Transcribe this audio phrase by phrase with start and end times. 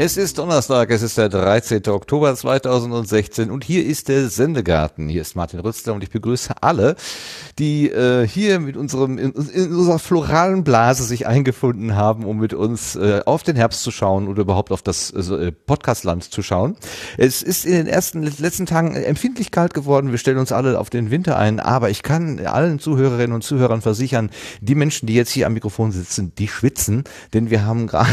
[0.00, 1.88] Es ist Donnerstag, es ist der 13.
[1.88, 5.08] Oktober 2016 und hier ist der Sendegarten.
[5.08, 6.94] Hier ist Martin Rützler und ich begrüße alle,
[7.58, 12.54] die äh, hier mit unserem in, in, unserer floralen Blase sich eingefunden haben, um mit
[12.54, 16.76] uns äh, auf den Herbst zu schauen oder überhaupt auf das äh, Podcastland zu schauen.
[17.16, 20.10] Es ist in den ersten letzten Tagen empfindlich kalt geworden.
[20.10, 23.82] Wir stellen uns alle auf den Winter ein, aber ich kann allen Zuhörerinnen und Zuhörern
[23.82, 27.04] versichern, die Menschen, die jetzt hier am Mikrofon sitzen, die schwitzen,
[27.34, 28.10] denn wir haben gerade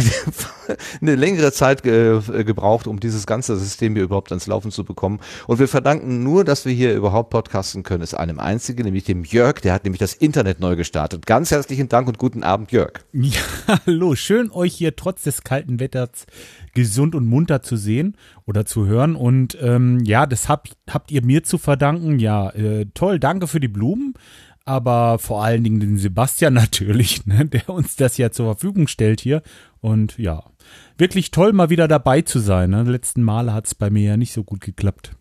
[1.02, 5.20] eine längere Zeit ge gebraucht, um dieses ganze System hier überhaupt ans Laufen zu bekommen.
[5.48, 9.24] Und wir verdanken nur, dass wir hier überhaupt podcasten können, ist einem einzigen, nämlich dem
[9.36, 11.26] Jörg, der hat nämlich das Internet neu gestartet.
[11.26, 12.94] Ganz herzlichen Dank und guten Abend, Jörg.
[13.12, 13.42] Ja,
[13.86, 16.26] hallo, schön euch hier trotz des kalten Wetters
[16.74, 19.18] gesund und munter zu sehen oder zu hören.
[19.18, 22.18] Und ähm, ja, das habt, habt ihr mir zu verdanken.
[22.18, 24.14] Ja, äh, toll, danke für die Blumen
[24.68, 29.22] aber vor allen Dingen den Sebastian natürlich, ne, der uns das ja zur Verfügung stellt
[29.22, 29.44] hier.
[29.80, 30.44] Und ja,
[30.98, 32.72] wirklich toll, mal wieder dabei zu sein.
[32.72, 32.82] Ne?
[32.84, 35.12] Letzten Male hat es bei mir ja nicht so gut geklappt.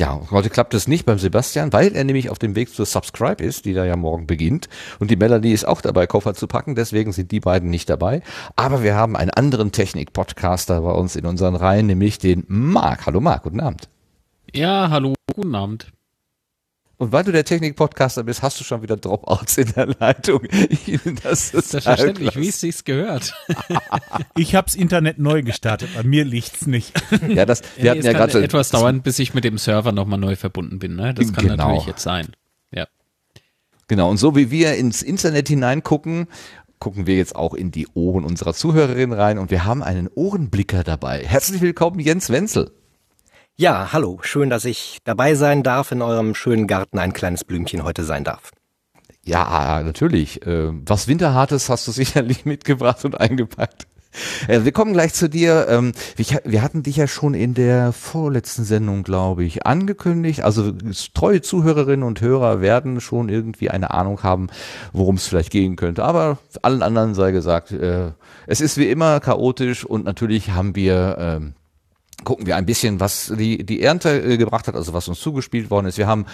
[0.00, 3.44] Ja, heute klappt es nicht beim Sebastian, weil er nämlich auf dem Weg zur Subscribe
[3.44, 4.70] ist, die da ja morgen beginnt.
[4.98, 8.22] Und die Melanie ist auch dabei, Koffer zu packen, deswegen sind die beiden nicht dabei.
[8.56, 13.04] Aber wir haben einen anderen Technik-Podcaster bei uns in unseren Reihen, nämlich den Marc.
[13.04, 13.90] Hallo Marc, guten Abend.
[14.54, 15.92] Ja, hallo, guten Abend.
[17.00, 20.42] Und weil du der Technik-Podcaster bist, hast du schon wieder Dropouts in der Leitung.
[21.22, 23.32] Das ist Selbstverständlich, wie es sich gehört.
[24.36, 26.92] ich hab's Internet neu gestartet, bei mir liegt's nicht.
[27.28, 30.18] Ja, das, wir ja, hatten ja gerade etwas dauern, bis ich mit dem Server nochmal
[30.18, 30.96] neu verbunden bin.
[30.96, 31.14] Ne?
[31.14, 31.68] Das kann genau.
[31.68, 32.28] natürlich jetzt sein.
[32.70, 32.86] Ja.
[33.88, 34.10] Genau.
[34.10, 36.26] Und so wie wir ins Internet hineingucken,
[36.80, 40.84] gucken wir jetzt auch in die Ohren unserer Zuhörerin rein und wir haben einen Ohrenblicker
[40.84, 41.24] dabei.
[41.24, 42.72] Herzlich willkommen, Jens Wenzel.
[43.60, 47.84] Ja, hallo, schön, dass ich dabei sein darf, in eurem schönen Garten ein kleines Blümchen
[47.84, 48.52] heute sein darf.
[49.22, 50.46] Ja, natürlich.
[50.46, 53.86] Äh, was Winterhartes hast du sicherlich mitgebracht und eingepackt.
[54.48, 55.66] Äh, wir kommen gleich zu dir.
[55.68, 60.40] Ähm, wir hatten dich ja schon in der vorletzten Sendung, glaube ich, angekündigt.
[60.40, 60.72] Also
[61.12, 64.46] treue Zuhörerinnen und Hörer werden schon irgendwie eine Ahnung haben,
[64.94, 66.02] worum es vielleicht gehen könnte.
[66.02, 68.12] Aber allen anderen sei gesagt, äh,
[68.46, 71.52] es ist wie immer chaotisch und natürlich haben wir ähm,
[72.24, 75.70] gucken wir ein bisschen, was die, die Ernte äh, gebracht hat, also was uns zugespielt
[75.70, 75.98] worden ist.
[75.98, 76.26] Wir haben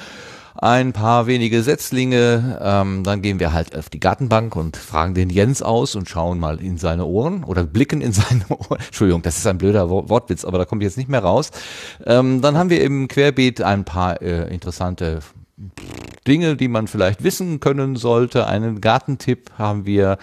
[0.58, 5.28] ein paar wenige Setzlinge, ähm, dann gehen wir halt auf die Gartenbank und fragen den
[5.28, 8.80] Jens aus und schauen mal in seine Ohren oder blicken in seine Ohren.
[8.80, 11.50] Entschuldigung, das ist ein blöder Wortwitz, aber da komme ich jetzt nicht mehr raus.
[12.04, 15.20] Ähm, dann haben wir im Querbeet ein paar äh, interessante
[16.26, 18.46] Dinge, die man vielleicht wissen können sollte.
[18.46, 20.18] Einen Gartentipp haben wir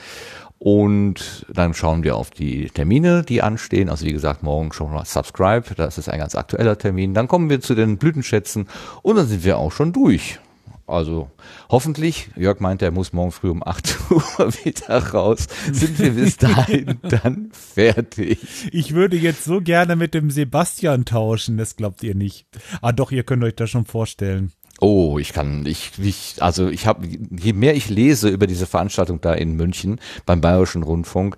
[0.63, 3.89] und dann schauen wir auf die Termine, die anstehen.
[3.89, 5.75] Also wie gesagt, morgen schon mal Subscribe.
[5.75, 7.13] Das ist ein ganz aktueller Termin.
[7.13, 8.69] Dann kommen wir zu den Blütenschätzen
[9.01, 10.39] und dann sind wir auch schon durch.
[10.87, 11.29] Also
[11.69, 16.37] hoffentlich, Jörg meint, er muss morgen früh um 8 Uhr wieder raus, sind wir bis
[16.37, 18.39] dahin dann fertig.
[18.71, 22.45] Ich würde jetzt so gerne mit dem Sebastian tauschen, das glaubt ihr nicht.
[22.81, 24.53] Ah doch, ihr könnt euch das schon vorstellen.
[24.83, 29.21] Oh, ich kann, ich, ich also ich habe, je mehr ich lese über diese Veranstaltung
[29.21, 31.37] da in München beim Bayerischen Rundfunk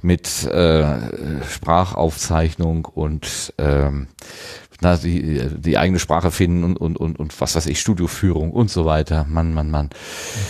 [0.00, 0.96] mit äh,
[1.46, 4.06] Sprachaufzeichnung und ähm,
[4.80, 8.70] na, die, die eigene Sprache finden und, und, und, und was weiß ich, Studioführung und
[8.70, 9.26] so weiter.
[9.28, 9.90] Mann, Mann, Mann.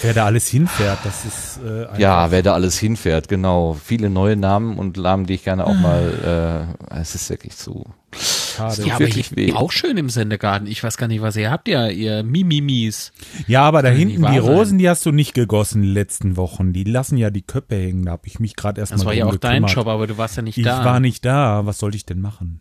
[0.03, 3.75] Wer da alles hinfährt, das ist äh, Ja, wer da alles hinfährt, genau.
[3.75, 7.87] Viele neue Namen und Namen, die ich gerne auch mal, äh, es ist wirklich zu.
[8.17, 8.83] Schade.
[8.87, 9.53] Ja, wirklich aber weh.
[9.53, 10.67] auch schön im Sendegarten.
[10.67, 13.13] Ich weiß gar nicht, was ihr habt, ja, ihr Mimimis.
[13.47, 16.73] Ja, aber da hinten die Rosen, die hast du nicht gegossen die letzten Wochen.
[16.73, 18.07] Die lassen ja die Köpfe hängen.
[18.07, 19.69] Da habe ich mich gerade erstmal Das war ja auch gekümmert.
[19.69, 20.81] dein Job, aber du warst ja nicht ich da.
[20.81, 21.67] Ich war nicht da.
[21.67, 22.61] Was sollte ich denn machen?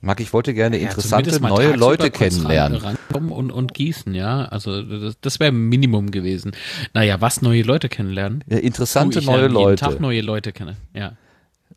[0.00, 2.78] Marc, ich wollte gerne interessante ja, neue Leute kennenlernen.
[2.78, 4.44] Rankommen und, und gießen, ja.
[4.44, 6.52] Also das, das wäre Minimum gewesen.
[6.94, 8.44] Naja, was neue Leute kennenlernen?
[8.48, 9.84] Ja, interessante oh, neue jeden Leute.
[9.84, 11.12] Jeden Tag neue Leute kenne, ja.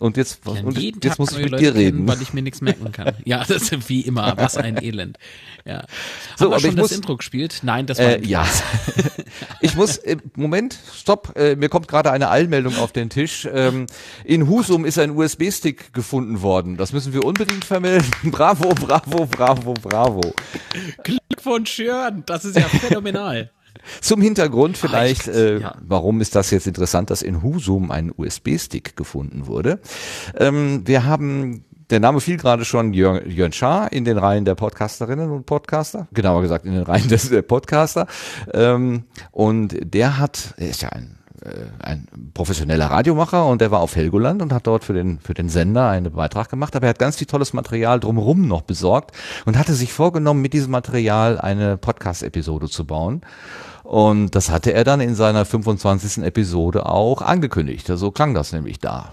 [0.01, 1.97] Und jetzt, und jetzt Tag muss ich mit Leute dir reden.
[1.97, 3.13] Kennen, weil ich mir nichts merken kann.
[3.23, 5.19] ja, das ist wie immer, was ein Elend.
[5.63, 5.85] Ja.
[6.37, 7.59] So, Haben wir schon das muss, Intro gespielt?
[7.61, 8.47] Nein, das war äh, ja.
[9.61, 13.47] ich muss äh, Moment, stopp, äh, mir kommt gerade eine Eilmeldung auf den Tisch.
[13.51, 13.85] Ähm,
[14.23, 16.77] in Husum ist ein USB-Stick gefunden worden.
[16.77, 18.09] Das müssen wir unbedingt vermelden.
[18.23, 20.33] Bravo, bravo, bravo, bravo.
[21.03, 23.51] Glückwunsch, Jörn, das ist ja phänomenal.
[24.01, 25.75] Zum Hintergrund vielleicht, äh, ja.
[25.81, 29.79] warum ist das jetzt interessant, dass in Husum ein USB-Stick gefunden wurde.
[30.37, 34.55] Ähm, wir haben der Name fiel gerade schon Jörn, Jörn Schaar in den Reihen der
[34.55, 38.07] Podcasterinnen und Podcaster, genauer gesagt in den Reihen des der Podcaster.
[38.53, 43.79] Ähm, und der hat, er ist ja ein äh, ein professioneller Radiomacher und der war
[43.79, 46.91] auf Helgoland und hat dort für den, für den Sender einen Beitrag gemacht, aber er
[46.91, 51.39] hat ganz viel tolles Material drumherum noch besorgt und hatte sich vorgenommen, mit diesem Material
[51.39, 53.21] eine Podcast-Episode zu bauen.
[53.91, 56.23] Und das hatte er dann in seiner 25.
[56.23, 57.87] Episode auch angekündigt.
[57.87, 59.11] So klang das nämlich da.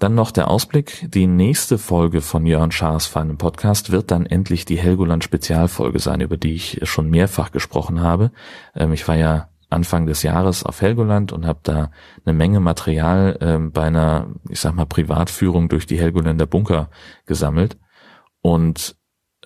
[0.00, 1.06] Dann noch der Ausblick.
[1.08, 6.20] Die nächste Folge von Jörn Schaas feinem Podcast wird dann endlich die Helgoland Spezialfolge sein,
[6.20, 8.32] über die ich schon mehrfach gesprochen habe.
[8.74, 11.92] Ähm, ich war ja Anfang des Jahres auf Helgoland und habe da
[12.24, 16.90] eine Menge Material ähm, bei einer, ich sag mal, Privatführung durch die Helgoländer Bunker
[17.24, 17.78] gesammelt.
[18.42, 18.96] Und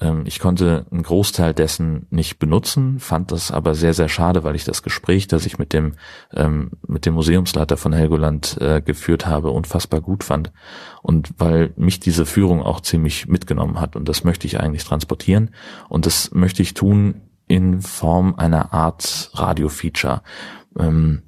[0.00, 4.54] ähm, ich konnte einen Großteil dessen nicht benutzen, fand das aber sehr, sehr schade, weil
[4.54, 5.94] ich das Gespräch, das ich mit dem,
[6.32, 10.52] ähm, mit dem Museumsleiter von Helgoland äh, geführt habe, unfassbar gut fand.
[11.02, 13.96] Und weil mich diese Führung auch ziemlich mitgenommen hat.
[13.96, 15.50] Und das möchte ich eigentlich transportieren.
[15.88, 20.22] Und das möchte ich tun in Form einer Art Radio-Feature.
[20.78, 21.22] Ähm,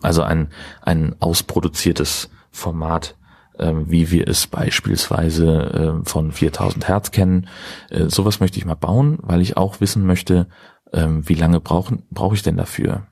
[0.00, 0.50] also ein,
[0.82, 3.16] ein ausproduziertes Format,
[3.58, 7.48] wie wir es beispielsweise äh, von 4000 Hertz kennen.
[7.90, 10.48] Äh, sowas möchte ich mal bauen, weil ich auch wissen möchte,
[10.92, 13.06] äh, wie lange brauche ich denn dafür?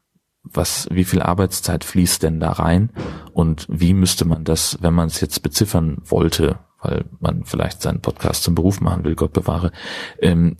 [0.44, 2.91] Was, wie viel Arbeitszeit fließt denn da rein?
[3.33, 8.00] Und wie müsste man das, wenn man es jetzt beziffern wollte, weil man vielleicht seinen
[8.00, 9.71] Podcast zum Beruf machen will, Gott bewahre,
[10.21, 10.56] ähm,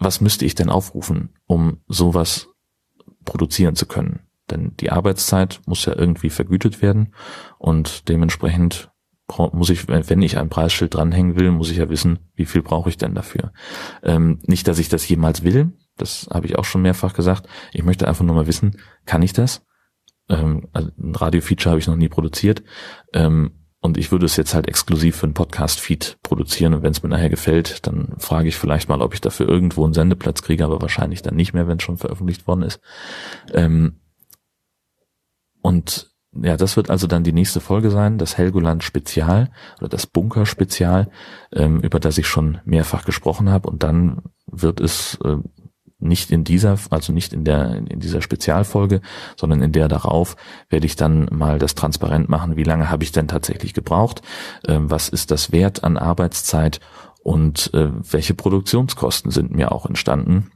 [0.00, 2.48] was müsste ich denn aufrufen, um sowas
[3.24, 4.20] produzieren zu können?
[4.50, 7.14] Denn die Arbeitszeit muss ja irgendwie vergütet werden
[7.58, 8.90] und dementsprechend
[9.38, 12.88] muss ich, wenn ich ein Preisschild dranhängen will, muss ich ja wissen, wie viel brauche
[12.88, 13.52] ich denn dafür.
[14.02, 17.46] Ähm, nicht, dass ich das jemals will, das habe ich auch schon mehrfach gesagt.
[17.72, 19.62] Ich möchte einfach nur mal wissen, kann ich das?
[20.28, 22.62] Ähm, also ein Radio-Feature habe ich noch nie produziert.
[23.12, 27.02] Ähm, und ich würde es jetzt halt exklusiv für einen Podcast-Feed produzieren und wenn es
[27.02, 30.66] mir nachher gefällt, dann frage ich vielleicht mal, ob ich dafür irgendwo einen Sendeplatz kriege,
[30.66, 32.80] aber wahrscheinlich dann nicht mehr, wenn es schon veröffentlicht worden ist.
[33.52, 34.00] Ähm,
[35.62, 40.06] und ja, das wird also dann die nächste Folge sein, das Helgoland Spezial oder das
[40.06, 41.10] Bunker Spezial,
[41.52, 43.68] ähm, über das ich schon mehrfach gesprochen habe.
[43.68, 45.38] Und dann wird es äh,
[45.98, 49.00] nicht in dieser, also nicht in der, in dieser Spezialfolge,
[49.36, 50.36] sondern in der darauf
[50.68, 54.22] werde ich dann mal das transparent machen, wie lange habe ich denn tatsächlich gebraucht,
[54.66, 56.80] äh, was ist das Wert an Arbeitszeit
[57.22, 60.50] und äh, welche Produktionskosten sind mir auch entstanden.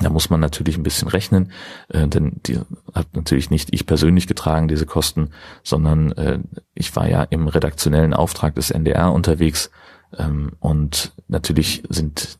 [0.00, 1.52] Da muss man natürlich ein bisschen rechnen,
[1.88, 2.58] äh, denn die
[2.94, 5.30] hat natürlich nicht ich persönlich getragen, diese Kosten,
[5.62, 6.38] sondern äh,
[6.74, 9.70] ich war ja im redaktionellen Auftrag des NDR unterwegs
[10.16, 12.38] ähm, und natürlich sind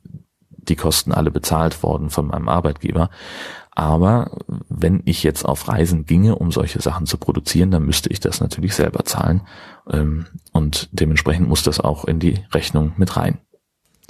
[0.57, 3.11] die Kosten alle bezahlt worden von meinem Arbeitgeber.
[3.73, 8.21] Aber wenn ich jetzt auf Reisen ginge, um solche Sachen zu produzieren, dann müsste ich
[8.21, 9.43] das natürlich selber zahlen.
[9.91, 13.39] Ähm, und dementsprechend muss das auch in die Rechnung mit rein.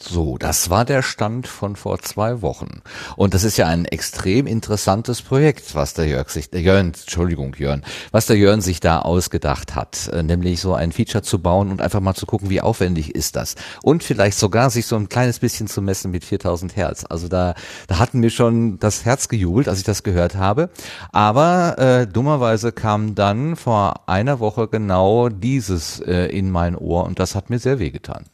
[0.02, 2.80] So, das war der Stand von vor zwei Wochen.
[3.16, 7.54] Und das ist ja ein extrem interessantes Projekt, was der Jörg sich, der Jörn, Entschuldigung,
[7.54, 11.70] Jörn, was der Jörn sich da ausgedacht hat, äh, nämlich so ein Feature zu bauen
[11.70, 13.56] und einfach mal zu gucken, wie aufwendig ist das.
[13.82, 17.04] Und vielleicht sogar sich so ein kleines bisschen zu messen mit 4000 Hertz.
[17.08, 17.54] Also da,
[17.86, 20.70] da hatten mir schon das Herz gejubelt, als ich das gehört habe.
[21.12, 27.18] Aber äh, dummerweise kam dann vor einer Woche genau dieses äh, in mein Ohr und
[27.18, 28.24] das hat mir sehr wehgetan.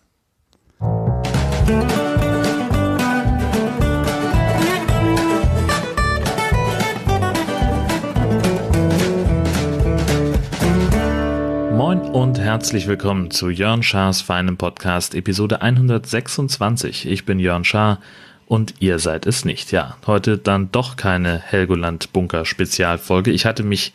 [11.87, 17.07] Moin und herzlich willkommen zu Jörn Schars feinem Podcast Episode 126.
[17.07, 18.01] Ich bin Jörn Schaar
[18.47, 19.71] und ihr seid es nicht.
[19.71, 23.31] Ja, heute dann doch keine Helgoland Bunker Spezialfolge.
[23.31, 23.93] Ich hatte mich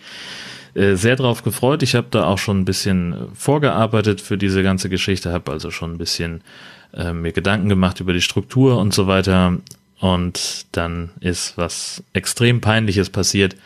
[0.73, 1.83] äh, sehr drauf gefreut.
[1.83, 5.91] Ich habe da auch schon ein bisschen vorgearbeitet für diese ganze Geschichte, habe also schon
[5.91, 6.45] ein bisschen
[6.93, 9.57] äh, mir Gedanken gemacht über die Struktur und so weiter.
[9.99, 13.57] Und dann ist was extrem peinliches passiert.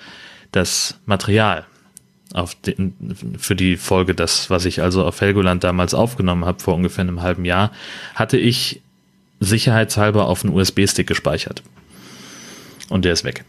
[0.51, 1.67] Das Material
[2.34, 6.75] auf den, für die Folge, das, was ich also auf Helgoland damals aufgenommen habe, vor
[6.75, 7.72] ungefähr einem halben Jahr,
[8.15, 8.82] hatte ich
[9.39, 11.63] sicherheitshalber auf einen USB-Stick gespeichert.
[12.89, 13.46] Und der ist weg.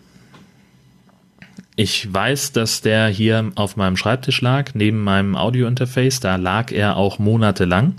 [1.79, 6.21] Ich weiß, dass der hier auf meinem Schreibtisch lag, neben meinem Audio-Interface.
[6.21, 7.97] Da lag er auch monatelang.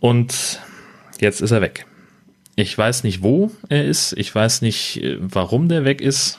[0.00, 0.58] Und
[1.20, 1.86] jetzt ist er weg.
[2.56, 4.14] Ich weiß nicht, wo er ist.
[4.14, 6.38] Ich weiß nicht, äh, warum der weg ist.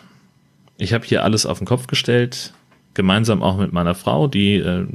[0.77, 2.53] Ich habe hier alles auf den Kopf gestellt,
[2.93, 4.85] gemeinsam auch mit meiner Frau, die äh,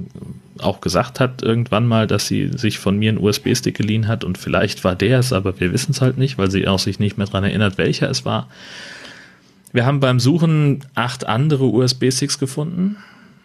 [0.58, 4.38] auch gesagt hat irgendwann mal, dass sie sich von mir einen USB-Stick geliehen hat und
[4.38, 7.18] vielleicht war der es, aber wir wissen es halt nicht, weil sie auch sich nicht
[7.18, 8.48] mehr dran erinnert, welcher es war.
[9.72, 12.96] Wir haben beim Suchen acht andere USB-Sticks gefunden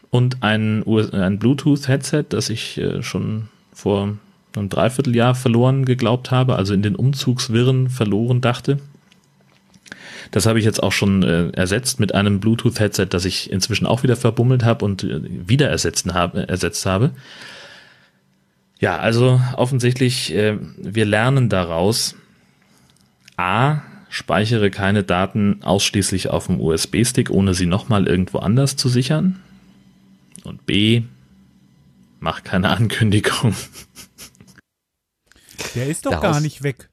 [0.09, 4.17] und ein, ein Bluetooth-Headset, das ich äh, schon vor
[4.55, 8.79] einem Dreivierteljahr verloren geglaubt habe, also in den Umzugswirren verloren dachte.
[10.29, 14.03] Das habe ich jetzt auch schon äh, ersetzt mit einem Bluetooth-Headset, das ich inzwischen auch
[14.03, 17.11] wieder verbummelt habe und äh, wieder ersetzen habe, ersetzt habe.
[18.79, 22.15] Ja, also offensichtlich, äh, wir lernen daraus,
[23.37, 29.39] a, speichere keine Daten ausschließlich auf dem USB-Stick, ohne sie nochmal irgendwo anders zu sichern.
[30.43, 31.03] Und b,
[32.19, 33.55] mach keine Ankündigung.
[35.75, 36.90] Der ist doch Daraus gar nicht weg.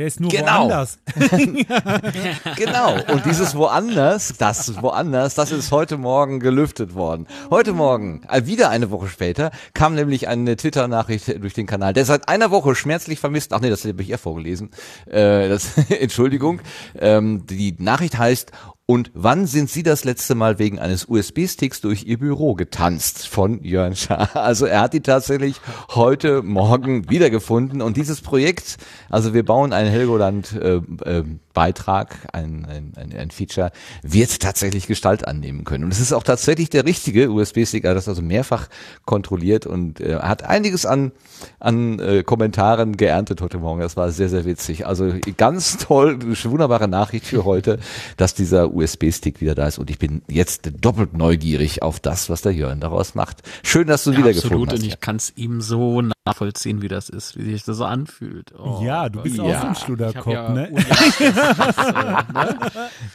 [0.00, 0.60] Der ist nur genau.
[0.60, 0.98] woanders.
[2.56, 2.94] genau.
[3.12, 7.26] Und dieses woanders, das woanders, das ist heute Morgen gelüftet worden.
[7.50, 12.06] Heute Morgen, äh, wieder eine Woche später, kam nämlich eine Twitter-Nachricht durch den Kanal, der
[12.06, 13.52] seit einer Woche schmerzlich vermisst.
[13.52, 14.70] Ach nee, das habe ich eher vorgelesen.
[15.04, 16.62] Äh, das, Entschuldigung.
[16.98, 18.52] Ähm, die Nachricht heißt,
[18.90, 23.28] und wann sind Sie das letzte Mal wegen eines USB-Sticks durch Ihr Büro getanzt?
[23.28, 24.30] Von Jörn Schaar.
[24.34, 25.60] Also er hat die tatsächlich
[25.94, 27.82] heute Morgen wiedergefunden.
[27.82, 28.78] Und dieses Projekt,
[29.08, 35.26] also wir bauen ein Helgoland äh, äh, Beitrag, ein, ein, ein, Feature, wird tatsächlich Gestalt
[35.26, 35.84] annehmen können.
[35.84, 38.68] Und es ist auch tatsächlich der richtige USB-Stick, er hat das also mehrfach
[39.04, 41.12] kontrolliert und äh, hat einiges an,
[41.58, 43.80] an äh, Kommentaren geerntet heute Morgen.
[43.80, 44.86] Das war sehr, sehr witzig.
[44.86, 47.78] Also ganz toll, wunderbare Nachricht für heute,
[48.16, 49.78] dass dieser USB-Stick wieder da ist.
[49.78, 53.42] Und ich bin jetzt doppelt neugierig auf das, was der Jörn daraus macht.
[53.62, 54.68] Schön, dass du ja, wiedergefunden absolut.
[54.68, 54.74] hast.
[54.74, 57.84] Absolut, und ich kann es ihm so nachvollziehen, wie das ist, wie sich das so
[57.84, 58.52] anfühlt.
[58.58, 59.44] Oh, ja, du bist ja.
[59.44, 60.70] auch so ein Schluderkopf, ja ne?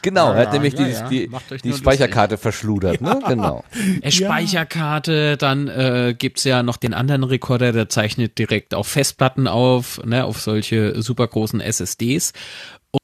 [0.02, 1.30] Genau, er hat nämlich die, die,
[1.64, 3.20] die Speicherkarte verschludert, ne?
[3.28, 3.64] Genau.
[4.02, 9.48] Äh, Speicherkarte, dann äh, gibt's ja noch den anderen Rekorder, der zeichnet direkt auf Festplatten
[9.48, 12.34] auf, ne, auf solche super großen SSDs.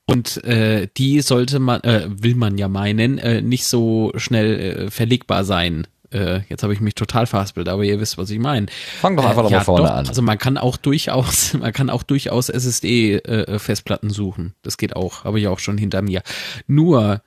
[0.07, 4.91] Und äh, die sollte man, äh, will man ja meinen, äh, nicht so schnell äh,
[4.91, 5.85] verlegbar sein.
[6.11, 8.67] Äh, jetzt habe ich mich total verhaspelt, aber ihr wisst, was ich meine.
[8.99, 10.07] Fang doch einfach äh, nochmal ja, vorne doch, an.
[10.07, 14.53] Also man kann auch durchaus, man kann auch durchaus SSD-Festplatten äh, suchen.
[14.61, 16.21] Das geht auch, habe ich auch schon hinter mir.
[16.67, 17.21] Nur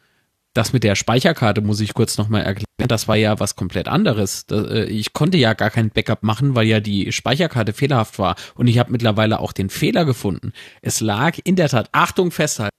[0.55, 2.65] das mit der Speicherkarte muss ich kurz nochmal erklären.
[2.77, 4.47] Das war ja was komplett anderes.
[4.51, 8.37] Äh, ich konnte ja gar kein Backup machen, weil ja die Speicherkarte fehlerhaft war.
[8.55, 10.53] Und ich habe mittlerweile auch den Fehler gefunden.
[10.81, 12.77] Es lag in der Tat, Achtung festhalten.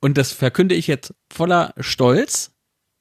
[0.00, 2.52] Und das verkünde ich jetzt voller Stolz.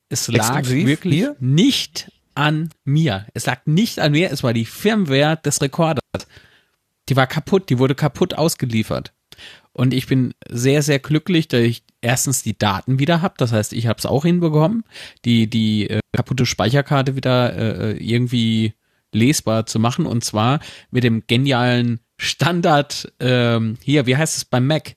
[0.10, 1.36] Es lag Exklusiv wirklich hier?
[1.39, 3.28] nicht an mir.
[3.34, 6.01] Es lag nicht an mir, es war die Firmware des Rekorders.
[7.08, 9.13] Die war kaputt, die wurde kaputt ausgeliefert.
[9.72, 13.36] Und ich bin sehr, sehr glücklich, dass ich erstens die Daten wieder habe.
[13.38, 14.84] Das heißt, ich habe es auch hinbekommen,
[15.25, 18.74] die, die äh, kaputte Speicherkarte wieder äh, irgendwie
[19.13, 20.06] lesbar zu machen.
[20.06, 20.60] Und zwar
[20.92, 24.96] mit dem genialen Standard, ähm, hier, wie heißt es beim Mac?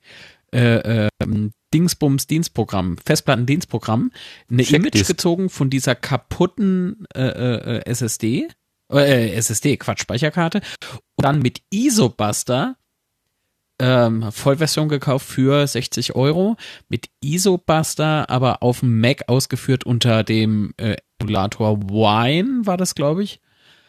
[0.53, 4.13] Äh, ähm, Dingsbums Dienstprogramm, Festplatten-Dienstprogramm,
[4.51, 8.49] eine Image gezogen von dieser kaputten äh, äh, SSD,
[8.91, 10.61] äh, SSD, Quatsch, Speicherkarte,
[11.17, 12.77] und dann mit ISObuster
[13.83, 16.57] ähm, Vollversion gekauft für 60 Euro,
[16.89, 23.25] mit ISObuster, aber auf dem Mac ausgeführt unter dem äh, Emulator Wine, war das, glaube
[23.25, 23.41] ich.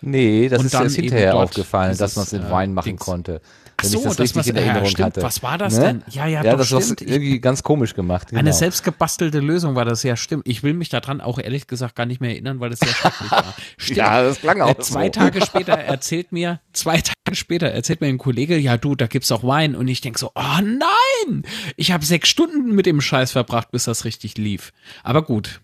[0.05, 3.01] Nee, das und ist erst hinterher aufgefallen, dass man es in äh, Wine machen Dings.
[3.01, 3.41] konnte.
[3.77, 5.21] Ach so, das, das was, in Erinnerung ja, hatte.
[5.21, 5.81] Was war das ne?
[5.81, 6.03] denn?
[6.09, 7.01] Ja, ja, ja doch, das stimmt.
[7.01, 8.29] irgendwie ganz komisch gemacht.
[8.29, 8.39] Genau.
[8.39, 10.47] Eine selbstgebastelte Lösung war das ja, stimmt.
[10.47, 13.31] Ich will mich daran auch ehrlich gesagt gar nicht mehr erinnern, weil das sehr schrecklich
[13.31, 13.53] war.
[13.77, 13.97] Stimmt.
[13.97, 15.11] Ja, das klang auch äh, Zwei so.
[15.11, 19.31] Tage später erzählt mir, zwei Tage später erzählt mir ein Kollege, ja du, da gibt's
[19.31, 19.75] auch Wein.
[19.75, 21.43] Und ich denk so, oh nein!
[21.75, 24.71] Ich habe sechs Stunden mit dem Scheiß verbracht, bis das richtig lief.
[25.03, 25.59] Aber gut,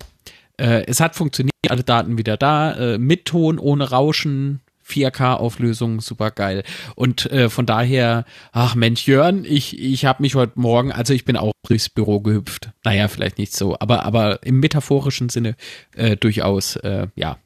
[0.60, 6.32] äh, es hat funktioniert, alle Daten wieder da, äh, mit Ton, ohne Rauschen, 4K-Auflösung, super
[6.32, 6.64] geil.
[6.96, 11.26] Und äh, von daher, ach Mensch, Jörn, ich, ich habe mich heute Morgen, also ich
[11.26, 12.72] bin auch durchs Büro gehüpft.
[12.84, 15.56] Naja, vielleicht nicht so, aber, aber im metaphorischen Sinne
[15.96, 17.38] äh, durchaus, äh, ja,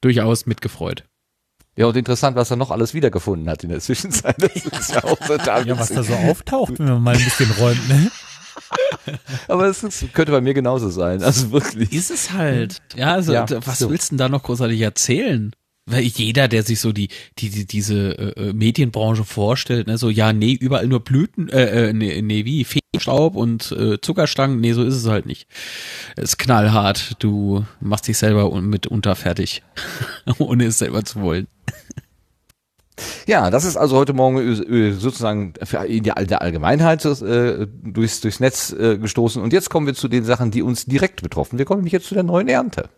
[0.00, 1.04] durchaus mitgefreut.
[1.76, 4.34] Ja, und interessant, was er noch alles wiedergefunden hat in der Zwischenzeit.
[4.42, 7.50] Das ist ja auch total Ja, was da so auftaucht, wenn man mal ein bisschen
[7.52, 8.10] räumt, ne?
[9.48, 9.80] Aber es
[10.12, 11.22] könnte bei mir genauso sein.
[11.22, 11.92] Also wirklich.
[11.92, 12.82] Ist es halt.
[12.96, 13.90] Ja, also ja, was so.
[13.90, 15.52] willst du denn da noch großartig erzählen?
[15.90, 20.10] weil jeder, der sich so die, die, die diese äh, äh, Medienbranche vorstellt, ne, so
[20.10, 24.72] ja, nee, überall nur Blüten, äh, äh nee, nee wie Feenstaub und äh, Zuckerstangen, nee,
[24.72, 25.46] so ist es halt nicht.
[26.16, 29.62] Es ist knallhart, du machst dich selber mitunter fertig,
[30.38, 31.48] ohne es selber zu wollen.
[33.26, 35.54] Ja, das ist also heute Morgen äh, sozusagen
[35.86, 39.42] in der Allgemeinheit äh, durchs, durchs Netz äh, gestoßen.
[39.42, 41.58] Und jetzt kommen wir zu den Sachen, die uns direkt betroffen.
[41.58, 42.88] Wir kommen nämlich jetzt zu der neuen Ernte.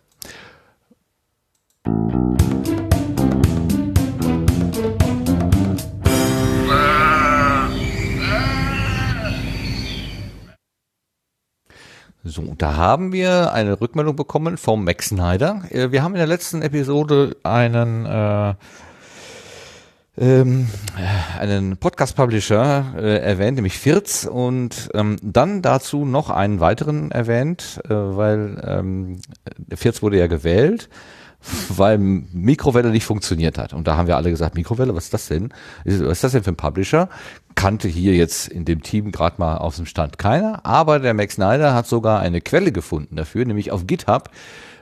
[12.23, 15.63] So, da haben wir eine Rückmeldung bekommen vom Max Snyder.
[15.69, 18.53] Äh, wir haben in der letzten Episode einen, äh,
[20.17, 20.67] ähm,
[21.39, 27.89] einen Podcast-Publisher äh, erwähnt, nämlich Firz, und ähm, dann dazu noch einen weiteren erwähnt, äh,
[27.89, 29.21] weil ähm,
[29.73, 30.89] Firz wurde ja gewählt,
[31.69, 33.73] weil Mikrowelle nicht funktioniert hat.
[33.73, 35.53] Und da haben wir alle gesagt, Mikrowelle, was ist das denn?
[35.85, 37.09] Was ist das denn für ein Publisher?
[37.55, 41.35] Kannte hier jetzt in dem Team gerade mal auf dem Stand keiner, aber der Max
[41.35, 44.29] Snyder hat sogar eine Quelle gefunden dafür, nämlich auf GitHub.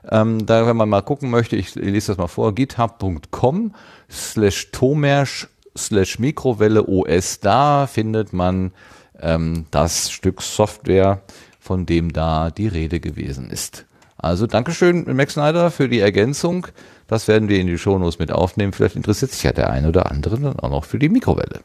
[0.09, 3.74] Ähm, da, wenn man mal gucken möchte, ich lese das mal vor, github.com
[4.10, 5.48] slash tomersch
[5.78, 8.72] slash Mikrowelle OS, da findet man
[9.20, 11.22] ähm, das Stück Software,
[11.60, 13.86] von dem da die Rede gewesen ist.
[14.18, 16.68] Also Dankeschön, Max Snyder, für die Ergänzung.
[17.08, 18.74] Das werden wir in die Shownotes mit aufnehmen.
[18.74, 21.62] Vielleicht interessiert sich ja der eine oder andere dann auch noch für die Mikrowelle.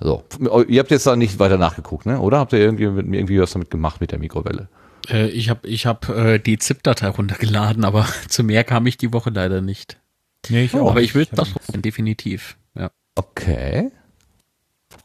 [0.00, 0.24] So,
[0.68, 2.18] ihr habt jetzt da nicht weiter nachgeguckt, ne?
[2.18, 4.68] Oder habt ihr irgendwie, irgendwie was damit gemacht mit der Mikrowelle?
[5.08, 9.12] Äh, ich habe ich hab, äh, die ZIP-Datei runtergeladen, aber zu mehr kam ich die
[9.12, 9.98] Woche leider nicht.
[10.48, 10.90] Nee, ich auch.
[10.90, 12.56] Aber ich will das probieren, definitiv.
[12.76, 12.90] Ja.
[13.14, 13.90] Okay.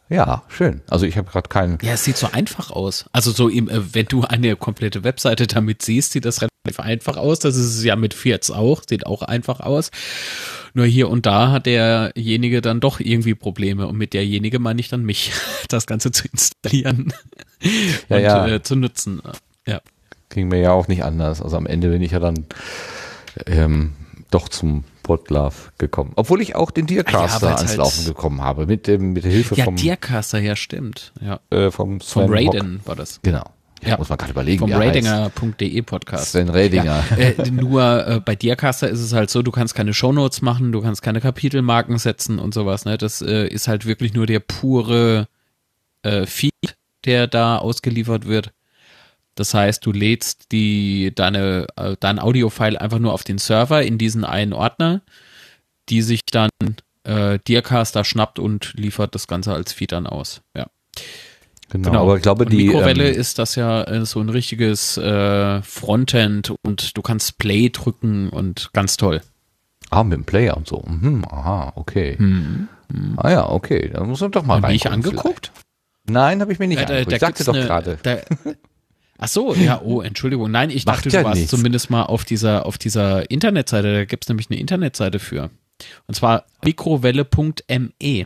[0.10, 0.82] Ja, schön.
[0.90, 1.78] Also ich habe gerade keinen.
[1.84, 3.06] Ja, es sieht so einfach aus.
[3.12, 7.16] Also so, im, äh, wenn du eine komplette Webseite damit siehst, sieht das relativ einfach
[7.16, 7.40] aus.
[7.40, 9.92] Das ist es ja mit Fiats auch, sieht auch einfach aus.
[10.74, 14.90] Nur hier und da hat derjenige dann doch irgendwie Probleme und mit derjenige meine ich
[14.90, 15.32] dann mich,
[15.70, 17.14] das Ganze zu installieren
[18.10, 18.48] Ja, und ja.
[18.48, 19.22] Äh, zu nutzen.
[19.68, 19.82] Ja.
[20.30, 21.42] Ging mir ja auch nicht anders.
[21.42, 22.46] Also am Ende bin ich ja dann
[23.46, 23.94] ähm,
[24.32, 26.12] doch zum Podlove gekommen.
[26.16, 28.68] Obwohl ich auch den Dearcaster Ja, weil's ans halt- Laufen gekommen habe.
[28.68, 31.12] Mit dem, mit der Hilfe Ja, vom, Dearcaster, ja, stimmt.
[31.20, 31.40] Ja.
[31.50, 32.32] äh, vom Vom Sven Hock.
[32.36, 33.20] Raiden war das.
[33.24, 33.44] Genau.
[33.82, 33.98] Ja, Ja.
[33.98, 34.60] muss man gerade überlegen.
[34.60, 34.80] Vom er.
[34.80, 36.34] Radinger.de Podcast.
[36.34, 37.04] Sven Radinger.
[37.18, 40.72] Ja, äh, nur äh, bei Dearcaster ist es halt so, du kannst keine Shownotes machen,
[40.72, 42.86] du kannst keine Kapitelmarken setzen und sowas.
[42.86, 42.98] Ne?
[43.00, 45.28] Das äh, ist halt wirklich nur der pure
[46.04, 46.54] äh, Feed,
[47.06, 48.52] der da ausgeliefert wird.
[49.40, 53.98] Das heißt, du lädst die deine äh, dein Audiofile einfach nur auf den Server in
[53.98, 55.02] diesen einen Ordner,
[55.90, 56.50] die sich dann
[57.06, 60.42] äh, Dearcaster schnappt und liefert das Ganze als Feed dann aus.
[60.56, 60.68] Ja.
[61.72, 64.98] Genau, aber ich glaube, und die Mikrowelle ähm, ist das ja äh, so ein richtiges
[64.98, 69.22] äh, Frontend und du kannst Play drücken und ganz toll.
[69.92, 70.84] Ah, mit dem Player und so.
[70.88, 72.18] Mhm, aha, okay.
[73.18, 73.90] Ah ja, okay.
[73.94, 74.72] Da muss man doch mal rein.
[74.72, 75.52] die ich angeguckt?
[76.06, 77.12] Nein, habe ich mir nicht Äh, da- angeguckt.
[77.12, 78.00] da Ich sagte doch gerade.
[78.02, 78.18] da-
[79.22, 80.50] Ach so, ja, oh, Entschuldigung.
[80.50, 81.52] Nein, ich Macht dachte, ja du warst nichts.
[81.52, 83.94] zumindest mal auf dieser, auf dieser Internetseite.
[83.94, 85.50] Da gibt's nämlich eine Internetseite für.
[86.08, 88.26] Und zwar mikrowelle.me.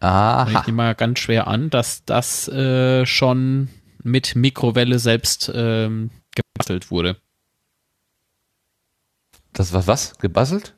[0.00, 0.50] Aha.
[0.50, 3.68] Ich nehme mal ganz schwer an, dass das äh, schon
[4.02, 7.16] mit Mikrowelle selbst ähm, gebastelt wurde.
[9.52, 10.16] Das war was?
[10.18, 10.74] Gebasselt?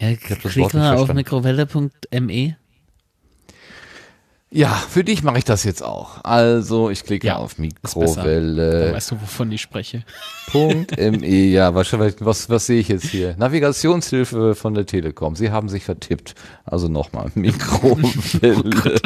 [0.00, 2.56] Ja, hab das klick Wort nicht mal auf mikrowelle.me.
[4.50, 6.22] Ja, für dich mache ich das jetzt auch.
[6.24, 8.92] Also, ich klicke Ja, auf Dann Mikrowelle.me.
[8.94, 10.04] weißt du, wovon ich spreche.
[11.22, 13.34] Ja, wahrscheinlich, was, was sehe ich jetzt hier?
[13.36, 15.34] Navigationshilfe von der Telekom.
[15.34, 16.34] Sie haben sich vertippt.
[16.64, 19.00] Also nochmal, Mikrowelle.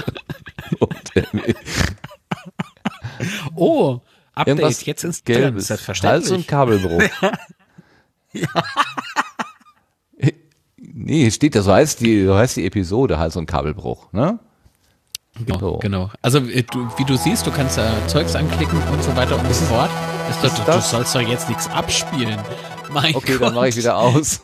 [3.54, 4.00] Oh,
[4.34, 5.42] Update, Irgendwas jetzt installieren.
[5.44, 5.66] Gelbes.
[5.68, 6.22] Selbstverständlich.
[6.22, 7.02] Hals- und Kabelbruch.
[10.92, 14.38] Nee, steht da, so heißt die, so heißt die Episode, Hals- und Kabelbruch, ne?
[15.46, 15.78] Genau, So.
[15.78, 16.10] genau.
[16.22, 19.46] Also äh, du, wie du siehst, du kannst da Zeugs anklicken und so weiter und
[19.54, 19.90] so fort.
[20.30, 20.90] Ist doch, du, das?
[20.90, 22.38] du sollst doch jetzt nichts abspielen.
[22.92, 23.42] Mein Okay, Gott.
[23.48, 24.40] dann mache ich wieder aus.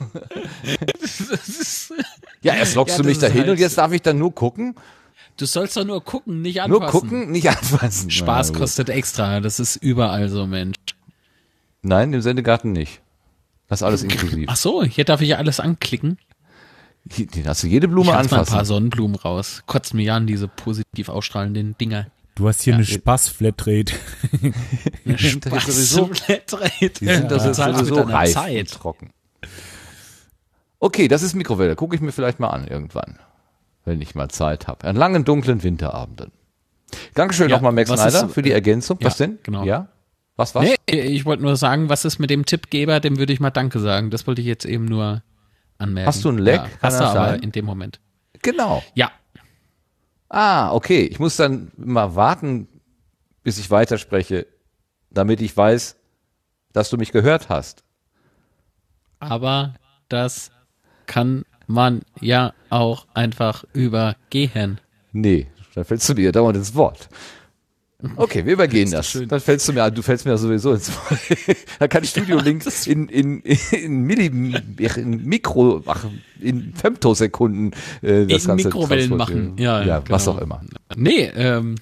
[2.43, 4.75] ja, erst lockst Ja, du mich dahin halt- und jetzt darf ich dann nur gucken?
[5.37, 6.81] Du sollst doch nur gucken, nicht anfassen.
[6.83, 8.11] Nur gucken, nicht anfassen.
[8.11, 9.41] Spaß Na kostet extra.
[9.41, 10.77] Das ist überall so, Mensch.
[11.83, 13.01] Nein, im Sendegarten nicht.
[13.69, 14.47] Das ist alles inklusiv.
[14.51, 16.19] Ach so, hier darf ich ja alles anklicken.
[17.07, 18.65] Den hast du jede Ich Blume lass mal ein paar anfassen.
[18.65, 19.63] Sonnenblumen raus.
[19.67, 22.09] Kotzt mir an, diese positiv ausstrahlenden Dinger.
[22.35, 23.95] Du hast hier eine Spaß-Flatrate.
[25.07, 26.91] Eine Spaß-Flatrate.
[27.01, 28.71] Die sind das zahlst mit sowieso reif Zeit.
[28.71, 29.11] trocken.
[30.79, 31.77] Okay, das ist Mikrowelle.
[31.77, 33.19] Gucke ich mir vielleicht mal an irgendwann,
[33.85, 34.87] wenn ich mal Zeit habe.
[34.87, 36.33] An langen, dunklen Winterabenden.
[37.15, 38.99] Dankeschön Ja, nochmal, Max was Snyder, ist- für die Ergänzung.
[39.01, 39.39] Was Ja, denn?
[39.43, 39.65] genau.
[39.65, 39.89] Ja?
[40.37, 40.65] Was, was?
[40.65, 43.81] Nee, ich wollte nur sagen, was ist mit dem Tippgeber, dem würde ich mal Danke
[43.81, 44.11] sagen.
[44.11, 45.23] Das wollte ich jetzt eben nur
[45.79, 46.07] anmerken.
[46.09, 46.61] Hast du ein Leck?
[46.63, 47.41] Ja, hast du aber sein?
[47.43, 48.01] in dem Moment.
[48.43, 48.83] Genau.
[48.95, 49.11] Ja,
[50.29, 51.03] Ah, okay.
[51.05, 52.67] Ich muss dann mal warten,
[53.45, 54.47] bis ich weiterspreche,
[55.11, 55.97] damit ich weiß,
[56.73, 57.85] dass du mich gehört hast.
[59.21, 59.75] aber
[60.09, 60.51] das
[61.07, 64.81] kann man ja auch einfach übergehen.
[65.13, 67.09] Nee, dann fällst du mir dauernd ins Wort.
[68.17, 69.11] Okay, wir übergehen das.
[69.11, 69.29] schön.
[69.29, 71.21] Dann fällst du mir, du fällst mir sowieso ins Wort.
[71.79, 76.05] da kann Studio Link in, in, in, Milli, in Mikro, ach,
[76.41, 79.57] in Femtosekunden äh, das In Ganze Mikrowellen machen.
[79.59, 80.37] Ja, ja was genau.
[80.37, 80.61] auch immer.
[80.97, 81.77] Nee, ähm,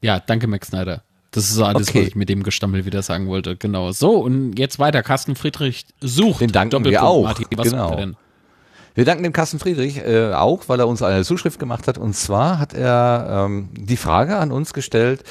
[0.00, 1.02] ja, danke Max Snyder.
[1.30, 2.02] Das ist alles, Okay.
[2.02, 3.56] was ich mit dem Gestammel wieder sagen wollte.
[3.56, 3.90] Genau.
[3.90, 5.02] So, und jetzt weiter.
[5.02, 6.40] Carsten Friedrich sucht.
[6.40, 7.22] Den danken wir Doppelpunkt, auch.
[7.24, 7.96] Martin, was Genau.
[7.96, 8.16] denn?
[8.94, 11.98] Wir danken dem Carsten Friedrich äh, auch, weil er uns eine Zuschrift gemacht hat.
[11.98, 15.24] Und zwar hat er ähm, die Frage an uns gestellt.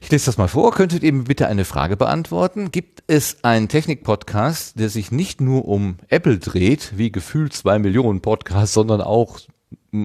[0.00, 0.70] Ich lese das mal vor.
[0.70, 2.70] Könntet ihr mir bitte eine Frage beantworten?
[2.70, 8.20] Gibt es einen Technik-Podcast, der sich nicht nur um Apple dreht, wie gefühlt zwei Millionen
[8.20, 9.40] Podcasts, sondern auch,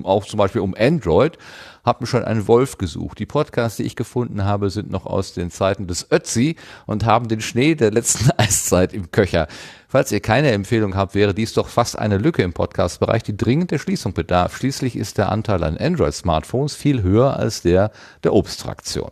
[0.04, 1.38] auch zum Beispiel um Android?
[1.84, 3.20] Hab mir schon einen Wolf gesucht.
[3.20, 6.56] Die Podcasts, die ich gefunden habe, sind noch aus den Zeiten des Ötzi
[6.88, 9.48] und haben den Schnee der letzten Eiszeit im Köcher.
[9.88, 13.72] Falls ihr keine Empfehlung habt, wäre dies doch fast eine Lücke im Podcast-Bereich, die dringend
[13.72, 14.58] der Schließung bedarf.
[14.58, 17.92] Schließlich ist der Anteil an Android-Smartphones viel höher als der
[18.24, 19.12] der Obstfraktion.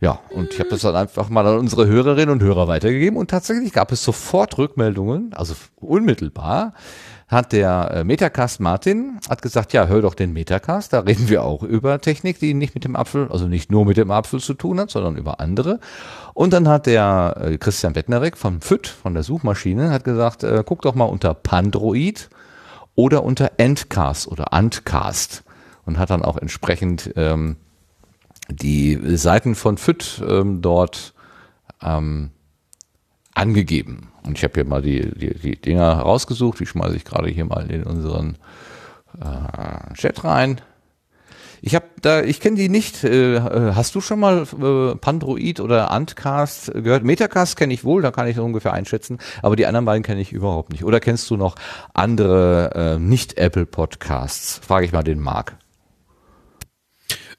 [0.00, 3.30] Ja, und ich habe das dann einfach mal an unsere Hörerinnen und Hörer weitergegeben und
[3.30, 6.74] tatsächlich gab es sofort Rückmeldungen, also unmittelbar
[7.28, 11.42] hat der äh, Metacast Martin hat gesagt, ja, hör doch den Metacast, da reden wir
[11.42, 14.54] auch über Technik, die nicht mit dem Apfel, also nicht nur mit dem Apfel zu
[14.54, 15.80] tun hat, sondern über andere.
[16.34, 20.62] Und dann hat der äh, Christian Bettnerek vom FÜD, von der Suchmaschine, hat gesagt, äh,
[20.64, 22.30] guck doch mal unter Pandroid
[22.94, 25.42] oder unter Endcast oder Antcast
[25.84, 27.56] und hat dann auch entsprechend ähm,
[28.48, 31.14] die Seiten von FIT ähm, dort
[31.82, 32.30] ähm,
[33.34, 34.08] angegeben.
[34.26, 37.44] Und ich habe hier mal die, die, die Dinger rausgesucht, die schmeiße ich gerade hier
[37.44, 38.36] mal in unseren
[39.20, 40.60] äh, Chat rein.
[41.62, 43.02] Ich habe da, ich kenne die nicht.
[43.02, 47.02] Äh, äh, hast du schon mal äh, Pandroid oder Antcast gehört?
[47.02, 49.18] Metacast kenne ich wohl, da kann ich ungefähr einschätzen.
[49.42, 50.84] Aber die anderen beiden kenne ich überhaupt nicht.
[50.84, 51.56] Oder kennst du noch
[51.94, 54.60] andere äh, nicht-Apple-Podcasts?
[54.64, 55.56] Frage ich mal den Marc.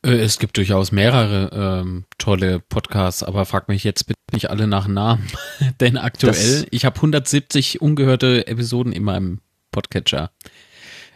[0.04, 4.68] Äh, Es gibt durchaus mehrere ähm, tolle Podcasts, aber frag mich jetzt bitte nicht alle
[4.68, 5.28] nach Namen.
[5.80, 9.40] Denn aktuell, Das- ich habe 170 ungehörte Episoden in meinem
[9.72, 10.32] Podcatcher.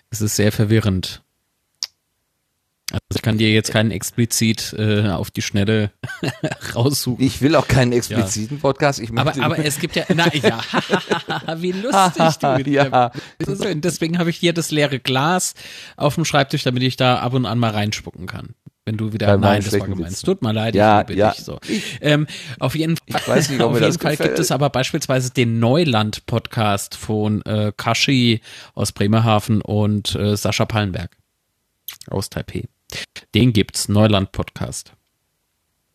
[0.10, 1.24] Es ist sehr verwirrend.
[2.92, 5.92] Also ich kann dir jetzt keinen explizit äh, auf die Schnelle
[6.76, 7.24] raussuchen.
[7.24, 9.00] Ich will auch keinen expliziten Podcast.
[9.00, 10.62] Ich Aber, aber es gibt ja, na ja,
[11.58, 13.10] wie lustig du mit Ja.
[13.10, 13.12] dir.
[13.76, 15.54] Deswegen habe ich hier das leere Glas
[15.98, 18.50] auf dem Schreibtisch, damit ich da ab und an mal reinspucken kann.
[18.84, 20.12] Wenn du wieder, Bei nein, das war schlechten gemein.
[20.12, 21.34] Es tut mir leid, Ja, ich ja.
[21.36, 21.60] so.
[22.02, 22.26] Ähm,
[22.60, 24.30] auf jeden Fall, Ich weiß nicht, auf jeden Fall gefällt.
[24.30, 28.42] gibt es aber beispielsweise den Neuland-Podcast von äh, Kashi
[28.74, 31.12] aus Bremerhaven und äh, Sascha Pallenberg
[32.10, 32.64] aus Taipei.
[33.36, 34.94] Den gibt's, Neuland-Podcast.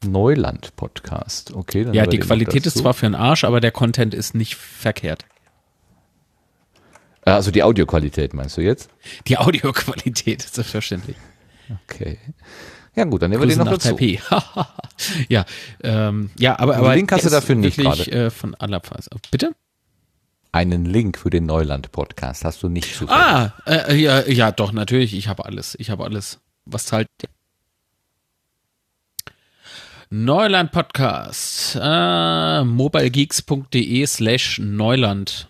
[0.04, 1.54] Neuland-Podcast.
[1.54, 1.84] Okay.
[1.84, 4.56] Dann Ja, wir die Qualität ist zwar für den Arsch, aber der Content ist nicht
[4.56, 5.24] verkehrt.
[7.22, 8.90] Äh, Also die Audioqualität meinst du jetzt?
[9.26, 11.16] Die Audioqualität, selbstverständlich.
[11.84, 12.18] Okay.
[12.94, 13.96] Ja gut, dann nehmen wir Grüße den noch dazu.
[13.96, 14.20] Taipei.
[15.28, 15.44] ja,
[15.82, 18.26] ähm, ja, aber, Den aber Link hast du dafür nicht wirklich, gerade.
[18.26, 19.10] Äh, von aller Phase.
[19.30, 19.52] Bitte?
[20.52, 23.10] Einen Link für den Neuland-Podcast hast du nicht zufällig.
[23.22, 25.14] Ah, äh, ja, ja, doch, natürlich.
[25.14, 25.76] Ich habe alles.
[25.78, 26.40] Ich habe alles.
[26.68, 27.06] Was der?
[30.10, 31.78] Neuland Podcast.
[31.80, 35.48] Äh, mobilegeeks.de slash Neuland.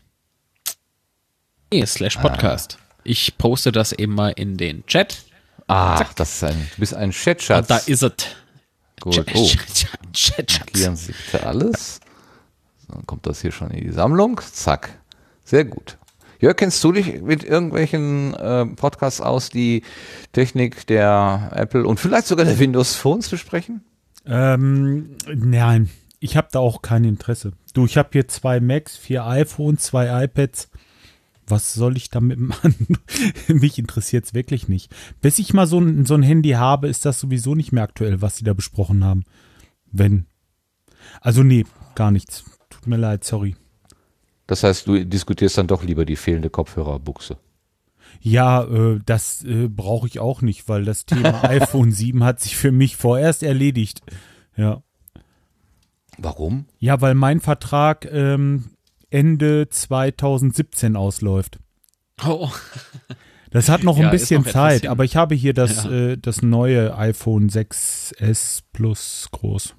[1.73, 2.77] Nee, slash Podcast.
[3.03, 5.25] Ich poste das eben mal in den Chat.
[5.69, 7.67] Ach, das ist ein, du bist ein Chatschatz.
[7.67, 8.13] Da ist es.
[9.01, 9.25] Gut.
[9.35, 10.61] Oh, Chat, Chat, Chat.
[10.61, 12.01] markieren Sie bitte alles.
[12.89, 14.39] Dann kommt das hier schon in die Sammlung.
[14.53, 14.99] Zack.
[15.45, 15.97] Sehr gut.
[16.41, 19.83] Jörg, kennst du dich mit irgendwelchen äh, Podcasts aus, die
[20.33, 23.83] Technik der Apple und vielleicht sogar der Windows Phones besprechen?
[24.27, 25.89] Ähm, nein,
[26.21, 27.53] ich habe da auch kein Interesse.
[27.73, 30.71] Du, ich habe hier zwei Macs, vier iPhones, zwei iPads.
[31.47, 32.99] Was soll ich damit machen?
[33.49, 34.95] Mich interessiert's wirklich nicht.
[35.21, 38.21] Bis ich mal so ein, so ein Handy habe, ist das sowieso nicht mehr aktuell,
[38.21, 39.25] was sie da besprochen haben.
[39.91, 40.27] Wenn.
[41.21, 42.45] Also nee, gar nichts.
[42.69, 43.55] Tut mir leid, sorry.
[44.47, 47.37] Das heißt, du diskutierst dann doch lieber die fehlende Kopfhörerbuchse.
[48.21, 52.57] Ja, äh, das äh, brauche ich auch nicht, weil das Thema iPhone 7 hat sich
[52.57, 54.01] für mich vorerst erledigt.
[54.57, 54.83] Ja.
[56.19, 56.67] Warum?
[56.79, 58.71] Ja, weil mein Vertrag ähm,
[59.11, 61.59] Ende 2017 ausläuft.
[62.27, 62.51] Oh,
[63.51, 65.91] Das hat noch Ja, ein bisschen noch Zeit, aber ich habe hier das, Ja.
[65.91, 69.75] äh, das neue iPhone 6S Plus groß.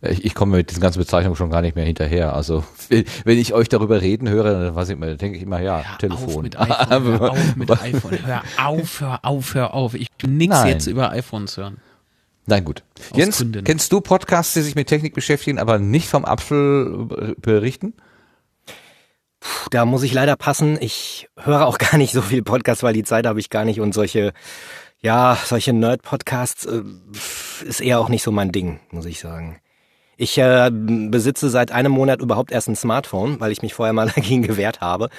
[0.00, 0.10] Ja.
[0.10, 2.34] Ich, ich komme mit diesen ganzen Bezeichnungen schon gar nicht mehr hinterher.
[2.34, 5.60] Also wenn ich euch darüber reden höre, dann weiß ich immer, dann denke ich immer,
[5.60, 6.28] ja, Hör Telefon.
[6.28, 8.18] auf mit iPhone, hör auf mit iPhone.
[8.26, 9.94] Hör auf, hör auf, hör auf.
[9.94, 11.78] Ich will nichts jetzt über iPhones hören.
[12.46, 12.82] Nein, gut.
[13.10, 13.64] Aus Jens, Gründen.
[13.64, 17.92] kennst du Podcasts, die sich mit Technik beschäftigen, aber nicht vom Apfel äh, berichten?
[19.40, 20.78] Puh, da muss ich leider passen.
[20.80, 23.80] Ich höre auch gar nicht so viel Podcasts, weil die Zeit habe ich gar nicht
[23.80, 24.32] und solche,
[25.00, 26.82] ja, solche Nerd-Podcasts äh,
[27.66, 29.60] ist eher auch nicht so mein Ding, muss ich sagen.
[30.20, 34.08] Ich äh, besitze seit einem Monat überhaupt erst ein Smartphone, weil ich mich vorher mal
[34.14, 35.10] dagegen gewehrt habe.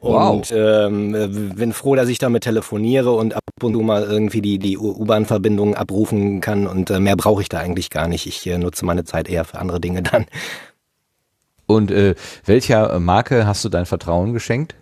[0.00, 0.36] Wow.
[0.36, 4.40] Und ähm, äh, bin froh, dass ich damit telefoniere und ab und zu mal irgendwie
[4.40, 6.66] die, die U-Bahn-Verbindung abrufen kann.
[6.66, 8.26] Und äh, mehr brauche ich da eigentlich gar nicht.
[8.26, 10.24] Ich äh, nutze meine Zeit eher für andere Dinge dann.
[11.66, 12.14] Und äh,
[12.46, 14.76] welcher Marke hast du dein Vertrauen geschenkt?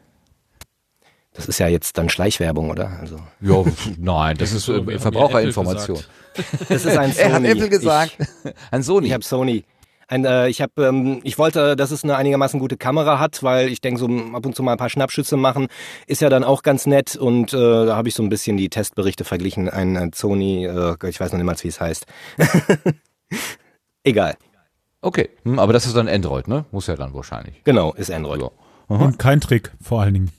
[1.34, 2.98] Das ist ja jetzt dann Schleichwerbung, oder?
[3.00, 3.64] Also Ja,
[3.98, 5.98] nein, das ist äh, Verbraucherinformation.
[6.68, 7.24] Das ist ein Sony.
[7.26, 8.16] Er hat Apple gesagt.
[8.70, 9.06] Ein Sony.
[9.06, 9.64] Ich, ich habe Sony.
[10.08, 13.68] Ein, äh, ich habe, ähm, ich wollte, dass es eine einigermaßen gute Kamera hat, weil
[13.68, 15.66] ich denke, so ab und zu mal ein paar Schnappschüsse machen
[16.06, 17.16] ist ja dann auch ganz nett.
[17.16, 19.68] Und äh, da habe ich so ein bisschen die Testberichte verglichen.
[19.68, 22.06] Ein, ein Sony, äh, ich weiß noch nicht mal, wie es heißt.
[24.04, 24.36] Egal.
[25.00, 26.64] okay, hm, aber das ist dann Android, ne?
[26.70, 27.64] Muss ja dann wahrscheinlich.
[27.64, 28.40] Genau, ist Android.
[28.40, 28.50] Ja.
[28.88, 30.30] Und kein Trick, vor allen Dingen.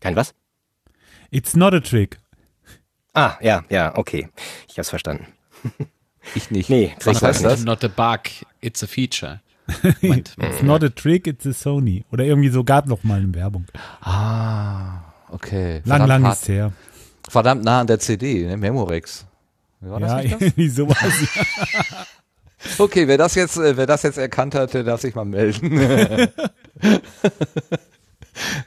[0.00, 0.34] Kein was?
[1.30, 2.18] It's not a trick.
[3.14, 4.28] Ah, ja, ja, okay.
[4.68, 5.26] Ich hab's verstanden.
[6.36, 6.70] Ich nicht.
[6.70, 7.64] Nee, Was krieg heißt das?
[7.64, 8.20] Not a bug,
[8.60, 9.40] it's a feature.
[10.02, 12.04] It's not a trick, it's a Sony.
[12.12, 13.66] Oder irgendwie so gab noch mal eine Werbung.
[14.02, 15.82] Ah, okay.
[15.84, 16.72] Lang, Verdammt lang hart- ist her.
[17.28, 18.56] Verdammt nah an der CD, ne?
[18.56, 19.26] Memorex.
[19.80, 20.40] War das Ja, nicht das?
[20.42, 20.98] irgendwie sowas.
[22.78, 26.28] Okay, wer das jetzt, äh, wer das jetzt erkannt hat, der darf sich mal melden.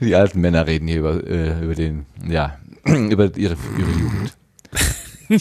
[0.02, 2.58] Die alten Männer reden hier über, äh, über den, ja,
[3.10, 4.38] über ihre, ihre Jugend.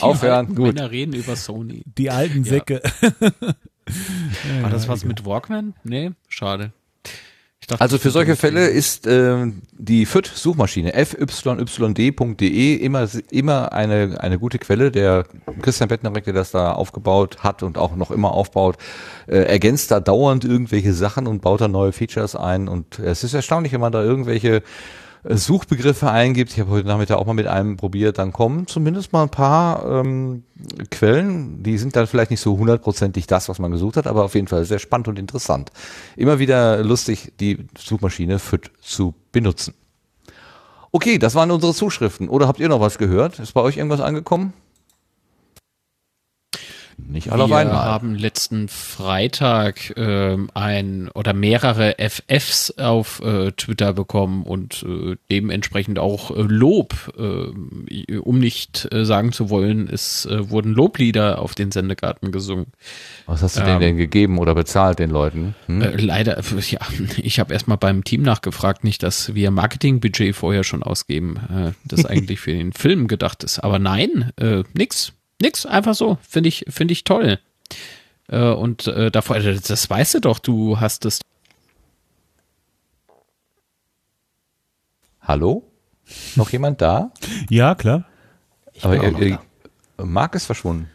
[0.00, 0.74] Aufhören, gut.
[0.74, 1.82] Männer reden über Sony.
[1.98, 2.80] Die alten Säcke.
[4.62, 5.74] War das was mit Walkman?
[5.84, 6.72] Nee, schade.
[7.60, 14.38] Ich dachte, Also für solche Fälle ist ähm, die FYD-Suchmaschine fyyd.de immer immer eine eine
[14.38, 14.90] gute Quelle.
[14.90, 15.24] Der
[15.62, 18.76] Christian Bettnerek, der das da aufgebaut hat und auch noch immer aufbaut,
[19.26, 22.68] äh, ergänzt da dauernd irgendwelche Sachen und baut da neue Features ein.
[22.68, 24.62] Und es ist erstaunlich, wenn man da irgendwelche äh,
[25.24, 26.52] Suchbegriffe eingibt.
[26.52, 28.18] Ich habe heute Nachmittag auch mal mit einem probiert.
[28.18, 30.44] Dann kommen zumindest mal ein paar ähm,
[30.90, 31.62] Quellen.
[31.62, 34.48] Die sind dann vielleicht nicht so hundertprozentig das, was man gesucht hat, aber auf jeden
[34.48, 35.70] Fall sehr spannend und interessant.
[36.16, 39.74] Immer wieder lustig, die Suchmaschine FYD zu benutzen.
[40.92, 42.28] Okay, das waren unsere Zuschriften.
[42.28, 43.38] Oder habt ihr noch was gehört?
[43.38, 44.52] Ist bei euch irgendwas angekommen?
[46.96, 54.42] Nicht alle wir haben letzten Freitag ähm, ein oder mehrere FFs auf äh, Twitter bekommen
[54.44, 60.50] und äh, dementsprechend auch äh, Lob, äh, um nicht äh, sagen zu wollen, es äh,
[60.50, 62.66] wurden Loblieder auf den Sendegarten gesungen.
[63.26, 65.54] Was hast du denen ähm, denn gegeben oder bezahlt den Leuten?
[65.66, 65.82] Hm?
[65.82, 66.80] Äh, leider, ja,
[67.16, 72.40] ich habe erstmal beim Team nachgefragt, nicht, dass wir Marketingbudget vorher schon ausgeben, das eigentlich
[72.40, 73.58] für den Film gedacht ist.
[73.60, 74.32] Aber nein,
[74.74, 76.18] nix, nix, einfach so.
[76.28, 77.38] Finde ich, finde ich toll.
[78.28, 81.20] Äh, und äh, davor, äh, das weißt du doch, du hast es.
[85.20, 85.64] Hallo?
[86.36, 87.10] Noch jemand da?
[87.50, 88.04] ja, klar.
[88.82, 89.38] Aber ihr, noch ihr,
[89.98, 90.90] Marc ist verschwunden.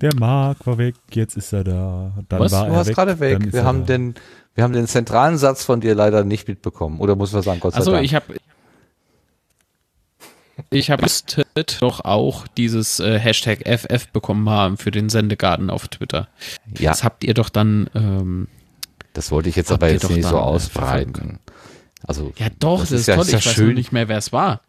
[0.00, 2.12] Der Marc war weg, jetzt ist er da.
[2.28, 2.52] Dann Was?
[2.52, 3.38] war Du er warst gerade weg.
[3.52, 3.94] Wir er haben da.
[3.94, 4.14] den,
[4.54, 7.00] wir haben den zentralen Satz von dir leider nicht mitbekommen.
[7.00, 8.04] Oder muss man sagen, Gott sei Also Dank.
[8.04, 8.34] ich habe
[10.70, 11.06] ich habe
[11.80, 16.28] doch auch dieses äh, Hashtag FF bekommen haben für den Sendegarten auf Twitter.
[16.78, 18.48] ja, Das habt ihr doch dann ähm,
[19.16, 21.38] das wollte ich jetzt aber jetzt nicht so äh, ausbreiten.
[22.06, 23.24] Also Ja, doch, das, ist, ja, toll.
[23.24, 23.64] ist ja ich weiß schön.
[23.64, 24.60] nur nicht mehr, wer es war.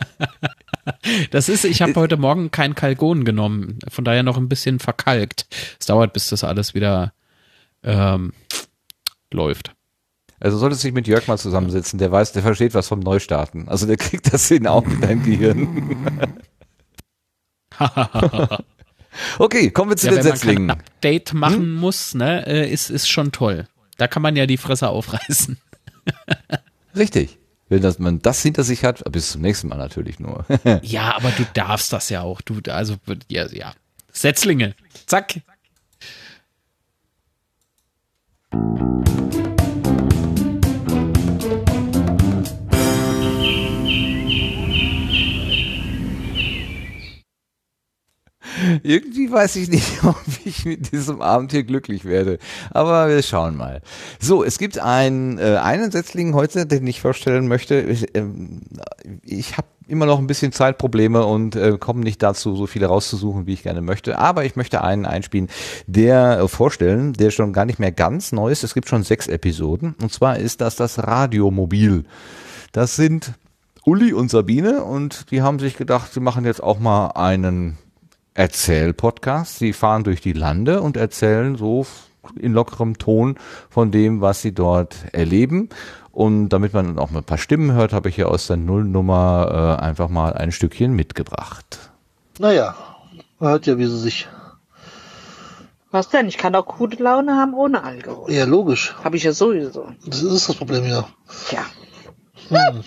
[1.30, 5.46] das ist, ich habe heute Morgen kein Kalgon genommen, von daher noch ein bisschen verkalkt.
[5.78, 7.12] Es dauert, bis das alles wieder
[7.82, 8.32] ähm,
[9.30, 9.74] läuft.
[10.42, 13.68] Also solltest du dich mit Jörg mal zusammensetzen, der weiß, der versteht was vom Neustarten.
[13.68, 16.08] Also der kriegt das hin auch mit deinem Gehirn.
[19.38, 20.70] okay, kommen wir zu Ja, den wenn man kein Setzlingen.
[20.70, 23.68] Update machen muss, ne, äh, ist, ist schon toll.
[23.98, 25.58] Da kann man ja die Fresse aufreißen.
[26.96, 27.38] Richtig.
[27.68, 30.44] Wenn das, man das hinter sich hat, bis zum nächsten Mal natürlich nur.
[30.82, 32.40] Ja, aber du darfst das ja auch.
[32.40, 32.96] Du, also,
[33.28, 33.74] ja, ja.
[34.10, 34.74] Setzlinge.
[35.06, 35.40] Zack.
[48.82, 52.38] Irgendwie weiß ich nicht, ob ich mit diesem Abend hier glücklich werde.
[52.70, 53.82] Aber wir schauen mal.
[54.20, 57.80] So, es gibt einen, äh, einen Setzling heute, den ich vorstellen möchte.
[57.80, 58.62] Ich, ähm,
[59.24, 63.46] ich habe immer noch ein bisschen Zeitprobleme und äh, komme nicht dazu, so viele rauszusuchen,
[63.46, 64.18] wie ich gerne möchte.
[64.18, 65.48] Aber ich möchte einen einspielen,
[65.86, 68.64] der äh, vorstellen, der schon gar nicht mehr ganz neu ist.
[68.64, 69.94] Es gibt schon sechs Episoden.
[70.00, 72.04] Und zwar ist das das Radiomobil.
[72.72, 73.32] Das sind
[73.84, 77.78] Uli und Sabine und die haben sich gedacht, sie machen jetzt auch mal einen
[78.34, 79.58] Erzähl-Podcast.
[79.58, 81.86] Sie fahren durch die Lande und erzählen so
[82.38, 83.36] in lockerem Ton
[83.68, 85.68] von dem, was sie dort erleben.
[86.12, 89.78] Und damit man auch mal ein paar Stimmen hört, habe ich hier aus der Nullnummer
[89.80, 91.90] äh, einfach mal ein Stückchen mitgebracht.
[92.38, 92.74] Naja,
[93.38, 94.28] man hört ja, wie sie sich
[95.90, 96.28] Was denn?
[96.28, 98.32] Ich kann auch gute Laune haben ohne Alkohol.
[98.32, 98.94] Ja, logisch.
[99.02, 99.88] Habe ich ja sowieso.
[100.06, 101.06] Das ist das Problem, ja.
[101.48, 101.64] Tja.
[102.48, 102.82] Hm.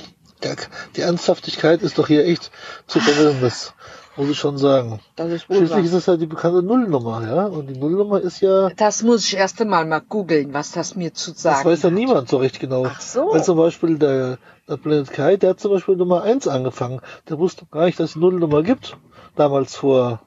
[0.96, 2.52] Die Ernsthaftigkeit ist doch hier echt
[2.86, 3.74] zu verwirren, das
[4.18, 5.00] muss ich schon sagen.
[5.16, 5.86] Das ist wohl Schließlich wahr.
[5.86, 7.46] ist es ja die bekannte Nullnummer, ja.
[7.46, 11.14] Und die Nullnummer ist ja, Das muss ich erst einmal mal googeln, was das mir
[11.14, 11.96] zu sagen das weiß ja hat.
[11.96, 12.86] niemand so recht genau.
[12.86, 13.30] Ach so.
[13.32, 14.38] Weil zum Beispiel der,
[14.70, 17.02] der Planet Kai, der hat zum Beispiel Nummer 1 angefangen.
[17.30, 18.98] Der wusste gar nicht, dass es Nullnummer gibt.
[19.36, 20.22] Damals vor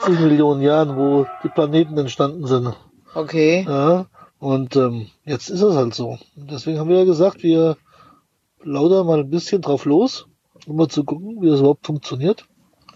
[0.00, 2.74] 10 Millionen Jahren, wo die Planeten entstanden sind.
[3.14, 3.66] Okay.
[3.68, 4.06] Ja,
[4.38, 6.18] und ähm, jetzt ist es halt so.
[6.36, 7.76] Deswegen haben wir ja gesagt, wir
[8.62, 10.26] laudern mal ein bisschen drauf los,
[10.66, 12.46] um mal zu gucken, wie das überhaupt funktioniert.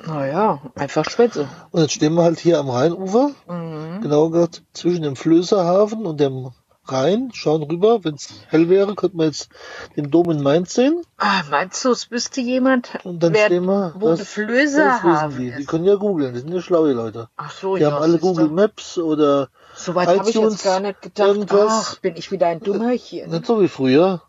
[0.07, 1.49] Naja, einfach Schwätze.
[1.71, 4.01] Und jetzt stehen wir halt hier am Rheinufer, Mhm.
[4.03, 6.51] genau gesagt zwischen dem Flößerhafen und dem
[6.85, 8.03] Rhein, schauen rüber.
[8.03, 9.49] Wenn es hell wäre, könnte man jetzt
[9.97, 11.01] den Dom in Mainz sehen.
[11.17, 13.95] Ah, meinst du, es wüsste jemand, Und dann wer, stehen wir.
[13.97, 15.53] wo der Flößerhafen die.
[15.53, 15.69] die ist?
[15.69, 17.29] können ja googeln, die sind ja schlaue Leute.
[17.37, 17.93] Ach so, Die ja.
[17.93, 18.19] haben alle.
[18.19, 21.29] Google Maps oder Soweit habe ich jetzt gar nicht gedacht.
[21.29, 21.69] irgendwas.
[21.71, 23.31] Ach, bin ich wieder ein Dummerchen.
[23.31, 24.21] nicht so wie früher.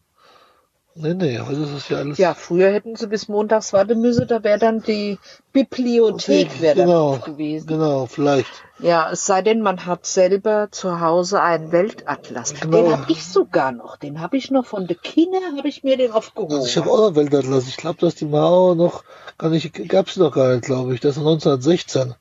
[0.95, 2.17] Nee, nee, heute ist es ja alles.
[2.19, 5.17] Ja, früher hätten sie bis montags warten müssen, da wäre dann die
[5.51, 7.67] Bibliothek wäre dann genau, gewesen.
[7.67, 8.63] genau, vielleicht.
[8.79, 12.53] Ja, es sei denn, man hat selber zu Hause einen Weltatlas.
[12.53, 12.77] Genau.
[12.77, 13.97] Den habe ich sogar noch.
[13.97, 16.55] Den habe ich noch von der Kinder, habe ich mir den aufgehoben.
[16.55, 17.67] Also ich habe auch noch einen Weltatlas.
[17.67, 19.03] Ich glaube, dass die Mao noch
[19.37, 21.01] gar nicht, gab es noch gar nicht, glaube ich.
[21.01, 22.15] Das ist 1916.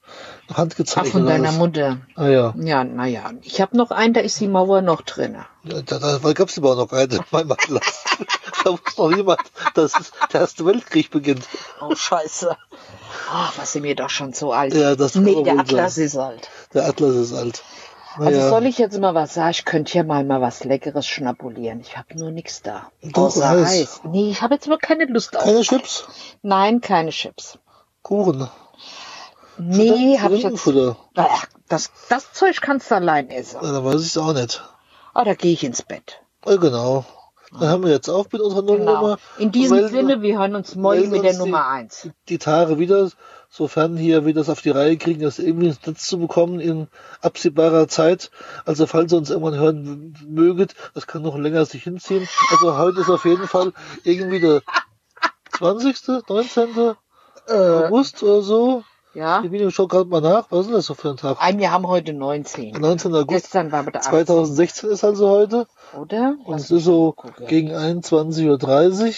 [0.48, 1.12] Ach, Handgezeichnet.
[1.12, 1.58] von deiner alles.
[1.58, 1.98] Mutter.
[2.14, 2.54] Ah ja.
[2.58, 3.30] Ja, naja.
[3.42, 5.38] Ich habe noch einen, da ist die Mauer noch drin.
[5.64, 8.04] ja da, da gab es aber noch einen in meinem Atlas.
[8.64, 9.40] da wusste noch niemand,
[9.74, 9.92] dass
[10.32, 11.48] der Erste Weltkrieg beginnt.
[11.80, 12.56] Oh, scheiße.
[13.34, 14.74] Ach, was sind wir doch schon so alt.
[14.74, 16.06] Ja, das kann nee, der Atlas sagen.
[16.06, 16.50] ist alt.
[16.74, 17.62] Der Atlas ist alt.
[18.18, 18.48] Also Naja.
[18.50, 19.52] soll ich jetzt mal was sagen?
[19.52, 21.80] Ich könnte ja mal mal was Leckeres schnabulieren.
[21.80, 22.90] Ich habe nur nichts da.
[23.02, 23.70] Doch, Außer Eis.
[23.70, 24.00] Eis.
[24.04, 25.44] Nee, ich habe jetzt aber keine Lust auf.
[25.44, 26.04] Keine Chips?
[26.42, 27.58] Nein, keine Chips.
[28.02, 28.50] Kuchen?
[29.56, 30.68] Nee, habe ich jetzt.
[31.16, 33.60] Ach, das, das Zeug kannst du allein essen.
[33.62, 34.62] Ja, dann weiß ich es auch nicht.
[35.14, 36.20] Ah, da gehe ich ins Bett.
[36.46, 37.06] Ja, genau.
[37.58, 38.76] Dann haben wir jetzt auf mit unserer Genau.
[38.84, 39.18] Nullnummer.
[39.38, 42.02] In diesem Sinne, wir hören uns morgen mit der Nummer die, eins.
[42.02, 43.10] Die, die Tage wieder,
[43.50, 46.88] sofern hier wir das auf die Reihe kriegen, das irgendwie ins Netz zu bekommen in
[47.20, 48.30] absehbarer Zeit.
[48.64, 52.26] Also falls ihr uns irgendwann hören möget, das kann noch länger sich hinziehen.
[52.50, 53.72] Also heute ist auf jeden Fall
[54.04, 54.62] irgendwie der
[55.58, 55.96] 20.,
[56.28, 56.94] 19.
[57.48, 58.84] August oder so.
[59.14, 59.42] Ja?
[59.42, 60.46] Die Video schaut gerade mal nach.
[60.50, 61.36] Was ist denn das so für ein Tag?
[61.40, 62.72] Ein, wir haben heute 19.
[62.72, 63.14] 19.
[63.14, 64.02] August Gestern war 18.
[64.02, 65.66] 2016 ist also heute.
[65.98, 66.36] Oder?
[66.44, 67.46] Und Lass es ist so gucken.
[67.46, 69.14] gegen 21.30 Uhr.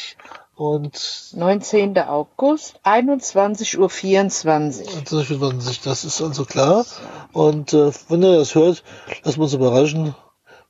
[0.56, 1.98] Und 19.
[1.98, 5.04] August, 21.24 Uhr.
[5.04, 6.84] zum Beispiel, wenn sich, das ist also klar.
[7.32, 8.84] Und äh, wenn ihr das hört,
[9.24, 10.14] lasst uns überraschen.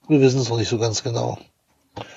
[0.08, 1.38] Wir wissen es noch nicht so ganz genau.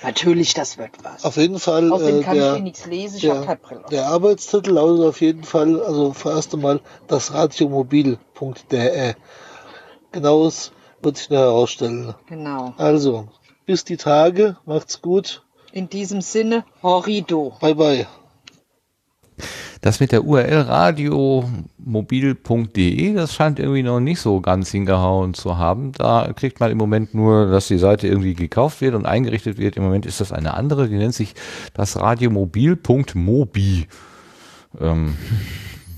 [0.02, 1.24] Natürlich, das wird was.
[1.24, 3.60] Auf jeden Fall, Außerdem äh, kann ich hier der, nichts lesen, ich habe der, keine
[3.60, 3.84] Brille.
[3.90, 9.14] der Arbeitstitel lautet auf jeden Fall, also vorerst einmal das radiomobil.de.
[10.12, 12.14] Genaues wird sich noch herausstellen.
[12.26, 12.74] Genau.
[12.76, 13.28] Also,
[13.66, 17.52] bis die Tage, macht's gut, In diesem Sinne, Horrido.
[17.60, 18.06] bye bye.
[19.80, 25.92] Das mit der URL radiomobil.de, das scheint irgendwie noch nicht so ganz hingehauen zu haben.
[25.92, 29.76] Da kriegt man im Moment nur, dass die Seite irgendwie gekauft wird und eingerichtet wird.
[29.76, 31.34] Im Moment ist das eine andere, die nennt sich
[31.74, 33.86] das radiomobil.mobi.
[34.80, 35.14] Ähm,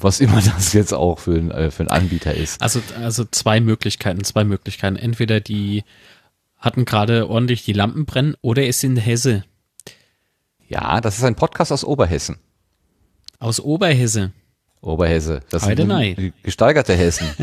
[0.01, 2.61] was immer das jetzt auch für, ein, äh, für ein Anbieter ist.
[2.61, 4.97] Also, also zwei Möglichkeiten, zwei Möglichkeiten.
[4.97, 5.85] Entweder die
[6.57, 9.45] hatten gerade ordentlich die Lampen brennen oder es sind Hesse.
[10.69, 12.39] Ja, das ist ein Podcast aus Oberhessen.
[13.41, 14.33] Aus Oberhesse.
[14.83, 15.41] Oberhesse.
[15.51, 17.27] Das Heide sind gesteigerte Hessen.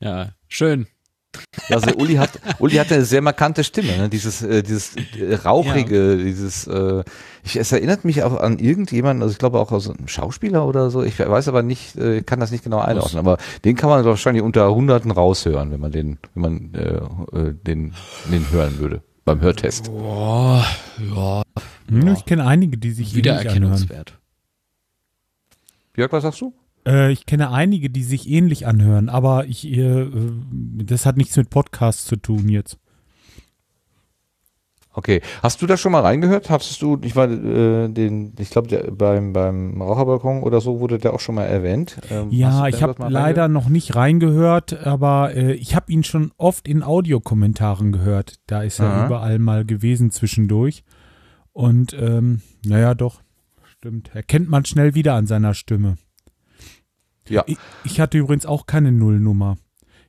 [0.00, 0.86] Ja, schön.
[1.70, 4.08] Also Uli hat, Uli hat eine sehr markante Stimme, ne?
[4.08, 7.04] dieses, äh, dieses äh, rauchige, dieses, äh,
[7.44, 10.90] ich, es erinnert mich auch an irgendjemanden, also ich glaube auch aus einem Schauspieler oder
[10.90, 14.04] so, ich weiß aber nicht, äh, kann das nicht genau einordnen, aber den kann man
[14.04, 17.94] wahrscheinlich unter Hunderten raushören, wenn man den, wenn man äh, äh, den,
[18.32, 19.90] den hören würde, beim Hörtest.
[19.90, 20.62] Oh,
[21.14, 21.42] ja,
[21.90, 23.44] Hm, Ich kenne einige, die sich ähnlich anhören.
[23.44, 24.18] Wiedererkennungswert.
[25.96, 26.54] Jörg, was sagst du?
[26.86, 30.32] Äh, ich kenne einige, die sich ähnlich anhören, aber ich, äh, äh,
[30.82, 32.78] das hat nichts mit Podcasts zu tun jetzt.
[34.98, 36.50] Okay, hast du da schon mal reingehört?
[36.50, 41.14] Hast du, ich war äh, den, ich glaube beim beim Raucherbalkon oder so wurde der
[41.14, 42.00] auch schon mal erwähnt.
[42.10, 46.66] Ähm, Ja, ich habe leider noch nicht reingehört, aber äh, ich habe ihn schon oft
[46.66, 48.40] in Audiokommentaren gehört.
[48.48, 49.06] Da ist er Aha.
[49.06, 50.82] überall mal gewesen zwischendurch.
[51.52, 53.22] Und ähm, naja, doch,
[53.78, 54.10] stimmt.
[54.16, 55.94] Erkennt man schnell wieder an seiner Stimme.
[57.28, 57.44] Ja.
[57.46, 59.58] Ich, ich hatte übrigens auch keine Nullnummer.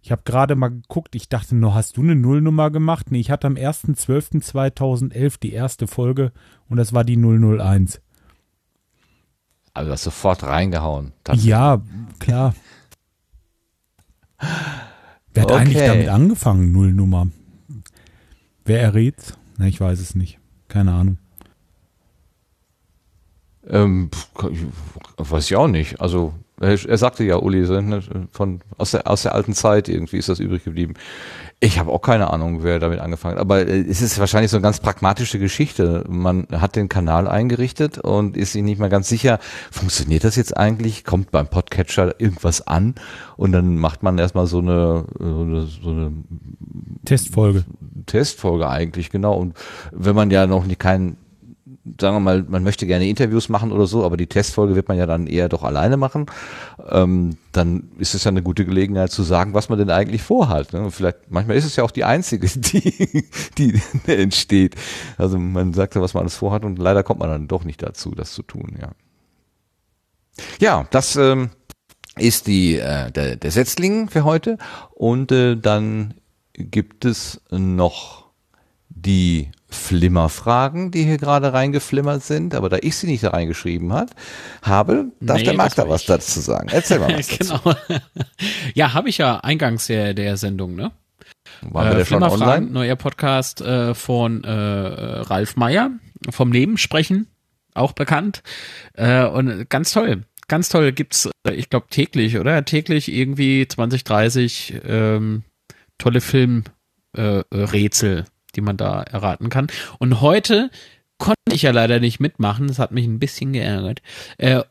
[0.02, 3.12] Ich habe gerade mal geguckt, ich dachte nur, hast du eine Nullnummer gemacht?
[3.12, 6.32] Nee, ich hatte am 1.12.2011 die erste Folge
[6.70, 8.02] und das war die 001.
[9.74, 11.14] Also du hast sofort reingehauen.
[11.34, 11.82] Ja,
[12.20, 12.56] klar.
[15.34, 15.54] Wer hat Okay.
[15.60, 17.28] eigentlich damit angefangen, Nullnummer?
[18.66, 19.38] Wer errät's?
[19.58, 20.40] Na, ich weiß es nicht.
[20.70, 21.18] Keine Ahnung.
[23.68, 24.10] Ähm,
[25.18, 26.00] weiß ich auch nicht.
[26.02, 28.02] Also er, sagte ja, Uli, ne,
[28.32, 30.96] von aus der aus der alten Zeit irgendwie ist das übrig geblieben.
[31.62, 33.42] Ich habe auch keine Ahnung, wer damit angefangen hat.
[33.42, 36.06] Aber äh, es ist wahrscheinlich so eine ganz pragmatische Geschichte.
[36.08, 39.40] Man hat den Kanal eingerichtet und ist sich nicht mehr ganz sicher,
[39.72, 41.04] funktioniert das jetzt eigentlich?
[41.04, 42.96] Kommt beim Podcatcher irgendwas an?
[43.36, 46.14] Und dann macht man erstmal so eine, so eine, so eine
[47.06, 47.66] Testfolge.
[48.06, 49.36] Testfolge eigentlich, genau.
[49.36, 49.56] Und
[49.92, 51.18] wenn man ja noch nicht keinen,
[52.00, 54.98] sagen wir mal, man möchte gerne Interviews machen oder so, aber die Testfolge wird man
[54.98, 56.26] ja dann eher doch alleine machen,
[56.90, 60.74] ähm, dann ist es ja eine gute Gelegenheit zu sagen, was man denn eigentlich vorhat.
[60.74, 60.92] Ne?
[60.92, 63.10] Vielleicht, manchmal ist es ja auch die einzige, die,
[63.58, 64.76] die entsteht.
[65.18, 67.82] Also man sagt ja, was man alles vorhat und leider kommt man dann doch nicht
[67.82, 68.90] dazu, das zu tun, ja.
[70.60, 71.50] Ja, das ähm,
[72.18, 74.58] ist die, äh, der, der Setzling für heute
[74.92, 76.14] und äh, dann
[76.54, 78.30] gibt es noch
[78.90, 84.12] die Flimmerfragen, die hier gerade reingeflimmert sind, aber da ich sie nicht da reingeschrieben hat,
[84.64, 86.08] habe, darf Nee, der Marc da was ich.
[86.08, 86.70] dazu sagen.
[86.72, 87.54] Erzähl mal was dazu.
[87.64, 87.76] genau.
[88.74, 90.92] ja, habe ich ja eingangs der, der Sendung, ne?
[91.62, 92.72] Waren wir da schon Flimmerfragen, online?
[92.72, 95.92] neuer Podcast äh, von äh, Ralf Meyer
[96.30, 97.28] vom Leben sprechen,
[97.74, 98.42] auch bekannt.
[98.94, 100.24] Äh, und ganz toll.
[100.48, 102.66] Ganz toll gibt's, äh, ich glaube täglich, oder?
[102.66, 105.44] Täglich irgendwie 20, 30 ähm,
[105.98, 106.74] tolle Filmrätsel,
[107.52, 108.26] äh, Rätsel,
[108.56, 109.68] die man da erraten kann.
[110.00, 110.70] Und heute
[111.18, 112.68] konnte ich ja leider nicht mitmachen.
[112.68, 114.02] Das hat mich ein bisschen geärgert.
[114.38, 114.64] Äh,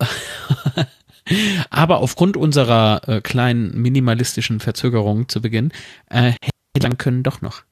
[1.71, 5.73] aber aufgrund unserer äh, kleinen minimalistischen Verzögerung zu Beginn
[6.09, 7.63] äh, hätte lang können doch noch.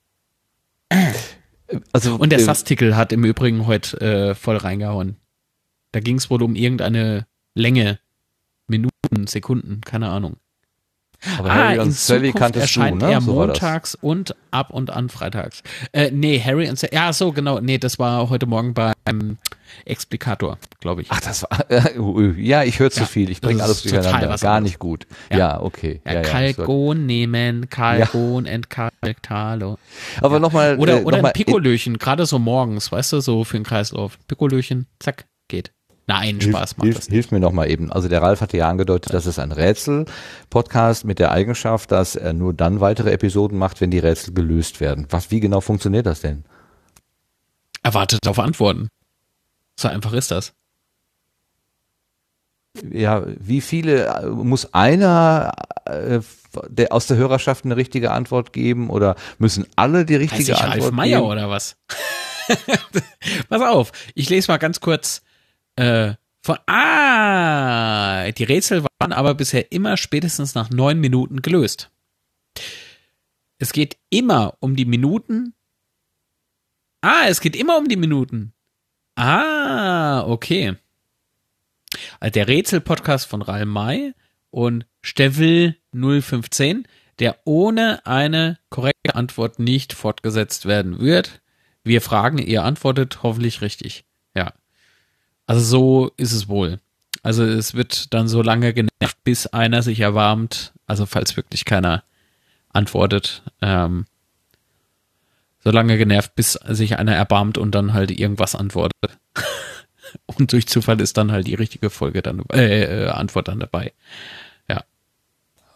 [1.92, 5.16] Also, Und der äh, Sastikel hat im Übrigen heute äh, voll reingehauen.
[5.92, 7.98] Da ging es wohl um irgendeine Länge,
[8.68, 10.36] Minuten, Sekunden, keine Ahnung.
[11.38, 13.12] Aber Harry und Sally kanntest erscheint du, ne?
[13.12, 13.60] er So war das.
[13.60, 15.62] montags und ab und an freitags.
[15.92, 19.38] Äh, nee, Harry und Sally, ja, so, genau, nee, das war heute Morgen beim
[19.84, 21.08] Explikator, glaube ich.
[21.10, 21.66] Ach, das war,
[22.38, 23.30] ja, ich höre zu Ja, viel.
[23.30, 24.36] Ich bringe alles durcheinander.
[24.38, 25.06] Gar nicht gut.
[25.30, 25.38] Ja.
[25.38, 26.00] Ja, okay.
[26.04, 29.76] ja, Ja, ja, Kalkon nehmen, Kalkon entkalkt, hallo.
[30.20, 30.78] aber nochmal.
[30.78, 34.18] Oder, äh, oder noch ein Pikolöchen, gerade so morgens, weißt du, so für den Kreislauf.
[34.28, 35.72] Pikolöchen, zack, geht.
[36.08, 37.14] Nein, Spaß Hilf, macht hilf, das nicht.
[37.14, 37.90] hilf mir noch mal eben.
[37.90, 42.32] Also der Ralf hatte ja angedeutet, das ist ein Rätsel-Podcast mit der Eigenschaft, dass er
[42.32, 45.06] nur dann weitere Episoden macht, wenn die Rätsel gelöst werden.
[45.10, 46.44] Was, wie genau funktioniert das denn?
[47.82, 48.88] Erwartet auf Antworten.
[49.78, 50.52] So einfach ist das.
[52.90, 55.52] Ja, wie viele äh, muss einer
[55.86, 56.20] äh,
[56.68, 60.58] der aus der Hörerschaft eine richtige Antwort geben oder müssen alle die Heißt richtige ich
[60.58, 61.30] Antwort Ralf Meier geben?
[61.30, 61.76] oder was?
[63.48, 65.22] Pass auf, ich lese mal ganz kurz
[65.76, 66.58] äh, von.
[66.66, 71.90] Ah, die Rätsel waren aber bisher immer spätestens nach neun Minuten gelöst.
[73.58, 75.54] Es geht immer um die Minuten.
[77.00, 78.52] Ah, es geht immer um die Minuten.
[79.16, 80.76] Ah, okay.
[82.20, 84.12] Also Der Rätsel-Podcast von Ralf May
[84.50, 86.86] und Steffel 0510,
[87.18, 91.40] der ohne eine korrekte Antwort nicht fortgesetzt werden wird.
[91.82, 94.04] Wir fragen, ihr antwortet hoffentlich richtig.
[94.34, 94.52] Ja.
[95.46, 96.80] Also so ist es wohl.
[97.22, 100.72] Also es wird dann so lange genervt, bis einer sich erwarmt.
[100.86, 102.04] Also falls wirklich keiner
[102.68, 103.42] antwortet.
[103.62, 104.06] Ähm,
[105.62, 109.18] so lange genervt, bis sich einer erbarmt und dann halt irgendwas antwortet.
[110.26, 113.92] und durch Zufall ist dann halt die richtige Folge dann äh, äh, Antwort dann dabei.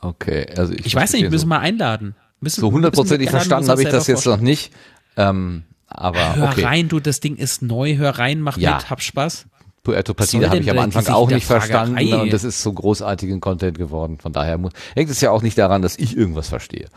[0.00, 2.14] Okay, also ich, Ich, weiß nicht, müssen wir einladen.
[2.40, 4.72] Müssen, so hundertprozentig verstanden habe ich das jetzt noch nicht.
[5.16, 6.64] Ähm, aber Hör okay.
[6.64, 8.76] rein, du, das Ding ist neu, hör rein, mach Ja.
[8.76, 9.46] mit, hab Spaß.
[9.82, 12.24] Puertopathie, soll da habe ich am Anfang auch nicht verstanden Hinterfragerei?
[12.24, 14.18] und das ist so großartigen Content geworden.
[14.18, 16.88] Von daher muss, hängt es ja auch nicht daran, dass ich irgendwas verstehe.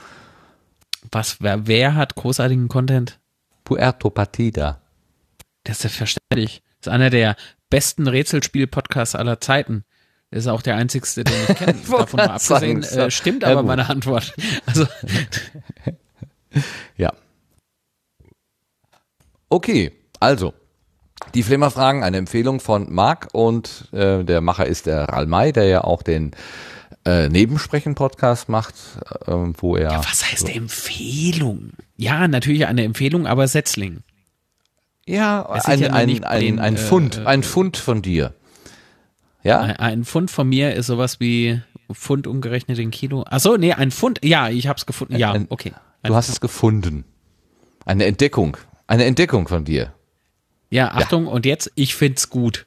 [1.11, 3.19] Was, wer, wer hat großartigen Content?
[3.63, 4.81] Puerto Partida.
[5.63, 6.63] Das ist ja verständlich.
[6.81, 7.35] Das ist einer der
[7.69, 9.85] besten Rätselspiel-Podcasts aller Zeiten.
[10.31, 11.79] Das ist auch der einzigste, den ich kenne.
[11.89, 14.33] Davon mal sagen, abgesehen, äh, stimmt aber meine Antwort.
[14.65, 14.87] Also,
[16.97, 17.13] Ja.
[19.49, 20.53] Okay, also.
[21.33, 25.83] Die Flimmerfragen, eine Empfehlung von Marc und äh, der Macher ist der Ralmai, der ja
[25.83, 26.31] auch den
[27.05, 28.75] äh, Nebensprechen-Podcast macht,
[29.25, 29.99] äh, wo er.
[29.99, 31.71] was heißt Empfehlung?
[31.97, 33.99] Ja, natürlich eine Empfehlung, aber Setzling.
[35.05, 38.33] Ja, ein, ja ein, ein, den, ein äh, Fund, äh, ein Fund von dir.
[39.43, 39.59] Ja?
[39.59, 41.61] Ein, ein Pfund von mir ist sowas wie
[41.91, 43.25] Pfund umgerechnet in Kilo.
[43.29, 44.19] Ach so, nee, ein Pfund.
[44.23, 45.17] Ja, ich hab's gefunden.
[45.17, 45.73] Ja, Ein- okay.
[46.03, 47.05] Du hast es gefunden.
[47.85, 48.57] Eine Entdeckung.
[48.87, 49.93] Eine Entdeckung von dir.
[50.73, 52.65] Ja, Achtung, und jetzt, ich find's gut.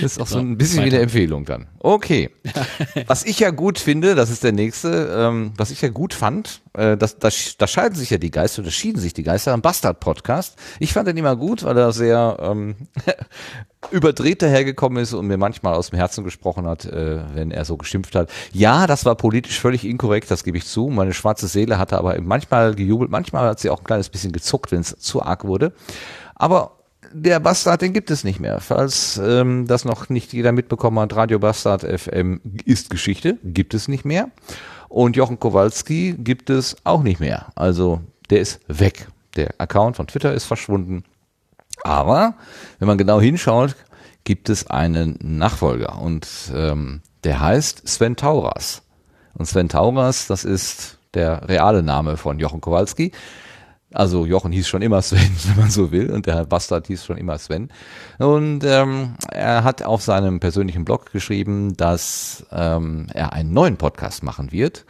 [0.00, 1.66] Das ist auch so ein bisschen wie eine Empfehlung dann.
[1.80, 2.30] Okay.
[3.06, 6.62] Was ich ja gut finde, das ist der nächste, ähm, was ich ja gut fand,
[6.74, 9.62] äh, das, das, da scheiden sich ja die Geister, da schieden sich die Geister am
[9.62, 10.56] Bastard-Podcast.
[10.78, 12.76] Ich fand den immer gut, weil er sehr ähm,
[13.90, 17.76] überdreht dahergekommen ist und mir manchmal aus dem Herzen gesprochen hat, äh, wenn er so
[17.76, 18.30] geschimpft hat.
[18.52, 20.88] Ja, das war politisch völlig inkorrekt, das gebe ich zu.
[20.88, 24.70] Meine schwarze Seele hatte aber manchmal gejubelt, manchmal hat sie auch ein kleines bisschen gezuckt,
[24.70, 25.72] wenn es zu arg wurde.
[26.34, 26.81] Aber
[27.12, 28.60] der Bastard, den gibt es nicht mehr.
[28.60, 33.88] Falls ähm, das noch nicht jeder mitbekommen hat, Radio Bastard FM ist Geschichte, gibt es
[33.88, 34.28] nicht mehr.
[34.88, 37.46] Und Jochen Kowalski gibt es auch nicht mehr.
[37.54, 38.00] Also
[38.30, 39.08] der ist weg.
[39.36, 41.04] Der Account von Twitter ist verschwunden.
[41.82, 42.34] Aber
[42.78, 43.74] wenn man genau hinschaut,
[44.24, 48.82] gibt es einen Nachfolger und ähm, der heißt Sven Tauras.
[49.34, 53.12] Und Sven Tauras, das ist der reale Name von Jochen Kowalski.
[53.92, 57.18] Also Jochen hieß schon immer Sven, wenn man so will, und der Bastard hieß schon
[57.18, 57.70] immer Sven.
[58.18, 64.22] Und ähm, er hat auf seinem persönlichen Blog geschrieben, dass ähm, er einen neuen Podcast
[64.22, 64.84] machen wird.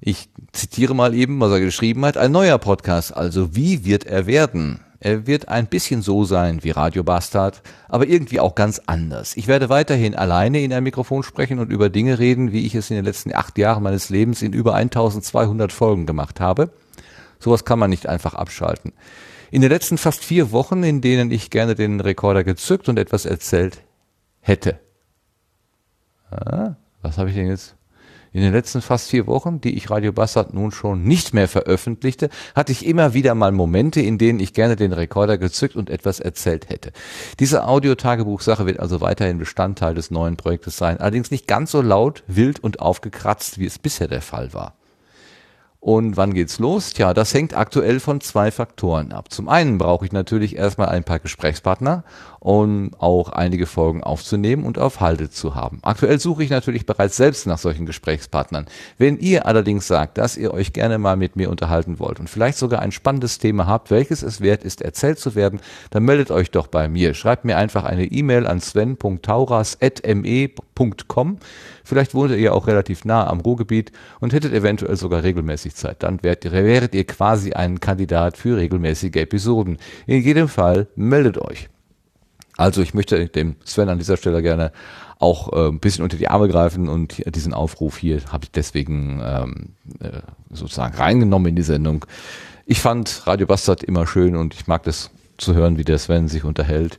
[0.00, 2.16] Ich zitiere mal eben, was er geschrieben hat.
[2.16, 4.80] Ein neuer Podcast, also wie wird er werden?
[5.00, 9.36] Er wird ein bisschen so sein wie Radio Bastard, aber irgendwie auch ganz anders.
[9.36, 12.90] Ich werde weiterhin alleine in ein Mikrofon sprechen und über Dinge reden, wie ich es
[12.90, 16.70] in den letzten acht Jahren meines Lebens in über 1200 Folgen gemacht habe.
[17.38, 18.92] Sowas kann man nicht einfach abschalten.
[19.50, 23.24] In den letzten fast vier Wochen, in denen ich gerne den Rekorder gezückt und etwas
[23.24, 23.78] erzählt
[24.40, 24.78] hätte.
[26.30, 27.78] Ah, was habe ich denn jetzt?
[28.32, 32.28] In den letzten fast vier Wochen, die ich Radio Bassard nun schon nicht mehr veröffentlichte,
[32.54, 36.20] hatte ich immer wieder mal Momente, in denen ich gerne den Rekorder gezückt und etwas
[36.20, 36.92] erzählt hätte.
[37.40, 42.22] Diese Audiotagebuchsache wird also weiterhin Bestandteil des neuen Projektes sein, allerdings nicht ganz so laut,
[42.26, 44.76] wild und aufgekratzt, wie es bisher der Fall war.
[45.88, 46.92] Und wann geht's los?
[46.92, 49.32] Tja, das hängt aktuell von zwei Faktoren ab.
[49.32, 52.04] Zum einen brauche ich natürlich erstmal ein paar Gesprächspartner,
[52.40, 55.78] um auch einige Folgen aufzunehmen und auf Halde zu haben.
[55.82, 58.66] Aktuell suche ich natürlich bereits selbst nach solchen Gesprächspartnern.
[58.96, 62.58] Wenn ihr allerdings sagt, dass ihr euch gerne mal mit mir unterhalten wollt und vielleicht
[62.58, 65.60] sogar ein spannendes Thema habt, welches es wert ist, erzählt zu werden,
[65.90, 67.14] dann meldet euch doch bei mir.
[67.14, 71.38] Schreibt mir einfach eine E-Mail an sven.tauras.me.com
[71.88, 76.02] Vielleicht wohnt ihr auch relativ nah am Ruhrgebiet und hättet eventuell sogar regelmäßig Zeit.
[76.02, 79.78] Dann wärt wäret ihr quasi ein Kandidat für regelmäßige Episoden.
[80.06, 81.70] In jedem Fall meldet euch.
[82.58, 84.72] Also ich möchte dem Sven an dieser Stelle gerne
[85.18, 89.22] auch äh, ein bisschen unter die Arme greifen und diesen Aufruf hier habe ich deswegen
[89.24, 89.68] ähm,
[90.00, 92.04] äh, sozusagen reingenommen in die Sendung.
[92.66, 96.28] Ich fand Radio Bastard immer schön und ich mag das zu hören, wie der Sven
[96.28, 96.98] sich unterhält.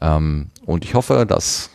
[0.00, 1.70] Ähm, und ich hoffe, dass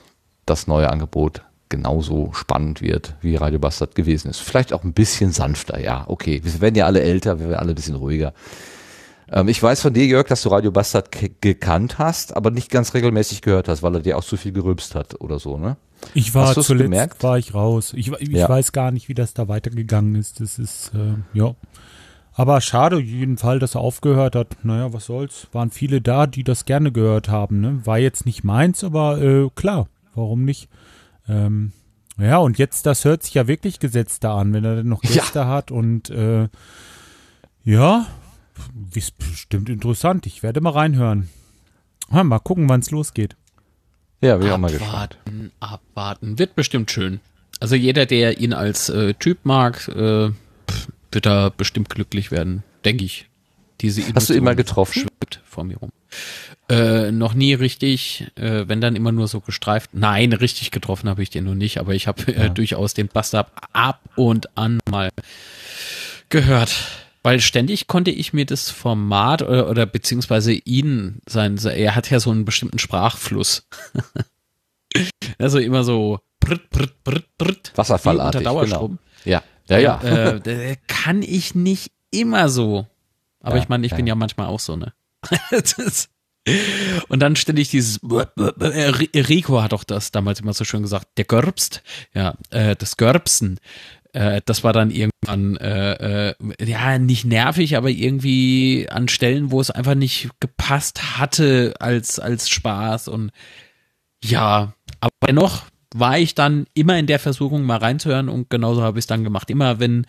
[0.45, 4.39] das neue Angebot genauso spannend wird, wie Radio Bastard gewesen ist.
[4.39, 6.39] Vielleicht auch ein bisschen sanfter, ja, okay.
[6.43, 8.33] Wir werden ja alle älter, wir werden alle ein bisschen ruhiger.
[9.31, 11.09] Ähm, ich weiß von dir, Jörg, dass du Radio Bastard
[11.41, 14.95] gekannt hast, aber nicht ganz regelmäßig gehört hast, weil er dir auch zu viel gerülpst
[14.95, 15.77] hat oder so, ne?
[16.13, 17.23] Ich war zuletzt, gemerkt?
[17.23, 17.93] war ich raus.
[17.93, 18.47] Ich, ich ja.
[18.47, 20.39] weiß gar nicht, wie das da weitergegangen ist.
[20.39, 21.55] Das ist, äh, ja.
[22.33, 24.63] Aber schade, jeden Fall, dass er aufgehört hat.
[24.63, 25.47] Naja, was soll's.
[25.53, 27.61] Waren viele da, die das gerne gehört haben.
[27.61, 27.81] Ne?
[27.85, 30.69] War jetzt nicht meins, aber äh, klar, warum nicht?
[31.27, 31.71] Ähm,
[32.19, 35.39] ja, und jetzt, das hört sich ja wirklich gesetzter an, wenn er denn noch Gäste
[35.39, 35.47] ja.
[35.47, 36.47] hat und äh,
[37.63, 38.05] ja,
[38.93, 40.25] ist bestimmt interessant.
[40.25, 41.29] Ich werde mal reinhören.
[42.09, 43.35] mal gucken, wann es losgeht.
[44.21, 45.17] Ja, wir haben mal gespannt.
[45.19, 46.39] Abwarten, abwarten.
[46.39, 47.19] Wird bestimmt schön.
[47.59, 50.31] Also jeder, der ihn als äh, Typ mag, äh,
[51.11, 53.29] wird da bestimmt glücklich werden, denke ich.
[53.81, 55.01] Diese Hast du ihn mal getroffen?
[55.01, 55.91] Schwimmt vor mir rum.
[56.69, 59.91] Äh, noch nie richtig, äh, wenn dann immer nur so gestreift.
[59.93, 62.49] Nein, richtig getroffen habe ich den noch nicht, aber ich habe äh, ja.
[62.49, 65.09] durchaus den Bastard ab und an mal
[66.29, 66.75] gehört.
[67.27, 72.21] Weil ständig konnte ich mir das Format oder, oder beziehungsweise ihn sein, er hat ja
[72.21, 73.67] so einen bestimmten Sprachfluss.
[75.37, 77.73] also immer so britt, britt, britt, britt.
[77.75, 78.39] Wasserfallartig.
[78.39, 78.99] Unter Dauerstrom.
[79.25, 79.41] Genau.
[79.41, 80.37] Ja, ja, ja.
[80.37, 82.87] Äh, kann ich nicht immer so.
[83.41, 83.97] Aber ja, ich meine, ich ja.
[83.97, 84.93] bin ja manchmal auch so, ne?
[87.09, 91.83] Und dann ständig dieses Rico hat doch das damals immer so schön gesagt, der Görbst,
[92.13, 93.59] ja, äh, das Görbsen.
[94.17, 99.61] Äh, das war dann irgendwann äh, äh, ja nicht nervig, aber irgendwie an Stellen, wo
[99.61, 103.29] es einfach nicht gepasst hatte als als Spaß und
[104.23, 108.97] ja, aber dennoch war ich dann immer in der Versuchung mal reinzuhören und genauso habe
[108.97, 109.51] ich es dann gemacht.
[109.51, 110.07] Immer wenn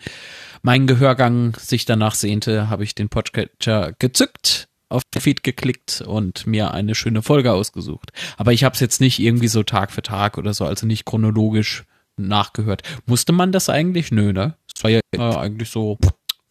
[0.63, 6.47] mein Gehörgang sich danach sehnte, habe ich den Podcatcher gezückt auf den Feed geklickt und
[6.47, 8.09] mir eine schöne Folge ausgesucht.
[8.37, 11.05] Aber ich habe es jetzt nicht irgendwie so Tag für Tag oder so, also nicht
[11.05, 11.85] chronologisch
[12.27, 12.83] nachgehört.
[13.05, 14.11] Musste man das eigentlich?
[14.11, 14.55] Nö, ne?
[14.75, 15.97] Es war ja immer eigentlich so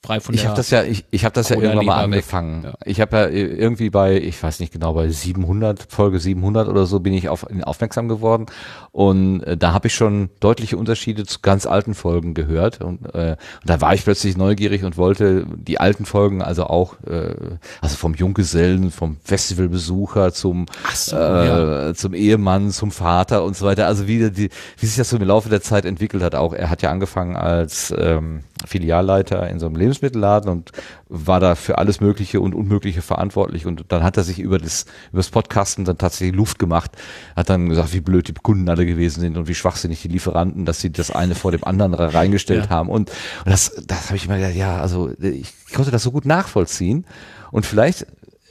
[0.04, 2.64] frei von Ich der habe das ja, ich, ich habe das ja irgendwann mal angefangen.
[2.64, 2.74] Ja.
[2.84, 7.00] Ich habe ja irgendwie bei, ich weiß nicht genau, bei 700 Folge 700 oder so
[7.00, 8.46] bin ich auf ihn aufmerksam geworden
[8.92, 13.36] und äh, da habe ich schon deutliche Unterschiede zu ganz alten Folgen gehört und, äh,
[13.60, 17.34] und da war ich plötzlich neugierig und wollte die alten Folgen also auch, äh,
[17.80, 23.86] also vom Junggesellen, vom Festivalbesucher zum so, äh, zum Ehemann, zum Vater und so weiter.
[23.86, 26.34] Also wie die, wie sich das so im Laufe der Zeit entwickelt hat.
[26.34, 30.72] Auch er hat ja angefangen als ähm, Filialleiter in so einem Lebensmittelladen und
[31.08, 33.66] war da für alles Mögliche und Unmögliche verantwortlich.
[33.66, 36.92] Und dann hat er sich über das, über das Podcasten dann tatsächlich Luft gemacht,
[37.36, 40.64] hat dann gesagt, wie blöd die Kunden alle gewesen sind und wie schwachsinnig die Lieferanten,
[40.64, 42.70] dass sie das eine vor dem anderen reingestellt Ja.
[42.70, 42.88] haben.
[42.88, 46.26] Und, und das, das habe ich immer gedacht, ja, also ich konnte das so gut
[46.26, 47.06] nachvollziehen.
[47.50, 48.02] Und vielleicht,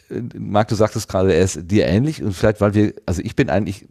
[0.09, 3.35] äh, Marc, du sagtest gerade, er ist dir ähnlich und vielleicht, weil wir, also ich
[3.35, 3.87] bin eigentlich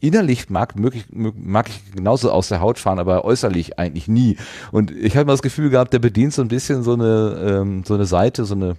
[0.00, 4.36] innerlich mag, möglich, mag ich genauso aus der Haut fahren, aber äußerlich eigentlich nie.
[4.72, 7.84] Und ich habe immer das Gefühl gehabt, der bedient so ein bisschen so eine, ähm,
[7.84, 8.76] so eine Seite, so eine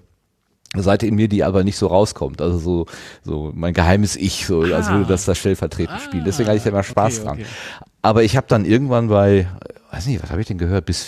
[0.75, 2.41] Seite in mir, die aber nicht so rauskommt.
[2.41, 2.85] Also so,
[3.23, 6.23] so mein geheimes Ich, so als würde das da stellvertretend spielen.
[6.25, 7.37] Deswegen hatte ich da immer Spaß okay, dran.
[7.37, 7.45] okay.
[8.01, 9.47] Aber ich habe dann irgendwann bei,
[9.91, 11.07] weiß nicht, was habe ich denn gehört, bis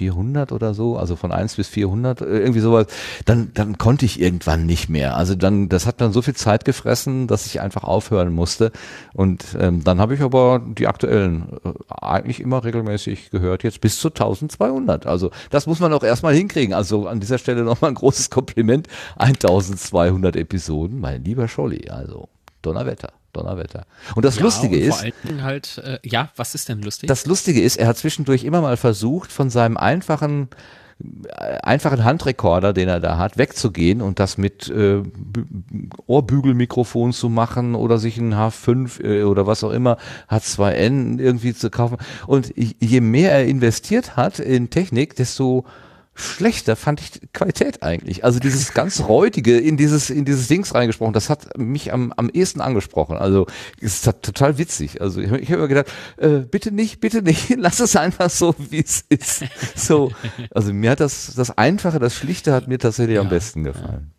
[0.00, 2.86] 400 oder so, also von 1 bis 400, äh, irgendwie sowas,
[3.26, 5.14] dann, dann konnte ich irgendwann nicht mehr.
[5.14, 8.72] Also dann, das hat dann so viel Zeit gefressen, dass ich einfach aufhören musste.
[9.12, 14.00] Und ähm, dann habe ich aber die aktuellen äh, eigentlich immer regelmäßig gehört, jetzt bis
[14.00, 15.06] zu 1200.
[15.06, 16.72] Also das muss man auch erstmal hinkriegen.
[16.72, 18.88] Also an dieser Stelle nochmal ein großes Kompliment.
[19.18, 22.30] 1200 Episoden, mein lieber Scholli, also
[22.62, 23.19] Donnerwetter.
[23.40, 23.86] Donnerwetter.
[24.14, 26.82] Und das Ja, Lustige und ist, Vor allen Dingen halt, äh, ja, was ist denn
[26.82, 27.08] lustig?
[27.08, 30.48] das Lustige ist, er hat zwischendurch immer mal versucht, von seinem einfachen
[31.28, 35.02] äh, einfachen Handrekorder, den er da hat, wegzugehen und das mit äh,
[36.06, 39.96] Ohrbügelmikrofon zu machen oder sich ein H5 äh, oder was auch immer,
[40.30, 41.96] H2N irgendwie zu kaufen.
[42.26, 45.64] Und je mehr er investiert hat in Technik, desto
[46.20, 48.24] schlechter fand ich die Qualität eigentlich.
[48.24, 52.30] Also dieses ganz räudige in dieses in dieses Dings reingesprochen, das hat mich am am
[52.30, 53.16] ehesten angesprochen.
[53.16, 53.46] Also
[53.80, 55.00] es ist total witzig.
[55.00, 58.54] Also ich, ich habe immer gedacht, äh, bitte nicht, bitte nicht, lass es einfach so
[58.58, 59.44] wie es ist.
[59.74, 60.12] So,
[60.50, 64.12] also mir hat das das einfache, das schlichte hat mir tatsächlich am besten gefallen.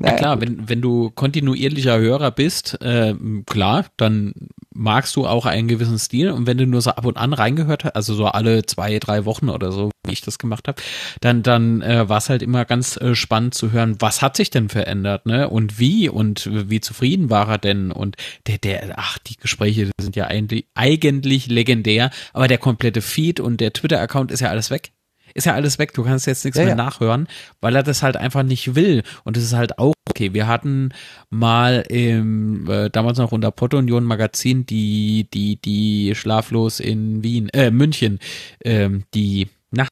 [0.00, 4.32] Ja klar, wenn, wenn du kontinuierlicher Hörer bist, äh, klar, dann
[4.74, 7.84] magst du auch einen gewissen Stil und wenn du nur so ab und an reingehört
[7.84, 10.80] hast, also so alle zwei, drei Wochen oder so, wie ich das gemacht habe,
[11.20, 14.50] dann, dann äh, war es halt immer ganz äh, spannend zu hören, was hat sich
[14.50, 15.48] denn verändert, ne?
[15.48, 17.90] Und wie und wie zufrieden war er denn?
[17.90, 18.16] Und
[18.46, 23.60] der, der, ach, die Gespräche sind ja eigentlich, eigentlich legendär, aber der komplette Feed und
[23.60, 24.92] der Twitter-Account ist ja alles weg
[25.34, 26.76] ist ja alles weg, du kannst jetzt nichts Ja, mehr ja.
[26.76, 27.28] nachhören,
[27.60, 29.02] weil er das halt einfach nicht will.
[29.24, 30.32] Und das ist halt auch okay.
[30.34, 30.90] Wir hatten
[31.30, 37.48] mal im, äh, damals noch unter Potto Union Magazin die, die, die schlaflos in Wien,
[37.50, 38.18] äh, München,
[38.64, 39.88] ähm, die nach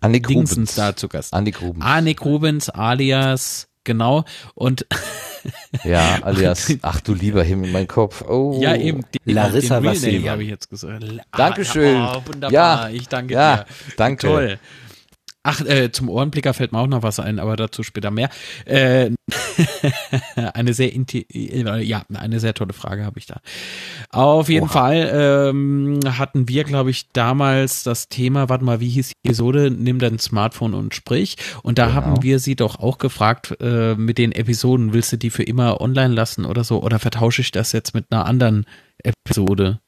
[0.00, 0.74] Annik Dingsens Rubens.
[0.74, 1.32] da zu Gast.
[1.34, 1.84] Annik Rubens.
[1.84, 4.24] Arnik Rubens alias, genau.
[4.54, 4.86] Und
[5.84, 8.22] Ja, alias, ach du lieber Himmel, mein Kopf.
[8.22, 8.58] Oh.
[8.60, 10.20] ja, eben, die, Larissa den Vassiljev.
[10.20, 11.04] Name habe ich jetzt gesagt.
[11.30, 11.96] Ah, Dankeschön.
[11.96, 12.52] Ja, oh, wunderbar.
[12.52, 13.66] Ja, ich danke ja, dir.
[13.96, 14.26] danke.
[14.26, 14.58] Toll.
[15.46, 18.30] Ach, äh, zum Ohrenblicker fällt mir auch noch was ein, aber dazu später mehr.
[18.64, 19.10] Äh,
[20.54, 23.40] eine sehr inti äh, ja, eine sehr tolle Frage habe ich da.
[24.10, 29.08] Auf jeden Fall ähm, hatten wir, glaube ich, damals das Thema, warte mal, wie hieß
[29.08, 29.70] die Episode?
[29.70, 31.36] Nimm dein Smartphone und sprich.
[31.62, 31.94] Und da Genau.
[31.96, 35.80] haben wir sie doch auch gefragt äh, mit den Episoden, willst du die für immer
[35.80, 36.82] online lassen oder so?
[36.82, 38.64] Oder vertausche ich das jetzt mit einer anderen
[39.02, 39.80] Episode?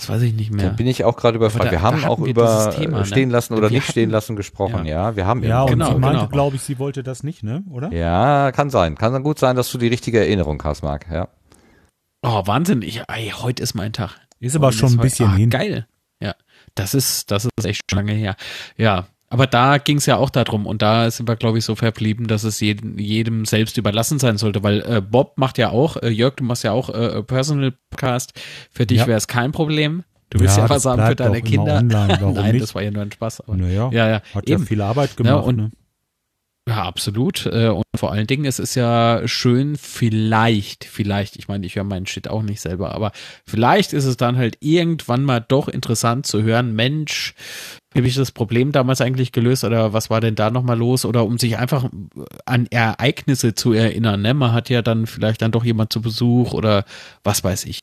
[0.00, 0.70] Das weiß ich nicht Da mehr.
[0.70, 1.66] bin ich auch gerade überfragt.
[1.66, 3.04] da- wir da haben auch wir über Thema, ne?
[3.04, 4.86] stehen lassen oder Wir nicht stehen hatten- lassen gesprochen.
[4.86, 6.28] Ja, wir haben Ja, und Genau, sie meinte, genau.
[6.30, 7.62] glaube ich, sie wollte das nicht, ne?
[7.70, 7.92] Oder?
[7.92, 8.96] Ja, kann sein.
[8.96, 11.06] Kann dann gut sein, dass du die richtige Erinnerung hast, Marc.
[11.10, 11.28] Ja.
[12.22, 12.82] Oh, Wahnsinn.
[12.82, 14.16] Ich, ey, heute ist mein Tag.
[14.40, 15.50] Ist aber Heute schon ein heute- bisschen ah, hin.
[15.50, 15.86] Geil.
[16.22, 16.34] Ja,
[16.74, 18.36] das ist, das ist echt schon lange her.
[18.78, 21.74] Ja, aber da ging es ja auch darum und da sind wir, glaube ich, so
[21.76, 25.96] verblieben, dass es jedem, jedem selbst überlassen sein sollte, weil äh, Bob macht ja auch,
[25.96, 28.32] äh, Jörg, du machst ja auch äh, Personal Podcast.
[28.70, 29.06] Für dich Ja.
[29.06, 30.02] wäre es kein Problem.
[30.30, 31.76] Du willst Ja, ja, was haben für deine Kinder.
[31.78, 32.62] online, Nein, nicht?
[32.62, 33.40] das war ja nur ein Spaß.
[33.40, 34.66] Aber, Naja, ja, ja, hat ja eben.
[34.66, 35.44] viel Arbeit gemacht.
[35.46, 35.70] und- ne?
[36.70, 37.46] Ja, absolut.
[37.46, 41.82] Äh, Und vor allen Dingen, es ist ja schön, vielleicht, vielleicht, ich meine, ich höre
[41.82, 43.10] meinen Shit auch nicht selber, aber
[43.44, 47.34] vielleicht ist es dann halt irgendwann mal doch interessant zu hören, Mensch,
[47.92, 51.24] habe ich das Problem damals eigentlich gelöst oder was war denn da nochmal los oder
[51.24, 51.90] um sich einfach
[52.46, 54.22] an Ereignisse zu erinnern.
[54.22, 54.32] Ne?
[54.32, 56.84] Man hat ja dann vielleicht dann doch jemand zu Besuch oder
[57.24, 57.80] was weiß ich.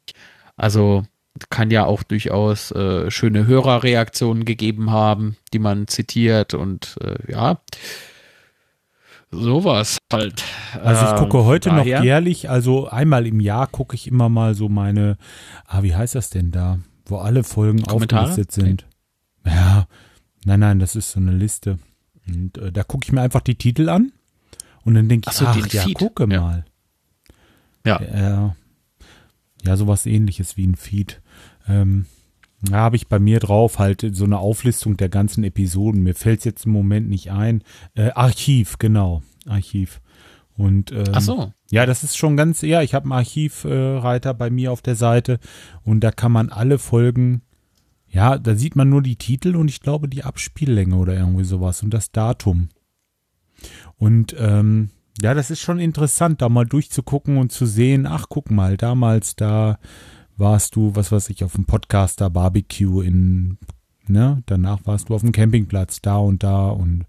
[0.55, 1.03] Also
[1.49, 7.59] kann ja auch durchaus äh, schöne Hörerreaktionen gegeben haben, die man zitiert und äh, ja,
[9.32, 10.43] sowas halt.
[10.84, 14.30] Also ich Ähm, gucke heute noch daher- jährlich, also einmal im Jahr gucke ich immer
[14.30, 15.17] mal so meine,
[15.65, 16.80] ah, wie heißt das denn da?
[17.05, 18.23] Wo alle Folgen Kommentare?
[18.30, 18.86] aufgelistet sind.
[19.45, 19.88] Ja,
[20.45, 21.78] Nein, nein, das ist so eine Liste.
[22.28, 24.13] Und äh, da gucke ich mir einfach die Titel an
[24.86, 25.95] und dann denke ich, Ach so, ach ja, Feed.
[25.97, 26.41] gucke Ja.
[26.41, 26.65] mal.
[27.86, 28.01] Ja.
[28.01, 28.55] Ja,
[29.63, 31.21] ja, sowas ähnliches wie ein Feed.
[31.67, 32.05] Ähm,
[32.62, 36.01] da habe ich bei mir drauf halt so eine Auflistung der ganzen Episoden.
[36.01, 37.64] Mir fällt es jetzt im Moment nicht ein.
[37.93, 39.22] Äh, Archiv, genau.
[39.45, 40.01] Archiv.
[40.55, 41.53] Und ähm, Ach so.
[41.70, 44.95] ja, das ist schon ganz, ja, ich habe einen Archivreiter äh, bei mir auf der
[44.95, 45.39] Seite
[45.84, 47.43] und da kann man alle Folgen,
[48.08, 51.84] ja, da sieht man nur die Titel und ich glaube die Abspiellänge oder irgendwie sowas
[51.84, 52.70] und das Datum.
[53.97, 54.89] Und ähm,
[55.22, 59.36] ja, das ist schon interessant, da mal durchzugucken und zu sehen, ach, guck mal, damals
[59.36, 59.78] da
[60.38, 63.57] warst du, was weiß ich, auf dem Podcaster Barbecue in,
[64.07, 67.05] ne, danach warst du auf dem Campingplatz da und da und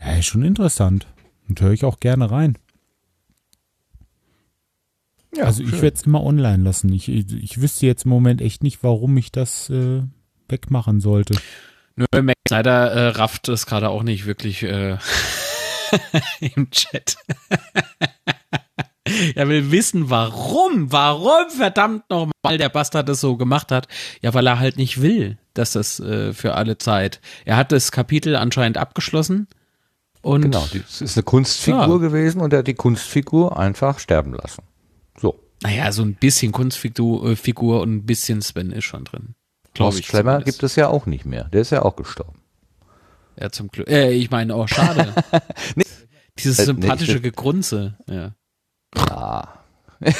[0.00, 1.06] ja, ist schon interessant.
[1.48, 2.58] Und höre ich auch gerne rein.
[5.34, 5.82] Ja, also ich schön.
[5.82, 6.92] werde es immer online lassen.
[6.92, 10.02] Ich, ich, ich wüsste jetzt im Moment echt nicht, warum ich das äh,
[10.48, 11.38] wegmachen sollte.
[11.94, 14.98] Nur Max Snyder äh, rafft es gerade auch nicht wirklich äh,
[16.40, 17.16] im Chat.
[19.36, 23.86] er will wissen, warum, warum verdammt nochmal der Bastard das so gemacht hat.
[24.22, 27.20] Ja, weil er halt nicht will, dass das äh, für alle Zeit.
[27.44, 29.46] Er hat das Kapitel anscheinend abgeschlossen.
[30.22, 31.96] Und Genau, das ist eine Kunstfigur Ja.
[31.98, 34.64] gewesen und er hat die Kunstfigur einfach sterben lassen.
[35.20, 35.38] So.
[35.62, 39.34] naja, so ein bisschen Kunstfigur äh, Figur und ein bisschen Sven ist schon drin.
[39.76, 40.44] Schlemmer zumindest.
[40.46, 41.44] gibt es ja auch nicht mehr.
[41.44, 42.40] Der ist ja auch gestorben.
[43.38, 43.88] Ja, zum Glück.
[43.88, 45.12] Äh, ich meine, oh, schade.
[46.38, 47.96] Dieses Äh, nee, sympathische ich- Gegrunze.
[48.08, 48.32] Ja.
[48.96, 49.48] Ah.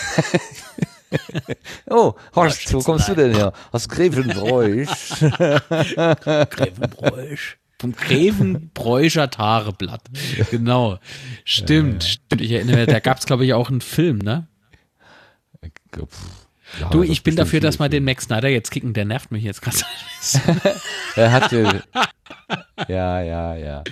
[1.90, 3.52] oh, Horst, wo kommst du denn her?
[3.72, 4.88] Aus Grevenbroich.
[6.50, 7.58] Grevenbräusch.
[7.78, 10.02] Vom Grevenbräuscher Tareblatt.
[10.50, 10.98] Genau.
[11.44, 12.40] Stimmt, stimmt.
[12.40, 14.46] Ich erinnere mich, da gab es, glaube ich, auch einen Film, ne?
[16.80, 19.44] Ja, Du, ich bin dafür, dass wir den Max Snyder jetzt kicken, der nervt mich
[19.44, 19.76] jetzt gerade.
[21.16, 21.82] Er hatte.
[22.88, 23.84] ja, ja, ja.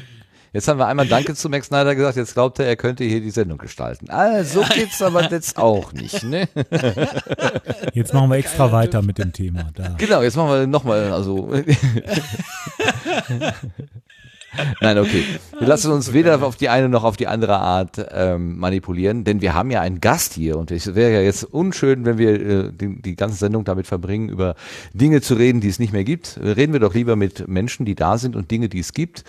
[0.54, 3.20] Jetzt haben wir einmal Danke zu Max Snyder gesagt, jetzt glaubt er, er könnte hier
[3.20, 4.08] die Sendung gestalten.
[4.08, 6.48] Also geht's aber jetzt auch nicht, ne?
[7.92, 9.70] Jetzt machen wir extra weiter mit dem Thema.
[9.74, 9.94] Da.
[9.98, 11.52] Genau, jetzt machen wir nochmal, also.
[14.80, 15.24] Nein, okay.
[15.58, 19.40] Wir lassen uns weder auf die eine noch auf die andere Art ähm, manipulieren, denn
[19.40, 22.72] wir haben ja einen Gast hier und es wäre ja jetzt unschön, wenn wir äh,
[22.72, 24.54] die, die ganze Sendung damit verbringen, über
[24.92, 26.38] Dinge zu reden, die es nicht mehr gibt.
[26.40, 29.24] Reden wir doch lieber mit Menschen, die da sind und Dinge, die es gibt.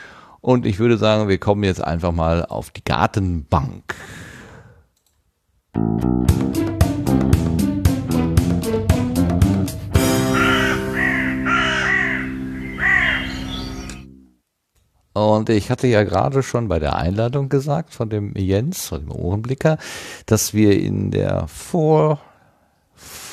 [0.46, 3.96] Und ich würde sagen, wir kommen jetzt einfach mal auf die Gartenbank.
[15.14, 19.12] Und ich hatte ja gerade schon bei der Einladung gesagt von dem Jens, von dem
[19.12, 19.80] Ohrenblicker,
[20.28, 22.20] dass wir in der Vor,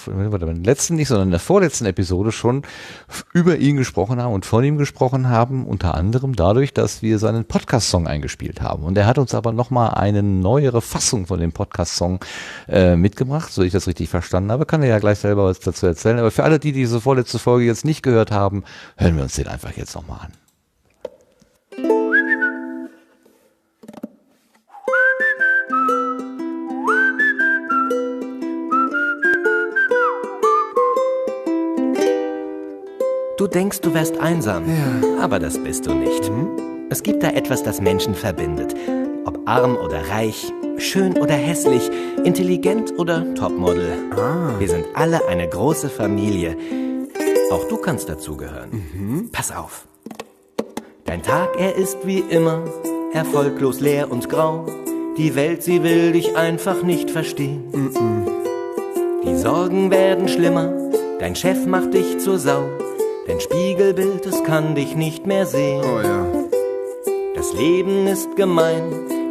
[0.07, 2.62] in der letzten nicht, sondern in der vorletzten Episode schon
[3.32, 7.44] über ihn gesprochen haben und von ihm gesprochen haben, unter anderem dadurch, dass wir seinen
[7.44, 8.84] Podcast-Song eingespielt haben.
[8.84, 12.20] Und er hat uns aber nochmal eine neuere Fassung von dem Podcast-Song
[12.68, 14.66] äh, mitgebracht, so ich das richtig verstanden habe.
[14.66, 16.18] Kann er ja gleich selber was dazu erzählen.
[16.18, 18.64] Aber für alle, die diese vorletzte Folge jetzt nicht gehört haben,
[18.96, 20.41] hören wir uns den einfach jetzt nochmal an.
[33.43, 34.62] Du denkst, du wärst einsam,
[35.20, 36.30] aber das bist du nicht.
[36.90, 38.72] Es gibt da etwas, das Menschen verbindet.
[39.24, 41.90] Ob arm oder reich, schön oder hässlich,
[42.22, 43.95] intelligent oder Topmodel.
[44.61, 46.57] Wir sind alle eine große Familie.
[47.51, 49.28] Auch du kannst dazugehören.
[49.32, 49.88] Pass auf.
[51.05, 52.62] Dein Tag, er ist wie immer
[53.12, 54.66] erfolglos leer und grau.
[55.18, 57.64] Die Welt, sie will dich einfach nicht verstehen.
[59.26, 60.72] Die Sorgen werden schlimmer,
[61.18, 62.68] dein Chef macht dich zur Sau.
[63.27, 65.83] Dein Spiegelbild, es kann dich nicht mehr sehen.
[65.85, 66.27] Oh ja.
[67.35, 68.83] Das Leben ist gemein,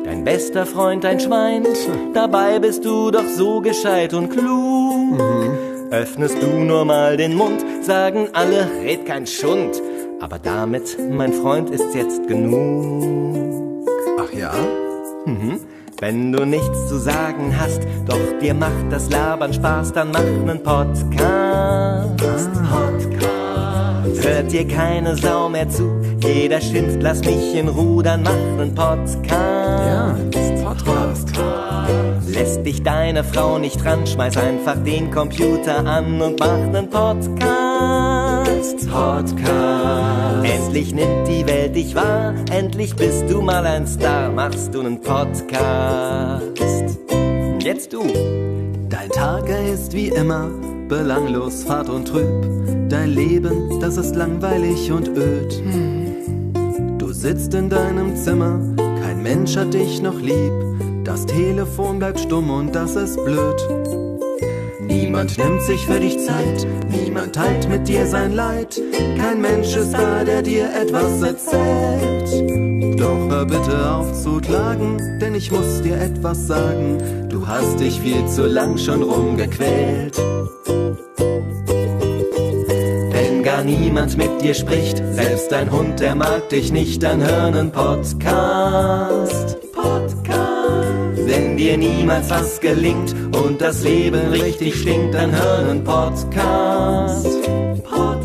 [0.06, 1.66] dein bester Freund ein Schwein.
[2.14, 5.20] Dabei bist du doch so gescheit und klug.
[5.92, 9.82] Öffnest du nur mal den Mund, sagen alle, red kein Schund.
[10.22, 13.86] Aber damit, mein Freund, ist jetzt genug.
[14.20, 14.54] Ach ja?
[16.00, 20.64] Wenn du nichts zu sagen hast, doch dir macht das Labern Spaß, dann mach nen
[20.64, 22.18] Podcast.
[22.18, 23.41] Podcast.
[24.20, 28.76] Hört dir keine Sau mehr zu, jeder schimpft, lass mich in Ruhe, dann mach nen
[28.76, 29.32] Podcast.
[29.32, 30.16] Ja,
[30.64, 31.30] Podcast.
[32.28, 37.41] Lässt dich deine Frau nicht ran, schmeiß einfach den Computer an und mach nen Podcast.
[38.89, 40.45] Podcast.
[40.45, 45.01] Endlich nimmt die Welt dich wahr, endlich bist du mal ein Star, machst du nen
[45.01, 46.59] Podcast.
[47.59, 48.03] Jetzt du.
[48.89, 50.49] Dein Tag, ist wie immer
[50.92, 52.28] belanglos, fad und trüb.
[52.89, 55.64] Dein Leben, das ist langweilig und öd.
[57.22, 58.60] sitzt in deinem Zimmer,
[59.02, 60.52] kein Mensch hat dich noch lieb.
[61.04, 63.60] Das Telefon bleibt stumm und das ist blöd.
[64.82, 68.82] Niemand nimmt sich für dich Zeit, niemand teilt mit dir sein Leid.
[69.18, 72.61] Kein Mensch ist da, der dir etwas erzählt.
[73.02, 76.99] Doch hör bitte auf zu klagen, denn ich muss dir etwas sagen.
[77.30, 80.16] Du hast dich viel zu lang schon rumgequält.
[83.12, 87.49] Wenn gar niemand mit dir spricht, selbst dein Hund, der mag dich nicht, dann hör
[87.49, 89.58] nen Podcast.
[89.74, 91.26] Podcast.
[91.26, 97.26] Wenn dir niemals was gelingt und das Leben richtig stinkt, dann hör nen Podcast.
[97.84, 98.20] Podcast.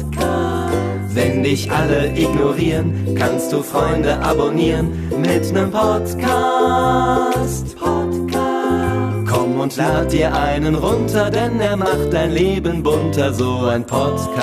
[1.47, 4.91] Dich alle ignorieren, kannst du Freunde abonnieren
[5.21, 7.79] mit nem Podcast.
[7.79, 9.31] Podcast.
[9.31, 14.35] Komm und lad dir einen runter, denn er macht dein Leben bunter, so ein Podcast.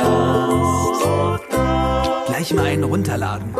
[2.27, 3.53] Gleich mal einen runterladen.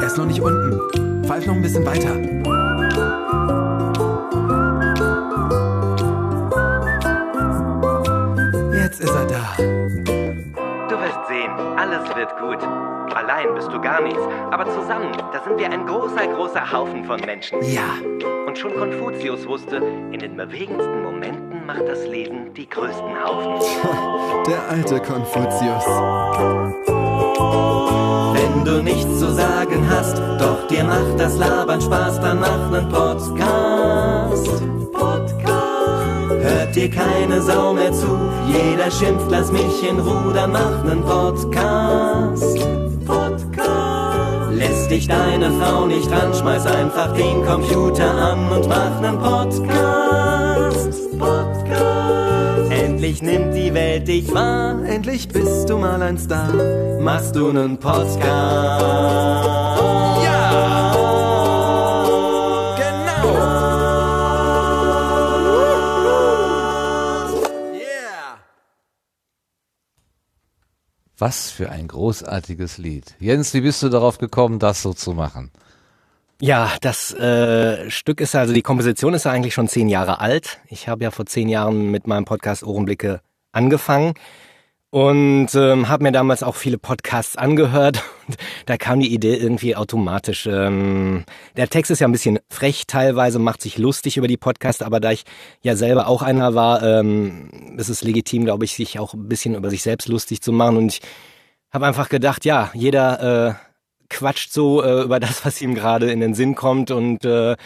[0.00, 1.24] Er ist noch nicht unten.
[1.24, 2.57] Pfeif noch ein bisschen weiter.
[8.98, 9.54] Jetzt ist er da.
[10.88, 12.58] Du wirst sehen, alles wird gut.
[13.14, 14.20] Allein bist du gar nichts,
[14.50, 17.62] aber zusammen, da sind wir ein großer, großer Haufen von Menschen.
[17.62, 17.94] Ja.
[18.46, 23.64] Und schon Konfuzius wusste, in den bewegendsten Momenten macht das Leben die größten Haufen.
[24.48, 25.86] Der alte Konfuzius.
[28.34, 32.88] Wenn du nichts zu sagen hast, doch dir macht das Labern Spaß, dann mach nen
[32.88, 34.44] Podcast.
[34.44, 34.77] Podcast.
[36.58, 41.02] Hört dir keine Sau mehr zu, jeder schimpft, lass mich in Ruhe, dann mach nen
[41.02, 42.58] Podcast.
[43.06, 44.52] Podcast.
[44.54, 51.16] Lässt dich deine Frau nicht ran, schmeiß einfach den Computer an und mach nen Podcast.
[51.16, 52.72] Podcast.
[52.72, 56.52] Endlich nimmt die Welt dich wahr, Endlich bist du mal ein Star.
[56.98, 58.26] machst du nen Podcast.
[71.18, 73.16] Was für ein großartiges Lied.
[73.18, 75.50] Jens, wie bist du darauf gekommen, das so zu machen?
[76.40, 80.60] Ja, das äh, Stück ist also, die Komposition ist eigentlich schon zehn Jahre alt.
[80.68, 84.14] Ich habe ja vor zehn Jahren mit meinem Podcast Ohrenblicke angefangen
[84.90, 88.02] und ähm, habe mir damals auch viele Podcasts angehört.
[88.66, 90.46] Da kam die Idee irgendwie automatisch.
[90.46, 91.24] Ähm,
[91.56, 95.00] der Text ist ja ein bisschen frech teilweise, macht sich lustig über die Podcasts, aber
[95.00, 95.24] da ich
[95.62, 99.54] ja selber auch einer war, ähm, ist es legitim, glaube ich, sich auch ein bisschen
[99.54, 100.76] über sich selbst lustig zu machen.
[100.76, 101.00] Und ich
[101.70, 103.54] habe einfach gedacht, ja, jeder äh,
[104.10, 107.56] quatscht so äh, über das, was ihm gerade in den Sinn kommt und äh,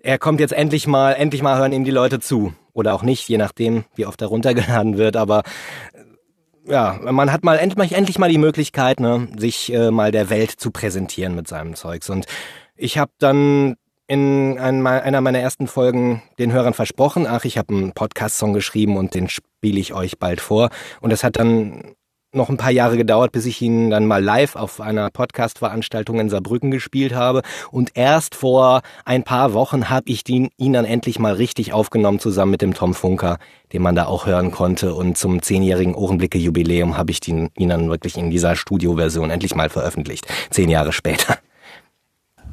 [0.00, 2.54] er kommt jetzt endlich mal, endlich mal hören ihm die Leute zu.
[2.72, 5.42] Oder auch nicht, je nachdem, wie oft er runtergeladen wird, aber
[6.68, 10.50] ja, man hat mal endlich, endlich mal die Möglichkeit, ne, sich äh, mal der Welt
[10.50, 12.10] zu präsentieren mit seinem Zeugs.
[12.10, 12.26] Und
[12.76, 17.74] ich habe dann in ein, einer meiner ersten Folgen den Hörern versprochen, ach, ich habe
[17.74, 20.70] einen Podcast-Song geschrieben und den spiele ich euch bald vor.
[21.00, 21.94] Und das hat dann
[22.32, 26.28] noch ein paar Jahre gedauert, bis ich ihn dann mal live auf einer Podcast-Veranstaltung in
[26.28, 27.42] Saarbrücken gespielt habe.
[27.70, 32.18] Und erst vor ein paar Wochen habe ich ihn, ihn dann endlich mal richtig aufgenommen,
[32.18, 33.38] zusammen mit dem Tom Funker,
[33.72, 34.94] den man da auch hören konnte.
[34.94, 39.70] Und zum zehnjährigen Ohrenblicke-Jubiläum habe ich ihn, ihn dann wirklich in dieser Studioversion endlich mal
[39.70, 40.26] veröffentlicht.
[40.50, 41.38] Zehn Jahre später.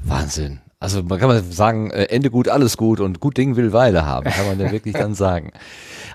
[0.04, 0.62] Wahnsinn.
[0.86, 4.06] Also man kann mal sagen, äh, Ende gut, alles gut und gut Ding will Weile
[4.06, 5.52] haben, kann man ja wirklich dann sagen.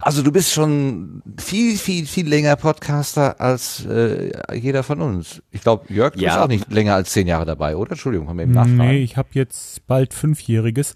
[0.01, 5.43] Also du bist schon viel, viel, viel länger Podcaster als äh, jeder von uns.
[5.51, 6.31] Ich glaube, Jörg, du Ja.
[6.35, 7.91] bist auch nicht länger als zehn Jahre dabei, oder?
[7.93, 8.77] Entschuldigung, kann man eben nachfragen.
[8.77, 10.95] Nee, ich habe jetzt bald Fünfjähriges.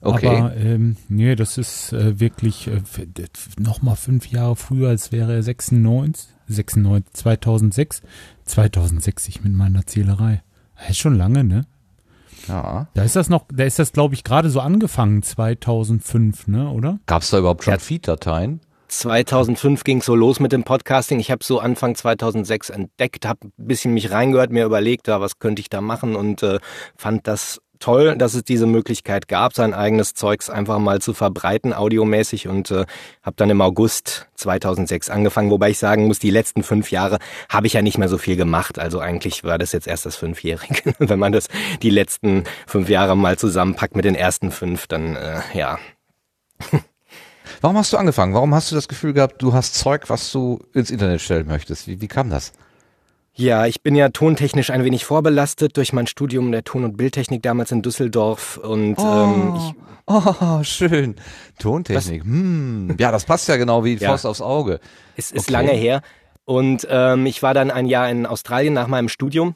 [0.00, 0.28] Okay.
[0.28, 2.80] Aber ähm, nee, das ist äh, wirklich äh,
[3.58, 8.02] nochmal fünf Jahre früher, als wäre er 96, 96, 2006.
[8.44, 10.42] 2006 ich mit meiner Zählerei.
[10.78, 11.66] Das ist schon lange, ne?
[12.48, 12.88] Ja.
[12.94, 16.98] Da ist das noch, da ist das, glaube ich, gerade so angefangen, 2005, ne, oder?
[17.06, 17.78] Gab es da überhaupt schon Ja.
[17.78, 18.60] Feed-Dateien?
[18.88, 21.20] 2005 ging so los mit dem Podcasting.
[21.20, 25.38] Ich habe so Anfang 2006 entdeckt, habe ein bisschen mich reingehört, mir überlegt, ja, was
[25.38, 26.58] könnte ich da machen und äh,
[26.96, 31.72] fand das toll, dass es diese Möglichkeit gab, sein eigenes Zeugs einfach mal zu verbreiten,
[31.72, 32.84] audiomäßig und äh,
[33.22, 37.18] habe dann im August 2006 angefangen, wobei ich sagen muss, die letzten fünf Jahre
[37.48, 38.78] habe ich ja nicht mehr so viel gemacht.
[38.78, 40.94] Also eigentlich war das jetzt erst das Fünfjährige.
[40.98, 41.48] Wenn man das
[41.82, 45.78] die letzten fünf Jahre mal zusammenpackt mit den ersten fünf, dann äh, ja,
[47.60, 48.34] Warum hast du angefangen?
[48.34, 51.88] Warum hast du das Gefühl gehabt, du hast Zeug, was du ins Internet stellen möchtest?
[51.88, 52.52] Wie, wie kam das?
[53.38, 57.40] Ja, ich bin ja tontechnisch ein wenig vorbelastet durch mein Studium der Ton- und Bildtechnik
[57.42, 59.74] damals in Düsseldorf und ähm, ich,
[60.10, 61.14] Oh, schön.
[61.60, 62.24] Tontechnik.
[62.24, 62.96] Hm.
[62.98, 64.10] Ja, das passt ja genau wie Ja.
[64.10, 64.80] Faust aufs Auge.
[65.16, 65.52] es ist Okay.
[65.52, 66.02] lange her
[66.46, 69.54] Und ähm, ich war dann ein Jahr in Australien nach meinem Studium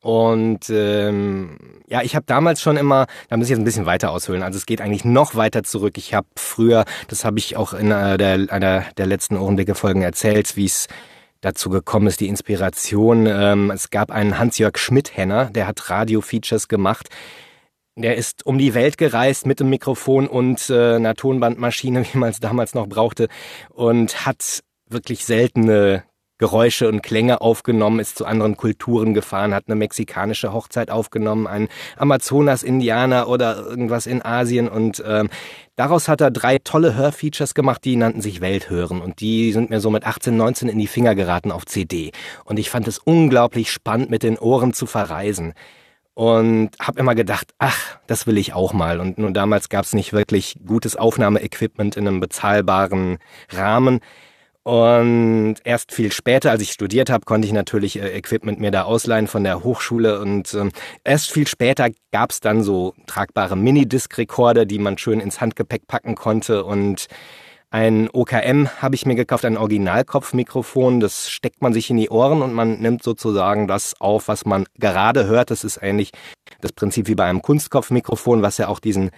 [0.00, 1.58] und ähm,
[1.88, 4.56] ja, ich habe damals schon immer, da muss ich jetzt ein bisschen weiter aushöhlen, also
[4.56, 5.96] es geht eigentlich noch weiter zurück.
[5.96, 10.56] Ich habe früher, das habe ich auch in einer der, einer der letzten Ohrenblicke-Folgen erzählt,
[10.56, 10.88] wie es
[11.42, 13.26] dazu gekommen ist, die Inspiration.
[13.26, 17.10] Ähm, es gab einen Hans-Jörg Schmidt-Henner, der hat Radio-Features gemacht.
[17.94, 22.30] Der ist um die Welt gereist mit dem Mikrofon und äh, einer Tonbandmaschine, wie man
[22.30, 23.28] es damals noch brauchte,
[23.68, 26.04] und hat wirklich seltene
[26.42, 31.68] Geräusche und Klänge aufgenommen, ist zu anderen Kulturen gefahren, hat eine mexikanische Hochzeit aufgenommen, einen
[31.96, 35.30] Amazonas-Indianer oder irgendwas in Asien und ähm,
[35.76, 39.78] daraus hat er drei tolle Hörfeatures gemacht, die nannten sich Welthören und die sind mir
[39.78, 42.10] so mit 18, 19 in die Finger geraten auf CD
[42.44, 45.54] und ich fand es unglaublich spannend, mit den Ohren zu verreisen
[46.14, 48.98] und habe immer gedacht, ach, das will ich auch mal.
[48.98, 53.18] Und nur damals gab es nicht wirklich gutes Aufnahmeequipment in einem bezahlbaren
[53.48, 54.00] Rahmen.
[54.64, 58.84] Und erst viel später, als ich studiert habe, konnte ich natürlich äh, Equipment mir da
[58.84, 60.20] ausleihen von der Hochschule.
[60.20, 60.70] Und ähm,
[61.02, 66.14] erst viel später gab es dann so tragbare Minidisc-Rekorder, die man schön ins Handgepäck packen
[66.14, 66.64] konnte.
[66.64, 67.08] Und
[67.70, 71.00] ein OKM habe ich mir gekauft, ein Originalkopfmikrofon.
[71.00, 74.66] Das steckt man sich in die Ohren und man nimmt sozusagen das auf, was man
[74.78, 75.50] gerade hört.
[75.50, 76.12] Das ist eigentlich
[76.60, 79.10] das Prinzip wie bei einem Kunstkopfmikrofon, was ja auch diesen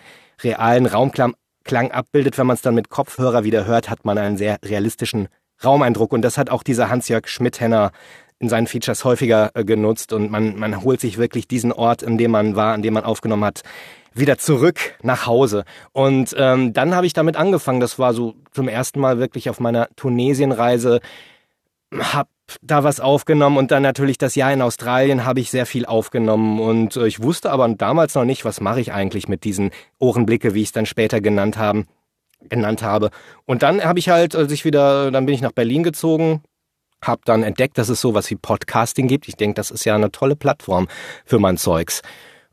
[0.43, 1.35] realen Raumklang
[1.65, 2.39] Klang abbildet.
[2.39, 5.29] Wenn man es dann mit Kopfhörer wieder hört, hat man einen sehr realistischen
[5.63, 6.13] Raumeindruck.
[6.13, 7.93] Und das hat auch dieser Hans-Jörg Schmidhenner
[8.39, 10.13] in seinen Features häufiger äh, genutzt.
[10.13, 13.05] Und man, man holt sich wirklich diesen Ort, in dem man war, an dem man
[13.05, 13.63] aufgenommen hat,
[14.13, 15.65] wieder zurück nach Hause.
[15.93, 17.81] Und ähm, dann habe ich damit angefangen.
[17.81, 21.01] Das war so zum ersten Mal wirklich auf meiner Tunesienreise.
[21.93, 22.29] Hab
[22.63, 26.61] da was aufgenommen und dann natürlich das Jahr in Australien habe ich sehr viel aufgenommen
[26.61, 30.55] und äh, ich wusste aber damals noch nicht, was mache ich eigentlich mit diesen Ohrenblicke,
[30.55, 31.87] wie ich es dann später genannt haben,
[32.49, 33.11] genannt habe.
[33.47, 36.43] Und dann habe ich halt, als ich wieder, dann bin ich nach Berlin gezogen,
[37.03, 39.29] habe dann entdeckt, dass es sowas wie Podcasting gibt.
[39.29, 40.89] Ich denke, das ist ja eine tolle Plattform
[41.25, 42.03] für mein Zeugs.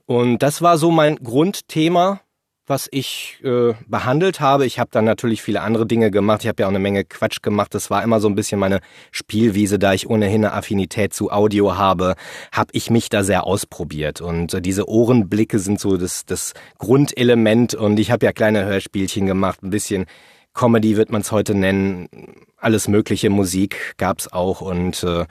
[0.05, 2.21] Und das war so mein Grundthema
[2.67, 4.65] was ich äh, behandelt habe.
[4.65, 6.43] Ich habe dann natürlich viele andere Dinge gemacht.
[6.43, 7.73] Ich habe ja auch eine Menge Quatsch gemacht.
[7.73, 8.79] Das war immer so ein bisschen meine
[9.11, 12.15] Spielwiese, da ich ohnehin eine Affinität zu Audio habe,
[12.51, 14.21] habe ich mich da sehr ausprobiert.
[14.21, 17.73] Und äh, diese Ohrenblicke sind so das, das Grundelement.
[17.73, 20.05] Und ich habe ja kleine Hörspielchen gemacht, ein bisschen
[20.53, 22.07] Comedy wird man es heute nennen.
[22.57, 25.25] Alles mögliche Musik gab's auch und äh,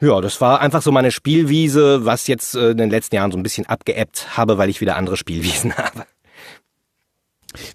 [0.00, 3.38] ja, das war einfach so meine Spielwiese, was jetzt äh, in den letzten Jahren so
[3.38, 6.04] ein bisschen abgeebbt habe, weil ich wieder andere Spielwiesen habe.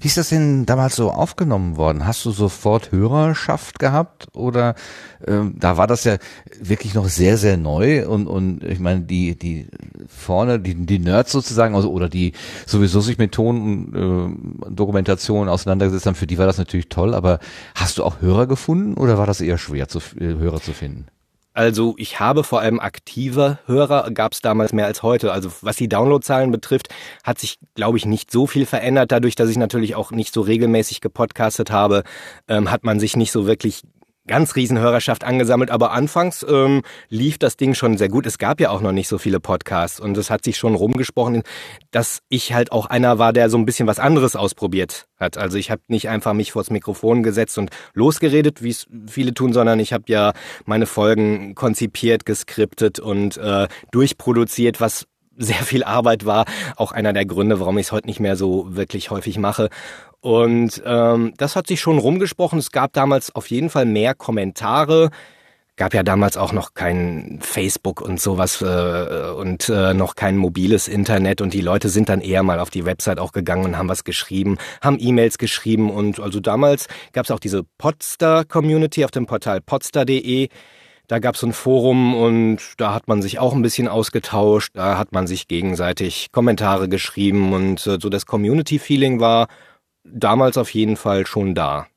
[0.01, 2.05] Wie ist das denn damals so aufgenommen worden?
[2.05, 4.75] Hast du sofort Hörerschaft gehabt oder
[5.25, 6.17] ähm, da war das ja
[6.59, 9.67] wirklich noch sehr sehr neu und und ich meine die die
[10.07, 12.33] vorne die die Nerds sozusagen also oder die
[12.65, 13.61] sowieso sich mit Ton
[13.93, 17.13] und äh, Dokumentation auseinandergesetzt haben für die war das natürlich toll.
[17.13, 17.39] Aber
[17.75, 21.07] hast du auch Hörer gefunden oder war das eher schwer zu äh, Hörer zu finden?
[21.53, 25.31] Also ich habe vor allem aktive Hörer, gab es damals mehr als heute.
[25.31, 26.89] Also was die Downloadzahlen betrifft,
[27.23, 29.11] hat sich, glaube ich, nicht so viel verändert.
[29.11, 32.03] Dadurch, dass ich natürlich auch nicht so regelmäßig gepodcastet habe,
[32.47, 33.83] ähm, hat man sich nicht so wirklich
[34.29, 38.27] ganz Riesenhörerschaft angesammelt, aber anfangs ähm, lief das Ding schon sehr gut.
[38.27, 41.41] Es gab ja auch noch nicht so viele Podcasts und es hat sich schon rumgesprochen,
[41.91, 45.37] dass ich halt auch einer war, der so ein bisschen was anderes ausprobiert hat.
[45.37, 49.51] Also ich habe nicht einfach mich vors Mikrofon gesetzt und losgeredet, wie es viele tun,
[49.51, 50.33] sondern ich habe ja
[50.65, 55.07] meine Folgen konzipiert, geskriptet und äh, durchproduziert, was
[55.39, 56.45] sehr viel Arbeit war.
[56.75, 59.69] Auch einer der Gründe, warum ich es heute nicht mehr so wirklich häufig mache.
[60.21, 62.59] Und ähm, das hat sich schon rumgesprochen.
[62.59, 65.09] Es gab damals auf jeden Fall mehr Kommentare.
[65.77, 70.89] Gab ja damals auch noch kein Facebook und sowas äh, und äh, noch kein mobiles
[70.89, 73.87] Internet und die Leute sind dann eher mal auf die Website auch gegangen und haben
[73.87, 79.25] was geschrieben, haben E-Mails geschrieben und also damals gab es auch diese Podster-Community auf dem
[79.25, 80.49] Portal podster.de.
[81.09, 84.99] Da gab es ein Forum und da hat man sich auch ein bisschen ausgetauscht, da
[84.99, 89.47] hat man sich gegenseitig Kommentare geschrieben und so das Community-Feeling war
[90.03, 91.87] damals auf jeden Fall schon da.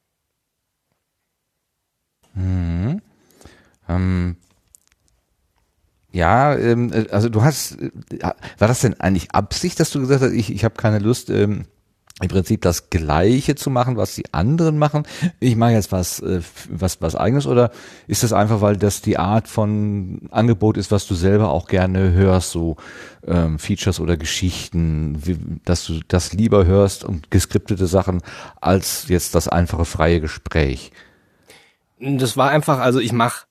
[2.33, 3.03] Mhm.
[3.87, 4.37] Ähm,
[6.11, 7.91] ja, ähm, äh, also du hast, äh,
[8.23, 11.67] war das denn eigentlich Absicht, dass du gesagt hast, ich, ich habe keine Lust, ähm,
[12.21, 15.05] im Prinzip das Gleiche zu machen, was die anderen machen.
[15.41, 16.41] Ich mache jetzt was, äh,
[16.71, 17.71] was, was eigenes oder
[18.07, 22.13] ist das einfach, weil das die Art von Angebot ist, was du selber auch gerne
[22.13, 22.77] hörst, so
[23.27, 28.23] ähm, Features oder Geschichten, wie, dass du das lieber hörst und geskriptete Sachen
[28.61, 30.93] als jetzt das einfache freie Gespräch?
[31.99, 33.47] Das war einfach, also ich mache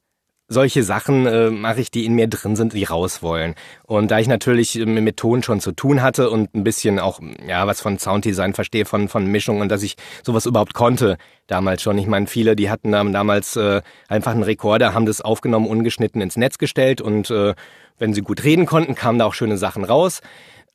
[0.51, 3.55] solche Sachen äh, mache ich, die in mir drin sind, die raus wollen.
[3.83, 7.21] Und da ich natürlich äh, mit Ton schon zu tun hatte und ein bisschen auch
[7.47, 11.81] ja was von Sounddesign verstehe, von von Mischung und dass ich sowas überhaupt konnte damals
[11.81, 11.97] schon.
[11.97, 16.35] Ich meine, viele, die hatten damals äh, einfach einen Rekorder, haben das aufgenommen, ungeschnitten ins
[16.35, 17.55] Netz gestellt und äh,
[17.97, 20.21] wenn sie gut reden konnten, kamen da auch schöne Sachen raus.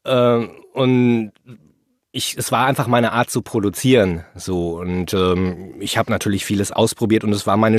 [0.04, 1.32] Äh, und
[2.12, 6.72] ich, es war einfach meine Art zu produzieren, so und ähm, ich habe natürlich vieles
[6.72, 7.78] ausprobiert und es war meine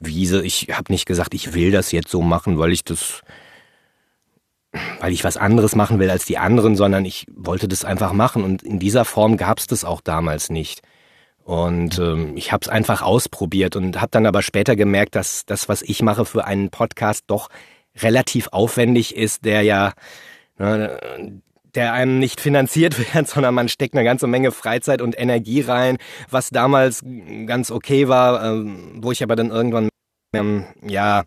[0.00, 0.44] Spielwiese.
[0.44, 3.22] Ich habe nicht gesagt, ich will das jetzt so machen, weil ich das,
[5.00, 8.44] weil ich was anderes machen will als die anderen, sondern ich wollte das einfach machen
[8.44, 10.82] und in dieser Form gab es das auch damals nicht.
[11.44, 15.68] Und ähm, ich habe es einfach ausprobiert und habe dann aber später gemerkt, dass das,
[15.68, 17.48] was ich mache für einen Podcast, doch
[17.96, 19.92] relativ aufwendig ist, der ja
[20.58, 20.98] ne,
[21.76, 25.98] der einem nicht finanziert wird, sondern man steckt eine ganze Menge Freizeit und Energie rein,
[26.30, 27.04] was damals
[27.46, 28.64] ganz okay war, äh,
[28.94, 29.88] wo ich aber dann irgendwann,
[30.34, 31.24] ähm, ja,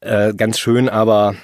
[0.00, 1.34] äh, ganz schön, aber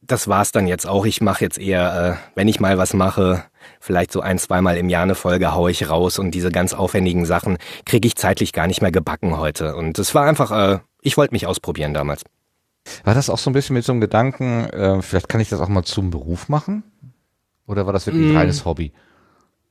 [0.00, 1.06] das war's dann jetzt auch.
[1.06, 3.44] Ich mache jetzt eher, äh, wenn ich mal was mache,
[3.80, 7.24] vielleicht so ein, zweimal im Jahr eine Folge haue ich raus und diese ganz aufwendigen
[7.26, 9.76] Sachen kriege ich zeitlich gar nicht mehr gebacken heute.
[9.76, 12.22] Und es war einfach, äh, ich wollte mich ausprobieren damals.
[13.04, 15.68] War das auch so ein bisschen mit so einem Gedanken, vielleicht kann ich das auch
[15.68, 16.82] mal zum Beruf machen?
[17.66, 18.36] Oder war das wirklich ein mm.
[18.36, 18.92] reines Hobby?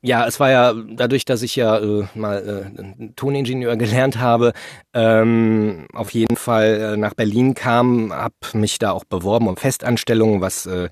[0.04, 2.66] Ja, es war ja dadurch, dass ich ja äh, mal
[3.00, 4.54] äh, Toningenieur gelernt habe,
[4.94, 10.42] ähm, auf jeden Fall äh, nach Berlin kam, habe mich da auch beworben um Festanstellungen,
[10.42, 10.90] was äh,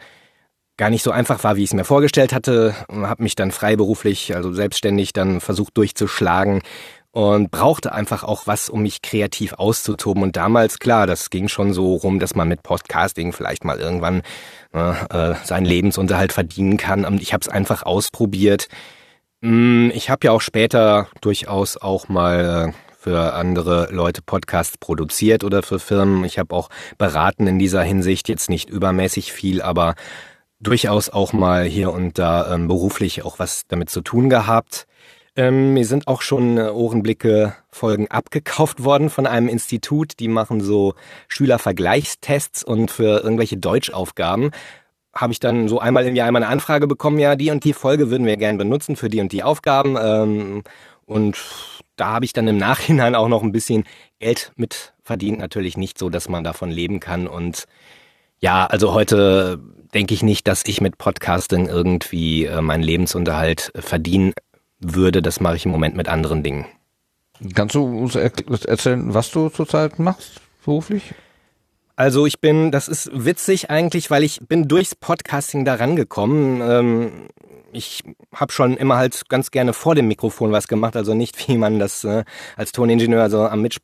[0.77, 4.35] gar nicht so einfach war, wie ich es mir vorgestellt hatte, habe mich dann freiberuflich,
[4.35, 6.61] also selbstständig dann versucht durchzuschlagen
[7.11, 10.21] und brauchte einfach auch was, um mich kreativ auszutoben.
[10.23, 14.21] Und damals, klar, das ging schon so rum, dass man mit Podcasting vielleicht mal irgendwann
[14.73, 17.05] äh, seinen Lebensunterhalt verdienen kann.
[17.05, 18.67] Und ich habe es einfach ausprobiert.
[19.41, 25.43] Mm, ich habe ja auch später durchaus auch mal äh, für andere Leute Podcasts produziert
[25.43, 26.25] oder für Firmen.
[26.25, 29.95] Ich habe auch beraten in dieser Hinsicht, jetzt nicht übermäßig viel, aber
[30.59, 34.85] durchaus auch mal hier und da ähm, beruflich auch was damit zu tun gehabt.
[35.39, 40.19] Ähm, mir sind auch schon äh, Ohrenblicke-Folgen abgekauft worden von einem Institut.
[40.19, 40.95] Die machen so
[41.29, 44.51] Schülervergleichstests und für irgendwelche Deutschaufgaben
[45.15, 47.71] habe ich dann so einmal im Jahr einmal eine Anfrage bekommen, ja, die und die
[47.71, 49.95] Folge würden wir gern benutzen für die und die Aufgaben.
[49.97, 50.63] Ähm,
[51.05, 51.37] und
[51.95, 53.85] da habe ich dann im Nachhinein auch noch ein bisschen
[54.19, 55.39] Geld mit verdient.
[55.39, 57.27] Natürlich nicht so, dass man davon leben kann.
[57.27, 57.63] Und
[58.39, 59.57] ja, also heute
[59.93, 64.33] denke ich nicht, dass ich mit Podcasting irgendwie äh, meinen Lebensunterhalt verdienen
[64.79, 66.65] würde, das mache ich im Moment mit anderen Dingen.
[67.53, 71.13] Kannst du uns erzählen, was du zurzeit machst, beruflich?
[71.95, 76.61] Also ich bin, das ist witzig eigentlich, weil ich bin durchs Podcasting da rangekommen.
[76.61, 77.11] Ähm,
[77.71, 78.03] ich
[78.33, 81.79] habe schon immer halt ganz gerne vor dem Mikrofon was gemacht, also nicht wie man
[81.79, 82.23] das äh,
[82.55, 83.79] als Toningenieur so am Misch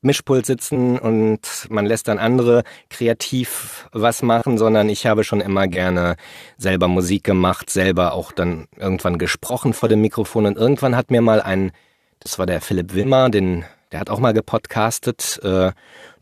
[0.00, 5.66] Mischpult sitzen und man lässt dann andere kreativ was machen, sondern ich habe schon immer
[5.68, 6.16] gerne
[6.56, 11.20] selber Musik gemacht, selber auch dann irgendwann gesprochen vor dem Mikrofon und irgendwann hat mir
[11.20, 11.72] mal ein,
[12.20, 15.40] das war der Philipp Wimmer, den der hat auch mal gepodcastet.
[15.42, 15.72] Äh,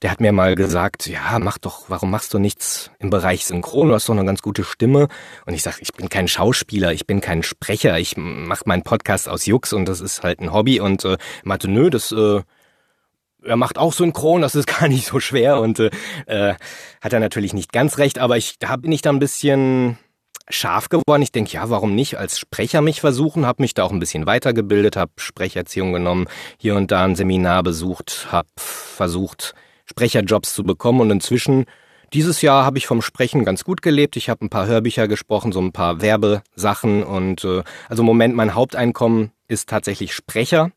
[0.03, 3.89] der hat mir mal gesagt, ja, mach doch, warum machst du nichts im Bereich Synchron?
[3.89, 5.09] Du hast doch eine ganz gute Stimme.
[5.47, 9.29] Und ich sage, ich bin kein Schauspieler, ich bin kein Sprecher, ich mache meinen Podcast
[9.29, 10.81] aus Jux und das ist halt ein Hobby.
[10.81, 12.43] Und äh, meinte, nö, das äh,
[13.43, 15.91] er macht auch synchron, das ist gar nicht so schwer und äh,
[16.27, 16.55] äh,
[17.01, 19.99] hat er natürlich nicht ganz recht, aber ich da bin ich da ein bisschen
[20.49, 21.22] scharf geworden.
[21.22, 23.47] Ich denke, ja, warum nicht als Sprecher mich versuchen?
[23.47, 26.26] Habe mich da auch ein bisschen weitergebildet, habe Sprecherziehung genommen,
[26.59, 29.55] hier und da ein Seminar besucht, habe versucht,
[29.86, 31.66] Sprecherjobs zu bekommen und inzwischen
[32.12, 34.16] dieses Jahr habe ich vom Sprechen ganz gut gelebt.
[34.16, 38.34] Ich habe ein paar Hörbücher gesprochen, so ein paar Werbesachen und äh, also im Moment
[38.34, 40.70] mein Haupteinkommen ist tatsächlich Sprecher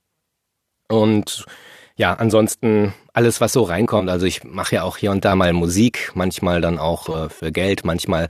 [0.88, 1.45] und
[1.95, 4.09] ja, ansonsten alles, was so reinkommt.
[4.09, 7.51] Also ich mache ja auch hier und da mal Musik, manchmal dann auch äh, für
[7.51, 8.30] Geld, manchmal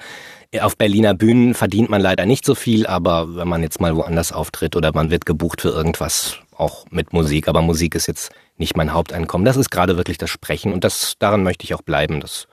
[0.59, 4.31] auf Berliner Bühnen verdient man leider nicht so viel, aber wenn man jetzt mal woanders
[4.31, 8.75] auftritt oder man wird gebucht für irgendwas, auch mit Musik, aber Musik ist jetzt nicht
[8.75, 9.45] mein Haupteinkommen.
[9.45, 12.19] Das ist gerade wirklich das Sprechen und das daran möchte ich auch bleiben.
[12.19, 12.47] Das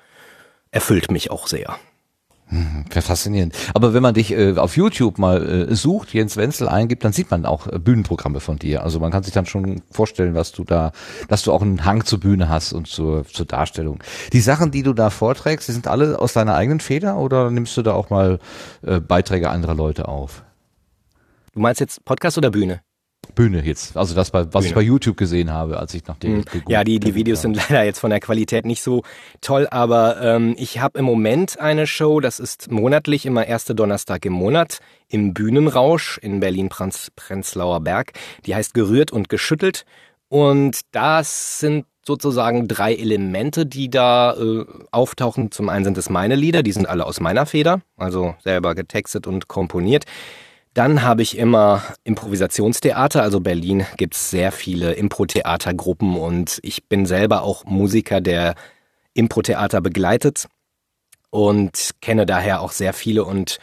[0.71, 1.79] erfüllt mich auch sehr.
[2.49, 3.57] Hm, faszinierend.
[3.75, 7.29] Aber wenn man dich äh, auf YouTube mal äh, sucht, Jens Wenzel eingibt, dann sieht
[7.29, 8.85] man auch äh, Bühnenprogramme von dir.
[8.85, 10.93] Also man kann sich dann schon vorstellen, was du da,
[11.27, 13.99] dass du auch einen Hang zur Bühne hast und zur, zur Darstellung.
[14.33, 17.77] Die Sachen, die du da vorträgst, die sind alle aus deiner eigenen Feder oder nimmst
[17.77, 18.39] du da auch mal
[18.83, 20.45] äh, Beiträge anderer Leute auf?
[21.53, 22.81] Du meinst jetzt Podcast oder Bühne?
[23.35, 23.97] Bühne jetzt.
[23.97, 24.67] Also das, was Bühne.
[24.67, 26.39] ich bei YouTube gesehen habe, als ich nach dem.
[26.39, 26.45] Mhm.
[26.69, 29.03] Ja, die, die Videos sind leider jetzt von der Qualität nicht so
[29.41, 34.25] toll, aber ähm, ich habe im Moment eine Show, das ist monatlich, immer erste Donnerstag
[34.25, 38.13] im Monat im Bühnenrausch in Berlin-Prenzlauer Berg.
[38.45, 39.85] Die heißt Gerührt und Geschüttelt.
[40.29, 45.51] Und das sind sozusagen drei Elemente, die da äh, auftauchen.
[45.51, 49.27] Zum einen sind es meine Lieder, die sind alle aus meiner Feder, also selber getextet
[49.27, 50.05] und komponiert.
[50.77, 57.45] Dann habe ich immer Improvisationstheater, also Berlin gibt's sehr viele Impro-Theatergruppen und ich bin selber
[57.45, 58.55] auch Musiker, der
[59.15, 60.49] Impro-Theater begleitet
[61.31, 63.25] und kenne daher auch sehr viele.
[63.25, 63.59] Und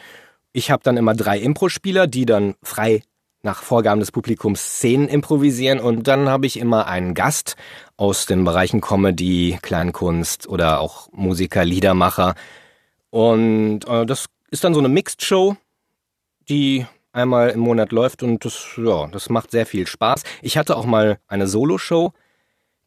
[0.54, 3.04] ich habe dann immer drei Impro-Spieler, die dann frei
[3.44, 5.80] nach Vorgaben des Publikums Szenen improvisieren.
[5.80, 7.58] Und dann habe ich immer einen Gast
[7.96, 12.34] aus den Bereichen Comedy, Kleinkunst oder auch Musiker, Liedermacher.
[13.12, 15.56] Und äh, das ist dann so eine Mixed Show,
[16.50, 20.24] die einmal im Monat läuft und das, ja, das macht sehr viel Spaß.
[20.42, 22.12] Ich hatte auch mal eine Solo-Show,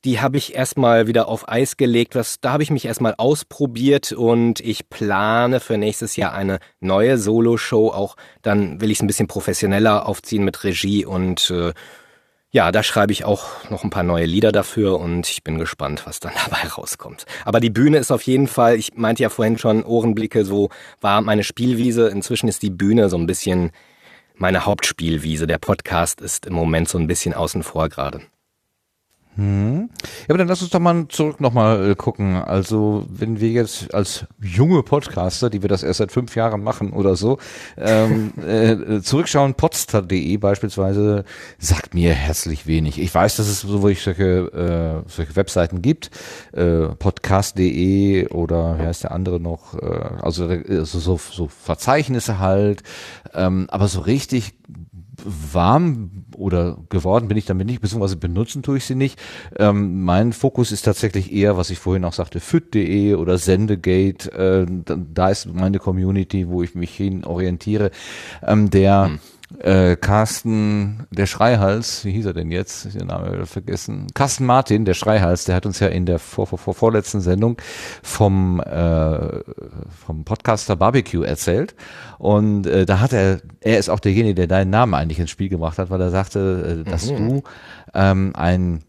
[0.05, 2.15] die habe ich erstmal wieder auf Eis gelegt.
[2.15, 7.19] Was, da habe ich mich erstmal ausprobiert und ich plane für nächstes Jahr eine neue
[7.19, 7.91] Solo-Show.
[7.91, 11.73] Auch dann will ich es ein bisschen professioneller aufziehen mit Regie und äh,
[12.53, 16.07] ja, da schreibe ich auch noch ein paar neue Lieder dafür und ich bin gespannt,
[16.07, 17.27] was dann dabei rauskommt.
[17.45, 20.71] Aber die Bühne ist auf jeden Fall, ich meinte ja vorhin schon, Ohrenblicke, so
[21.01, 22.09] war meine Spielwiese.
[22.09, 23.73] Inzwischen ist die Bühne so ein bisschen
[24.39, 25.47] meine Hauptspielwiese.
[25.47, 28.21] Der Podcast ist im Moment so ein bisschen außen vor gerade.
[29.37, 29.91] Hm.
[30.03, 32.37] Ja, aber dann lass uns doch mal zurück nochmal äh, gucken.
[32.37, 36.93] Also, wenn wir jetzt als junge Podcaster, die wir das erst seit fünf Jahren machen
[36.95, 37.39] oder so,
[37.77, 41.25] ähm, äh, zurückschauen, podster.de beispielsweise,
[41.59, 42.99] sagt mir herzlich wenig.
[42.99, 46.11] Ich weiß, dass es so solche, äh, solche Webseiten gibt,
[46.53, 52.83] äh, podcast.de oder wie heißt der andere noch, äh, also, also so, so Verzeichnisse halt,
[53.35, 54.55] ähm, aber so richtig
[55.27, 59.19] warm oder geworden bin ich damit nicht, beziehungsweise benutzen tue ich sie nicht.
[59.59, 64.33] Ähm, mein Fokus ist tatsächlich eher, was ich vorhin auch sagte, fit.de oder Sendegate.
[64.33, 67.91] Äh, da ist meine Community, wo ich mich hin orientiere.
[68.43, 69.19] Ähm, der hm
[69.61, 72.87] äh, Carsten, der Schreihals, wie hieß er denn jetzt?
[72.87, 74.09] Ich den Namen vergessen.
[74.13, 77.57] Carsten Martin, der Schreihals, der hat uns ja in der vor, vor, vor vorletzten Sendung
[78.03, 79.41] vom, äh,
[80.05, 81.77] vom Podcaster Barbecue erzählt.
[82.19, 85.49] Und äh, da hat er, er ist auch derjenige, der deinen Namen eigentlich ins Spiel
[85.49, 87.17] gemacht hat, weil er sagte, äh, dass mhm.
[87.17, 87.43] du
[87.95, 88.83] ähm, ein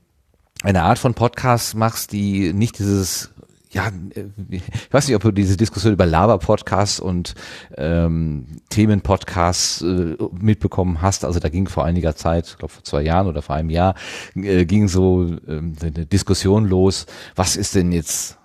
[0.64, 3.32] eine Art von Podcast machst, die nicht dieses
[3.72, 7.35] ja, äh, ich weiß nicht, ob du diese Diskussion über Laber-Podcasts und
[7.77, 11.26] ähm, Themen-Podcasts äh, mitbekommen hast.
[11.26, 13.95] Also da ging vor einiger Zeit, ich glaube vor zwei Jahren oder vor einem Jahr,
[14.35, 18.38] äh, ging so äh, eine Diskussion los, was ist denn jetzt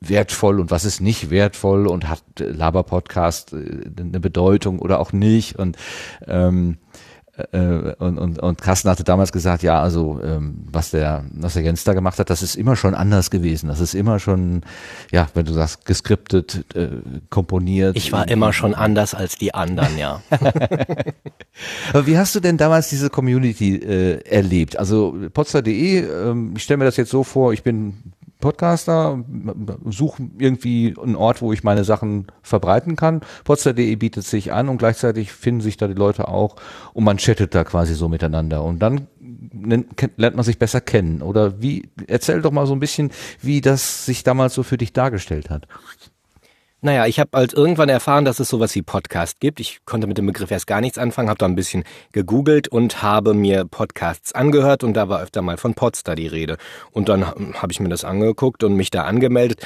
[0.00, 1.86] wertvoll und was ist nicht wertvoll?
[1.86, 5.56] Und hat Laber-Podcast äh, eine Bedeutung oder auch nicht?
[5.58, 5.76] Und
[6.26, 6.78] ähm,
[7.52, 11.62] äh, und, und, und Carsten hatte damals gesagt, ja, also ähm, was der, was der
[11.62, 13.68] Jens da gemacht hat, das ist immer schon anders gewesen.
[13.68, 14.62] Das ist immer schon,
[15.10, 16.88] ja, wenn du sagst, geskriptet, äh,
[17.30, 17.96] komponiert.
[17.96, 20.22] Ich war immer schon anders als die anderen, ja.
[21.92, 24.78] Aber wie hast du denn damals diese Community äh, erlebt?
[24.78, 29.22] Also potzer.de, ähm, ich stelle mir das jetzt so vor, ich bin Podcaster,
[29.86, 33.20] suche irgendwie einen Ort, wo ich meine Sachen verbreiten kann.
[33.44, 36.56] Potsdam.de bietet sich an und gleichzeitig finden sich da die Leute auch
[36.92, 39.06] und man chattet da quasi so miteinander und dann
[40.16, 41.22] lernt man sich besser kennen.
[41.22, 43.10] Oder wie, erzähl doch mal so ein bisschen,
[43.40, 45.66] wie das sich damals so für dich dargestellt hat.
[46.82, 49.60] Naja, ich habe halt irgendwann erfahren, dass es sowas wie Podcast gibt.
[49.60, 53.02] Ich konnte mit dem Begriff erst gar nichts anfangen, habe da ein bisschen gegoogelt und
[53.02, 56.56] habe mir Podcasts angehört und da war öfter mal von Podster die Rede.
[56.90, 59.60] Und dann habe ich mir das angeguckt und mich da angemeldet.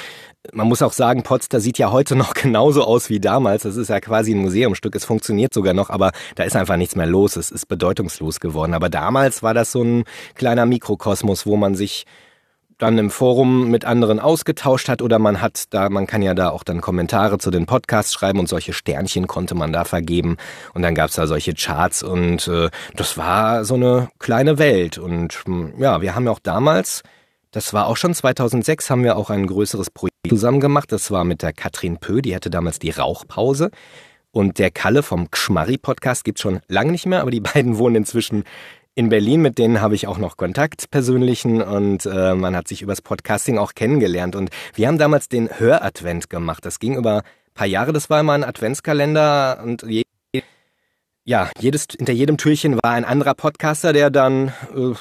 [0.52, 3.62] Man muss auch sagen, Podster sieht ja heute noch genauso aus wie damals.
[3.62, 4.96] Das ist ja quasi ein Museumstück.
[4.96, 7.36] Es funktioniert sogar noch, aber da ist einfach nichts mehr los.
[7.36, 8.74] Es ist bedeutungslos geworden.
[8.74, 10.02] Aber damals war das so ein
[10.34, 12.06] kleiner Mikrokosmos, wo man sich
[12.78, 16.50] dann im Forum mit anderen ausgetauscht hat oder man hat da, man kann ja da
[16.50, 20.36] auch dann Kommentare zu den Podcasts schreiben und solche Sternchen konnte man da vergeben.
[20.72, 24.98] Und dann gab's da solche Charts und äh, das war so eine kleine Welt.
[24.98, 27.02] Und hm, ja, wir haben ja auch damals,
[27.50, 31.24] das war auch schon 2006, haben wir auch ein größeres Projekt zusammen gemacht, das war
[31.24, 33.70] mit der Katrin Pö, die hatte damals die Rauchpause.
[34.32, 37.96] Und der Kalle vom Gschmarri Podcast gibt's schon lange nicht mehr, aber die beiden wohnen
[37.96, 38.42] inzwischen
[38.94, 42.82] in Berlin, mit denen habe ich auch noch Kontakt persönlichen und äh, man hat sich
[42.82, 44.36] übers Podcasting auch kennengelernt.
[44.36, 46.64] Und wir haben damals den Höradvent gemacht.
[46.64, 47.22] Das ging über
[47.54, 50.02] paar Jahre, das war immer ein Adventskalender und je,
[51.24, 54.92] ja, jedes, hinter jedem Türchen war ein anderer Podcaster, der dann äh,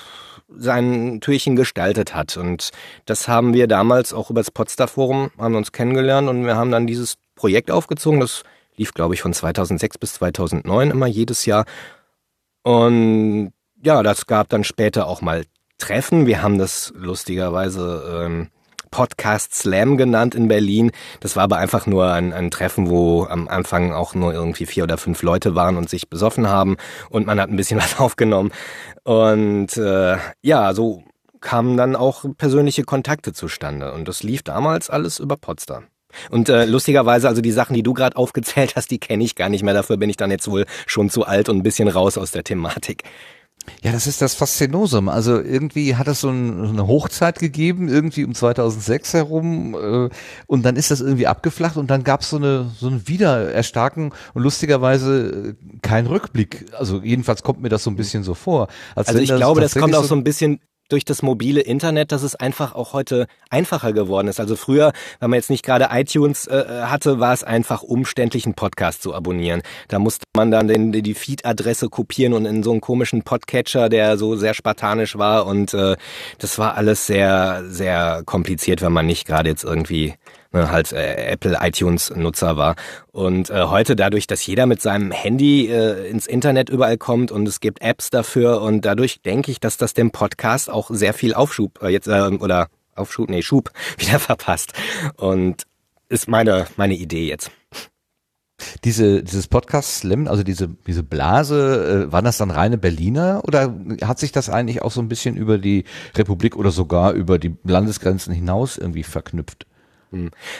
[0.55, 2.37] sein Türchen gestaltet hat.
[2.37, 2.69] Und
[3.05, 6.87] das haben wir damals auch übers Potsdam Forum, haben uns kennengelernt und wir haben dann
[6.87, 8.19] dieses Projekt aufgezogen.
[8.19, 8.43] Das
[8.75, 11.65] lief, glaube ich, von 2006 bis 2009 immer jedes Jahr.
[12.63, 13.51] Und
[13.83, 15.43] ja, das gab dann später auch mal
[15.77, 16.25] Treffen.
[16.25, 18.47] Wir haben das lustigerweise ähm,
[18.91, 20.91] Podcast Slam genannt in Berlin.
[21.19, 24.83] Das war aber einfach nur ein, ein Treffen, wo am Anfang auch nur irgendwie vier
[24.83, 26.77] oder fünf Leute waren und sich besoffen haben
[27.09, 28.51] und man hat ein bisschen was aufgenommen.
[29.03, 31.03] Und äh, ja, so
[31.41, 33.91] kamen dann auch persönliche Kontakte zustande.
[33.91, 35.87] Und das lief damals alles über Potsdam.
[36.29, 39.49] Und äh, lustigerweise, also die Sachen, die du gerade aufgezählt hast, die kenne ich gar
[39.49, 39.73] nicht mehr.
[39.73, 42.45] Dafür bin ich dann jetzt wohl schon zu alt und ein bisschen raus aus der
[42.45, 43.03] Thematik.
[43.81, 45.09] Ja, das ist das Faszinosum.
[45.09, 50.09] Also irgendwie hat es so, ein, so eine Hochzeit gegeben, irgendwie um 2006 herum, äh,
[50.47, 54.13] und dann ist das irgendwie abgeflacht und dann gab es so eine so ein Wiedererstarken
[54.33, 56.65] und lustigerweise äh, kein Rückblick.
[56.77, 58.67] Also jedenfalls kommt mir das so ein bisschen so vor.
[58.95, 60.59] Als Also ich glaube, das kommt auch so ein bisschen
[60.93, 64.39] durch das mobile Internet, dass es einfach auch heute einfacher geworden ist.
[64.39, 68.53] Also früher, wenn man jetzt nicht gerade iTunes äh, hatte, war es einfach umständlich, einen
[68.53, 69.63] Podcast zu abonnieren.
[69.87, 74.17] Da musste man dann den, die Feed-Adresse kopieren und in so einen komischen Podcatcher, der
[74.17, 75.47] so sehr spartanisch war.
[75.47, 75.97] Und äh,
[76.37, 80.13] das war alles sehr, sehr kompliziert, wenn man nicht gerade jetzt irgendwie
[80.53, 82.75] ne, halt äh, Apple iTunes Nutzer war.
[83.11, 87.47] Und äh, heute dadurch, dass jeder mit seinem Handy äh, ins Internet überall kommt und
[87.47, 91.33] es gibt Apps dafür und dadurch denke ich, dass das dem Podcast auch sehr viel
[91.33, 94.73] Aufschub äh, jetzt äh, oder Aufschub, nee, Schub wieder verpasst.
[95.17, 95.63] Und
[96.09, 97.51] ist meine meine Idee jetzt.
[98.83, 103.73] diese dieses Podcast Slam, also diese diese Blase, äh, waren das dann reine Berliner oder
[104.03, 105.85] hat sich das eigentlich auch so ein bisschen über die
[106.15, 109.65] Republik oder sogar über die Landesgrenzen hinaus irgendwie verknüpft?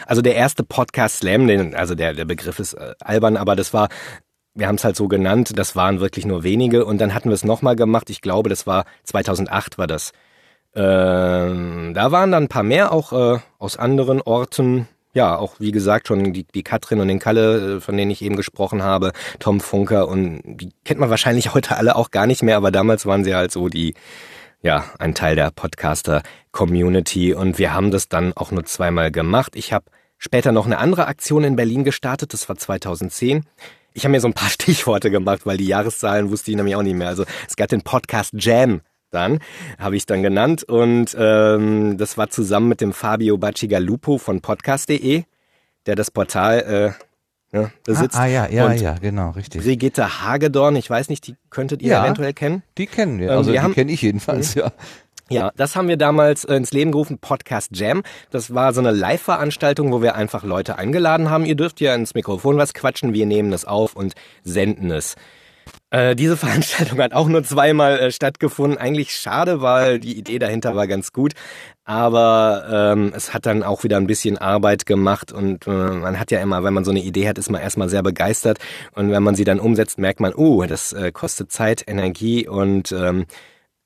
[0.05, 3.73] Also der erste Podcast Slam, den, also der, der Begriff ist äh, albern, aber das
[3.73, 3.89] war,
[4.55, 7.35] wir haben es halt so genannt, das waren wirklich nur wenige und dann hatten wir
[7.35, 10.11] es nochmal gemacht, ich glaube, das war 2008 war das.
[10.75, 15.71] Ähm, da waren dann ein paar mehr, auch äh, aus anderen Orten, ja, auch wie
[15.71, 19.11] gesagt schon die, die Katrin und den Kalle, äh, von denen ich eben gesprochen habe,
[19.39, 23.05] Tom Funker und die kennt man wahrscheinlich heute alle auch gar nicht mehr, aber damals
[23.05, 23.93] waren sie halt so die,
[24.63, 29.55] ja, ein Teil der Podcaster-Community und wir haben das dann auch nur zweimal gemacht.
[29.55, 29.85] Ich habe
[30.17, 33.45] später noch eine andere Aktion in Berlin gestartet, das war 2010.
[33.93, 36.81] Ich habe mir so ein paar Stichworte gemacht, weil die Jahreszahlen wusste ich nämlich auch
[36.81, 37.09] nicht mehr.
[37.09, 38.81] Also es gab den Podcast Jam
[39.11, 39.39] dann,
[39.77, 45.25] habe ich dann genannt und ähm, das war zusammen mit dem Fabio Bacigalupo von podcast.de,
[45.85, 47.03] der das Portal äh,
[47.53, 48.17] ne, besitzt.
[48.17, 49.63] Ah, ah ja, ja, und ja, genau, richtig.
[49.63, 52.03] Brigitte Hagedorn, ich weiß nicht, die könntet ihr Ja.
[52.03, 52.63] eventuell kennen.
[52.77, 54.71] Die kennen wir, Ähm, also wir die kenne ich jedenfalls, ja.
[55.29, 58.03] Ja, das haben wir damals äh, ins Leben gerufen, Podcast Jam.
[58.29, 61.45] Das war so eine Live-Veranstaltung, wo wir einfach Leute eingeladen haben.
[61.45, 64.13] Ihr dürft ja ins Mikrofon was quatschen, wir nehmen das auf und
[64.43, 65.15] senden es.
[65.93, 68.79] Äh, diese Veranstaltung hat auch nur zweimal äh, stattgefunden.
[68.79, 71.33] Eigentlich schade, weil die Idee dahinter war ganz gut.
[71.85, 76.31] Aber ähm, es hat dann auch wieder ein bisschen Arbeit gemacht und äh, man hat
[76.31, 78.57] ja immer, wenn man so eine Idee hat, ist man erstmal sehr begeistert
[78.95, 82.93] und wenn man sie dann umsetzt, merkt man, oh, das äh, kostet Zeit, Energie und
[82.93, 83.25] ähm,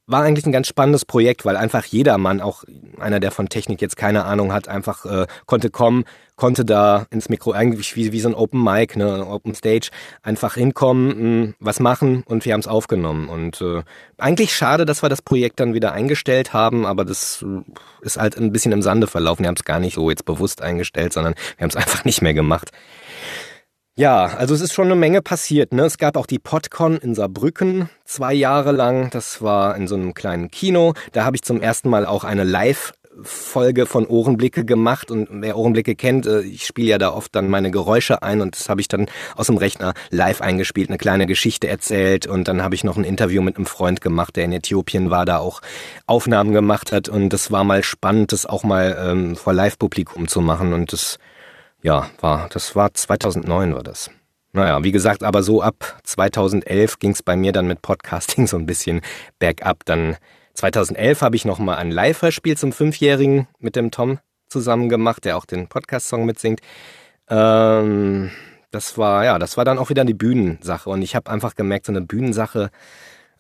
[0.08, 2.64] war eigentlich ein ganz spannendes Projekt, weil einfach jedermann, auch
[2.98, 6.06] einer, der von Technik jetzt keine Ahnung hat, einfach äh, konnte kommen,
[6.38, 9.90] konnte da ins Mikro, eigentlich wie, wie so ein Open Mic, ne, Open Stage,
[10.24, 13.28] einfach hinkommen, mh, was machen und wir haben es aufgenommen.
[13.28, 13.84] Und äh,
[14.18, 18.38] eigentlich schade, dass wir das Projekt dann wieder eingestellt haben, aber das äh, ist halt
[18.38, 19.44] ein bisschen im Sande verlaufen.
[19.44, 22.22] Wir haben es gar nicht so jetzt bewusst eingestellt, sondern wir haben es einfach nicht
[22.22, 22.72] mehr gemacht.
[24.00, 25.74] Ja, also es ist schon eine Menge passiert.
[25.74, 25.84] Ne?
[25.84, 29.10] Es gab auch die PodCon in Saarbrücken zwei Jahre lang.
[29.10, 30.94] Das war in so einem kleinen Kino.
[31.14, 32.94] Da habe ich zum ersten Mal auch eine Live
[33.24, 37.50] Folge von Ohrenblicke gemacht und wer Ohrenblicke kennt, äh, ich spiele ja da oft dann
[37.50, 41.26] meine Geräusche ein und das habe ich dann aus dem Rechner live eingespielt, eine kleine
[41.26, 44.52] Geschichte erzählt und dann habe ich noch ein Interview mit einem Freund gemacht, der in
[44.52, 45.62] Äthiopien war, da auch
[46.06, 50.42] Aufnahmen gemacht hat und das war mal spannend, das auch mal ähm, vor Live-Publikum zu
[50.42, 51.18] machen und das
[51.82, 54.10] ja, war, das war 2009 war das.
[54.54, 58.58] Naja, wie gesagt, aber so ab 2011 ging es bei mir dann mit Podcasting so
[58.58, 59.02] ein bisschen
[59.40, 59.86] bergab.
[59.86, 60.18] Dann
[60.54, 65.46] 2011 habe ich nochmal ein Live-Hörspiel zum Fünfjährigen mit dem Tom zusammen gemacht, der auch
[65.46, 66.62] den Podcast-Song mitsingt.
[67.30, 68.32] Ähm,
[68.72, 70.90] das war, ja, das war dann auch wieder die Bühnensache.
[70.90, 72.72] Und ich habe einfach gemerkt, so eine Bühnensache,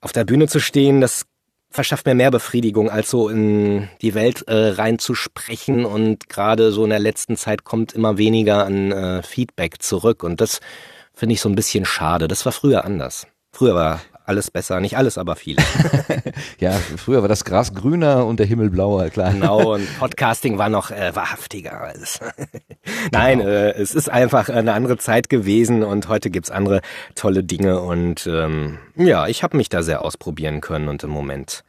[0.02, 1.26] auf der Bühne zu stehen, das
[1.70, 5.86] verschafft mir mehr Befriedigung, als so in die Welt äh, reinzusprechen.
[5.86, 10.24] Und gerade so in der letzten Zeit kommt immer weniger an äh, Feedback zurück.
[10.24, 10.60] Und das
[11.14, 12.28] finde ich so ein bisschen schade.
[12.28, 13.28] Das war früher anders.
[13.52, 15.58] Früher war alles besser, nicht alles, aber viel.
[16.60, 19.32] Ja, früher war das Gras grüner und der Himmel blauer, klar.
[19.32, 21.82] Genau, und Podcasting war noch äh, wahrhaftiger.
[21.82, 22.20] Alles.
[23.12, 26.82] Nein, äh, es ist einfach eine andere Zeit gewesen und heute gibt's andere
[27.16, 31.64] tolle Dinge und ähm, ja, ich habe mich da sehr ausprobieren können und im Moment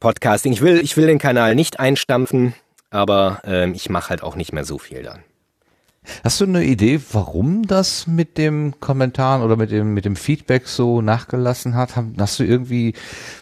[0.00, 0.52] Podcasting.
[0.52, 2.54] Ich will, ich will den Kanal nicht einstampfen,
[2.90, 5.22] aber ähm, ich mache halt auch nicht mehr so viel dann.
[6.24, 10.66] Hast du eine Idee, warum das mit dem Kommentaren oder mit dem, mit dem Feedback
[10.66, 11.94] so nachgelassen hat?
[12.18, 12.94] Hast du irgendwie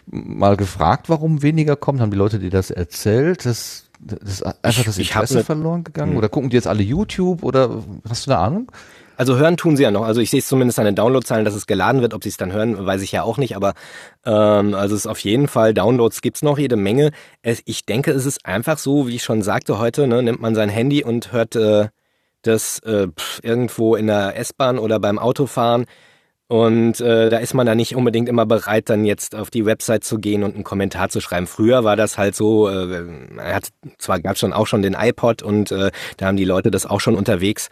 [0.05, 2.01] mal gefragt, warum weniger kommt?
[2.01, 3.45] Haben die Leute dir das erzählt?
[3.45, 6.11] Das, das ist einfach das Interesse ne- verloren gegangen?
[6.11, 6.17] Hm.
[6.17, 8.71] Oder gucken die jetzt alle YouTube oder hast du eine Ahnung?
[9.15, 10.03] Also hören tun sie ja noch.
[10.03, 12.13] Also ich sehe es zumindest an den Downloadzahlen, dass es geladen wird.
[12.13, 13.55] Ob sie es dann hören, weiß ich ja auch nicht.
[13.55, 13.73] Aber
[14.25, 17.11] ähm, also es ist auf jeden Fall, Downloads gibt's noch jede Menge.
[17.41, 20.55] Es, ich denke, es ist einfach so, wie ich schon sagte heute, ne, nimmt man
[20.55, 21.89] sein Handy und hört äh,
[22.41, 25.85] das äh, pff, irgendwo in der S-Bahn oder beim Autofahren.
[26.47, 30.03] Und äh, da ist man da nicht unbedingt immer bereit, dann jetzt auf die Website
[30.03, 31.45] zu gehen und einen Kommentar zu schreiben.
[31.45, 33.05] Früher war das halt so, äh,
[33.37, 36.87] hat zwar gab schon auch schon den iPod und äh, da haben die Leute das
[36.87, 37.69] auch schon unterwegs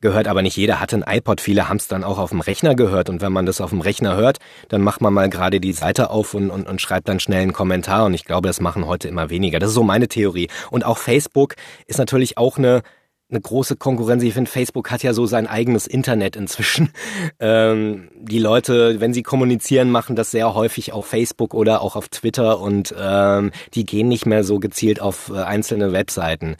[0.00, 1.40] gehört, aber nicht jeder hatte ein iPod.
[1.40, 3.08] Viele haben es dann auch auf dem Rechner gehört.
[3.08, 4.38] Und wenn man das auf dem Rechner hört,
[4.68, 7.52] dann macht man mal gerade die Seite auf und, und, und schreibt dann schnell einen
[7.52, 8.06] Kommentar.
[8.06, 9.58] Und ich glaube, das machen heute immer weniger.
[9.58, 10.48] Das ist so meine Theorie.
[10.70, 11.54] Und auch Facebook
[11.86, 12.82] ist natürlich auch eine
[13.30, 14.22] eine große Konkurrenz.
[14.22, 16.90] Ich finde, Facebook hat ja so sein eigenes Internet inzwischen.
[17.40, 22.08] Ähm, die Leute, wenn sie kommunizieren, machen das sehr häufig auf Facebook oder auch auf
[22.08, 26.56] Twitter und ähm, die gehen nicht mehr so gezielt auf äh, einzelne Webseiten.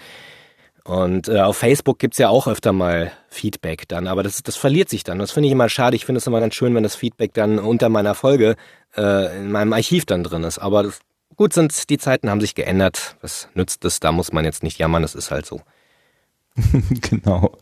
[0.84, 4.88] Und äh, auf Facebook gibt's ja auch öfter mal Feedback dann, aber das, das verliert
[4.88, 5.18] sich dann.
[5.18, 5.96] Das finde ich immer schade.
[5.96, 8.56] Ich finde es immer ganz schön, wenn das Feedback dann unter meiner Folge
[8.96, 10.58] äh, in meinem Archiv dann drin ist.
[10.58, 11.00] Aber das,
[11.36, 13.16] gut sind, die Zeiten haben sich geändert.
[13.20, 14.00] Was nützt es?
[14.00, 15.60] Da muss man jetzt nicht jammern, das ist halt so.
[17.00, 17.52] genau.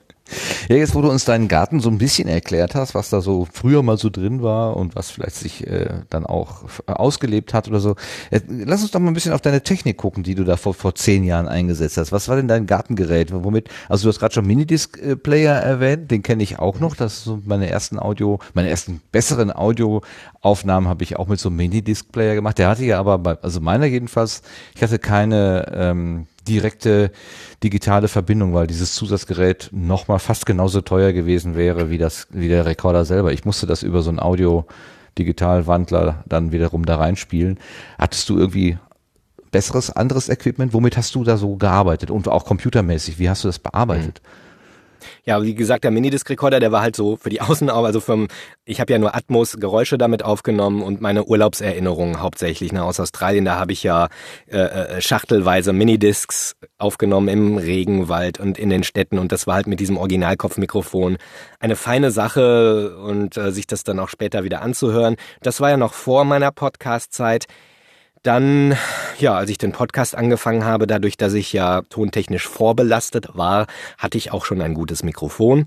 [0.69, 3.47] Ja, jetzt wo du uns deinen Garten so ein bisschen erklärt hast, was da so
[3.51, 7.79] früher mal so drin war und was vielleicht sich äh, dann auch ausgelebt hat oder
[7.79, 7.95] so,
[8.31, 10.75] äh, lass uns doch mal ein bisschen auf deine Technik gucken, die du da vor,
[10.75, 12.11] vor zehn Jahren eingesetzt hast.
[12.11, 13.33] Was war denn dein Gartengerät?
[13.33, 16.97] Womit, also du hast gerade schon Minidisc-Player erwähnt, den kenne ich auch noch.
[16.97, 21.59] Das so meine ersten Audio, meine ersten besseren Audioaufnahmen habe ich auch mit so einem
[21.59, 22.59] Minidisc-Player gemacht.
[22.59, 24.43] Der hatte ja aber, bei, also meiner jedenfalls,
[24.75, 27.11] ich hatte keine ähm, direkte
[27.63, 32.67] digitale Verbindung, weil dieses Zusatzgerät nochmal fast genauso teuer gewesen wäre wie das, wie der
[32.67, 33.33] Rekorder selber.
[33.33, 34.67] Ich musste das über so einen Audio
[35.19, 37.59] Digitalwandler dann wiederum da reinspielen.
[37.99, 38.79] Hattest du irgendwie
[39.51, 40.73] besseres, anderes Equipment?
[40.75, 42.11] Womit hast du da so gearbeitet?
[42.11, 44.21] Und auch computermäßig, wie hast du das bearbeitet?
[44.23, 44.46] Mhm.
[45.25, 48.29] Ja, wie gesagt, der Minidisc-Recorder, der war halt so für die Außenaugen, also vom,
[48.65, 53.45] ich habe ja nur Atmos-Geräusche damit aufgenommen und meine Urlaubserinnerungen hauptsächlich ne, aus Australien.
[53.45, 54.09] Da habe ich ja
[54.49, 59.67] äh, äh, schachtelweise Minidiscs aufgenommen im Regenwald und in den Städten und das war halt
[59.67, 61.17] mit diesem Originalkopfmikrofon
[61.61, 65.17] eine feine Sache und äh, sich das dann auch später wieder anzuhören.
[65.43, 67.47] Das war ja noch vor meiner Podcast-Zeit.
[68.27, 68.77] Dann,
[69.21, 74.19] ja, als ich den Podcast angefangen habe, dadurch, dass ich ja tontechnisch vorbelastet war, hatte
[74.19, 75.67] ich auch schon ein gutes Mikrofon.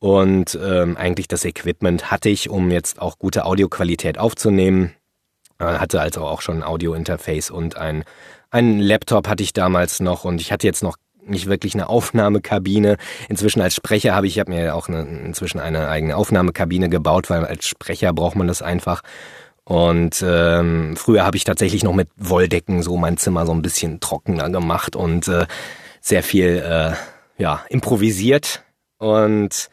[0.00, 4.94] Und ähm, eigentlich das Equipment hatte ich, um jetzt auch gute Audioqualität aufzunehmen.
[5.60, 8.02] Äh, hatte also auch schon ein Audio-Interface und ein,
[8.50, 12.96] ein Laptop hatte ich damals noch und ich hatte jetzt noch nicht wirklich eine Aufnahmekabine.
[13.28, 17.30] Inzwischen als Sprecher habe ich, ich habe mir auch eine, inzwischen eine eigene Aufnahmekabine gebaut,
[17.30, 19.02] weil als Sprecher braucht man das einfach.
[19.64, 24.00] Und ähm, früher habe ich tatsächlich noch mit Wolldecken so mein Zimmer so ein bisschen
[24.00, 25.46] trockener gemacht und äh,
[26.00, 26.92] sehr viel äh,
[27.40, 28.64] ja improvisiert.
[28.98, 29.70] Und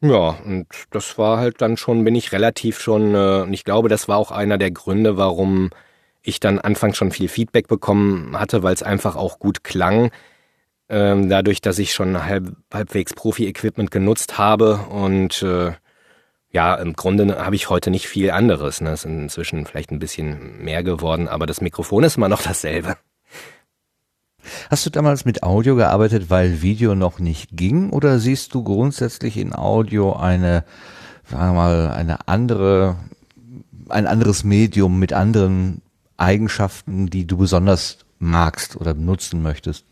[0.00, 3.88] ja und das war halt dann schon bin ich relativ schon äh, und ich glaube
[3.88, 5.70] das war auch einer der Gründe warum
[6.22, 10.10] ich dann anfangs schon viel Feedback bekommen hatte weil es einfach auch gut klang.
[10.88, 15.72] Ähm, dadurch dass ich schon halb, halbwegs Profi-Equipment genutzt habe und äh,
[16.52, 18.80] ja, im Grunde habe ich heute nicht viel anderes.
[18.80, 18.90] Ne?
[18.90, 22.96] Es ist inzwischen vielleicht ein bisschen mehr geworden, aber das Mikrofon ist immer noch dasselbe.
[24.70, 29.38] Hast du damals mit Audio gearbeitet, weil Video noch nicht ging, oder siehst du grundsätzlich
[29.38, 30.64] in Audio eine,
[31.30, 32.96] sagen wir mal, eine andere,
[33.88, 35.80] ein anderes Medium mit anderen
[36.16, 39.86] Eigenschaften, die du besonders magst oder benutzen möchtest?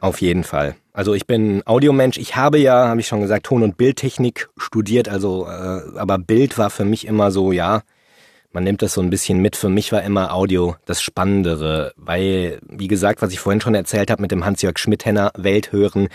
[0.00, 0.76] Auf jeden Fall.
[0.98, 2.18] Also ich bin Audiomensch.
[2.18, 5.08] Ich habe ja, habe ich schon gesagt, Ton- und Bildtechnik studiert.
[5.08, 7.82] Also, äh, aber Bild war für mich immer so, ja,
[8.50, 9.54] man nimmt das so ein bisschen mit.
[9.54, 14.10] Für mich war immer Audio das Spannendere, weil, wie gesagt, was ich vorhin schon erzählt
[14.10, 16.08] habe mit dem Hans-Jörg Schmidhenner Welt hören,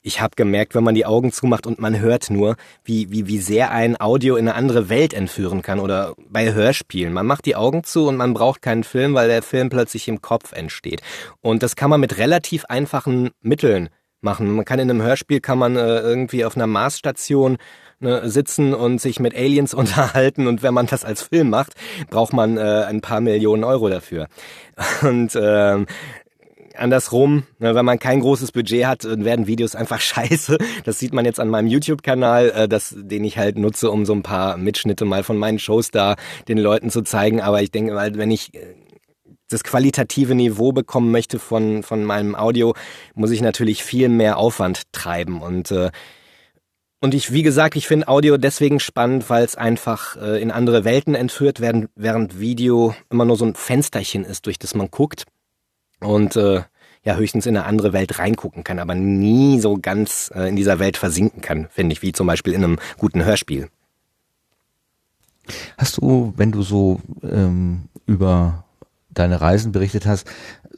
[0.00, 3.36] ich habe gemerkt, wenn man die Augen zumacht und man hört nur, wie, wie, wie
[3.36, 7.12] sehr ein Audio in eine andere Welt entführen kann oder bei Hörspielen.
[7.12, 10.22] Man macht die Augen zu und man braucht keinen Film, weil der Film plötzlich im
[10.22, 11.02] Kopf entsteht.
[11.42, 13.90] Und das kann man mit relativ einfachen Mitteln
[14.22, 14.50] machen.
[14.50, 17.58] Man kann in einem Hörspiel kann man äh, irgendwie auf einer Marsstation
[18.00, 21.74] ne, sitzen und sich mit Aliens unterhalten und wenn man das als Film macht,
[22.08, 24.28] braucht man äh, ein paar Millionen Euro dafür.
[25.02, 25.84] Und äh,
[26.74, 30.58] andersrum, ne, wenn man kein großes Budget hat, werden Videos einfach scheiße.
[30.84, 34.14] Das sieht man jetzt an meinem YouTube-Kanal, äh, das, den ich halt nutze, um so
[34.14, 36.16] ein paar Mitschnitte mal von meinen Shows da
[36.48, 37.40] den Leuten zu zeigen.
[37.40, 38.74] Aber ich denke mal, wenn ich äh,
[39.50, 42.74] das qualitative Niveau bekommen möchte von, von meinem Audio,
[43.14, 45.42] muss ich natürlich viel mehr Aufwand treiben.
[45.42, 45.90] Und, äh,
[47.00, 50.84] und ich, wie gesagt, ich finde Audio deswegen spannend, weil es einfach äh, in andere
[50.84, 55.24] Welten entführt, während, während Video immer nur so ein Fensterchen ist, durch das man guckt.
[56.00, 56.62] Und äh,
[57.04, 60.78] ja höchstens in eine andere Welt reingucken kann, aber nie so ganz äh, in dieser
[60.78, 63.68] Welt versinken kann, finde ich, wie zum Beispiel in einem guten Hörspiel.
[65.78, 68.64] Hast du, wenn du so ähm, über
[69.12, 70.26] deine Reisen berichtet hast,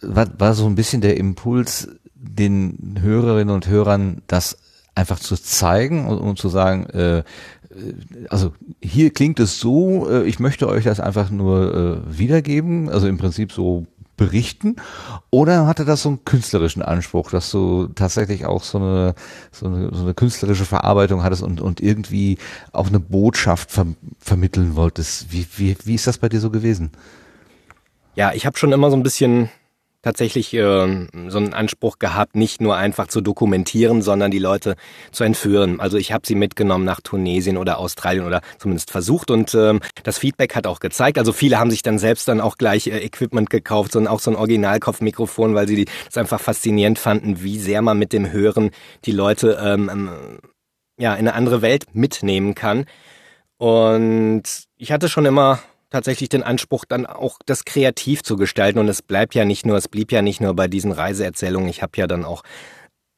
[0.01, 4.59] war, war so ein bisschen der Impuls, den Hörerinnen und Hörern das
[4.95, 7.23] einfach zu zeigen und, und zu sagen, äh,
[8.29, 8.53] also
[8.83, 13.19] hier klingt es so, äh, ich möchte euch das einfach nur äh, wiedergeben, also im
[13.19, 13.87] Prinzip so
[14.17, 14.77] berichten,
[15.31, 19.15] oder hatte das so einen künstlerischen Anspruch, dass du tatsächlich auch so eine,
[19.51, 22.39] so eine, so eine künstlerische Verarbeitung hattest und, und irgendwie
[22.73, 23.87] auch eine Botschaft ver
[24.21, 25.33] vermitteln wolltest?
[25.33, 26.93] Wie, wie, wie ist das bei dir so gewesen?
[28.15, 29.49] Ja, ich habe schon immer so ein bisschen
[30.03, 34.75] tatsächlich äh, so einen Anspruch gehabt, nicht nur einfach zu dokumentieren, sondern die Leute
[35.13, 35.81] zu entführen.
[35.81, 40.19] Also ich habe sie mitgenommen nach Tunesien oder Australien oder zumindest versucht und ähm, das
[40.19, 41.19] Feedback hat auch gezeigt.
[41.19, 44.31] Also viele haben sich dann selbst dann auch gleich äh, Equipment gekauft, sondern auch so
[44.31, 48.73] ein Originalkopfmikrofon, weil sie das einfach faszinierend fanden, wie sehr man mit dem Hören
[49.05, 50.39] die Leute ähm, ähm,
[50.99, 52.85] ja in eine andere Welt mitnehmen kann.
[53.57, 54.43] Und
[54.77, 55.61] ich hatte schon immer
[55.93, 58.79] tatsächlich den Anspruch, dann auch das kreativ zu gestalten.
[58.79, 61.69] Und es bleibt ja nicht nur, es blieb ja nicht nur bei diesen Reiseerzählungen.
[61.69, 62.43] Ich habe ja dann auch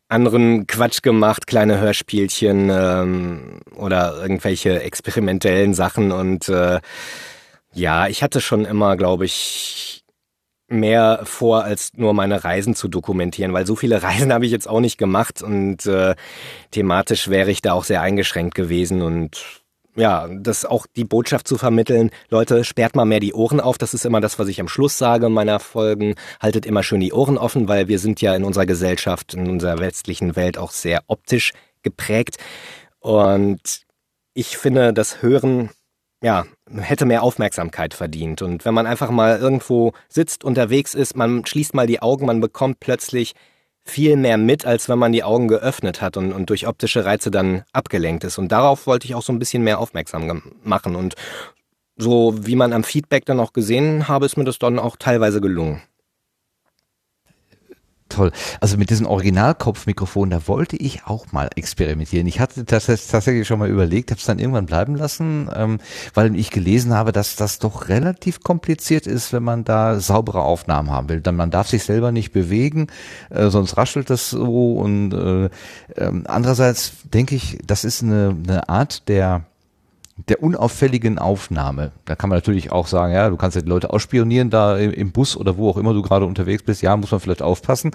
[0.08, 6.12] anderen Quatsch gemacht, kleine Hörspielchen ähm, oder irgendwelche experimentellen Sachen.
[6.12, 6.80] Und äh,
[7.72, 10.04] ja, ich hatte schon immer, glaube ich,
[10.68, 14.68] mehr vor, als nur meine Reisen zu dokumentieren, weil so viele Reisen habe ich jetzt
[14.68, 16.14] auch nicht gemacht und äh,
[16.70, 19.63] thematisch wäre ich da auch sehr eingeschränkt gewesen und
[19.96, 23.78] ja, das auch die Botschaft zu vermitteln, Leute, sperrt mal mehr die Ohren auf.
[23.78, 26.14] Das ist immer das, was ich am Schluss sage meiner Folgen.
[26.40, 29.78] Haltet immer schön die Ohren offen, weil wir sind ja in unserer Gesellschaft, in unserer
[29.78, 31.52] westlichen Welt auch sehr optisch
[31.82, 32.38] geprägt.
[32.98, 33.82] Und
[34.34, 35.70] ich finde, das Hören,
[36.22, 36.44] ja,
[36.76, 38.42] hätte mehr Aufmerksamkeit verdient.
[38.42, 42.40] Und wenn man einfach mal irgendwo sitzt, unterwegs ist, man schließt mal die Augen, man
[42.40, 43.34] bekommt plötzlich
[43.84, 47.30] viel mehr mit, als wenn man die Augen geöffnet hat und, und durch optische Reize
[47.30, 48.38] dann abgelenkt ist.
[48.38, 50.96] Und darauf wollte ich auch so ein bisschen mehr aufmerksam machen.
[50.96, 51.14] Und
[51.96, 55.40] so wie man am Feedback dann auch gesehen habe, ist mir das dann auch teilweise
[55.40, 55.82] gelungen
[58.14, 58.32] toll.
[58.60, 62.26] Also mit diesem Originalkopfmikrofon, da wollte ich auch mal experimentieren.
[62.26, 65.78] Ich hatte das tatsächlich schon mal überlegt, habe es dann irgendwann bleiben lassen, ähm,
[66.14, 70.90] weil ich gelesen habe, dass das doch relativ kompliziert ist, wenn man da saubere Aufnahmen
[70.90, 71.20] haben will.
[71.20, 72.86] Dann man darf sich selber nicht bewegen,
[73.30, 74.74] äh, sonst raschelt das so.
[74.74, 75.44] Und äh,
[75.96, 79.44] äh, andererseits denke ich, das ist eine, eine Art der
[80.16, 81.90] der unauffälligen Aufnahme.
[82.04, 85.10] Da kann man natürlich auch sagen, ja, du kannst ja die Leute ausspionieren, da im,
[85.10, 86.82] Bus oder wo auch immer du gerade unterwegs bist.
[86.82, 87.90] Ja, muss man vielleicht aufpassen.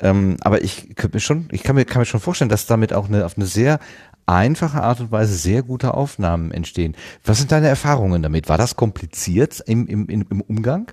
[0.00, 2.92] Ähm, aber ich könnte mir schon, ich kann mir, kann mir schon vorstellen, dass damit
[2.92, 3.78] auch eine, auf eine sehr
[4.26, 6.96] einfache Art und Weise sehr gute Aufnahmen entstehen.
[7.24, 8.48] Was sind deine Erfahrungen damit?
[8.48, 10.90] War das kompliziert im, im, im Umgang?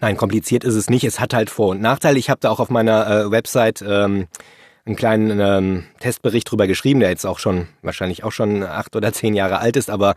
[0.00, 1.04] Nein, kompliziert ist es nicht.
[1.04, 2.18] Es hat halt Vor- und Nachteile.
[2.18, 4.28] Ich habe da auch auf meiner äh, Website ähm,
[4.84, 9.12] einen kleinen ähm, Testbericht drüber geschrieben, der jetzt auch schon wahrscheinlich auch schon acht oder
[9.12, 10.14] zehn Jahre alt ist, aber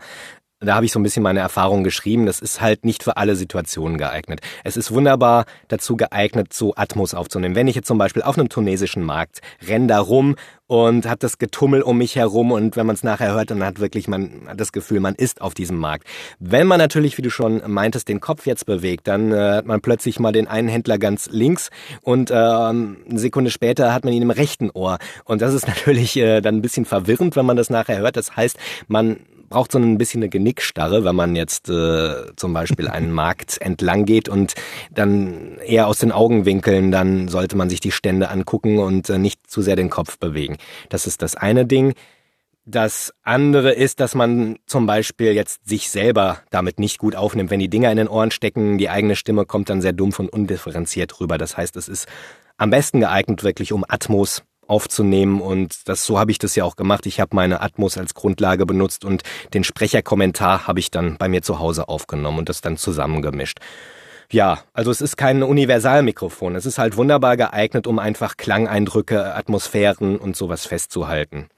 [0.64, 2.26] da habe ich so ein bisschen meine Erfahrungen geschrieben.
[2.26, 4.40] Das ist halt nicht für alle Situationen geeignet.
[4.64, 7.54] Es ist wunderbar dazu geeignet, so Atmos aufzunehmen.
[7.54, 10.36] Wenn ich jetzt zum Beispiel auf einem tunesischen Markt renne da rum
[10.66, 13.80] und habe das Getummel um mich herum und wenn man es nachher hört, dann hat
[13.80, 16.06] wirklich man das Gefühl, man ist auf diesem Markt.
[16.38, 19.80] Wenn man natürlich, wie du schon meintest, den Kopf jetzt bewegt, dann äh, hat man
[19.80, 21.70] plötzlich mal den einen Händler ganz links
[22.00, 24.98] und äh, eine Sekunde später hat man ihn im rechten Ohr.
[25.24, 28.16] Und das ist natürlich äh, dann ein bisschen verwirrend, wenn man das nachher hört.
[28.16, 28.58] Das heißt,
[28.88, 33.60] man braucht so ein bisschen eine Genickstarre, wenn man jetzt äh, zum Beispiel einen Markt
[33.60, 34.54] entlang geht und
[34.90, 39.50] dann eher aus den Augenwinkeln, dann sollte man sich die Stände angucken und äh, nicht
[39.50, 40.56] zu sehr den Kopf bewegen.
[40.88, 41.94] Das ist das eine Ding.
[42.66, 47.50] Das andere ist, dass man zum Beispiel jetzt sich selber damit nicht gut aufnimmt.
[47.50, 50.30] Wenn die Dinger in den Ohren stecken, die eigene Stimme kommt dann sehr dumpf und
[50.30, 51.36] undifferenziert rüber.
[51.36, 52.08] Das heißt, es ist
[52.56, 56.76] am besten geeignet wirklich, um Atmos aufzunehmen und das so habe ich das ja auch
[56.76, 57.06] gemacht.
[57.06, 59.22] Ich habe meine Atmos als Grundlage benutzt und
[59.52, 63.58] den Sprecherkommentar habe ich dann bei mir zu Hause aufgenommen und das dann zusammengemischt.
[64.30, 66.56] Ja, also es ist kein Universalmikrofon.
[66.56, 71.48] Es ist halt wunderbar geeignet, um einfach Klangeindrücke, Atmosphären und sowas festzuhalten.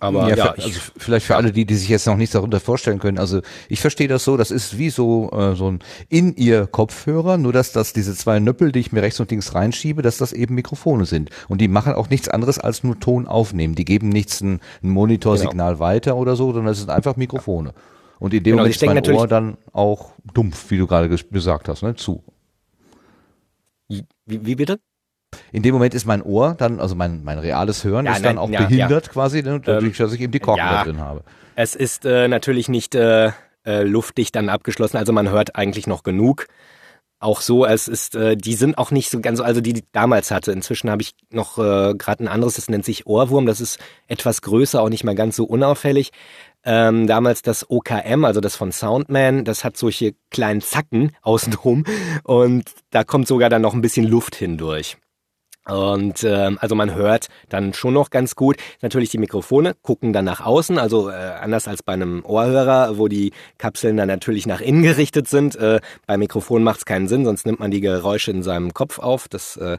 [0.00, 2.60] Aber ja, ja für, also vielleicht für alle, die, die sich jetzt noch nichts darunter
[2.60, 3.18] vorstellen können.
[3.18, 7.36] Also ich verstehe das so, das ist wie so äh, so ein in ihr Kopfhörer,
[7.36, 10.32] nur dass das diese zwei Nöppel, die ich mir rechts und links reinschiebe, dass das
[10.32, 13.74] eben Mikrofone sind und die machen auch nichts anderes als nur Ton aufnehmen.
[13.74, 15.84] Die geben nichts ein, ein Monitorsignal genau.
[15.84, 17.74] weiter oder so, sondern es sind einfach Mikrofone.
[18.20, 21.68] Und in dem genau, Moment ist mein Ohr dann auch dumpf, wie du gerade gesagt
[21.68, 22.22] hast, ne, zu.
[23.88, 24.78] Wie, wie bitte?
[25.52, 28.36] In dem Moment ist mein Ohr dann, also mein, mein reales Hören ja, ist nein,
[28.36, 29.12] dann auch ja, behindert ja.
[29.12, 31.22] quasi, ne, dadurch, ähm, dass ich eben die Korken da drin habe.
[31.54, 33.32] Es ist äh, natürlich nicht äh,
[33.66, 36.46] äh, luftdicht dann abgeschlossen, also man hört eigentlich noch genug.
[37.20, 39.80] auch so, es ist, äh, die sind auch nicht so ganz so, also die, die
[39.80, 40.52] ich damals hatte.
[40.52, 44.40] Inzwischen habe ich noch äh, gerade ein anderes, das nennt sich Ohrwurm, das ist etwas
[44.42, 46.10] größer, auch nicht mal ganz so unauffällig.
[46.64, 51.84] Ähm, damals das OKM, also das von Soundman, das hat solche kleinen Zacken außenrum
[52.24, 54.96] und da kommt sogar dann noch ein bisschen Luft hindurch.
[55.68, 58.56] Und ähm, also man hört dann schon noch ganz gut.
[58.80, 63.06] Natürlich die Mikrofone gucken dann nach außen, also äh, anders als bei einem Ohrhörer, wo
[63.08, 65.56] die Kapseln dann natürlich nach innen gerichtet sind.
[65.56, 68.98] Äh, beim Mikrofon macht es keinen Sinn, sonst nimmt man die Geräusche in seinem Kopf
[68.98, 69.28] auf.
[69.28, 69.76] Das äh,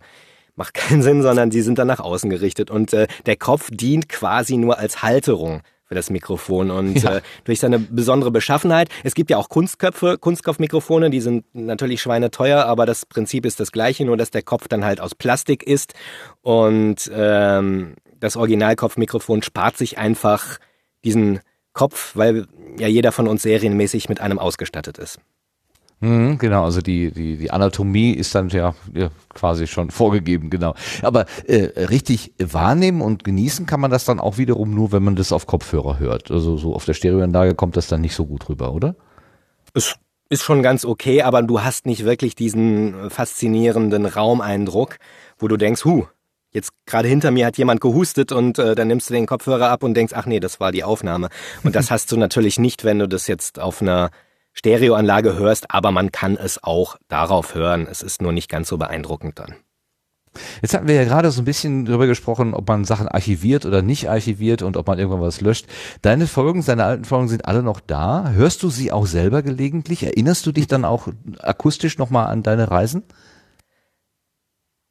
[0.55, 2.69] macht keinen Sinn, sondern die sind dann nach außen gerichtet.
[2.69, 7.17] Und äh, der Kopf dient quasi nur als Halterung für das Mikrofon und ja.
[7.17, 8.89] äh, durch seine besondere Beschaffenheit.
[9.03, 13.73] Es gibt ja auch Kunstköpfe, Kunstkopfmikrofone, die sind natürlich schweineteuer, aber das Prinzip ist das
[13.73, 15.93] gleiche, nur dass der Kopf dann halt aus Plastik ist
[16.41, 20.59] und ähm, das Originalkopfmikrofon spart sich einfach
[21.03, 21.39] diesen
[21.73, 22.47] Kopf, weil
[22.77, 25.19] ja jeder von uns serienmäßig mit einem ausgestattet ist.
[26.01, 30.73] Mhm, genau, also die, die, die Anatomie ist dann ja, ja quasi schon vorgegeben, genau.
[31.01, 35.15] Aber äh, richtig wahrnehmen und genießen kann man das dann auch wiederum nur, wenn man
[35.15, 36.31] das auf Kopfhörer hört.
[36.31, 38.95] Also so auf der Stereoanlage kommt das dann nicht so gut rüber, oder?
[39.73, 39.95] Es
[40.29, 44.97] ist schon ganz okay, aber du hast nicht wirklich diesen faszinierenden Raumeindruck,
[45.37, 46.05] wo du denkst, hu,
[46.51, 49.83] jetzt gerade hinter mir hat jemand gehustet und äh, dann nimmst du den Kopfhörer ab
[49.83, 51.29] und denkst, ach nee, das war die Aufnahme.
[51.63, 54.11] Und das hast du natürlich nicht, wenn du das jetzt auf einer
[54.53, 57.87] Stereoanlage hörst, aber man kann es auch darauf hören.
[57.89, 59.55] Es ist nur nicht ganz so beeindruckend dann.
[60.61, 63.81] Jetzt hatten wir ja gerade so ein bisschen darüber gesprochen, ob man Sachen archiviert oder
[63.81, 65.65] nicht archiviert und ob man irgendwann was löscht.
[66.01, 68.29] Deine Folgen, deine alten Folgen sind alle noch da.
[68.29, 70.03] Hörst du sie auch selber gelegentlich?
[70.03, 71.07] Erinnerst du dich dann auch
[71.39, 73.03] akustisch nochmal an deine Reisen?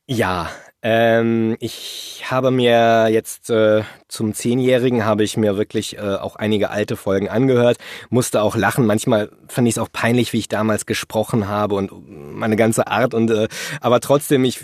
[0.06, 0.48] Ja,
[0.82, 6.70] ähm, ich habe mir jetzt äh, zum Zehnjährigen habe ich mir wirklich äh, auch einige
[6.70, 7.78] alte Folgen angehört,
[8.10, 8.86] musste auch lachen.
[8.86, 11.90] Manchmal fand ich es auch peinlich, wie ich damals gesprochen habe und
[12.34, 13.12] meine ganze Art.
[13.12, 13.48] Und äh,
[13.80, 14.60] aber trotzdem, ich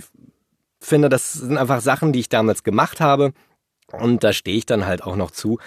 [0.81, 3.33] finde, das sind einfach Sachen, die ich damals gemacht habe
[3.91, 5.59] und da stehe ich dann halt auch noch zu.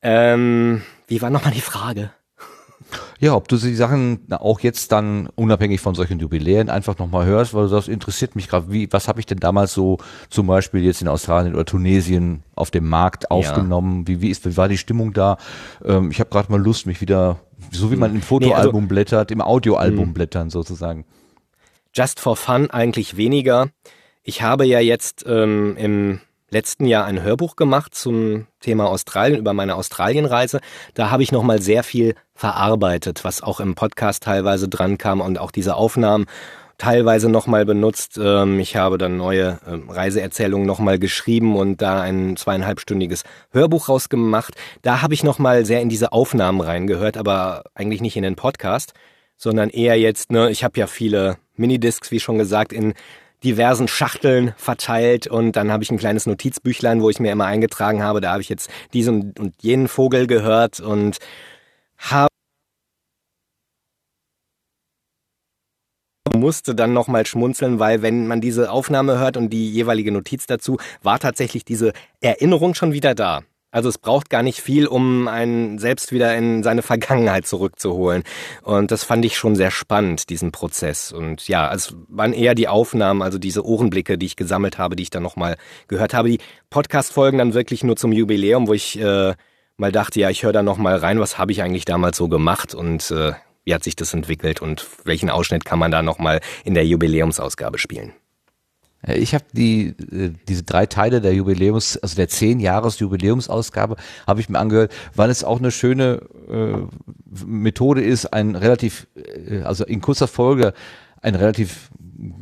[0.00, 2.10] Ähm, wie war nochmal die Frage?
[3.24, 7.54] Ja, ob du die Sachen auch jetzt dann unabhängig von solchen Jubiläen einfach nochmal hörst,
[7.54, 8.70] weil das interessiert mich gerade.
[8.70, 9.96] Wie, was habe ich denn damals so
[10.28, 14.00] zum Beispiel jetzt in Australien oder Tunesien auf dem Markt aufgenommen?
[14.00, 14.08] Ja.
[14.08, 15.38] Wie, wie, ist, wie war die Stimmung da?
[15.82, 17.40] Ähm, ich habe gerade mal Lust, mich wieder,
[17.70, 20.12] so wie man im Fotoalbum nee, also, blättert, im Audioalbum hm.
[20.12, 21.06] blättern sozusagen.
[21.94, 23.70] Just for fun eigentlich weniger.
[24.22, 26.20] Ich habe ja jetzt ähm, im
[26.54, 30.60] letzten Jahr ein Hörbuch gemacht zum Thema Australien, über meine Australienreise.
[30.94, 35.38] Da habe ich nochmal sehr viel verarbeitet, was auch im Podcast teilweise dran kam und
[35.38, 36.26] auch diese Aufnahmen
[36.78, 38.18] teilweise nochmal benutzt.
[38.20, 44.54] Ähm, ich habe dann neue ähm, Reiseerzählungen nochmal geschrieben und da ein zweieinhalbstündiges Hörbuch rausgemacht.
[44.82, 48.94] Da habe ich nochmal sehr in diese Aufnahmen reingehört, aber eigentlich nicht in den Podcast,
[49.36, 52.94] sondern eher jetzt, ne, ich habe ja viele Minidiscs, wie schon gesagt, in
[53.44, 58.02] diversen Schachteln verteilt und dann habe ich ein kleines Notizbüchlein, wo ich mir immer eingetragen
[58.02, 61.18] habe, da habe ich jetzt diesen und jenen Vogel gehört und
[61.98, 62.28] habe
[66.34, 70.78] musste dann nochmal schmunzeln, weil wenn man diese Aufnahme hört und die jeweilige Notiz dazu,
[71.02, 73.42] war tatsächlich diese Erinnerung schon wieder da.
[73.74, 78.22] Also es braucht gar nicht viel, um einen selbst wieder in seine Vergangenheit zurückzuholen.
[78.62, 81.10] Und das fand ich schon sehr spannend, diesen Prozess.
[81.10, 85.02] Und ja, es waren eher die Aufnahmen, also diese Ohrenblicke, die ich gesammelt habe, die
[85.02, 85.56] ich dann nochmal
[85.88, 86.28] gehört habe.
[86.28, 86.38] Die
[86.70, 89.34] Podcast-Folgen dann wirklich nur zum Jubiläum, wo ich äh,
[89.76, 92.76] mal dachte, ja, ich höre da nochmal rein, was habe ich eigentlich damals so gemacht
[92.76, 93.32] und äh,
[93.64, 97.78] wie hat sich das entwickelt und welchen Ausschnitt kann man da nochmal in der Jubiläumsausgabe
[97.78, 98.12] spielen.
[99.06, 103.96] Äh, ich habe die äh, diese drei Teile der Jubiläums, also der zehn Jahres Jubiläumsausgabe,
[104.26, 109.62] habe ich mir angehört, weil es auch eine schöne äh, Methode ist, ein relativ, äh,
[109.62, 110.74] also in kurzer Folge
[111.24, 111.90] ein relativ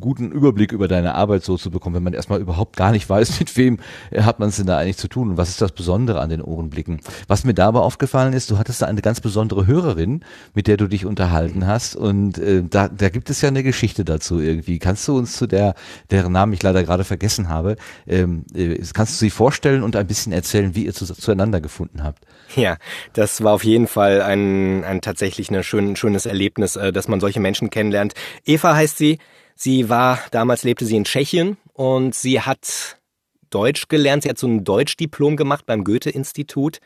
[0.01, 3.41] guten Überblick über deine Arbeit so zu bekommen, wenn man erstmal überhaupt gar nicht weiß,
[3.41, 3.79] mit wem
[4.17, 6.43] hat man es denn da eigentlich zu tun und was ist das Besondere an den
[6.43, 7.01] Ohrenblicken.
[7.29, 10.89] Was mir dabei aufgefallen ist, du hattest da eine ganz besondere Hörerin, mit der du
[10.89, 14.79] dich unterhalten hast und äh, da, da gibt es ja eine Geschichte dazu irgendwie.
[14.79, 15.75] Kannst du uns zu der,
[16.11, 17.77] deren Namen ich leider gerade vergessen habe,
[18.07, 22.03] ähm, äh, kannst du sie vorstellen und ein bisschen erzählen, wie ihr zu, zueinander gefunden
[22.03, 22.27] habt?
[22.55, 22.77] Ja,
[23.13, 27.21] das war auf jeden Fall ein, ein tatsächlich ein schön, schönes Erlebnis, äh, dass man
[27.21, 28.13] solche Menschen kennenlernt.
[28.45, 29.19] Eva heißt sie,
[29.55, 32.99] Sie war, damals lebte sie in Tschechien und sie hat
[33.51, 34.23] Deutsch gelernt.
[34.23, 36.79] Sie hat so ein Deutschdiplom gemacht beim Goethe-Institut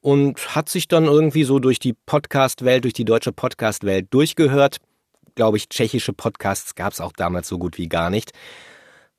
[0.00, 4.78] und hat sich dann irgendwie so durch die Podcast-Welt, durch die deutsche Podcast-Welt durchgehört.
[5.34, 8.32] Glaube ich, tschechische Podcasts gab es auch damals so gut wie gar nicht.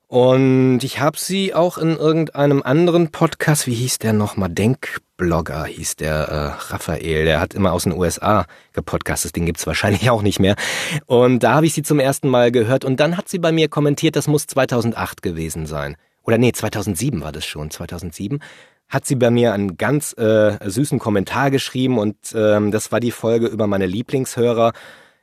[0.08, 4.48] Und ich habe sie auch in irgendeinem anderen Podcast, wie hieß der nochmal?
[4.48, 10.08] Denkblogger hieß der äh, Raphael, der hat immer aus den USA gepodcastet, den gibt's wahrscheinlich
[10.08, 10.56] auch nicht mehr.
[11.04, 13.68] Und da habe ich sie zum ersten Mal gehört und dann hat sie bei mir
[13.68, 15.96] kommentiert, das muss 2008 gewesen sein.
[16.22, 18.40] Oder nee, 2007 war das schon, 2007
[18.88, 23.10] hat sie bei mir einen ganz äh, süßen Kommentar geschrieben und ähm, das war die
[23.10, 24.72] Folge über meine Lieblingshörer.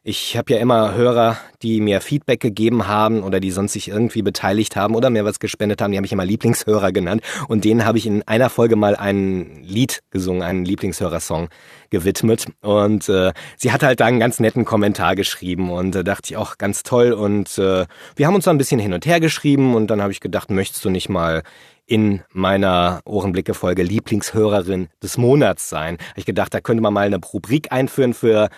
[0.08, 4.22] Ich habe ja immer Hörer, die mir Feedback gegeben haben oder die sonst sich irgendwie
[4.22, 5.90] beteiligt haben oder mir was gespendet haben.
[5.90, 7.24] Die habe ich immer Lieblingshörer genannt.
[7.48, 11.50] Und denen habe ich in einer Folge mal ein Lied gesungen, einen Lieblingshörersong
[11.90, 12.46] gewidmet.
[12.62, 16.38] Und äh, sie hat halt da einen ganz netten Kommentar geschrieben und äh, dachte ich
[16.38, 17.12] auch ganz toll.
[17.12, 20.12] Und äh, wir haben uns da ein bisschen hin und her geschrieben und dann habe
[20.12, 21.42] ich gedacht, möchtest du nicht mal
[21.88, 25.98] in meiner Ohrenblicke-Folge Lieblingshörerin des Monats sein.
[25.98, 28.50] Habe ich gedacht, da könnte man mal eine Rubrik einführen für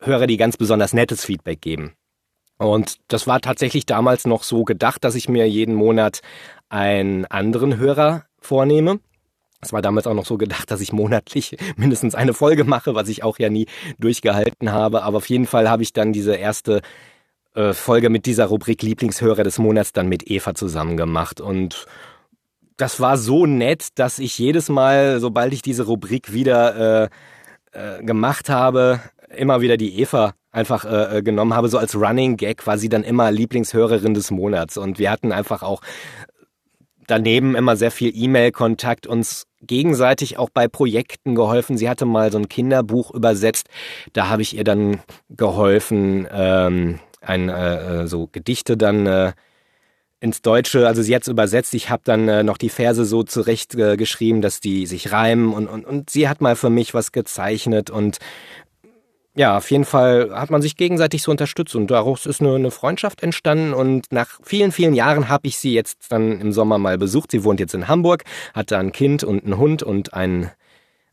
[0.00, 1.94] Hörer, die ganz besonders nettes Feedback geben.
[2.58, 6.20] Und das war tatsächlich damals noch so gedacht, dass ich mir jeden Monat
[6.68, 9.00] einen anderen Hörer vornehme.
[9.60, 13.08] Es war damals auch noch so gedacht, dass ich monatlich mindestens eine Folge mache, was
[13.08, 13.66] ich auch ja nie
[13.98, 15.02] durchgehalten habe.
[15.02, 16.80] Aber auf jeden Fall habe ich dann diese erste
[17.54, 21.40] äh, Folge mit dieser Rubrik Lieblingshörer des Monats dann mit Eva zusammen gemacht.
[21.40, 21.86] Und
[22.76, 27.08] das war so nett, dass ich jedes Mal, sobald ich diese Rubrik wieder äh,
[27.72, 29.00] äh, gemacht habe,
[29.36, 32.88] immer wieder die Eva einfach äh, äh, genommen habe, so als Running Gag war sie
[32.88, 34.76] dann immer Lieblingshörerin des Monats.
[34.76, 35.82] Und wir hatten einfach auch
[37.06, 41.76] daneben immer sehr viel E-Mail-Kontakt, uns gegenseitig auch bei Projekten geholfen.
[41.76, 43.68] Sie hatte mal so ein Kinderbuch übersetzt,
[44.12, 45.00] da habe ich ihr dann
[45.30, 49.32] geholfen, ähm, ein äh, äh so Gedichte dann äh,
[50.20, 53.74] ins Deutsche, also sie hat übersetzt, ich habe dann äh, noch die Verse so zurecht
[53.74, 53.96] äh,
[54.40, 55.52] dass die sich reimen.
[55.52, 57.90] Und, und, und sie hat mal für mich was gezeichnet.
[57.90, 58.18] Und
[59.36, 62.70] ja, auf jeden Fall hat man sich gegenseitig so unterstützt und daraus ist eine, eine
[62.70, 66.96] Freundschaft entstanden und nach vielen, vielen Jahren habe ich sie jetzt dann im Sommer mal
[66.96, 67.30] besucht.
[67.30, 70.50] Sie wohnt jetzt in Hamburg, hat da ein Kind und einen Hund und einen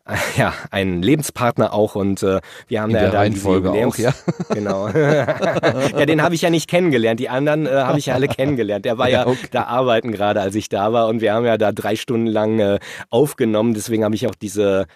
[0.37, 4.13] ja, einen Lebenspartner auch und äh, wir haben In ja der da Reihenfolge auch, ja.
[4.53, 4.87] Genau.
[4.89, 7.21] ja, den habe ich ja nicht kennengelernt.
[7.21, 8.83] Die anderen äh, habe ich ja alle kennengelernt.
[8.83, 9.47] Der war ja, Ja, okay.
[9.51, 12.59] da arbeiten gerade, als ich da war und wir haben ja da drei Stunden lang
[12.59, 12.79] äh,
[13.09, 13.73] aufgenommen.
[13.73, 14.87] Deswegen habe ich auch diese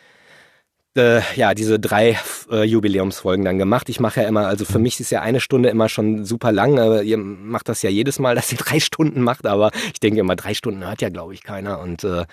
[0.97, 2.17] äh, ja, diese drei
[2.51, 3.89] äh, Jubiläumsfolgen dann gemacht.
[3.89, 6.79] Ich mache ja immer, also für mich ist ja eine Stunde immer schon super lang.
[6.79, 10.19] Aber ihr macht das ja jedes Mal, dass ihr drei Stunden macht, aber ich denke
[10.19, 11.79] immer, drei Stunden hört ja, glaube ich, keiner.
[11.79, 12.25] Und äh,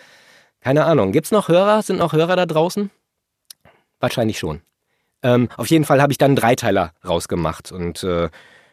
[0.61, 1.13] keine Ahnung.
[1.13, 1.83] Gibt's noch Hörer?
[1.83, 2.91] Sind noch Hörer da draußen?
[4.01, 4.63] Wahrscheinlich schon.
[5.23, 8.29] Ähm, auf jeden Fall habe ich dann einen Dreiteiler rausgemacht und äh,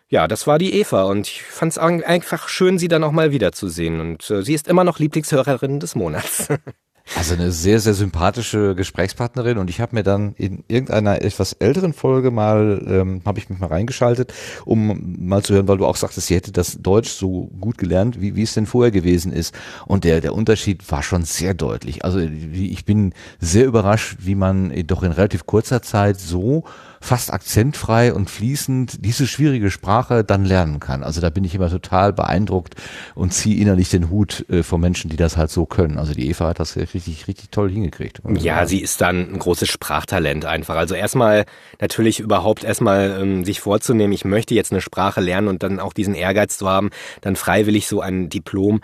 [0.09, 3.31] ja, das war die Eva und ich fand es einfach schön, sie dann auch mal
[3.31, 6.49] wiederzusehen und äh, sie ist immer noch Lieblingshörerin des Monats.
[7.17, 11.93] Also eine sehr, sehr sympathische Gesprächspartnerin und ich habe mir dann in irgendeiner etwas älteren
[11.93, 14.33] Folge mal, ähm, habe ich mich mal reingeschaltet,
[14.65, 18.21] um mal zu hören, weil du auch sagtest, sie hätte das Deutsch so gut gelernt,
[18.21, 19.53] wie, wie es denn vorher gewesen ist.
[19.85, 22.05] Und der, der Unterschied war schon sehr deutlich.
[22.05, 26.63] Also ich bin sehr überrascht, wie man doch in relativ kurzer Zeit so
[27.01, 31.03] fast akzentfrei und fließend diese schwierige Sprache dann lernen kann.
[31.03, 32.75] Also da bin ich immer total beeindruckt
[33.15, 35.97] und ziehe innerlich den Hut äh, vor Menschen, die das halt so können.
[35.97, 38.21] Also die Eva hat das richtig, richtig toll hingekriegt.
[38.37, 40.75] Ja, sie ist dann ein großes Sprachtalent einfach.
[40.75, 41.45] Also erstmal
[41.79, 45.93] natürlich überhaupt erstmal ähm, sich vorzunehmen, ich möchte jetzt eine Sprache lernen und dann auch
[45.93, 46.91] diesen Ehrgeiz zu haben,
[47.21, 48.81] dann freiwillig so ein Diplom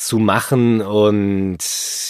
[0.00, 1.58] zu machen und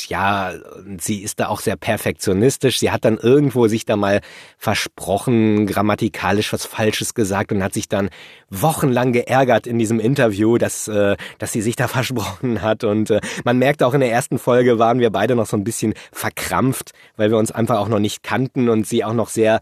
[0.08, 0.52] ja,
[0.98, 2.78] sie ist da auch sehr perfektionistisch.
[2.78, 4.20] Sie hat dann irgendwo sich da mal
[4.58, 8.10] versprochen, grammatikalisch was Falsches gesagt und hat sich dann
[8.48, 12.84] wochenlang geärgert in diesem Interview, dass, äh, dass sie sich da versprochen hat.
[12.84, 15.64] Und äh, man merkt auch in der ersten Folge waren wir beide noch so ein
[15.64, 19.58] bisschen verkrampft, weil wir uns einfach auch noch nicht kannten und sie auch noch sehr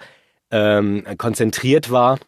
[0.50, 2.18] ähm, konzentriert war.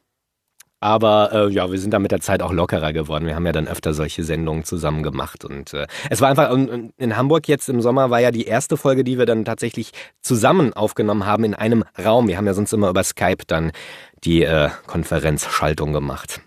[0.80, 3.26] Aber äh, ja, wir sind da mit der Zeit auch lockerer geworden.
[3.26, 5.44] Wir haben ja dann öfter solche Sendungen zusammen gemacht.
[5.44, 8.78] Und äh, es war einfach, und in Hamburg jetzt im Sommer war ja die erste
[8.78, 9.92] Folge, die wir dann tatsächlich
[10.22, 12.28] zusammen aufgenommen haben in einem Raum.
[12.28, 13.72] Wir haben ja sonst immer über Skype dann
[14.24, 16.40] die äh, Konferenzschaltung gemacht.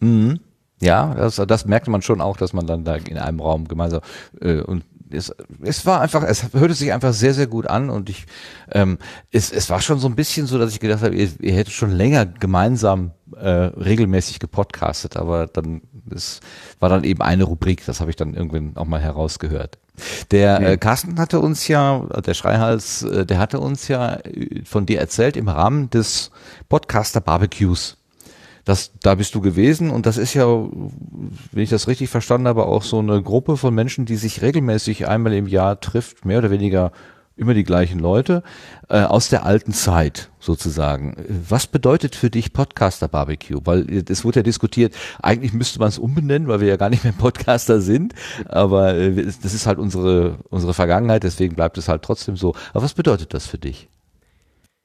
[0.00, 0.40] Mhm.
[0.80, 4.00] Ja, das, das merkte man schon auch, dass man dann da in einem Raum gemeinsam
[4.40, 8.08] äh, und es, es war einfach, es hörte sich einfach sehr, sehr gut an und
[8.08, 8.26] ich,
[8.72, 8.98] ähm,
[9.30, 11.74] es, es war schon so ein bisschen so, dass ich gedacht habe, ihr, ihr hättet
[11.74, 15.82] schon länger gemeinsam äh, regelmäßig gepodcastet, aber dann
[16.14, 16.40] es
[16.80, 19.78] war dann eben eine Rubrik, das habe ich dann irgendwann auch mal herausgehört.
[20.30, 24.86] Der äh, Carsten hatte uns ja, der Schreihals, äh, der hatte uns ja äh, von
[24.86, 26.30] dir erzählt im Rahmen des
[26.68, 27.98] Podcaster Barbecues.
[28.64, 32.66] Das, da bist du gewesen und das ist ja, wenn ich das richtig verstanden habe,
[32.66, 36.50] auch so eine Gruppe von Menschen, die sich regelmäßig einmal im Jahr trifft, mehr oder
[36.50, 36.92] weniger
[37.36, 38.42] immer die gleichen Leute
[38.88, 41.16] äh, aus der alten Zeit sozusagen.
[41.48, 43.60] Was bedeutet für dich Podcaster Barbecue?
[43.64, 46.90] Weil äh, es wurde ja diskutiert, eigentlich müsste man es umbenennen, weil wir ja gar
[46.90, 48.14] nicht mehr Podcaster sind,
[48.46, 52.54] aber äh, das ist halt unsere unsere Vergangenheit, deswegen bleibt es halt trotzdem so.
[52.72, 53.88] Aber was bedeutet das für dich?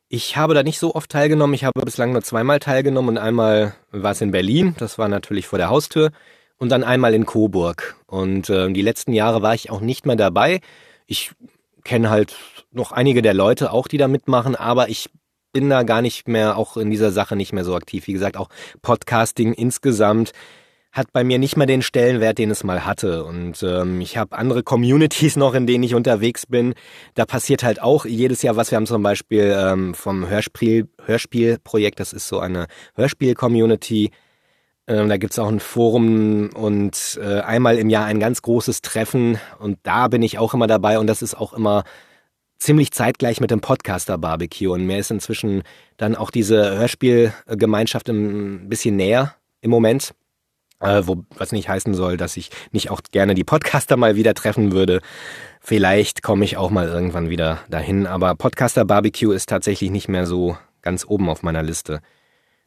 [0.09, 1.53] Ich habe da nicht so oft teilgenommen.
[1.53, 5.47] Ich habe bislang nur zweimal teilgenommen und einmal war es in Berlin, das war natürlich
[5.47, 6.11] vor der Haustür,
[6.57, 7.97] und dann einmal in Coburg.
[8.07, 10.61] Und äh, die letzten Jahre war ich auch nicht mehr dabei.
[11.07, 11.31] Ich
[11.83, 12.35] kenne halt
[12.71, 15.09] noch einige der Leute auch, die da mitmachen, aber ich
[15.51, 18.07] bin da gar nicht mehr, auch in dieser Sache nicht mehr so aktiv.
[18.07, 18.49] Wie gesagt, auch
[18.81, 20.31] Podcasting insgesamt
[20.97, 23.23] hat bei mir nicht mehr den Stellenwert, den es mal hatte.
[23.23, 26.73] Und ähm, ich habe andere Communities noch, in denen ich unterwegs bin.
[27.15, 28.71] Da passiert halt auch jedes Jahr was.
[28.71, 34.11] Wir haben zum Beispiel ähm, vom Hörspiel, Hörspielprojekt, das ist so eine Hörspiel-Community.
[34.87, 39.37] Ähm, da gibt's auch ein Forum und äh, einmal im Jahr ein ganz großes Treffen.
[39.59, 40.97] Und da bin ich auch immer dabei.
[40.99, 41.83] Und das ist auch immer
[42.59, 44.71] ziemlich zeitgleich mit dem Podcaster Barbecue.
[44.71, 45.63] Und mir ist inzwischen
[45.97, 50.13] dann auch diese Hörspielgemeinschaft ein bisschen näher im Moment.
[50.79, 54.35] Äh, wo, was nicht heißen soll, dass ich nicht auch gerne die Podcaster mal wieder
[54.35, 55.01] treffen würde.
[55.59, 60.27] Vielleicht komme ich auch mal irgendwann wieder dahin, aber Podcaster Barbecue ist tatsächlich nicht mehr
[60.27, 62.01] so ganz oben auf meiner Liste.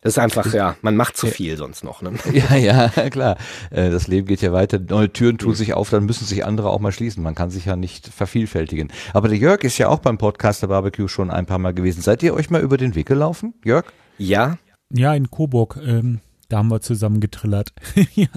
[0.02, 2.00] Das ist einfach, ja, man macht zu viel sonst noch.
[2.00, 2.12] Ne?
[2.32, 3.36] Ja, ja, klar.
[3.70, 4.78] Äh, das Leben geht ja weiter.
[4.78, 7.22] Neue Türen tun sich auf, dann müssen sich andere auch mal schließen.
[7.22, 8.90] Man kann sich ja nicht vervielfältigen.
[9.12, 12.00] Aber der Jörg ist ja auch beim Podcaster Barbecue schon ein paar Mal gewesen.
[12.00, 13.84] Seid ihr euch mal über den Weg gelaufen, Jörg?
[14.16, 14.56] Ja.
[14.90, 15.78] Ja, in Coburg.
[15.84, 16.20] Ähm,
[16.50, 17.72] da haben wir zusammen getrillert.
[18.14, 18.28] ja.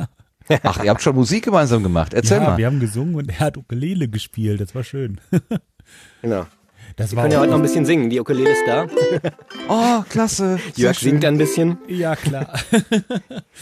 [0.64, 2.14] Ach, ihr habt schon Musik gemeinsam gemacht.
[2.14, 2.58] Erzähl ja, mal.
[2.58, 4.62] wir haben gesungen und er hat Ukulele gespielt.
[4.62, 5.20] Das war schön.
[6.22, 6.46] Genau.
[6.96, 8.10] Das Wir war können ja auch- heute noch ein bisschen singen.
[8.10, 8.88] Die Ukulele ist da.
[9.70, 10.60] Oh, klasse.
[10.76, 11.78] Jörg singt ein bisschen.
[11.88, 12.54] Ja, klar.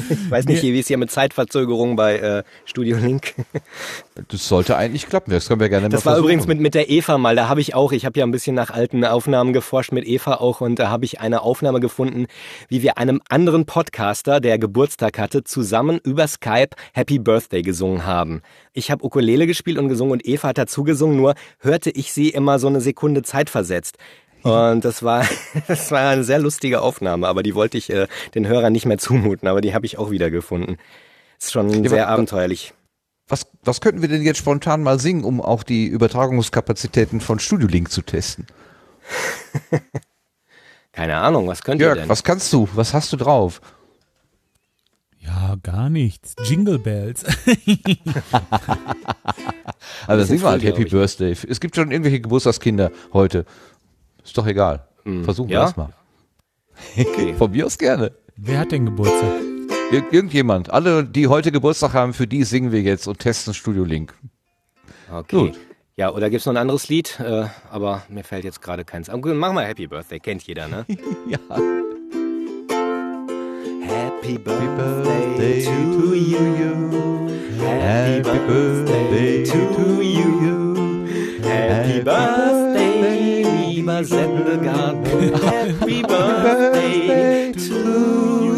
[0.09, 3.33] Ich weiß nicht, wie es hier mit Zeitverzögerung bei äh, Studio Link.
[4.29, 5.31] Das sollte eigentlich klappen.
[5.31, 6.23] Das können wir gerne Das mal war versuchen.
[6.31, 7.35] übrigens mit, mit der Eva mal.
[7.35, 10.35] Da habe ich auch, ich habe ja ein bisschen nach alten Aufnahmen geforscht mit Eva
[10.35, 12.27] auch und da habe ich eine Aufnahme gefunden,
[12.67, 18.41] wie wir einem anderen Podcaster, der Geburtstag hatte, zusammen über Skype Happy Birthday gesungen haben.
[18.73, 22.29] Ich habe Ukulele gespielt und gesungen und Eva hat dazu gesungen, nur hörte ich sie
[22.29, 23.97] immer so eine Sekunde Zeit versetzt.
[24.43, 25.25] Und das war,
[25.67, 28.97] das war eine sehr lustige Aufnahme, aber die wollte ich äh, den Hörern nicht mehr
[28.97, 30.77] zumuten, aber die habe ich auch wieder gefunden.
[31.39, 32.73] Ist schon Ja, sehr abenteuerlich.
[33.31, 37.65] Was, was könnten wir denn jetzt spontan mal singen, um auch die Übertragungskapazitäten von Studio
[37.65, 38.45] Link zu testen?
[40.91, 42.09] Keine Ahnung, was könnt ihr Jörg, denn?
[42.09, 42.67] was kannst du?
[42.75, 43.61] Was hast du drauf?
[45.19, 46.35] Ja, gar nichts.
[46.43, 47.23] Jingle Bells.
[50.07, 50.85] Also singen wir halt Happy.
[50.85, 51.35] Birthday.
[51.47, 53.45] Es gibt schon irgendwelche Geburtstagskinder heute.
[54.23, 54.87] Ist doch egal.
[55.23, 55.63] Versuchen wir ja?
[55.63, 55.93] das mal.
[57.37, 58.11] Von mir aus gerne.
[58.35, 59.50] Wer hat denn Geburtstag?
[59.91, 60.69] Ir irgendjemand.
[60.71, 64.13] Alle, die heute Geburtstag haben, für die singen wir jetzt und testen Studio Link.
[65.11, 65.35] Okay.
[65.35, 65.59] Gut.
[65.97, 67.19] Ja, oder gibt's noch ein anderes Lied?
[67.19, 69.09] Äh, aber mir fällt jetzt gerade keins.
[69.09, 70.85] Gut, Machen wir Happy Birthday, kennt jeder, ne?
[71.27, 71.37] Ja.
[73.85, 77.29] Happy Birthday to you.
[77.59, 80.75] Happy birthday to you.
[81.43, 85.33] Happy Birthday, lieber Sendegarten.
[85.43, 88.50] Happy Birthday to you.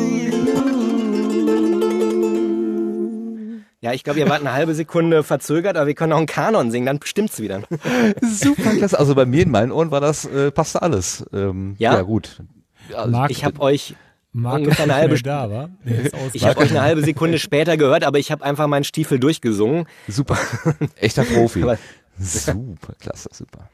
[3.84, 6.72] Ja, ich glaube, ihr wart eine halbe Sekunde verzögert, aber wir können auch einen Kanon
[6.72, 7.64] singen, dann stimmt's wieder.
[8.22, 8.98] Super klasse.
[8.98, 11.26] Also bei mir in meinen Ohren war das, äh, passte alles.
[11.34, 11.94] Ähm, Ja?
[11.96, 12.42] ja gut.
[12.96, 13.96] Also, Marc, Ich habe euch
[14.32, 15.70] Marc ungefähr ist eine halbe da, war?
[16.34, 19.86] Ich habe euch eine halbe Sekunde später gehört, aber ich habe einfach meinen Stiefel durchgesungen.
[20.08, 20.38] Super.
[20.96, 21.64] Echter Profi.
[21.64, 21.78] Aber-
[22.18, 23.70] super, klasse, super.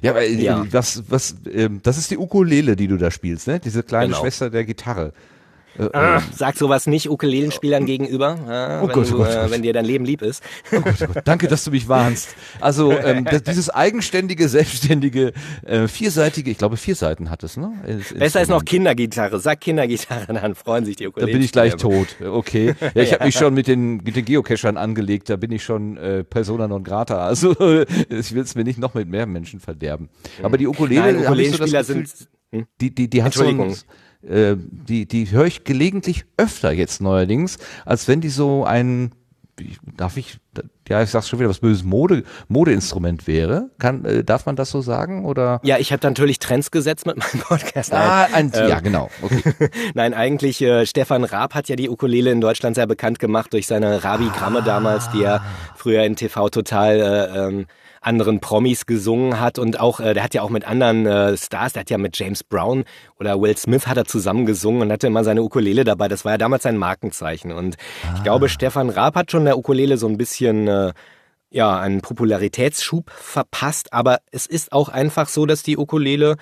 [0.00, 0.64] Ja, aber äh, Ja.
[0.70, 3.58] was, was, ähm, das ist die Ukulele, die du da spielst, ne?
[3.58, 4.20] Diese kleine Genau.
[4.20, 5.12] Schwester der Gitarre.
[5.78, 9.28] Äh, Ah, ähm, sag sowas nicht Ukulelenspielern gegenüber, äh, Oh wenn, Gott, du, oh Gott,
[9.28, 9.50] oh äh, Gott.
[9.50, 10.42] wenn dir dein Leben lieb ist.
[10.72, 12.34] oh Gott, oh Gott, danke, dass du mich warnst.
[12.60, 15.32] Also ähm, das, dieses eigenständige, selbstständige,
[15.64, 17.72] äh, vierseitige, ich glaube vier Seiten hat es, ne?
[18.16, 18.64] Besser ist noch.
[18.64, 19.40] Kindergitarre.
[19.40, 21.32] Sag Kindergitarre, dann freuen sich die Da Ukulelen.
[21.32, 22.08] bin ich gleich tot.
[22.24, 22.74] Okay.
[22.94, 25.28] Ja, ich habe mich schon mit den, mit den Geocachern angelegt.
[25.28, 27.26] Da bin ich schon äh, Persona non grata.
[27.26, 27.50] Also
[28.08, 30.08] ich will es mir nicht noch mit mehr Menschen verderben.
[30.42, 32.28] Aber die Ukulele, Nein, so Ukulelenspieler Gefühl, sind.
[32.52, 32.66] Hm?
[32.80, 33.76] die, die, die hat so ein, Entschuldigung.
[34.28, 39.12] Äh, die, die höre ich gelegentlich öfter jetzt neuerdings, als wenn die so ein,
[39.96, 40.38] darf ich,
[40.88, 43.70] ja, ich sag's schon wieder, was böses Mode, Modeinstrument wäre.
[43.78, 45.24] Kann, äh, darf man das so sagen?
[45.24, 45.60] Oder?
[45.62, 47.92] Ja, ich habe natürlich Trends gesetzt mit meinem Podcast.
[47.92, 49.10] Ah, ein, Ähm, ja, genau.
[49.22, 49.42] Okay.
[49.94, 53.66] Nein eigentlich, äh, Stefan Raab hat ja die Ukulele in Deutschland sehr bekannt gemacht durch
[53.66, 55.44] seine Rabi-Gramme damals, die er
[55.76, 57.66] früher in TV total äh, ähm,
[58.04, 61.72] anderen Promis gesungen hat und auch, äh, der hat ja auch mit anderen äh, Stars,
[61.72, 62.84] der hat ja mit James Brown
[63.18, 66.08] oder Will Smith hat er zusammen gesungen und hatte immer seine Ukulele dabei.
[66.08, 67.52] Das war ja damals sein Markenzeichen.
[67.52, 67.76] Und
[68.16, 70.92] ich glaube, Stefan Raab hat schon der Ukulele so ein bisschen äh,
[71.50, 76.36] ja, einen Popularitätsschub verpasst, aber es ist auch einfach so, dass die Ukulele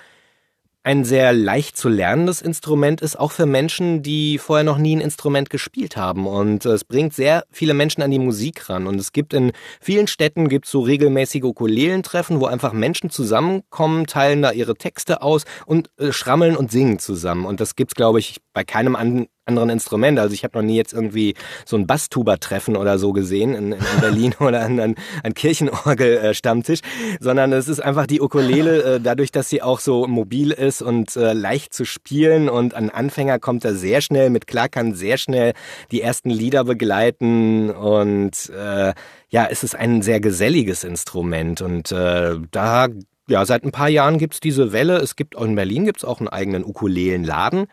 [0.83, 5.01] ein sehr leicht zu lernendes Instrument ist, auch für Menschen, die vorher noch nie ein
[5.01, 6.27] Instrument gespielt haben.
[6.27, 8.85] Und es bringt sehr viele Menschen an die Musik ran.
[8.85, 14.41] Und es gibt in vielen Städten gibt so regelmäßige Ukulelentreffen, wo einfach Menschen zusammenkommen, teilen
[14.41, 17.45] da ihre Texte aus und äh, schrammeln und singen zusammen.
[17.45, 20.19] Und das gibt's, glaube ich, bei keinem anderen anderen Instrument.
[20.19, 23.99] Also ich habe noch nie jetzt irgendwie so ein Basstuber-Treffen oder so gesehen in, in
[23.99, 26.79] Berlin oder an, an, an Kirchenorgel-Stammtisch,
[27.19, 31.15] sondern es ist einfach die Ukulele, äh, dadurch, dass sie auch so mobil ist und
[31.15, 35.17] äh, leicht zu spielen und an Anfänger kommt er sehr schnell mit klar, kann sehr
[35.17, 35.53] schnell
[35.91, 38.93] die ersten Lieder begleiten und äh,
[39.29, 42.87] ja, es ist ein sehr geselliges Instrument und äh, da
[43.27, 44.97] ja, seit ein paar Jahren gibt's diese Welle.
[44.97, 47.67] Es gibt auch in Berlin gibt's auch einen eigenen Ukulelenladen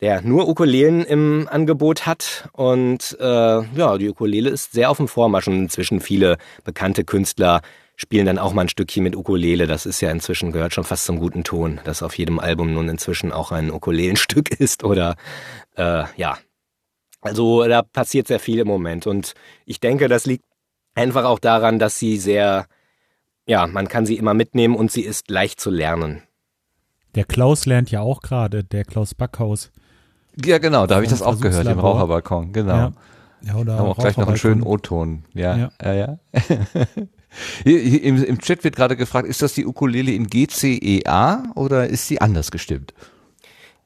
[0.00, 2.48] der nur Ukulelen im Angebot hat.
[2.52, 7.62] Und äh, ja, die Ukulele ist sehr auf dem Vormarsch und inzwischen viele bekannte Künstler
[7.96, 9.66] spielen dann auch mal ein Stückchen mit Ukulele.
[9.66, 12.88] Das ist ja inzwischen, gehört schon fast zum guten Ton, dass auf jedem Album nun
[12.88, 15.16] inzwischen auch ein Ukulelenstück ist oder
[15.76, 16.38] äh, ja.
[17.20, 19.06] Also da passiert sehr viel im Moment.
[19.06, 19.32] Und
[19.64, 20.44] ich denke, das liegt
[20.94, 22.66] einfach auch daran, dass sie sehr,
[23.46, 26.22] ja, man kann sie immer mitnehmen und sie ist leicht zu lernen.
[27.14, 29.70] Der Klaus lernt ja auch gerade, der Klaus Backhaus.
[30.42, 32.74] Ja, genau, da habe ich das auch gehört, im Raucherbalkon, genau.
[32.74, 32.92] Ja.
[33.46, 35.24] Ja, oder Haben auch gleich noch einen schönen O-Ton.
[35.34, 35.94] Ja, ja, ja.
[35.94, 36.18] ja.
[37.64, 41.88] Hier, hier im, Im Chat wird gerade gefragt, ist das die Ukulele in GCEA oder
[41.88, 42.94] ist sie anders gestimmt?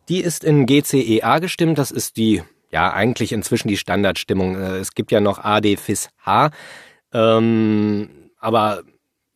[0.09, 4.57] Die ist in GCEA gestimmt, das ist die, ja, eigentlich inzwischen die Standardstimmung.
[4.57, 6.51] Äh, es gibt ja noch AD FIS H,
[7.13, 8.83] ähm, aber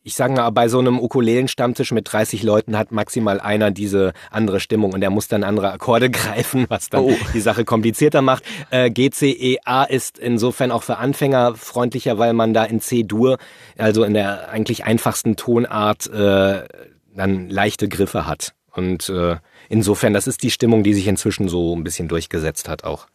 [0.03, 4.59] ich sage mal, bei so einem Ukulelen-Stammtisch mit 30 Leuten hat maximal einer diese andere
[4.59, 7.15] Stimmung und er muss dann andere Akkorde greifen, was dann oh.
[7.33, 8.43] die Sache komplizierter macht.
[8.69, 13.37] Äh, GCEA ist insofern auch für Anfänger freundlicher, weil man da in C-Dur,
[13.77, 16.67] also in der eigentlich einfachsten Tonart, äh,
[17.15, 18.53] dann leichte Griffe hat.
[18.71, 19.37] Und äh,
[19.69, 23.07] insofern, das ist die Stimmung, die sich inzwischen so ein bisschen durchgesetzt hat auch.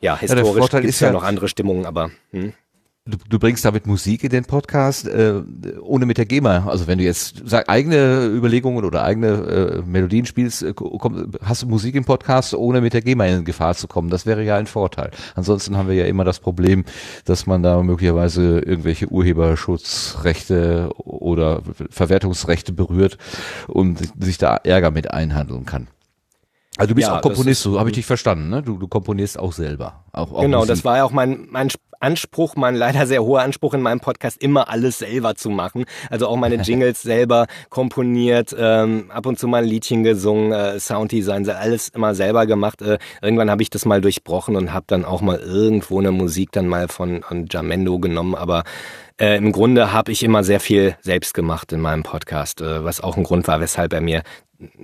[0.00, 2.10] Ja, historisch ja, gibt es ja, ja noch andere Stimmungen, aber...
[2.32, 2.54] Hm?
[3.06, 5.40] Du, du bringst damit Musik in den Podcast, äh,
[5.80, 6.66] ohne mit der GEMA.
[6.66, 11.62] Also wenn du jetzt sag, eigene Überlegungen oder eigene äh, Melodien spielst, äh, komm, hast
[11.62, 14.10] du Musik im Podcast, ohne mit der GEMA in Gefahr zu kommen.
[14.10, 15.12] Das wäre ja ein Vorteil.
[15.34, 16.84] Ansonsten haben wir ja immer das Problem,
[17.24, 23.16] dass man da möglicherweise irgendwelche Urheberschutzrechte oder Verwertungsrechte berührt
[23.66, 25.88] und sich da Ärger mit einhandeln kann.
[26.76, 28.62] Also du bist ja, auch Komponist, so habe ich dich verstanden, ne?
[28.62, 30.04] Du, du komponierst auch selber.
[30.12, 30.74] Auch, auch genau, Musik.
[30.74, 31.70] das war ja auch mein, mein
[32.00, 35.84] Anspruch, mein leider sehr hoher Anspruch in meinem Podcast, immer alles selber zu machen.
[36.08, 40.80] Also auch meine Jingles selber komponiert, ähm, ab und zu mal ein Liedchen gesungen, äh,
[40.80, 42.82] Sounddesign, alles immer selber gemacht.
[42.82, 46.52] Äh, irgendwann habe ich das mal durchbrochen und habe dann auch mal irgendwo eine Musik
[46.52, 48.64] dann mal von, von Jamendo genommen, aber
[49.20, 53.00] äh, Im Grunde habe ich immer sehr viel selbst gemacht in meinem Podcast, äh, was
[53.00, 54.22] auch ein Grund war, weshalb er mir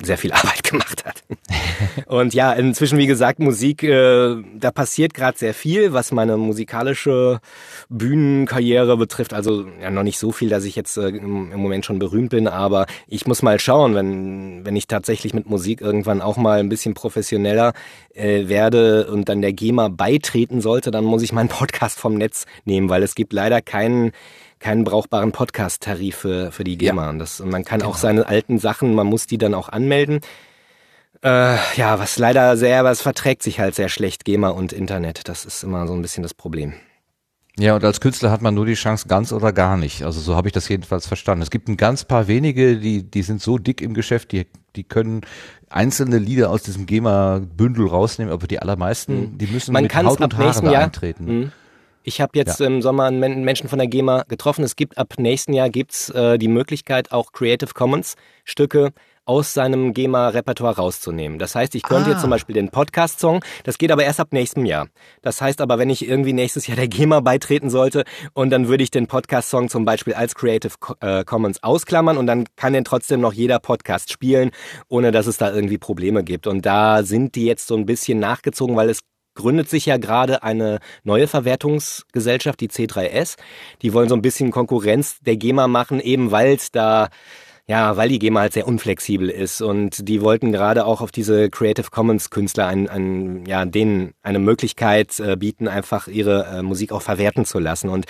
[0.03, 1.23] sehr viel Arbeit gemacht hat.
[2.07, 7.41] Und ja, inzwischen, wie gesagt, Musik, äh, da passiert gerade sehr viel, was meine musikalische
[7.89, 9.35] Bühnenkarriere betrifft.
[9.35, 12.31] Also ja, noch nicht so viel, dass ich jetzt äh, im, im, Moment schon berühmt
[12.31, 16.61] bin, aber ich muss mal schauen, wenn, wenn ich tatsächlich mit Musik irgendwann auch mal
[16.61, 17.73] ein bisschen professioneller
[18.15, 22.47] äh, werde und dann der GEMA beitreten sollte, dann muss ich meinen Podcast vom Netz
[22.65, 24.13] nehmen, weil es gibt leider keinen
[24.59, 27.05] keinen brauchbaren Podcast-Tarif für, für die GEMA.
[27.05, 27.11] Ja.
[27.11, 27.91] Und, das, und man kann genau.
[27.91, 30.21] auch seine alten Sachen, man muss die dann auch anmelden.
[31.23, 35.29] Äh, ja, was leider sehr, was verträgt sich halt sehr schlecht, GEMA und Internet.
[35.29, 36.75] Das ist immer so ein bisschen das Problem.
[37.59, 40.03] Ja, und als Künstler hat man nur die Chance ganz oder gar nicht.
[40.03, 41.43] Also so habe ich das jedenfalls verstanden.
[41.43, 44.47] Es gibt ein ganz paar wenige, die, die sind so dick im Geschäft, die,
[44.77, 45.23] die können
[45.71, 49.39] einzelne Lieder aus diesem GEMA-Bündel rausnehmen, aber die allermeisten, mhm.
[49.39, 51.25] die müssen man mit Haut und Haaren Jahr, eintreten.
[51.25, 51.53] Mhm.
[52.09, 52.67] Ich habe jetzt ja.
[52.69, 54.63] im Sommer einen Menschen von der GEMA getroffen.
[54.63, 58.15] Es gibt ab nächsten Jahr gibt's äh, die Möglichkeit, auch Creative Commons
[58.45, 58.93] Stücke
[59.25, 61.41] aus seinem GEMA-Repertoire rauszunehmen.
[61.41, 62.13] Das heißt, ich könnte ah.
[62.13, 64.87] jetzt zum Beispiel den Podcast-Song, das geht aber erst ab nächstem Jahr.
[65.21, 68.05] Das heißt aber, wenn ich irgendwie nächstes Jahr der GEMA beitreten sollte
[68.35, 72.45] und dann würde ich den Podcast-Song zum Beispiel als Creative äh, Commons ausklammern und dann
[72.55, 74.53] kann den trotzdem noch jeder Podcast spielen,
[74.87, 76.47] ohne dass es da irgendwie Probleme gibt.
[76.47, 79.01] Und da sind die jetzt so ein bisschen nachgezogen, weil es
[79.37, 83.37] gründet sich ja gerade eine neue Verwertungsgesellschaft, die C3S.
[83.83, 87.09] Die wollen so ein bisschen Konkurrenz der GEMA machen, eben weil es da
[87.69, 91.51] ja, weil die GEMA halt sehr unflexibel ist und die wollten gerade auch auf diese
[91.51, 96.93] Creative Commons Künstler ein, ein, ja, denen eine Möglichkeit äh, bieten, einfach ihre äh, Musik
[96.93, 98.07] auch verwerten zu lassen und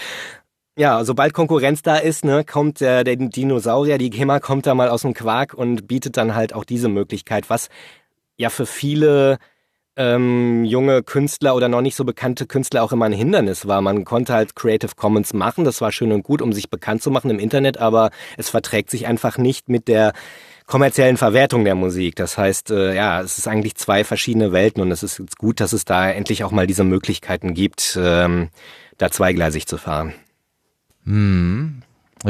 [0.78, 4.90] ja, sobald Konkurrenz da ist, ne, kommt äh, der Dinosaurier, die GEMA kommt da mal
[4.90, 7.70] aus dem Quark und bietet dann halt auch diese Möglichkeit, was
[8.36, 9.38] ja für viele
[9.96, 13.80] ähm, junge Künstler oder noch nicht so bekannte Künstler auch immer ein Hindernis war.
[13.80, 17.10] Man konnte halt Creative Commons machen, das war schön und gut, um sich bekannt zu
[17.10, 20.12] machen im Internet, aber es verträgt sich einfach nicht mit der
[20.66, 22.16] kommerziellen Verwertung der Musik.
[22.16, 25.60] Das heißt, äh, ja, es ist eigentlich zwei verschiedene Welten und es ist jetzt gut,
[25.60, 28.48] dass es da endlich auch mal diese Möglichkeiten gibt, ähm,
[28.98, 30.12] da zweigleisig zu fahren.
[31.04, 31.82] Hm.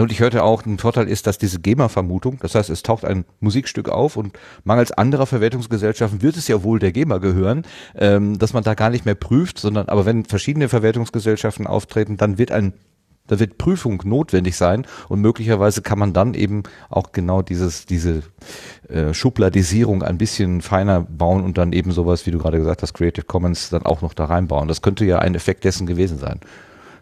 [0.03, 3.25] Und ich hörte auch, ein Vorteil ist, dass diese GEMA-Vermutung, das heißt, es taucht ein
[3.41, 7.63] Musikstück auf und mangels anderer Verwertungsgesellschaften wird es ja wohl der GEMA gehören,
[7.95, 12.39] ähm, dass man da gar nicht mehr prüft, sondern aber wenn verschiedene Verwertungsgesellschaften auftreten, dann
[12.39, 12.75] wird ein
[13.27, 18.23] da wird Prüfung notwendig sein und möglicherweise kann man dann eben auch genau dieses, diese
[18.89, 22.95] äh, Schubladisierung ein bisschen feiner bauen und dann eben sowas, wie du gerade gesagt hast,
[22.95, 24.69] Creative Commons dann auch noch da reinbauen.
[24.69, 26.41] Das könnte ja ein Effekt dessen gewesen sein.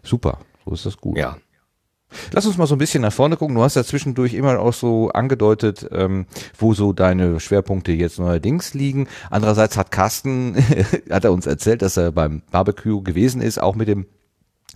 [0.01, 1.17] Super, so ist das gut.
[1.17, 1.37] Ja.
[2.31, 3.55] Lass uns mal so ein bisschen nach vorne gucken.
[3.55, 6.25] Du hast ja zwischendurch immer auch so angedeutet, ähm,
[6.57, 9.07] wo so deine Schwerpunkte jetzt neuerdings liegen.
[9.29, 10.55] Andererseits hat Carsten,
[11.09, 14.05] hat er uns erzählt, dass er beim Barbecue gewesen ist, auch mit dem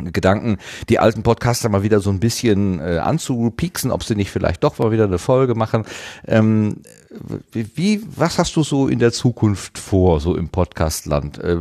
[0.04, 0.58] Gedanken,
[0.88, 4.78] die alten Podcaster mal wieder so ein bisschen äh, anzupieksen, ob sie nicht vielleicht doch
[4.80, 5.86] mal wieder eine Folge machen.
[6.26, 6.78] Ähm,
[7.52, 11.40] wie, was hast du so in der Zukunft vor, so im Podcastland?
[11.40, 11.58] Äh,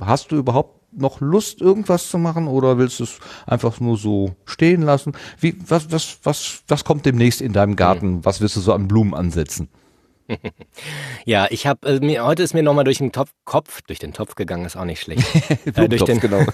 [0.00, 4.34] hast du überhaupt noch Lust, irgendwas zu machen oder willst du es einfach nur so
[4.44, 5.12] stehen lassen?
[5.38, 8.24] Wie, was, was, was, was kommt demnächst in deinem Garten?
[8.24, 9.68] Was wirst du so an Blumen ansetzen?
[11.24, 14.12] ja, ich habe äh, mir heute ist mir nochmal durch den Topf, Kopf, durch den
[14.12, 15.26] Topf gegangen, ist auch nicht schlecht.
[15.76, 16.44] äh, durch den, genau.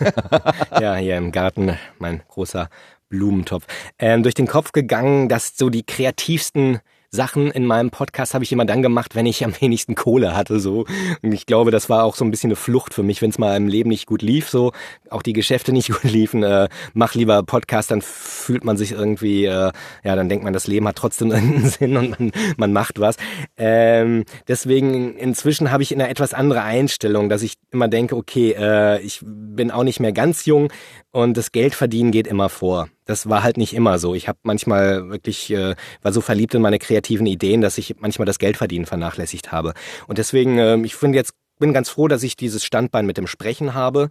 [0.81, 2.69] ja, hier im Garten, mein großer
[3.09, 3.67] Blumentopf.
[3.99, 6.81] Ähm, durch den Kopf gegangen, dass so die kreativsten
[7.15, 10.59] Sachen in meinem Podcast habe ich immer dann gemacht, wenn ich am wenigsten Kohle hatte,
[10.61, 10.85] so.
[11.23, 13.39] Und ich glaube, das war auch so ein bisschen eine Flucht für mich, wenn es
[13.39, 14.73] mal im Leben nicht gut lief, so.
[15.11, 19.45] Auch die Geschäfte nicht gut liefen, äh, mach lieber Podcast, dann fühlt man sich irgendwie,
[19.45, 19.71] äh,
[20.03, 23.17] ja, dann denkt man, das Leben hat trotzdem einen Sinn und man, man macht was.
[23.57, 29.01] Ähm, deswegen, inzwischen habe ich eine etwas andere Einstellung, dass ich immer denke, okay, äh,
[29.01, 30.69] ich bin auch nicht mehr ganz jung
[31.15, 32.89] und das Geldverdienen geht immer vor.
[33.05, 34.17] Das war halt nicht immer so.
[34.17, 38.27] Ich habe manchmal wirklich äh, war so verliebt in meine kreativen Ideen, dass ich manchmal
[38.27, 39.75] das Geldverdienen vernachlässigt habe.
[40.09, 43.29] Und deswegen, äh, ich finde jetzt bin ganz froh, dass ich dieses Standbein mit dem
[43.29, 44.09] Sprechen habe.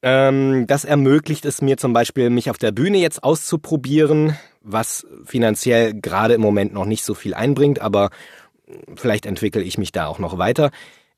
[0.00, 5.92] Ähm, das ermöglicht es mir zum Beispiel, mich auf der Bühne jetzt auszuprobieren, was finanziell
[5.92, 8.10] gerade im Moment noch nicht so viel einbringt, aber
[8.94, 10.70] vielleicht entwickle ich mich da auch noch weiter.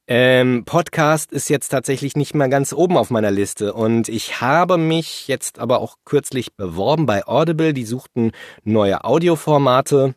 [0.07, 4.77] Ähm, Podcast ist jetzt tatsächlich nicht mehr ganz oben auf meiner Liste und ich habe
[4.77, 7.73] mich jetzt aber auch kürzlich beworben bei Audible.
[7.73, 8.33] Die suchten
[8.65, 10.15] neue Audioformate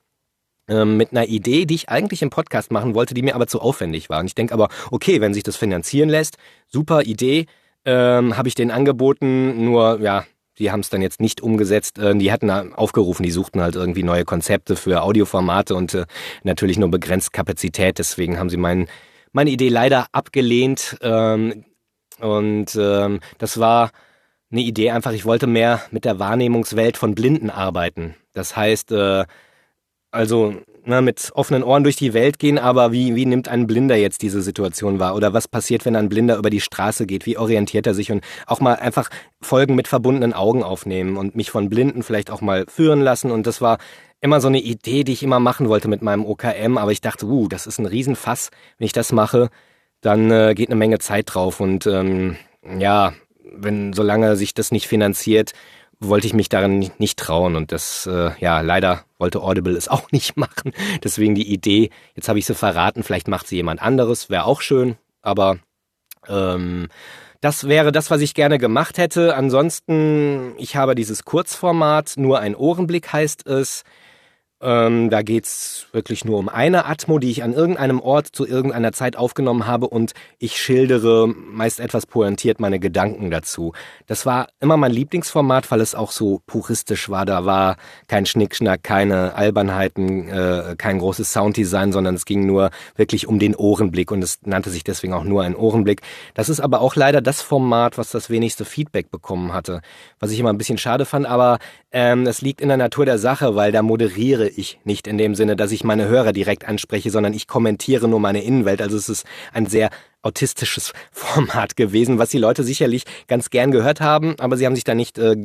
[0.68, 3.62] ähm, mit einer Idee, die ich eigentlich im Podcast machen wollte, die mir aber zu
[3.62, 4.20] aufwendig war.
[4.20, 6.38] Und ich denke aber, okay, wenn sich das finanzieren lässt,
[6.68, 7.46] super Idee,
[7.86, 10.26] ähm, habe ich den angeboten, nur ja,
[10.60, 11.98] die haben es dann jetzt nicht umgesetzt.
[11.98, 16.06] Äh, die hatten aufgerufen, die suchten halt irgendwie neue Konzepte für Audioformate und äh,
[16.44, 18.00] natürlich nur begrenzt Kapazität.
[18.00, 18.90] Deswegen haben sie meinen
[19.38, 20.98] meine Idee leider abgelehnt.
[21.02, 21.64] Ähm,
[22.20, 23.92] und ähm, das war
[24.52, 28.16] eine Idee einfach, ich wollte mehr mit der Wahrnehmungswelt von Blinden arbeiten.
[28.34, 29.26] Das heißt, äh,
[30.10, 30.56] also
[30.86, 34.24] na, mit offenen Ohren durch die Welt gehen, aber wie, wie nimmt ein Blinder jetzt
[34.24, 35.16] diese Situation wahr?
[35.16, 37.28] Oder was passiert, wenn ein Blinder über die Straße geht?
[37.28, 38.12] Wie orientiert er sich?
[38.12, 39.10] Und auch mal einfach
[39.42, 43.30] Folgen mit verbundenen Augen aufnehmen und mich von Blinden vielleicht auch mal führen lassen.
[43.30, 43.78] Und das war
[44.22, 47.26] immer so eine Idee, die ich immer machen wollte mit meinem OKM, aber ich dachte,
[47.26, 48.50] uh, das ist ein Riesenfass.
[48.78, 49.50] Wenn ich das mache,
[50.02, 51.60] dann äh, geht eine Menge Zeit drauf.
[51.60, 52.38] Und ähm,
[52.78, 53.14] ja,
[53.44, 55.54] wenn solange sich das nicht finanziert,
[56.00, 60.12] wollte ich mich nicht, nicht trauen und das, äh, ja, leider wollte Audible es auch
[60.12, 60.72] nicht machen.
[61.04, 64.62] Deswegen die Idee, jetzt habe ich sie verraten, vielleicht macht sie jemand anderes, wäre auch
[64.62, 65.58] schön, aber
[66.28, 66.88] ähm,
[67.42, 69.36] das wäre das, was ich gerne gemacht hätte.
[69.36, 73.84] Ansonsten, ich habe dieses Kurzformat, nur ein Ohrenblick heißt es.
[74.60, 78.92] Ähm, da geht's wirklich nur um eine Atmo, die ich an irgendeinem Ort zu irgendeiner
[78.92, 83.74] Zeit aufgenommen habe und ich schildere meist etwas pointiert meine Gedanken dazu.
[84.08, 87.24] Das war immer mein Lieblingsformat, weil es auch so puristisch war.
[87.28, 87.78] Da war
[88.08, 93.54] kein Schnickschnack, keine Albernheiten, äh, kein großes Sounddesign, sondern es ging nur wirklich um den
[93.54, 96.02] Ohrenblick und es nannte sich deswegen auch nur ein Ohrenblick.
[96.34, 99.82] Das ist aber auch leider das Format, was das wenigste Feedback bekommen hatte,
[100.20, 101.60] was ich immer ein bisschen schade fand, aber
[101.92, 105.36] ähm, es liegt in der Natur der Sache, weil da moderiere ich nicht in dem
[105.36, 108.82] Sinne, dass ich meine Hörer direkt anspreche, sondern ich kommentiere nur meine Innenwelt.
[108.82, 109.90] Also es ist ein sehr
[110.22, 114.84] autistisches Format gewesen, was die Leute sicherlich ganz gern gehört haben, aber sie haben sich
[114.84, 115.36] da nicht äh,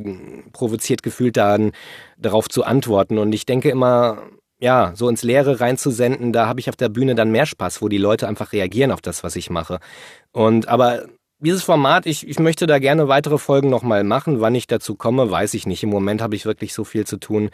[0.52, 1.72] provoziert gefühlt, dann
[2.18, 3.18] darauf zu antworten.
[3.18, 4.22] Und ich denke immer,
[4.58, 7.88] ja, so ins Leere reinzusenden, da habe ich auf der Bühne dann mehr Spaß, wo
[7.88, 9.80] die Leute einfach reagieren auf das, was ich mache.
[10.32, 11.06] Und aber
[11.42, 14.40] dieses Format, ich, ich möchte da gerne weitere Folgen nochmal machen.
[14.40, 15.82] Wann ich dazu komme, weiß ich nicht.
[15.82, 17.50] Im Moment habe ich wirklich so viel zu tun.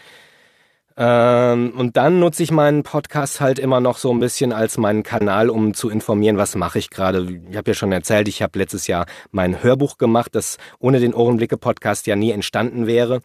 [1.00, 5.04] Ähm, und dann nutze ich meinen Podcast halt immer noch so ein bisschen als meinen
[5.04, 7.38] Kanal, um zu informieren, was mache ich gerade.
[7.48, 11.14] Ich habe ja schon erzählt, ich habe letztes Jahr mein Hörbuch gemacht, das ohne den
[11.14, 13.20] Ohrenblicke-Podcast ja nie entstanden wäre.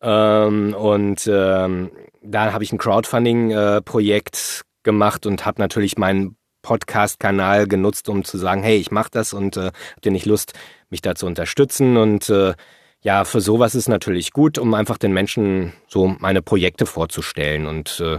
[0.00, 1.90] Ähm, und ähm,
[2.22, 8.38] da habe ich ein Crowdfunding-Projekt äh, gemacht und habe natürlich meinen Podcast-Kanal genutzt, um zu
[8.38, 10.52] sagen, hey, ich mache das und äh, habt ihr nicht Lust,
[10.88, 11.96] mich da zu unterstützen?
[11.96, 12.54] Und äh,
[13.02, 17.66] ja, für sowas ist natürlich gut, um einfach den Menschen so meine Projekte vorzustellen.
[17.66, 18.18] Und äh,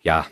[0.00, 0.26] ja,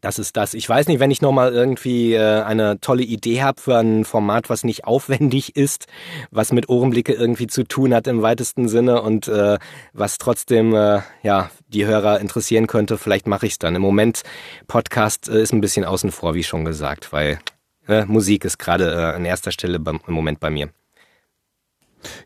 [0.00, 0.54] das ist das.
[0.54, 4.50] Ich weiß nicht, wenn ich nochmal irgendwie äh, eine tolle Idee habe für ein Format,
[4.50, 5.86] was nicht aufwendig ist,
[6.30, 9.58] was mit Ohrenblicke irgendwie zu tun hat im weitesten Sinne und äh,
[9.92, 13.74] was trotzdem äh, ja die Hörer interessieren könnte, vielleicht mache ich es dann.
[13.74, 14.22] Im Moment
[14.66, 17.38] Podcast äh, ist ein bisschen außen vor, wie schon gesagt, weil
[17.86, 20.70] äh, Musik ist gerade äh, an erster Stelle beim, im Moment bei mir.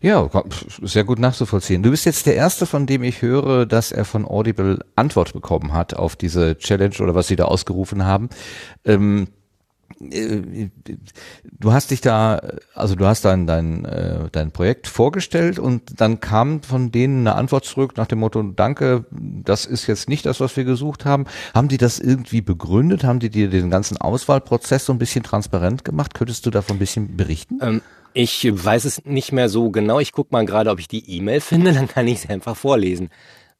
[0.01, 0.29] Ja,
[0.83, 1.83] sehr gut nachzuvollziehen.
[1.83, 5.73] Du bist jetzt der Erste, von dem ich höre, dass er von Audible Antwort bekommen
[5.73, 8.29] hat auf diese Challenge oder was sie da ausgerufen haben.
[8.85, 9.29] Ähm,
[10.11, 10.69] äh,
[11.59, 12.41] du hast dich da,
[12.75, 17.37] also du hast dein, dein, äh, dein Projekt vorgestellt und dann kam von denen eine
[17.37, 21.27] Antwort zurück nach dem Motto, danke, das ist jetzt nicht das, was wir gesucht haben.
[21.55, 23.05] Haben die das irgendwie begründet?
[23.05, 26.15] Haben die dir den ganzen Auswahlprozess so ein bisschen transparent gemacht?
[26.15, 27.59] Könntest du davon ein bisschen berichten?
[27.63, 27.81] Ähm
[28.15, 30.01] ich weiß es nicht mehr so genau.
[30.01, 33.11] Ich gucke mal gerade, ob ich die E-Mail finde, dann kann ich es einfach vorlesen.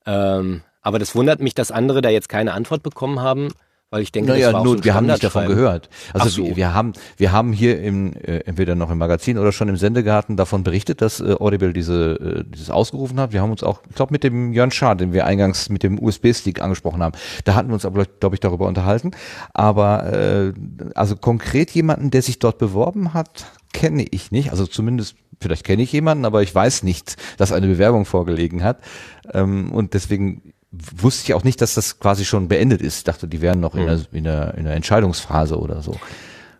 [0.07, 3.49] Ähm, aber das wundert mich, dass andere da jetzt keine Antwort bekommen haben,
[3.93, 5.91] weil ich denke, naja, das war nur, auch so wir haben nicht davon gehört.
[6.15, 6.57] Also so.
[6.57, 10.39] wir haben wir haben hier im äh, entweder noch im Magazin oder schon im Sendegarten
[10.39, 13.33] davon berichtet, dass äh, Audible diese äh, dieses ausgerufen hat.
[13.33, 16.03] Wir haben uns auch, ich glaube, mit dem Jörn Schaar, den wir eingangs mit dem
[16.03, 17.15] USB-Stick angesprochen haben,
[17.45, 19.11] da hatten wir uns aber glaube ich darüber unterhalten.
[19.53, 20.53] Aber äh,
[20.95, 24.51] also konkret jemanden, der sich dort beworben hat, kenne ich nicht.
[24.51, 28.81] Also zumindest, vielleicht kenne ich jemanden, aber ich weiß nicht, dass eine Bewerbung vorgelegen hat.
[29.33, 32.99] Ähm, und deswegen wusste ich auch nicht, dass das quasi schon beendet ist.
[32.99, 35.97] Ich dachte, die wären noch in, der, in, der, in der Entscheidungsphase oder so.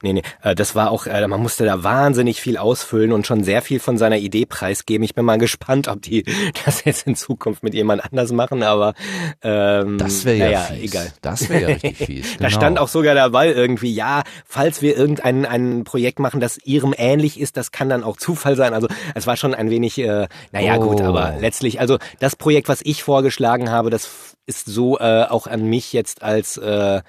[0.03, 3.45] Nee, nee, äh, das war auch, äh, man musste da wahnsinnig viel ausfüllen und schon
[3.45, 5.05] sehr viel von seiner Idee preisgeben.
[5.05, 6.25] Ich bin mal gespannt, ob die
[6.65, 8.95] das jetzt in Zukunft mit jemand anders machen, aber
[9.43, 10.91] ähm, das wäre ja naja, fies.
[10.93, 11.13] egal.
[11.23, 12.33] Das wäre ja richtig fies.
[12.33, 12.43] Genau.
[12.43, 16.95] Da stand auch sogar dabei irgendwie, ja, falls wir irgendein ein Projekt machen, das ihrem
[16.97, 18.75] ähnlich ist, das kann dann auch Zufall sein.
[18.75, 20.89] Also es war schon ein wenig, äh, naja Oh.
[20.89, 25.47] gut, aber letztlich, also das Projekt, was ich vorgeschlagen habe, das ist so äh, auch
[25.47, 27.03] an mich jetzt als äh,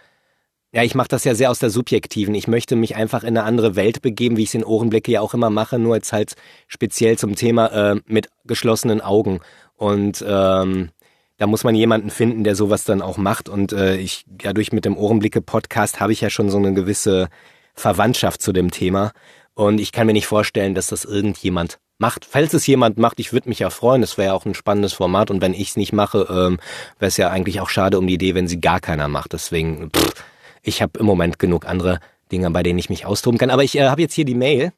[0.73, 2.33] ja, ich mache das ja sehr aus der subjektiven.
[2.33, 5.21] Ich möchte mich einfach in eine andere Welt begeben, wie ich es in Ohrenblicke ja
[5.21, 6.33] auch immer mache, nur jetzt halt
[6.67, 9.39] speziell zum Thema äh, mit geschlossenen Augen.
[9.77, 10.89] Und ähm,
[11.37, 13.49] da muss man jemanden finden, der sowas dann auch macht.
[13.49, 17.29] Und äh, ich, ja, durch mit dem Ohrenblicke-Podcast habe ich ja schon so eine gewisse
[17.75, 19.11] Verwandtschaft zu dem Thema.
[19.53, 22.25] Und ich kann mir nicht vorstellen, dass das irgendjemand macht.
[22.25, 24.01] Falls es jemand macht, ich würde mich ja freuen.
[24.01, 25.29] Das wäre ja auch ein spannendes Format.
[25.29, 26.59] Und wenn ich es nicht mache, ähm,
[26.97, 29.33] wäre es ja eigentlich auch schade um die Idee, wenn sie gar keiner macht.
[29.33, 30.13] Deswegen, pff,
[30.63, 31.99] ich habe im Moment genug andere
[32.31, 33.51] Dinge, bei denen ich mich austoben kann.
[33.51, 34.71] Aber ich äh, habe jetzt hier die Mail.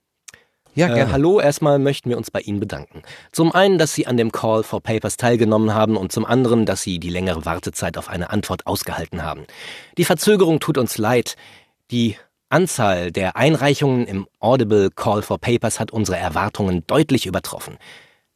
[0.74, 1.12] Ja, Äh, gerne.
[1.14, 3.02] hallo, erstmal möchten wir uns bei Ihnen bedanken.
[3.32, 6.82] Zum einen, dass Sie an dem Call for Papers teilgenommen haben und zum anderen, dass
[6.82, 9.46] Sie die längere Wartezeit auf eine Antwort ausgehalten haben.
[9.98, 11.38] Die Verzögerung tut uns leid.
[11.92, 12.18] Die
[12.50, 17.78] Anzahl der Einreichungen im Audible Call for Papers hat unsere Erwartungen deutlich übertroffen.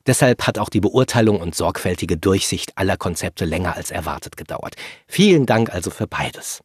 [0.07, 4.75] Deshalb hat auch die Beurteilung und sorgfältige Durchsicht aller Konzepte länger als erwartet gedauert.
[5.07, 6.61] Vielen Dank also für beides.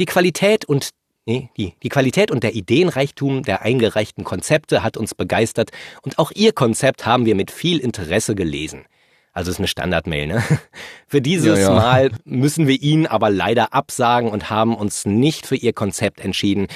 [0.00, 0.88] Die Qualität und
[1.26, 6.32] nee, die, die Qualität und der Ideenreichtum der eingereichten Konzepte hat uns begeistert und auch
[6.34, 8.86] Ihr Konzept haben wir mit viel Interesse gelesen.
[9.34, 10.42] Also ist eine Standardmail, ne?
[11.06, 11.70] Für dieses Ja, ja.
[11.74, 16.68] Mal müssen wir Ihnen aber leider absagen und haben uns nicht für Ihr Konzept entschieden.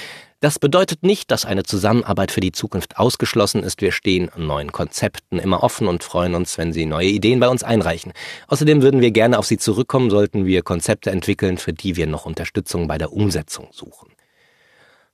[0.44, 3.80] Das bedeutet nicht, dass eine Zusammenarbeit für die Zukunft ausgeschlossen ist.
[3.80, 7.62] Wir stehen neuen Konzepten immer offen und freuen uns, wenn Sie neue Ideen bei uns
[7.62, 8.12] einreichen.
[8.48, 12.26] Außerdem würden wir gerne auf Sie zurückkommen, sollten wir Konzepte entwickeln, für die wir noch
[12.26, 14.12] Unterstützung bei der Umsetzung suchen.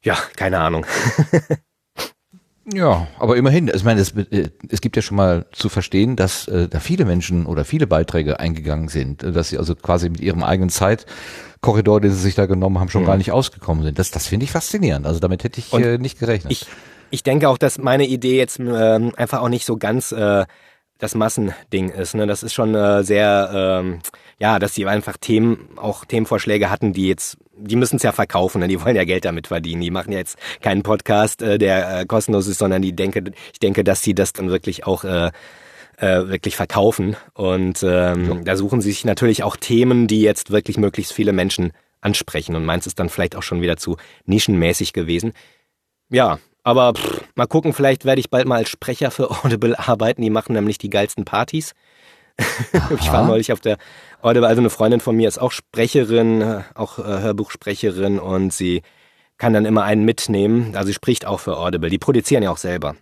[0.02, 0.84] Ja, keine Ahnung.
[2.72, 6.46] Ja, aber immerhin, ich meine, es, äh, es gibt ja schon mal zu verstehen, dass
[6.48, 10.20] äh, da viele Menschen oder viele Beiträge eingegangen sind, äh, dass sie also quasi mit
[10.20, 13.98] ihrem eigenen Zeitkorridor, den sie sich da genommen haben, schon gar nicht ausgekommen sind.
[13.98, 15.06] Das, das finde ich faszinierend.
[15.06, 16.52] Also damit hätte ich Und äh, nicht gerechnet.
[16.52, 16.66] Ich,
[17.10, 20.44] ich denke auch, dass meine Idee jetzt ähm, einfach auch nicht so ganz äh,
[21.00, 22.14] das Massending ist.
[22.14, 22.26] Ne?
[22.26, 23.50] Das ist schon äh, sehr,
[23.82, 23.98] ähm,
[24.38, 28.60] ja, dass sie einfach Themen, auch Themenvorschläge hatten, die jetzt, die müssen es ja verkaufen,
[28.60, 28.68] ne?
[28.68, 29.82] die wollen ja Geld damit verdienen.
[29.82, 33.22] Die machen ja jetzt keinen Podcast, äh, der äh, kostenlos ist, sondern die denke,
[33.52, 35.30] ich denke, dass sie das dann wirklich auch äh,
[35.96, 37.16] äh, wirklich verkaufen.
[37.34, 41.72] Und ähm, da suchen sie sich natürlich auch Themen, die jetzt wirklich möglichst viele Menschen
[42.00, 42.56] ansprechen.
[42.56, 45.32] Und meins ist dann vielleicht auch schon wieder zu nischenmäßig gewesen.
[46.08, 50.22] Ja, aber pff, mal gucken, vielleicht werde ich bald mal als Sprecher für Audible arbeiten.
[50.22, 51.74] Die machen nämlich die geilsten Partys.
[52.98, 53.76] ich war neulich auf der
[54.22, 58.82] Audible, also eine Freundin von mir ist auch Sprecherin, äh, auch äh, Hörbuchsprecherin und sie
[59.38, 60.76] kann dann immer einen mitnehmen.
[60.76, 61.90] Also sie spricht auch für Audible.
[61.90, 62.94] Die produzieren ja auch selber.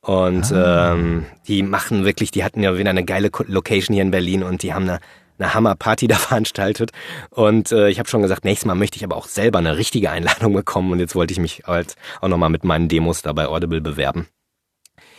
[0.00, 0.92] Und ah.
[0.92, 4.62] ähm, die machen wirklich, die hatten ja wieder eine geile Location hier in Berlin und
[4.62, 5.00] die haben eine,
[5.38, 6.92] eine Hammerparty da veranstaltet.
[7.30, 10.10] Und äh, ich habe schon gesagt, nächstes Mal möchte ich aber auch selber eine richtige
[10.10, 10.92] Einladung bekommen.
[10.92, 14.28] Und jetzt wollte ich mich halt auch nochmal mit meinen Demos da bei Audible bewerben.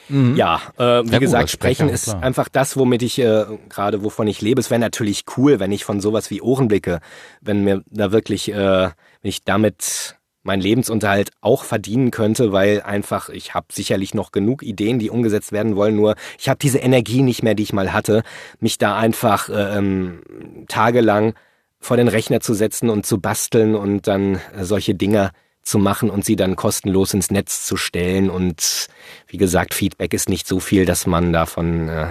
[0.09, 0.35] Mhm.
[0.35, 2.23] Ja, äh, wie ja, gesagt, gut, Sprechen ist klar.
[2.23, 4.59] einfach das, womit ich äh, gerade, wovon ich lebe.
[4.59, 6.99] Es wäre natürlich cool, wenn ich von sowas wie Ohrenblicke,
[7.41, 13.29] wenn mir da wirklich, äh, wenn ich damit meinen Lebensunterhalt auch verdienen könnte, weil einfach
[13.29, 17.23] ich habe sicherlich noch genug Ideen, die umgesetzt werden wollen, nur ich habe diese Energie
[17.23, 18.21] nicht mehr, die ich mal hatte,
[18.59, 20.21] mich da einfach äh, ähm,
[20.67, 21.33] tagelang
[21.79, 25.31] vor den Rechner zu setzen und zu basteln und dann solche Dinge
[25.65, 28.29] zu machen und sie dann kostenlos ins Netz zu stellen.
[28.29, 28.87] Und
[29.27, 32.07] wie gesagt, Feedback ist nicht so viel, dass man davon äh,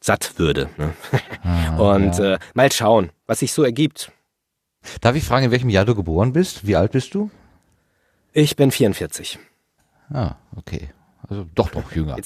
[0.00, 0.68] satt würde.
[0.76, 0.92] Ne?
[1.42, 2.34] Ah, und ja.
[2.34, 4.12] äh, mal schauen, was sich so ergibt.
[5.00, 6.66] Darf ich fragen, in welchem Jahr du geboren bist?
[6.66, 7.30] Wie alt bist du?
[8.32, 9.38] Ich bin 44.
[10.12, 10.90] Ah, okay.
[11.28, 12.16] Also doch noch jünger.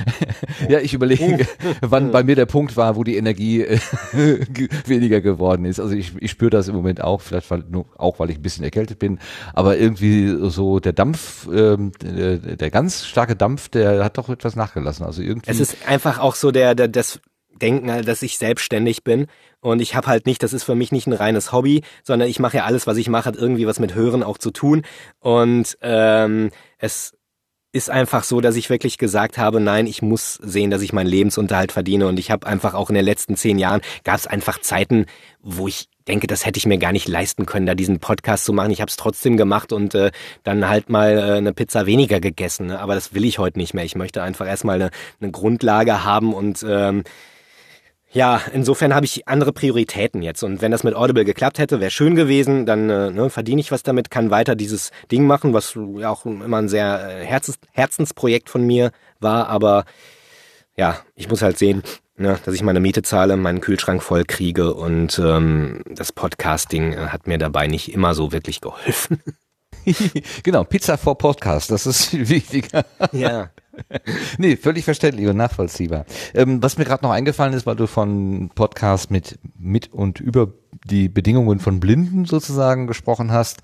[0.68, 1.46] ja, ich überlege,
[1.80, 3.78] wann bei mir der Punkt war, wo die Energie äh,
[4.86, 5.80] weniger geworden ist.
[5.80, 8.42] Also ich, ich spüre das im Moment auch, vielleicht weil, nur, auch weil ich ein
[8.42, 9.18] bisschen erkältet bin,
[9.52, 14.56] aber irgendwie so der Dampf, ähm, der, der ganz starke Dampf, der hat doch etwas
[14.56, 15.04] nachgelassen.
[15.04, 15.50] Also irgendwie.
[15.50, 17.20] Es ist einfach auch so der, der das
[17.60, 19.26] Denken, dass ich selbstständig bin
[19.60, 22.38] und ich habe halt nicht, das ist für mich nicht ein reines Hobby, sondern ich
[22.38, 24.82] mache ja alles, was ich mache, hat irgendwie was mit Hören auch zu tun
[25.18, 27.17] und ähm, es
[27.72, 31.06] ist einfach so, dass ich wirklich gesagt habe, nein, ich muss sehen, dass ich meinen
[31.06, 32.06] Lebensunterhalt verdiene.
[32.06, 35.06] Und ich habe einfach auch in den letzten zehn Jahren gab es einfach Zeiten,
[35.42, 38.54] wo ich denke, das hätte ich mir gar nicht leisten können, da diesen Podcast zu
[38.54, 38.70] machen.
[38.70, 40.10] Ich habe es trotzdem gemacht und äh,
[40.42, 42.68] dann halt mal äh, eine Pizza weniger gegessen.
[42.68, 42.80] Ne?
[42.80, 43.84] Aber das will ich heute nicht mehr.
[43.84, 44.90] Ich möchte einfach erstmal eine,
[45.20, 47.04] eine Grundlage haben und ähm,
[48.10, 50.42] ja, insofern habe ich andere Prioritäten jetzt.
[50.42, 52.64] Und wenn das mit Audible geklappt hätte, wäre schön gewesen.
[52.64, 56.24] Dann äh, ne, verdiene ich was damit, kann weiter dieses Ding machen, was ja auch
[56.24, 59.48] immer ein sehr äh, Herzens Herzensprojekt von mir war.
[59.48, 59.84] Aber
[60.76, 61.82] ja, ich muss halt sehen,
[62.16, 64.72] ne, dass ich meine Miete zahle, meinen Kühlschrank voll kriege.
[64.72, 69.22] Und ähm, das Podcasting äh, hat mir dabei nicht immer so wirklich geholfen.
[70.42, 72.84] genau, Pizza vor Podcast, das ist viel wichtiger.
[73.12, 73.50] Ja.
[74.38, 76.04] nee, völlig verständlich und nachvollziehbar.
[76.34, 80.52] Ähm, was mir gerade noch eingefallen ist, weil du von Podcast mit, mit und über
[80.84, 83.60] die Bedingungen von Blinden sozusagen gesprochen hast.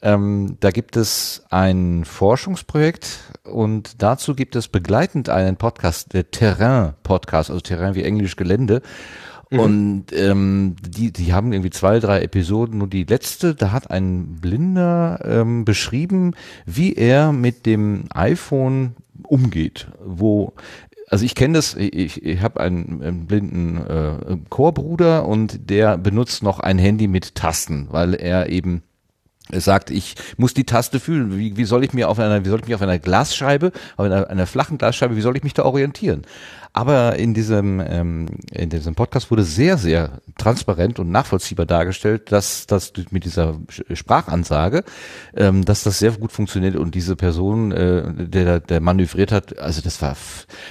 [0.00, 7.50] Ähm, da gibt es ein Forschungsprojekt und dazu gibt es begleitend einen Podcast, der Terrain-Podcast,
[7.50, 8.80] also Terrain wie Englisch Gelände.
[9.50, 9.58] Mhm.
[9.58, 12.78] Und ähm, die, die haben irgendwie zwei, drei Episoden.
[12.78, 16.34] Nur die letzte, da hat ein Blinder ähm, beschrieben,
[16.66, 20.52] wie er mit dem iPhone umgeht, wo
[21.10, 26.42] also ich kenne das, ich, ich habe einen, einen blinden äh, Chorbruder und der benutzt
[26.42, 28.82] noch ein Handy mit Tasten, weil er eben
[29.50, 31.38] er sagt, ich muss die Taste fühlen.
[31.38, 34.04] Wie, wie soll ich mir auf einer, wie soll ich mich auf einer Glasscheibe, auf
[34.04, 36.22] einer, einer flachen Glasscheibe, wie soll ich mich da orientieren?
[36.78, 42.68] Aber in diesem, ähm, in diesem Podcast wurde sehr, sehr transparent und nachvollziehbar dargestellt, dass
[42.68, 43.58] das mit dieser
[43.92, 44.84] Sprachansage,
[45.34, 49.80] ähm, dass das sehr gut funktioniert und diese Person, äh, der, der manövriert hat, also
[49.80, 50.16] das war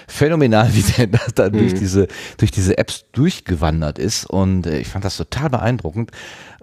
[0.08, 1.58] phänomenal, wie der da mhm.
[1.58, 2.08] durch diese,
[2.38, 6.12] durch diese Apps durchgewandert ist und äh, ich fand das total beeindruckend.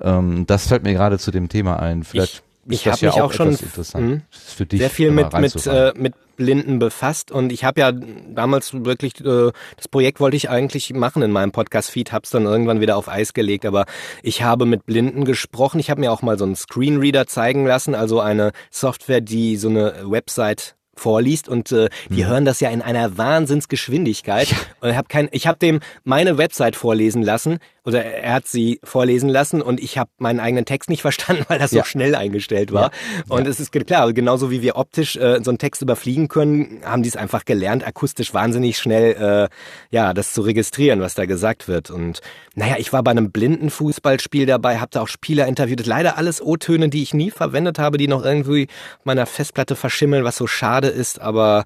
[0.00, 2.02] Ähm, das fällt mir gerade zu dem Thema ein.
[2.02, 4.22] Vielleicht ich, ich habe mich auch, auch schon hm,
[4.70, 9.52] sehr viel mit mit äh, mit Blinden befasst und ich habe ja damals wirklich äh,
[9.76, 13.08] das Projekt wollte ich eigentlich machen in meinem Podcast Feed, hab's dann irgendwann wieder auf
[13.08, 13.86] Eis gelegt, aber
[14.22, 15.78] ich habe mit Blinden gesprochen.
[15.78, 19.68] Ich habe mir auch mal so einen Screenreader zeigen lassen, also eine Software, die so
[19.68, 22.28] eine Website vorliest und äh, die mhm.
[22.28, 24.50] hören das ja in einer Wahnsinnsgeschwindigkeit.
[24.50, 24.56] Ja.
[24.80, 28.80] Und ich habe kein, ich habe dem meine Website vorlesen lassen oder er hat sie
[28.82, 31.82] vorlesen lassen und ich habe meinen eigenen Text nicht verstanden, weil das ja.
[31.82, 32.90] so schnell eingestellt war.
[33.28, 33.36] Ja.
[33.36, 37.02] Und es ist klar, genauso wie wir optisch äh, so einen Text überfliegen können, haben
[37.02, 41.68] die es einfach gelernt, akustisch wahnsinnig schnell äh, ja das zu registrieren, was da gesagt
[41.68, 41.90] wird.
[41.90, 42.20] Und
[42.54, 45.84] naja, ich war bei einem blinden Fußballspiel dabei, habe da auch Spieler interviewt.
[45.86, 48.68] Leider alles O-Töne, die ich nie verwendet habe, die noch irgendwie
[49.04, 51.64] meiner Festplatte verschimmeln, was so schade ist, aber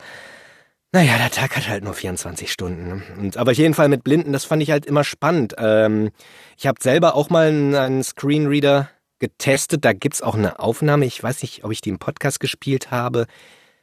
[0.90, 2.89] naja, der Tag hat halt nur 24 Stunden.
[2.89, 3.02] Ne?
[3.19, 5.55] Und, aber auf jeden Fall mit Blinden, das fand ich halt immer spannend.
[5.59, 6.10] Ähm,
[6.56, 8.89] ich habe selber auch mal einen, Screenreader
[9.19, 9.85] getestet.
[9.85, 11.05] Da gibt's auch eine Aufnahme.
[11.05, 13.27] Ich weiß nicht, ob ich die im Podcast gespielt habe.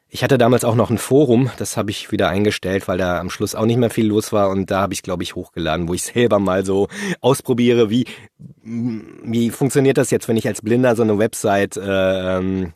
[0.10, 3.30] Ich hatte damals auch noch ein Forum, das habe ich wieder eingestellt, weil da am
[3.30, 5.94] Schluss auch nicht mehr viel los war und da habe ich, glaube ich, hochgeladen, wo
[5.94, 6.88] ich selber mal so
[7.22, 8.06] ausprobiere, wie,
[8.64, 12.68] wie funktioniert das jetzt, wenn ich als Blinder so eine Website äh,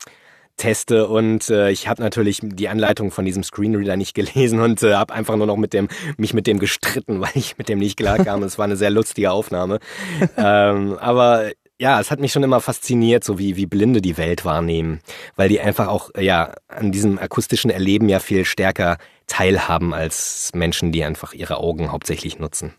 [0.59, 4.93] teste und äh, ich habe natürlich die Anleitung von diesem Screenreader nicht gelesen und äh,
[4.93, 5.87] habe einfach nur noch mit dem
[6.17, 8.43] mich mit dem gestritten, weil ich mit dem nicht klarkam.
[8.43, 9.79] Es war eine sehr lustige Aufnahme.
[10.37, 11.49] ähm, aber
[11.79, 14.99] ja, es hat mich schon immer fasziniert, so wie, wie Blinde die Welt wahrnehmen,
[15.37, 20.91] weil die einfach auch ja an diesem akustischen Erleben ja viel stärker teilhaben als Menschen,
[20.91, 22.73] die einfach ihre Augen hauptsächlich nutzen.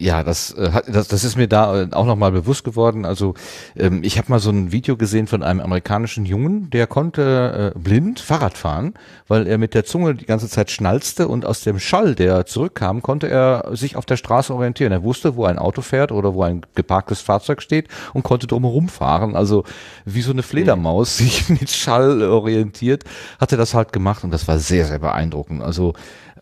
[0.00, 3.04] Ja, das, äh, hat, das, das ist mir da äh, auch nochmal bewusst geworden.
[3.04, 3.34] Also
[3.74, 7.78] ähm, ich habe mal so ein Video gesehen von einem amerikanischen Jungen, der konnte äh,
[7.78, 8.94] blind Fahrrad fahren,
[9.26, 13.02] weil er mit der Zunge die ganze Zeit schnalzte und aus dem Schall, der zurückkam,
[13.02, 14.92] konnte er sich auf der Straße orientieren.
[14.92, 18.88] Er wusste, wo ein Auto fährt oder wo ein geparktes Fahrzeug steht und konnte drumherum
[18.88, 19.34] fahren.
[19.34, 19.64] Also
[20.04, 23.02] wie so eine Fledermaus sich mit Schall orientiert,
[23.40, 25.60] hat er das halt gemacht und das war sehr, sehr beeindruckend.
[25.60, 25.94] Also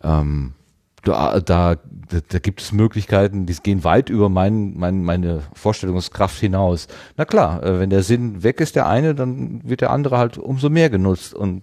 [0.03, 0.53] ähm,
[1.03, 6.87] da, da, da gibt es Möglichkeiten, die gehen weit über mein, mein, meine Vorstellungskraft hinaus.
[7.15, 10.37] Na klar, äh, wenn der Sinn weg ist, der eine, dann wird der andere halt
[10.37, 11.61] umso mehr genutzt und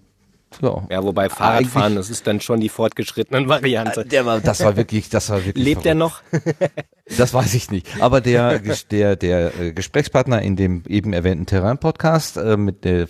[0.62, 0.86] ja.
[0.90, 4.02] ja, wobei Fahrradfahren, das ist dann schon die fortgeschrittene Variante.
[4.02, 5.64] Äh, der das war wirklich, das war wirklich.
[5.64, 6.22] Lebt er noch?
[7.18, 7.86] das weiß ich nicht.
[8.00, 8.60] Aber der,
[8.90, 13.08] der, der äh, Gesprächspartner in dem eben erwähnten Terrain-Podcast äh, mit der,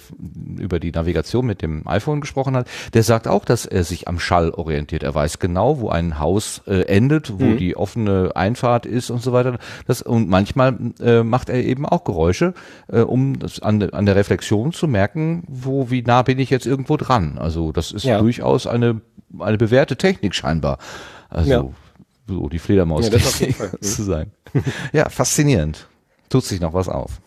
[0.59, 4.19] über die Navigation mit dem iPhone gesprochen hat, der sagt auch, dass er sich am
[4.19, 5.03] Schall orientiert.
[5.03, 7.57] Er weiß genau, wo ein Haus äh, endet, wo mhm.
[7.59, 9.59] die offene Einfahrt ist und so weiter.
[9.87, 10.73] Das, und manchmal
[11.25, 12.55] macht er eben auch Geräusche,
[12.89, 16.97] um das an, an der Reflexion zu merken, wo, wie nah bin ich jetzt irgendwo
[16.97, 17.34] dran.
[17.39, 18.19] Also das ist ja.
[18.19, 19.01] durchaus eine,
[19.39, 20.79] eine bewährte Technik scheinbar.
[21.29, 21.65] Also ja.
[22.29, 23.19] so die Fledermaus ja,
[23.81, 24.33] zu sein.
[24.93, 25.89] ja, faszinierend.
[26.29, 27.21] Tut sich noch was auf.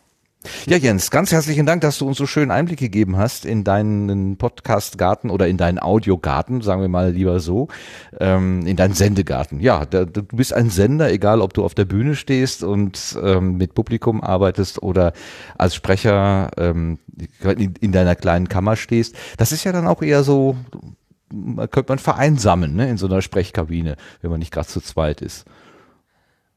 [0.66, 4.38] Ja, Jens, ganz herzlichen Dank, dass du uns so schön Einblick gegeben hast in deinen
[4.38, 7.68] Podcast-Garten oder in deinen Audiogarten, sagen wir mal lieber so,
[8.20, 9.60] ähm, in deinen Sendegarten.
[9.60, 13.58] Ja, da, du bist ein Sender, egal ob du auf der Bühne stehst und ähm,
[13.58, 15.14] mit Publikum arbeitest oder
[15.58, 17.00] als Sprecher ähm,
[17.44, 19.16] in, in deiner kleinen Kammer stehst.
[19.38, 20.56] Das ist ja dann auch eher so,
[21.30, 25.46] könnte man vereinsamen ne, in so einer Sprechkabine, wenn man nicht gerade zu zweit ist.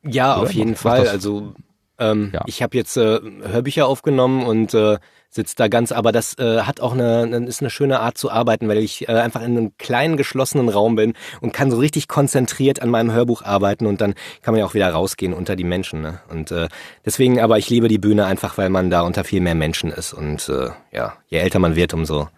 [0.02, 0.42] Ja, Oder?
[0.42, 1.08] auf jeden Fall.
[1.08, 1.54] Also
[2.00, 2.42] ähm, ja.
[2.46, 4.98] Ich habe jetzt äh, Hörbücher aufgenommen und äh,
[5.28, 8.30] sitze da ganz, aber das äh, hat auch eine, eine, ist eine schöne Art zu
[8.30, 12.08] arbeiten, weil ich äh, einfach in einem kleinen geschlossenen Raum bin und kann so richtig
[12.08, 15.64] konzentriert an meinem Hörbuch arbeiten und dann kann man ja auch wieder rausgehen unter die
[15.64, 16.02] Menschen.
[16.02, 16.20] Ne?
[16.28, 16.68] Und äh,
[17.04, 20.12] deswegen, aber ich liebe die Bühne einfach, weil man da unter viel mehr Menschen ist
[20.12, 22.28] und äh, ja, je älter man wird, umso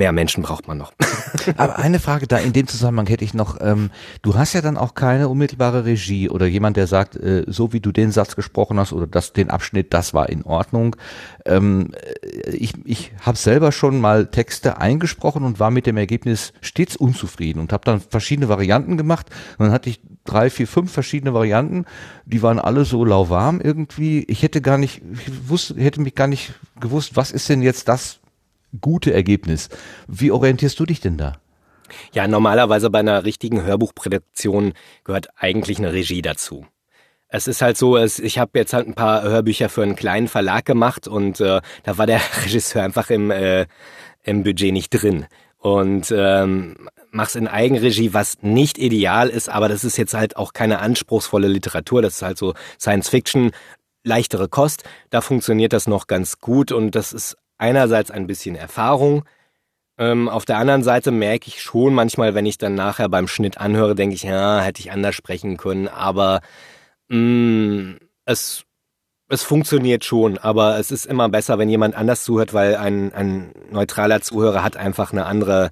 [0.00, 0.92] mehr Menschen braucht man noch.
[1.58, 3.58] Aber eine Frage da in dem Zusammenhang hätte ich noch.
[3.60, 3.90] Ähm,
[4.22, 7.80] du hast ja dann auch keine unmittelbare Regie oder jemand, der sagt, äh, so wie
[7.80, 10.96] du den Satz gesprochen hast oder das, den Abschnitt, das war in Ordnung.
[11.44, 11.90] Ähm,
[12.22, 16.96] äh, ich ich habe selber schon mal Texte eingesprochen und war mit dem Ergebnis stets
[16.96, 19.26] unzufrieden und habe dann verschiedene Varianten gemacht.
[19.58, 21.84] Und dann hatte ich drei, vier, fünf verschiedene Varianten.
[22.24, 24.24] Die waren alle so lauwarm irgendwie.
[24.28, 27.86] Ich hätte gar nicht, ich wusste, hätte mich gar nicht gewusst, was ist denn jetzt
[27.88, 28.19] das,
[28.80, 29.68] gute Ergebnis.
[30.06, 31.34] Wie orientierst du dich denn da?
[32.12, 34.74] Ja, normalerweise bei einer richtigen Hörbuchproduktion
[35.04, 36.66] gehört eigentlich eine Regie dazu.
[37.28, 40.28] Es ist halt so, es, ich habe jetzt halt ein paar Hörbücher für einen kleinen
[40.28, 43.66] Verlag gemacht und äh, da war der Regisseur einfach im, äh,
[44.22, 45.26] im Budget nicht drin.
[45.58, 50.52] Und ähm, mach's in Eigenregie, was nicht ideal ist, aber das ist jetzt halt auch
[50.52, 53.50] keine anspruchsvolle Literatur, das ist halt so Science Fiction,
[54.02, 54.84] leichtere Kost.
[55.10, 59.24] Da funktioniert das noch ganz gut und das ist einerseits ein bisschen Erfahrung.
[59.98, 63.58] Ähm, auf der anderen Seite merke ich schon manchmal, wenn ich dann nachher beim Schnitt
[63.58, 65.86] anhöre, denke ich, ja, hätte ich anders sprechen können.
[65.88, 66.40] Aber
[67.08, 68.64] mh, mm, es,
[69.28, 70.38] es funktioniert schon.
[70.38, 74.76] Aber es ist immer besser, wenn jemand anders zuhört, weil ein, ein neutraler Zuhörer hat
[74.76, 75.70] einfach eine andere,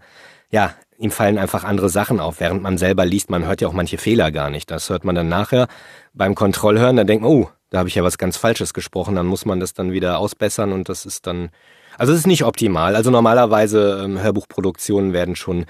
[0.50, 3.30] ja, ihm fallen einfach andere Sachen auf, während man selber liest.
[3.30, 4.70] Man hört ja auch manche Fehler gar nicht.
[4.70, 5.68] Das hört man dann nachher
[6.12, 6.96] beim Kontrollhören.
[6.96, 9.14] Dann denkt man, oh, da habe ich ja was ganz Falsches gesprochen.
[9.14, 11.50] Dann muss man das dann wieder ausbessern und das ist dann
[11.98, 12.96] also es ist nicht optimal.
[12.96, 15.66] Also normalerweise ähm, Hörbuchproduktionen werden schon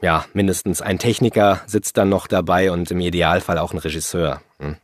[0.00, 4.40] ja mindestens ein Techniker sitzt dann noch dabei und im Idealfall auch ein Regisseur.
[4.58, 4.76] Hm.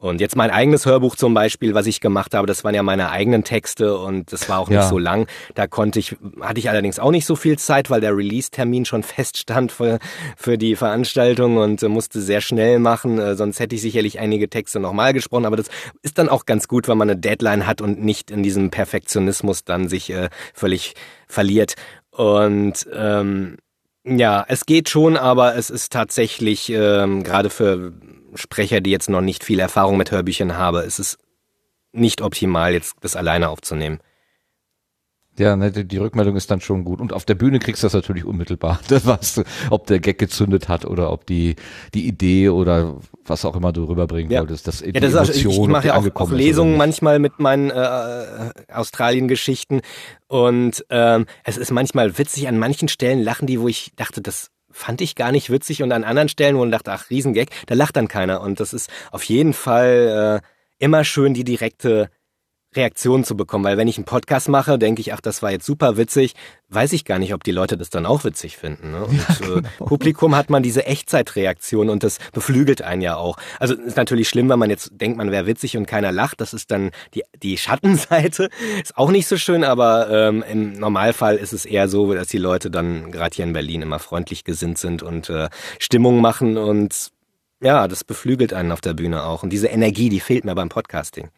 [0.00, 3.10] Und jetzt mein eigenes Hörbuch zum Beispiel, was ich gemacht habe, das waren ja meine
[3.10, 4.78] eigenen Texte und das war auch ja.
[4.78, 5.26] nicht so lang.
[5.56, 9.02] Da konnte ich, hatte ich allerdings auch nicht so viel Zeit, weil der Release-Termin schon
[9.02, 9.98] feststand für,
[10.36, 13.18] für die Veranstaltung und äh, musste sehr schnell machen.
[13.18, 15.46] Äh, sonst hätte ich sicherlich einige Texte nochmal gesprochen.
[15.46, 15.66] Aber das
[16.02, 19.64] ist dann auch ganz gut, wenn man eine Deadline hat und nicht in diesem Perfektionismus
[19.64, 20.94] dann sich äh, völlig
[21.26, 21.74] verliert.
[22.12, 23.56] Und ähm,
[24.04, 27.92] ja, es geht schon, aber es ist tatsächlich ähm, gerade für
[28.34, 31.18] Sprecher, die jetzt noch nicht viel Erfahrung mit Hörbüchern haben, ist es
[31.92, 34.00] nicht optimal, jetzt das alleine aufzunehmen.
[35.38, 37.00] Ja, ne, die, Rückmeldung ist dann schon gut.
[37.00, 38.80] Und auf der Bühne kriegst du das natürlich unmittelbar.
[38.88, 41.54] Da weißt du, ob der Gag gezündet hat oder ob die,
[41.94, 44.40] die Idee oder was auch immer du rüberbringen Ja.
[44.40, 44.66] wolltest.
[44.66, 47.70] Das, Ja, das ist auch, ich, ich mache ja auch, auch Lesungen manchmal mit meinen
[47.70, 49.82] äh, Australien-Geschichten
[50.26, 54.50] und ähm, es ist manchmal witzig, an manchen Stellen lachen die, wo ich dachte, das
[54.78, 55.82] fand ich gar nicht witzig.
[55.82, 58.40] Und an anderen Stellen, wo man dachte, ach, Riesengag, da lacht dann keiner.
[58.40, 60.46] Und das ist auf jeden Fall äh,
[60.78, 62.10] immer schön, die direkte
[62.74, 65.64] Reaktion zu bekommen, weil wenn ich einen Podcast mache, denke ich, ach, das war jetzt
[65.64, 66.34] super witzig,
[66.68, 68.92] weiß ich gar nicht, ob die Leute das dann auch witzig finden.
[68.92, 69.04] Ne?
[69.04, 73.38] Und äh, Publikum hat man diese Echtzeitreaktion und das beflügelt einen ja auch.
[73.58, 76.42] Also ist natürlich schlimm, wenn man jetzt denkt, man wäre witzig und keiner lacht.
[76.42, 78.50] Das ist dann die, die Schattenseite.
[78.82, 82.38] Ist auch nicht so schön, aber ähm, im Normalfall ist es eher so, dass die
[82.38, 87.10] Leute dann gerade hier in Berlin immer freundlich gesinnt sind und äh, Stimmung machen und
[87.60, 89.42] ja, das beflügelt einen auf der Bühne auch.
[89.42, 91.30] Und diese Energie, die fehlt mir beim Podcasting.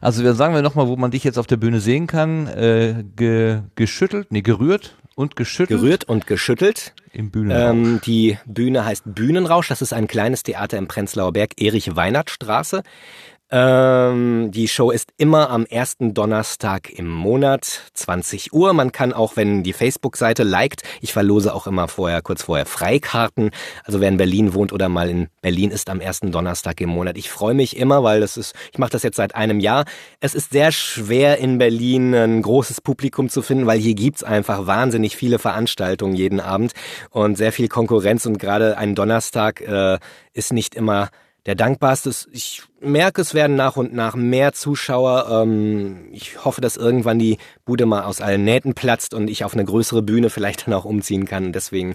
[0.00, 2.46] Also wir sagen wir nochmal, wo man dich jetzt auf der Bühne sehen kann.
[2.46, 5.80] Äh, ge, geschüttelt, nee, gerührt und geschüttelt.
[5.80, 6.94] Gerührt und geschüttelt.
[7.12, 7.70] Im Bühnenrausch.
[7.70, 9.68] Ähm, die Bühne heißt Bühnenrausch.
[9.68, 12.82] Das ist ein kleines Theater im Prenzlauer Berg, Erich-Weinert-Straße.
[13.52, 18.72] Ähm, die Show ist immer am ersten Donnerstag im Monat, 20 Uhr.
[18.74, 23.50] Man kann auch, wenn die Facebook-Seite liked, ich verlose auch immer vorher, kurz vorher Freikarten.
[23.84, 27.18] Also wer in Berlin wohnt oder mal in Berlin ist am ersten Donnerstag im Monat.
[27.18, 29.84] Ich freue mich immer, weil das ist, ich mache das jetzt seit einem Jahr.
[30.20, 34.68] Es ist sehr schwer in Berlin ein großes Publikum zu finden, weil hier gibt's einfach
[34.68, 36.72] wahnsinnig viele Veranstaltungen jeden Abend
[37.10, 39.98] und sehr viel Konkurrenz und gerade ein Donnerstag äh,
[40.34, 41.10] ist nicht immer
[41.46, 42.10] der dankbarste.
[42.32, 45.42] Ich merke, es werden nach und nach mehr Zuschauer.
[45.42, 49.54] Ähm, ich hoffe, dass irgendwann die Bude mal aus allen Nähten platzt und ich auf
[49.54, 51.52] eine größere Bühne vielleicht dann auch umziehen kann.
[51.52, 51.94] Deswegen,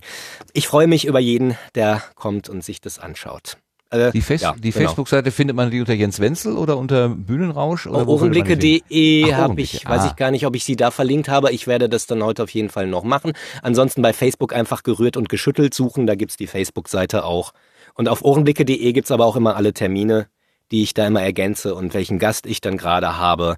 [0.54, 3.58] ich freue mich über jeden, der kommt und sich das anschaut.
[3.92, 4.86] Äh, Die, Face ja, die genau.
[4.86, 7.86] Facebook-Seite findet man die unter Jens Wenzel oder unter Bühnenrausch?
[7.86, 8.08] Oder?
[8.08, 10.08] Ohrenblicke.de habe ich, weiß Ah.
[10.08, 11.52] ich gar nicht, ob ich sie da verlinkt habe.
[11.52, 13.34] Ich werde das dann heute auf jeden Fall noch machen.
[13.62, 17.54] Ansonsten bei Facebook einfach gerührt und geschüttelt suchen, da gibt's die Facebook-Seite auch.
[17.96, 20.28] Und auf ohrenblicke.de gibt's aber auch immer alle Termine,
[20.72, 23.58] die ich da immer ergänze und welchen Gast ich dann gerade habe.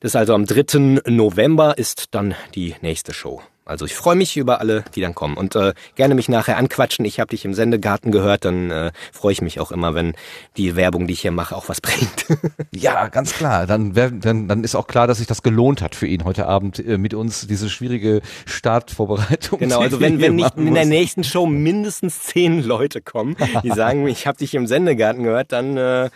[0.00, 1.00] Das ist also am 3.
[1.06, 3.42] November ist dann die nächste Show.
[3.68, 5.36] Also ich freue mich über alle, die dann kommen.
[5.36, 7.04] Und äh, gerne mich nachher anquatschen.
[7.04, 10.14] Ich habe dich im Sendegarten gehört, dann äh, freue ich mich auch immer, wenn
[10.56, 12.26] die Werbung, die ich hier mache, auch was bringt.
[12.74, 13.66] Ja, ganz klar.
[13.66, 16.78] Dann, dann, dann ist auch klar, dass sich das gelohnt hat für ihn heute Abend
[16.78, 19.58] äh, mit uns diese schwierige Startvorbereitung.
[19.58, 24.06] Genau, also wenn, wenn nicht in der nächsten Show mindestens zehn Leute kommen, die sagen,
[24.08, 26.10] ich habe dich im Sendegarten gehört, dann äh,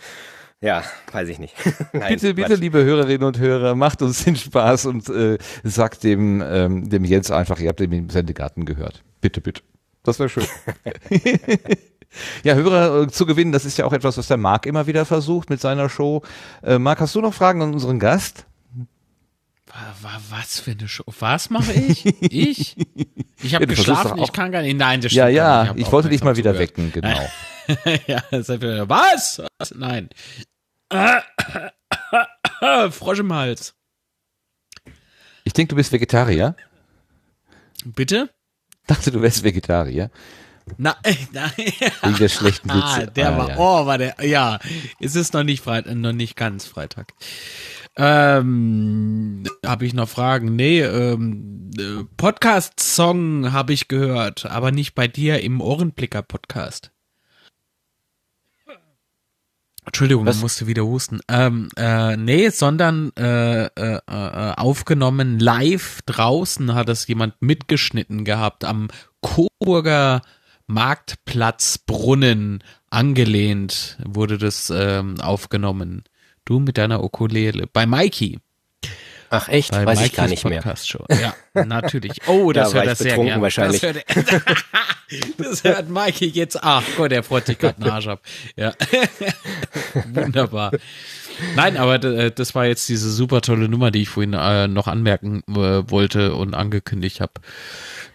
[0.63, 1.53] ja, weiß ich nicht.
[1.93, 2.59] Nein, Bitte, bitte, Quatsch.
[2.59, 7.29] liebe Hörerinnen und Hörer, macht uns den Spaß und äh, sagt dem, ähm, dem Jens
[7.31, 9.03] einfach, ihr habt den im Sendegarten gehört.
[9.21, 9.61] Bitte, bitte.
[10.03, 10.45] Das wäre schön.
[12.43, 15.05] ja, Hörer äh, zu gewinnen, das ist ja auch etwas, was der Marc immer wieder
[15.05, 16.21] versucht mit seiner Show.
[16.61, 18.45] Äh, Marc, hast du noch Fragen an unseren Gast?
[19.67, 21.03] Wa- wa- Was für eine Show?
[21.19, 22.05] Was mache ich?
[22.31, 22.75] Ich?
[23.41, 24.77] Ich habe Ja, geschlafen, ich kann gar nicht.
[24.77, 25.79] Nein, das Ja, stimmt gar ja, nicht.
[25.81, 27.99] ich hab wollte dich mal wieder aufmerksam wecken, genau.
[28.07, 29.41] ja, das ist wieder, was?
[29.57, 29.73] was?
[29.75, 30.09] Nein.
[32.91, 33.75] Frosch im Hals.
[35.43, 36.55] Ich denke, du bist Vegetarier.
[37.85, 38.29] Bitte?
[38.87, 40.09] Dachte, du wärst Vegetarier.
[40.77, 40.95] Na,
[41.33, 41.51] nein.
[41.57, 42.79] Wegen der schlechten Witze.
[42.81, 43.57] Ah, der Ah, war, ja.
[43.57, 44.59] oh, war der, ja,
[45.01, 47.11] es ist noch nicht Freitag, noch nicht ganz Freitag.
[47.97, 50.55] Ähm, habe ich noch Fragen?
[50.55, 56.91] Nee, ähm, äh, Podcast-Song habe ich gehört, aber nicht bei dir im Ohrenblicker-Podcast.
[59.85, 60.39] Entschuldigung, Was?
[60.39, 61.19] musste wieder husten.
[61.27, 63.69] Ähm, äh, nee, sondern äh, äh,
[64.07, 68.87] äh, aufgenommen live draußen hat es jemand mitgeschnitten gehabt am
[69.21, 70.21] Coburger
[70.67, 76.03] Marktplatz Brunnen angelehnt wurde das ähm, aufgenommen.
[76.45, 78.39] Du mit deiner Ukulele bei Mikey.
[79.35, 80.61] Ach echt, Bei weiß ich Mikeys gar nicht mehr.
[80.61, 81.05] Podcast Show.
[81.09, 81.33] Ja,
[81.65, 82.11] natürlich.
[82.27, 83.41] Oh, das Ja, hört er ich sehr gerne.
[83.41, 83.81] wahrscheinlich.
[83.81, 84.05] Das hört,
[85.37, 86.59] das hört Mikey jetzt.
[86.61, 88.21] Ach Gott, der freut sich gerade einen Arsch ab.
[88.55, 88.73] Ja.
[90.13, 90.71] Wunderbar.
[91.55, 94.87] Nein, aber äh, das war jetzt diese super tolle Nummer, die ich vorhin äh, noch
[94.87, 95.53] anmerken äh,
[95.89, 97.33] wollte und angekündigt habe.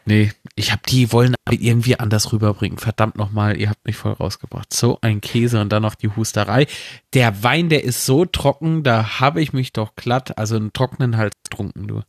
[0.04, 2.78] Nee, ich habe die wollen aber irgendwie anders rüberbringen.
[2.78, 4.74] Verdammt nochmal, ihr habt mich voll rausgebracht.
[4.74, 6.66] So ein Käse und dann noch die Husterei.
[7.14, 11.16] Der Wein, der ist so trocken, da habe ich mich doch glatt, also einen trockenen
[11.16, 12.02] Hals getrunken, du.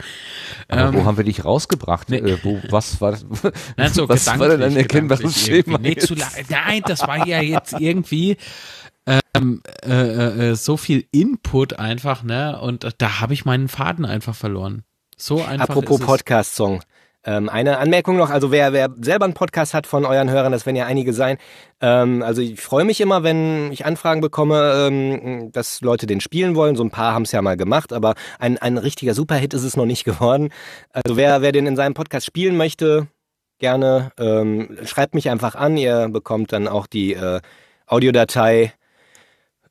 [0.68, 2.10] Aber Ähm, wo haben wir dich rausgebracht?
[2.10, 2.18] nee.
[2.18, 3.26] Äh, wo, was war das?
[3.78, 5.78] Nein, so was war denn ein erkennbares Schema?
[5.78, 6.16] Nee, zu
[6.50, 8.38] Nein, das war ja jetzt irgendwie
[9.06, 12.60] ähm, äh, äh, äh, so viel Input einfach, ne?
[12.60, 14.84] Und da habe ich meinen Faden einfach verloren.
[15.18, 16.00] So einfach Apropos.
[16.00, 16.82] Podcast-Song.
[17.30, 20.66] Ähm, eine Anmerkung noch, also wer, wer selber einen Podcast hat von euren Hörern, das
[20.66, 21.38] werden ja einige sein.
[21.80, 26.56] Ähm, also ich freue mich immer, wenn ich Anfragen bekomme, ähm, dass Leute den spielen
[26.56, 26.76] wollen.
[26.76, 29.78] So ein paar haben es ja mal gemacht, aber ein, ein richtiger Superhit ist es
[29.78, 30.50] noch nicht geworden.
[30.92, 33.06] Also wer, wer den in seinem Podcast spielen möchte,
[33.60, 35.78] gerne ähm, schreibt mich einfach an.
[35.78, 37.42] Ihr bekommt dann auch die äh,
[37.86, 38.74] Audiodatei.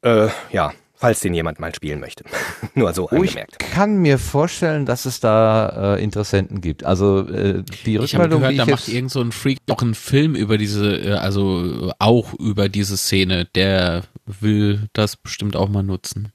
[0.02, 2.24] Äh, ja, falls den jemand mal spielen möchte.
[2.74, 3.58] Nur so Oh, ich angemerkt.
[3.58, 6.84] kann mir vorstellen, dass es da äh, Interessenten gibt.
[6.84, 9.58] Also äh, die Ich habe Rückmeldung, gehört, die da ich macht irgend so ein Freak
[9.70, 13.46] auch einen Film über diese, äh, also auch über diese Szene.
[13.54, 16.32] Der will das bestimmt auch mal nutzen.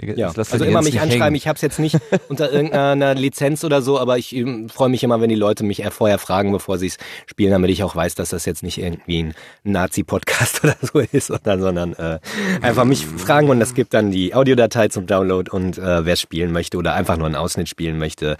[0.00, 1.22] Ja, also immer mich anschreiben.
[1.22, 1.34] hängen.
[1.36, 1.98] Ich habe es jetzt nicht
[2.28, 6.18] unter irgendeiner Lizenz oder so, aber ich freue mich immer, wenn die Leute mich vorher
[6.18, 9.34] fragen, bevor sie es spielen, damit ich auch weiß, dass das jetzt nicht irgendwie ein
[9.64, 12.18] Nazi-Podcast oder so ist, sondern, sondern äh,
[12.62, 16.20] einfach mich fragen und es gibt dann die Audiodatei zum Download und äh, wer es
[16.20, 18.36] spielen möchte oder einfach nur einen Ausschnitt spielen möchte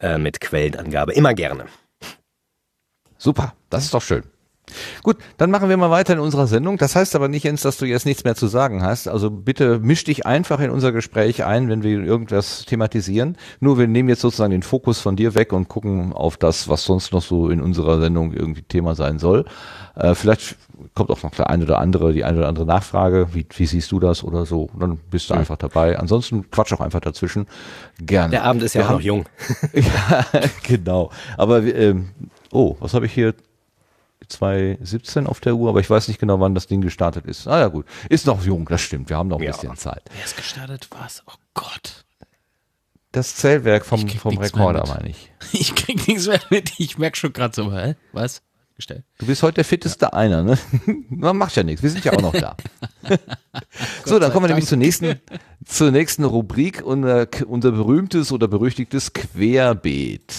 [0.00, 1.12] äh, mit Quellenangabe.
[1.12, 1.66] Immer gerne.
[3.18, 4.24] Super, das ist doch schön.
[5.02, 6.78] Gut, dann machen wir mal weiter in unserer Sendung.
[6.78, 9.08] Das heißt aber nicht, Jens, dass du jetzt nichts mehr zu sagen hast.
[9.08, 13.36] Also bitte misch dich einfach in unser Gespräch ein, wenn wir irgendwas thematisieren.
[13.60, 16.84] Nur wir nehmen jetzt sozusagen den Fokus von dir weg und gucken auf das, was
[16.84, 19.44] sonst noch so in unserer Sendung irgendwie Thema sein soll.
[19.96, 20.56] Äh, vielleicht
[20.94, 23.28] kommt auch noch der eine oder andere, die eine oder andere Nachfrage.
[23.32, 24.68] Wie, wie siehst du das oder so?
[24.72, 25.98] Und dann bist du einfach dabei.
[25.98, 27.46] Ansonsten quatsch auch einfach dazwischen.
[27.98, 28.30] Gerne.
[28.30, 29.26] Der Abend ist ja Wir auch noch jung.
[29.72, 30.24] ja,
[30.62, 31.10] genau.
[31.36, 32.10] Aber ähm,
[32.52, 33.34] oh, was habe ich hier?
[34.28, 37.46] 2017 auf der Uhr, aber ich weiß nicht genau, wann das Ding gestartet ist.
[37.46, 39.08] Ah ja gut, ist noch jung, das stimmt.
[39.10, 39.52] Wir haben noch ein Ja.
[39.52, 40.02] bisschen Zeit.
[40.14, 40.88] Wer ist gestartet?
[40.90, 41.22] Was?
[41.26, 42.04] Oh Gott.
[43.12, 45.32] Das Zählwerk vom, vom Rekorder, meine ich.
[45.52, 46.72] Ich krieg nichts mehr mit.
[46.78, 47.96] Ich merk schon gerade so, hä?
[48.12, 48.42] Was?
[48.76, 49.04] Gestellt.
[49.18, 50.56] Du bist heute der fitteste einer, ne?
[51.08, 51.82] Man macht ja nichts.
[51.82, 52.56] Wir sind ja auch noch da.
[54.06, 55.20] so, dann kommen wir nämlich zur nächsten,
[55.66, 60.32] zur nächsten Rubrik, unser, unser berühmtes oder berüchtigtes Querbeet.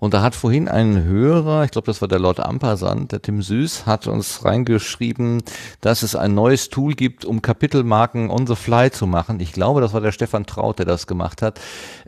[0.00, 3.42] Und da hat vorhin ein Hörer, ich glaube, das war der Lord Ampersand, der Tim
[3.42, 5.42] Süß, hat uns reingeschrieben,
[5.82, 9.38] dass es ein neues Tool gibt, um Kapitelmarken on the fly zu machen.
[9.40, 11.60] Ich glaube, das war der Stefan Traut, der das gemacht hat.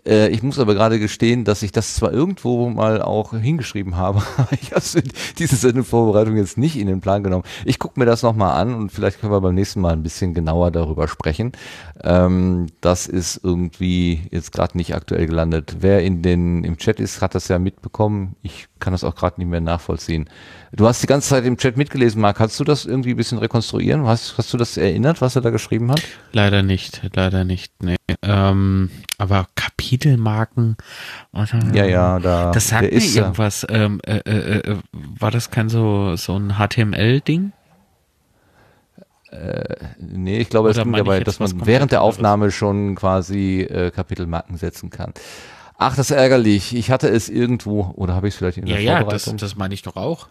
[0.07, 4.23] Äh, ich muss aber gerade gestehen, dass ich das zwar irgendwo mal auch hingeschrieben habe,
[4.37, 5.03] aber ich habe
[5.39, 7.45] diese Sendevorbereitung jetzt nicht in den Plan genommen.
[7.65, 10.35] Ich gucke mir das nochmal an und vielleicht können wir beim nächsten Mal ein bisschen
[10.35, 11.53] genauer darüber sprechen.
[12.03, 15.77] Ähm, das ist irgendwie jetzt gerade nicht aktuell gelandet.
[15.81, 18.37] Wer in den im Chat ist, hat das ja mitbekommen.
[18.43, 20.29] Ich kann das auch gerade nicht mehr nachvollziehen.
[20.73, 22.37] Du hast die ganze Zeit im Chat mitgelesen, Marc.
[22.37, 24.07] Kannst du das irgendwie ein bisschen rekonstruieren?
[24.07, 26.03] Hast, hast du das erinnert, was er da geschrieben hat?
[26.33, 27.97] Leider nicht, leider nicht, nee.
[28.23, 30.77] Ähm, aber Kapitelmarken.
[31.33, 31.47] mal.
[31.73, 32.51] Ja, ja, da.
[32.51, 33.23] Das sagt mir ist ja.
[33.23, 33.67] irgendwas.
[33.71, 37.53] Ähm, äh, äh, äh, war das kein so, so ein HTML-Ding?
[39.99, 42.03] Nee, ich glaube, es ging dabei, dass man während der?
[42.03, 45.15] Aufnahme schon quasi äh, Kapitelmarken setzen kann.
[45.77, 46.75] Ach, das ist ärgerlich.
[46.75, 49.37] Ich hatte es irgendwo, oder habe ich es vielleicht in Ja, der ja, das, Vorbereitung?
[49.39, 50.29] das meine ich doch auch.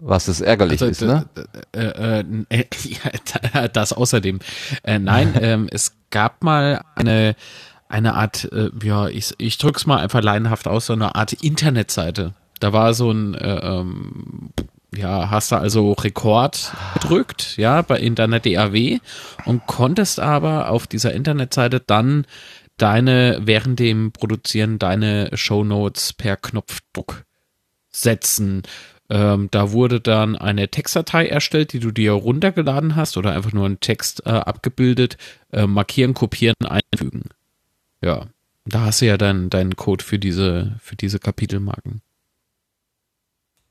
[0.00, 1.28] was das ärgerlich ist, ne?
[1.72, 1.80] äh,
[2.20, 2.64] äh, äh,
[3.54, 4.38] ja, das außerdem.
[4.84, 7.34] Äh, nein, ähm, es gab mal eine
[7.90, 12.34] eine Art, äh, ja, ich, ich drück's mal einfach laienhaft aus, so eine Art Internetseite.
[12.60, 14.50] Da war so ein, äh, ähm,
[14.94, 18.98] ja, hast du also Rekord gedrückt, ja, bei in deiner DAW
[19.46, 22.26] und konntest aber auf dieser Internetseite dann
[22.78, 27.24] deine, während dem Produzieren, deine Shownotes per Knopfdruck
[27.90, 28.62] setzen.
[29.10, 33.66] Ähm, da wurde dann eine Textdatei erstellt, die du dir runtergeladen hast oder einfach nur
[33.66, 35.16] einen Text äh, abgebildet,
[35.52, 37.30] äh, markieren, kopieren, einfügen.
[38.02, 38.26] Ja,
[38.64, 42.02] da hast du ja dann deinen Code für diese für diese Kapitelmarken.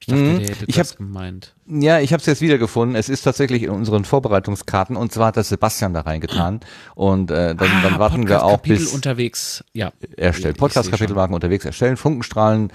[0.09, 0.37] Ich dachte, Mhm.
[0.39, 1.53] der hätte Ich das hab- gemeint.
[1.67, 2.95] Ja, ich habe es jetzt wiedergefunden.
[2.95, 6.61] Es ist tatsächlich in unseren Vorbereitungskarten und zwar hat das Sebastian da reingetan
[6.95, 9.65] und äh, dann, dann warten wir auch Ah, bis unterwegs.
[9.73, 10.45] Ja, erstellt.
[10.45, 10.99] Ich- ich Podcast seh schon.
[10.99, 11.97] Kapitelmarken unterwegs erstellen.
[11.97, 12.71] Funkenstrahlen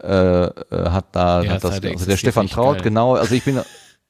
[0.00, 0.06] äh,
[0.44, 2.84] äh, hat da Ja, hat das, also der Stefan Traut, geil.
[2.84, 3.14] genau.
[3.14, 3.60] Also ich bin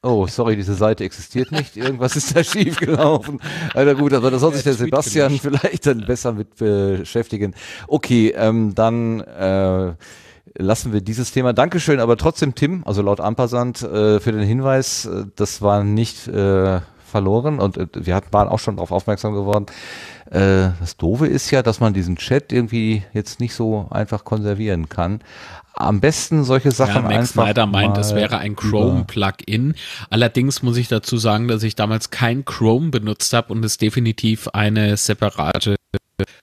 [0.03, 1.75] Oh, sorry, diese Seite existiert nicht.
[1.75, 3.39] Irgendwas ist da schief gelaufen.
[3.73, 7.55] Na gut, aber da soll sich der Sebastian vielleicht dann besser mit beschäftigen.
[7.87, 9.93] Okay, ähm, dann äh,
[10.55, 11.53] lassen wir dieses Thema.
[11.53, 16.27] Dankeschön, aber trotzdem Tim, also laut Ampersand, äh, für den Hinweis, äh, das war nicht
[16.27, 19.65] äh, verloren und äh, wir hatten, waren auch schon darauf aufmerksam geworden.
[20.29, 24.89] Äh, das Doofe ist ja, dass man diesen Chat irgendwie jetzt nicht so einfach konservieren
[24.89, 25.21] kann.
[25.73, 29.75] Am besten solche Sachen ja, Max einfach Snyder meint, es wäre ein Chrome-Plugin.
[30.09, 34.47] Allerdings muss ich dazu sagen, dass ich damals kein Chrome benutzt habe und es definitiv
[34.49, 35.75] eine separate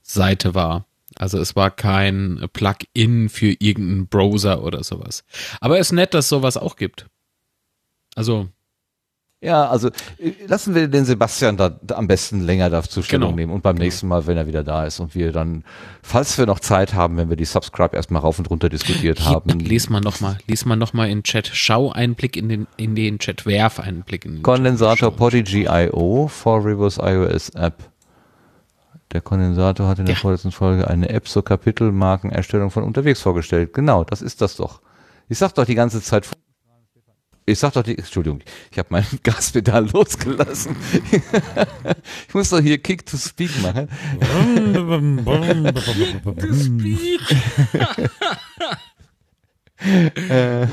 [0.02, 0.86] Seite war.
[1.18, 5.24] Also es war kein Plugin für irgendeinen Browser oder sowas.
[5.60, 7.06] Aber es ist nett, dass sowas auch gibt.
[8.16, 8.48] Also,
[9.40, 13.36] Ja, also äh, lassen wir den Sebastian da, da am besten länger dazu Stellung Genau.
[13.36, 15.64] nehmen und beim nächsten Mal, wenn er wieder da ist und wir dann,
[16.02, 19.26] falls wir noch Zeit haben, wenn wir die Subscribe erstmal rauf und runter diskutiert hier,
[19.28, 21.50] haben, lies mal nochmal, lies mal noch mal in den Chat.
[21.52, 25.16] Schau einen Blick in den, in den Chat, werf einen Blick in den Kondensator Chat.
[25.18, 27.90] Podigy IO for Rivers iOS App.
[29.14, 30.20] Der Kondensator hat in der Ja.
[30.20, 33.72] vorletzten Folge eine App zur Kapitelmarkenerstellung von unterwegs vorgestellt.
[33.72, 34.80] Genau, das ist das doch.
[35.28, 36.28] Ich sag doch die ganze Zeit.
[37.46, 38.40] Ich sag doch die, Entschuldigung,
[38.72, 40.74] ich habe mein Gaspedal losgelassen.
[42.28, 43.88] ich muss doch hier Kick to Speak machen.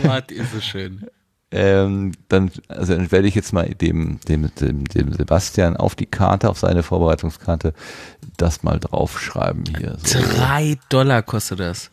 [0.04, 1.06] Was ist es schön.
[1.54, 6.06] Ähm, dann, also dann werde ich jetzt mal dem, dem, dem, dem Sebastian auf die
[6.06, 7.74] Karte, auf seine Vorbereitungskarte,
[8.42, 9.98] das mal draufschreiben hier.
[10.04, 10.20] So.
[10.20, 11.92] Drei Dollar kostet das.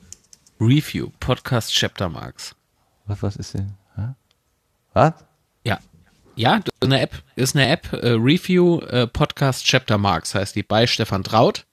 [0.60, 2.55] Review, Podcast Chapter Marks.
[3.07, 3.75] Was, was ist denn?
[3.97, 4.15] Hä?
[4.94, 5.12] Was?
[5.65, 5.78] Ja.
[6.35, 10.57] Ja, das ist eine App, ist eine App, äh, Review äh, Podcast Chapter Marks heißt
[10.57, 11.67] die bei Stefan Traut.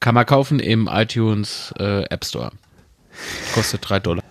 [0.00, 2.52] Kann man kaufen im iTunes äh, App Store.
[3.54, 4.24] Kostet drei Dollar.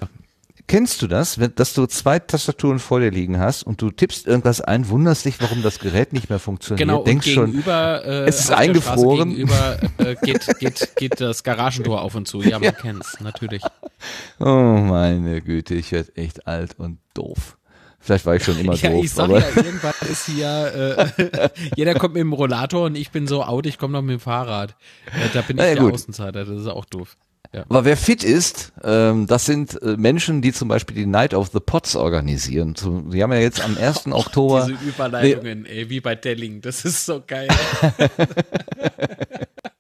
[0.68, 4.26] Kennst du das, wenn, dass du zwei Tastaturen vor dir liegen hast und du tippst
[4.26, 8.26] irgendwas ein, wunderst dich, warum das Gerät nicht mehr funktioniert, Genau, und denkst schon, äh,
[8.26, 9.30] es ist eingefroren.
[9.30, 12.42] Gegenüber äh, geht, geht, geht das Garagentor auf und zu.
[12.42, 13.62] Ja, man kennt's, natürlich.
[14.40, 17.58] oh meine Güte, ich werde echt alt und doof.
[18.00, 21.50] Vielleicht war ich schon immer Ja, doof, ich sag aber ja, irgendwann ist hier, äh,
[21.76, 24.20] jeder kommt mit dem Rollator und ich bin so out, ich komme noch mit dem
[24.20, 24.76] Fahrrad.
[25.08, 25.94] Äh, da bin ich ja, der gut.
[25.94, 27.18] Außenseiter, das ist auch doof.
[27.56, 27.64] Ja.
[27.70, 31.52] Aber wer fit ist, ähm, das sind äh, Menschen, die zum Beispiel die Night of
[31.54, 32.76] the Pots organisieren.
[32.76, 34.08] Zum, die haben ja jetzt am 1.
[34.12, 34.68] Oktober.
[34.68, 37.48] Diese Überleitungen, ey, wie bei Delling, das ist so geil.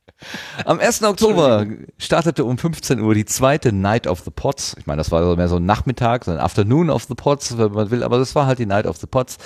[0.65, 1.03] Am 1.
[1.03, 1.65] Oktober
[1.97, 4.75] startete um 15 Uhr die zweite Night of the Pots.
[4.79, 7.71] Ich meine, das war mehr so ein Nachmittag, so ein Afternoon of the Pots, wenn
[7.71, 9.37] man will, aber das war halt die Night of the Pots.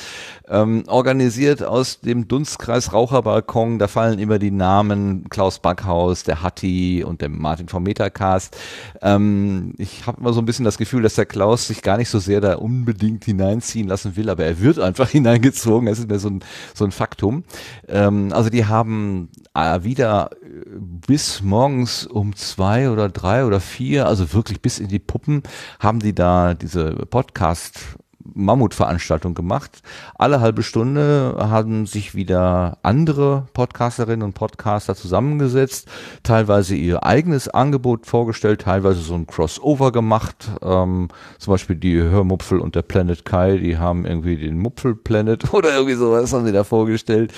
[0.48, 7.04] Ähm, organisiert aus dem Dunstkreis Raucherbalkon, da fallen immer die Namen Klaus Backhaus, der Hatti
[7.04, 8.58] und der Martin vom Metacast.
[9.02, 12.10] Ähm, ich habe immer so ein bisschen das Gefühl, dass der Klaus sich gar nicht
[12.10, 15.88] so sehr da unbedingt hineinziehen lassen will, aber er wird einfach hineingezogen.
[15.88, 16.44] Das ist mir so ein,
[16.74, 17.44] so ein Faktum.
[17.88, 20.30] Ähm, also die haben äh, wieder
[20.78, 25.44] bis morgens um zwei oder drei oder vier, also wirklich bis in die Puppen,
[25.80, 27.98] haben die da diese Podcast
[28.34, 29.82] Mammutveranstaltung gemacht.
[30.18, 35.88] Alle halbe Stunde haben sich wieder andere Podcasterinnen und Podcaster zusammengesetzt,
[36.24, 40.50] teilweise ihr eigenes Angebot vorgestellt, teilweise so ein Crossover gemacht.
[40.62, 45.54] Ähm, zum Beispiel die Hörmupfel und der Planet Kai, die haben irgendwie den Mupfel Planet
[45.54, 47.34] oder irgendwie sowas haben sie da vorgestellt.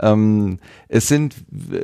[0.00, 0.58] Ähm,
[0.88, 1.34] es sind
[1.72, 1.76] äh,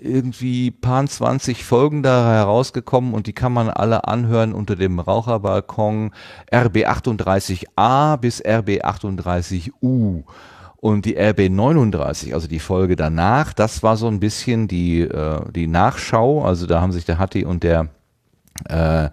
[0.00, 6.12] irgendwie paar 20 Folgen da herausgekommen und die kann man alle anhören unter dem Raucherbalkon
[8.04, 10.24] RB38A bis RB38U.
[10.76, 15.66] Und die RB39, also die Folge danach, das war so ein bisschen die, äh, die
[15.66, 16.44] Nachschau.
[16.44, 17.88] Also da haben sich der Hatti und der
[18.68, 19.08] äh,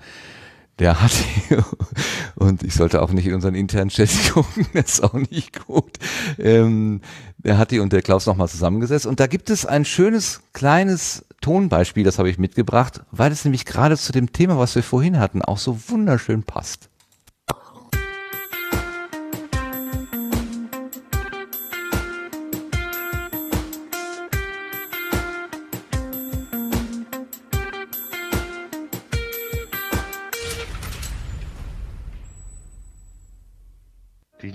[0.79, 1.57] der Hatti
[2.35, 5.97] und ich sollte auch nicht in unseren internen Chat gucken, das ist auch nicht gut.
[6.39, 7.01] Ähm,
[7.37, 12.03] der Hatti und der Klaus nochmal zusammengesetzt und da gibt es ein schönes kleines Tonbeispiel,
[12.03, 15.41] das habe ich mitgebracht, weil es nämlich gerade zu dem Thema, was wir vorhin hatten,
[15.41, 16.90] auch so wunderschön passt.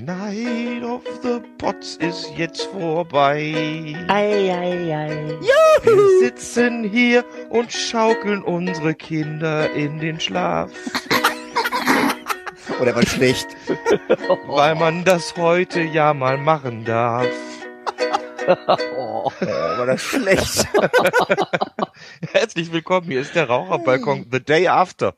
[0.06, 3.96] Night of the Pots ist jetzt vorbei.
[4.06, 5.38] Ei, ei, ei.
[5.82, 10.70] Wir sitzen hier und schaukeln unsere Kinder in den Schlaf.
[12.80, 13.48] Oder war schlecht.
[14.46, 17.26] Weil man das heute ja mal machen darf.
[18.96, 20.68] Oh, war das schlecht.
[22.30, 25.14] Herzlich willkommen, hier ist der Raucherbalkon The Day After.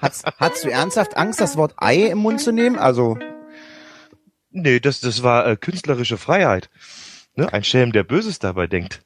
[0.00, 2.78] Hast, hast du ernsthaft Angst, das Wort Ei im Mund zu nehmen?
[2.78, 3.18] Also,
[4.50, 6.70] Nee, das, das war äh, künstlerische Freiheit.
[7.34, 7.52] Ne?
[7.52, 9.04] Ein Schelm, der Böses dabei denkt.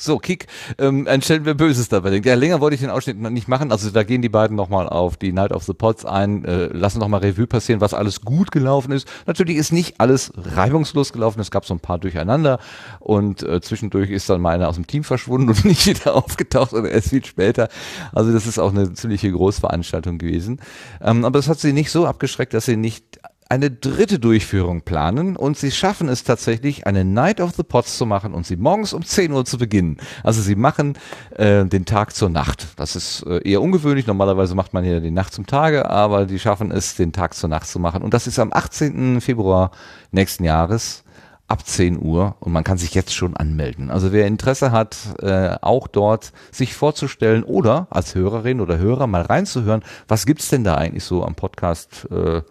[0.00, 0.46] So, Kick,
[0.78, 2.10] ähm, ein stellen wir Böses dabei.
[2.10, 2.24] denkt.
[2.24, 3.72] Ja, länger wollte ich den Ausschnitt noch nicht machen.
[3.72, 7.00] Also da gehen die beiden nochmal auf die Night of the Pots ein, äh, lassen
[7.00, 9.08] nochmal Revue passieren, was alles gut gelaufen ist.
[9.26, 11.40] Natürlich ist nicht alles reibungslos gelaufen.
[11.40, 12.60] Es gab so ein paar Durcheinander
[13.00, 16.74] und äh, zwischendurch ist dann mal einer aus dem Team verschwunden und nicht wieder aufgetaucht
[16.74, 17.68] oder erst viel später.
[18.12, 20.60] Also das ist auch eine ziemliche Großveranstaltung gewesen.
[21.02, 23.18] Ähm, aber das hat sie nicht so abgeschreckt, dass sie nicht
[23.50, 28.04] eine dritte Durchführung planen und sie schaffen es tatsächlich, eine Night of the Pots zu
[28.04, 29.96] machen und sie morgens um 10 Uhr zu beginnen.
[30.22, 30.98] Also sie machen
[31.34, 32.68] äh, den Tag zur Nacht.
[32.76, 34.06] Das ist äh, eher ungewöhnlich.
[34.06, 37.48] Normalerweise macht man ja die Nacht zum Tage, aber die schaffen es, den Tag zur
[37.48, 38.02] Nacht zu machen.
[38.02, 39.22] Und das ist am 18.
[39.22, 39.70] Februar
[40.10, 41.04] nächsten Jahres
[41.46, 43.90] ab 10 Uhr und man kann sich jetzt schon anmelden.
[43.90, 49.22] Also wer Interesse hat, äh, auch dort sich vorzustellen oder als Hörerin oder Hörer mal
[49.22, 52.42] reinzuhören, was gibt's denn da eigentlich so am Podcast äh,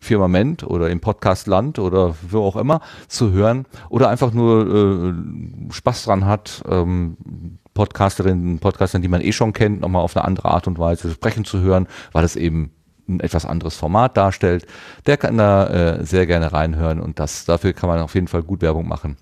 [0.00, 6.04] Firmament oder im Podcastland oder wo auch immer zu hören oder einfach nur äh, Spaß
[6.04, 7.16] dran hat, ähm,
[7.74, 11.44] Podcasterinnen, Podcastern, die man eh schon kennt, nochmal auf eine andere Art und Weise sprechen
[11.44, 12.70] zu hören, weil es eben
[13.08, 14.66] ein etwas anderes Format darstellt,
[15.06, 18.42] der kann da äh, sehr gerne reinhören und das dafür kann man auf jeden Fall
[18.42, 19.16] gut Werbung machen.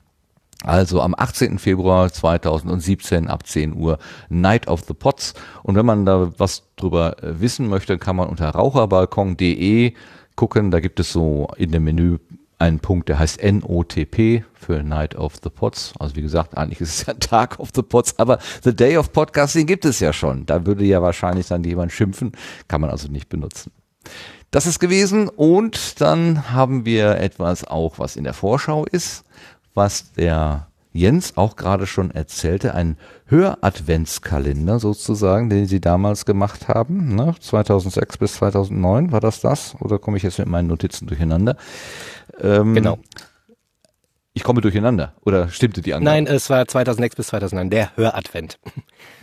[0.64, 1.58] Also am 18.
[1.58, 5.34] Februar 2017 ab 10 Uhr Night of the Pots.
[5.64, 9.94] Und wenn man da was drüber äh, wissen möchte, kann man unter raucherbalkon.de
[10.36, 10.70] gucken.
[10.70, 12.18] Da gibt es so in dem Menü
[12.58, 15.92] einen Punkt, der heißt NOTP für Night of the Pots.
[15.98, 19.12] Also wie gesagt, eigentlich ist es ja Tag of the Pots, aber The Day of
[19.12, 20.46] Podcasting gibt es ja schon.
[20.46, 22.32] Da würde ja wahrscheinlich dann jemand schimpfen,
[22.68, 23.72] kann man also nicht benutzen.
[24.52, 29.24] Das ist gewesen und dann haben wir etwas auch, was in der Vorschau ist,
[29.74, 32.96] was der Jens auch gerade schon erzählte, ein
[33.26, 37.34] Höradventskalender sozusagen, den sie damals gemacht haben, ne?
[37.38, 39.74] 2006 bis 2009 war das das?
[39.80, 41.56] Oder komme ich jetzt mit meinen Notizen durcheinander?
[42.40, 42.98] Ähm, Genau.
[44.34, 45.12] Ich komme durcheinander.
[45.26, 46.04] Oder stimmte die Angabe?
[46.16, 48.58] Nein, es war 2006 bis 2009, der Höradvent.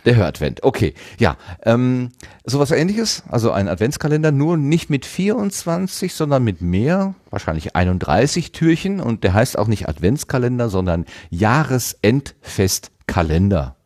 [0.04, 0.92] Der Höradvent, okay.
[1.18, 2.10] Ja, ähm,
[2.44, 9.00] sowas ähnliches, also ein Adventskalender, nur nicht mit 24, sondern mit mehr, wahrscheinlich 31 Türchen
[9.00, 13.76] und der heißt auch nicht Adventskalender, sondern Jahresendfestkalender.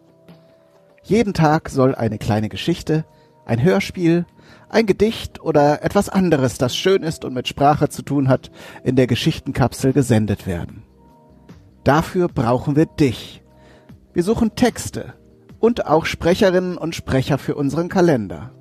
[1.04, 3.04] Jeden Tag soll eine kleine Geschichte,
[3.46, 4.26] ein Hörspiel,
[4.70, 8.52] ein Gedicht oder etwas anderes, das schön ist und mit Sprache zu tun hat,
[8.86, 10.84] in der Geschichtenkapsel gesendet werden.
[11.84, 13.42] Dafür brauchen wir dich.
[14.16, 15.14] Wir suchen Texte
[15.60, 18.52] und auch Sprecherinnen und Sprecher für unseren Kalender.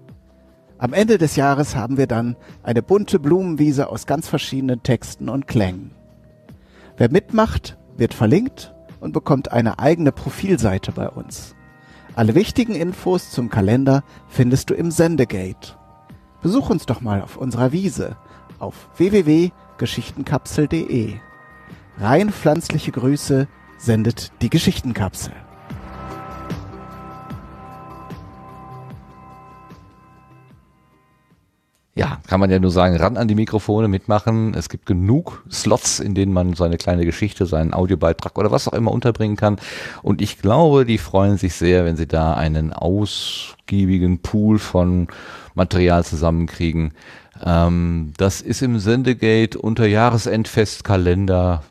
[0.79, 2.35] Am Ende des Jahres haben wir dann
[2.65, 5.93] eine bunte Blumenwiese aus ganz verschiedenen Texten und Klängen.
[6.97, 11.55] Wer mitmacht, wird verlinkt und bekommt eine eigene Profilseite bei uns.
[12.17, 15.77] Alle wichtigen Infos zum Kalender findest du im Sendegate.
[16.43, 18.17] Besuch uns doch mal auf unserer Wiese
[18.59, 21.15] auf www.geschichtenkapsel.de.
[21.99, 23.47] Rein pflanzliche Grüße
[23.79, 25.44] sendet die Geschichtenkapsel.
[31.97, 34.53] Ja, kann man ja nur sagen, ran an die Mikrofone mitmachen.
[34.55, 38.73] Es gibt genug Slots, in denen man seine kleine Geschichte, seinen Audiobeitrag oder was auch
[38.73, 39.59] immer unterbringen kann.
[40.03, 45.07] Und ich glaube, die freuen sich sehr, wenn sie da einen ausgiebigen Pool von
[45.55, 46.95] Material zusammenkriegen.
[47.45, 51.63] Ähm, das ist im Sendegate unter Jahresendfestkalender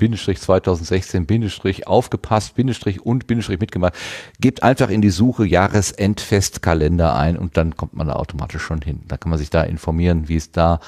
[0.00, 3.94] Bindestrich 2016, Bindestrich aufgepasst, Bindestrich und Bindestrich mitgemacht.
[4.40, 9.02] Gebt einfach in die Suche Jahresendfestkalender ein und dann kommt man da automatisch schon hin.
[9.08, 10.80] Da kann man sich da informieren, wie es da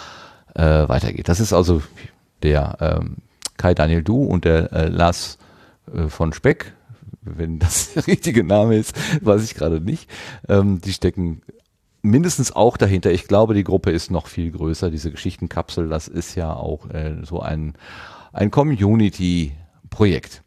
[0.55, 1.29] äh, weitergeht.
[1.29, 1.83] Das ist also
[2.43, 3.17] der ähm,
[3.59, 5.37] Kai Daniel Du und der äh, Lars
[5.95, 6.73] äh, von Speck,
[7.21, 10.09] wenn das der richtige Name ist, weiß ich gerade nicht.
[10.49, 11.43] Ähm, die stecken
[12.01, 13.13] mindestens auch dahinter.
[13.13, 14.91] Ich glaube, die Gruppe ist noch viel größer.
[14.91, 17.75] Diese Geschichtenkapsel, das ist ja auch äh, so ein
[18.33, 20.43] ein Community-Projekt.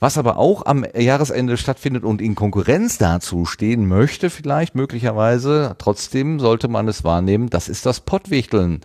[0.00, 6.40] Was aber auch am Jahresende stattfindet und in Konkurrenz dazu stehen möchte, vielleicht möglicherweise, trotzdem
[6.40, 8.80] sollte man es wahrnehmen, das ist das Pottwichteln.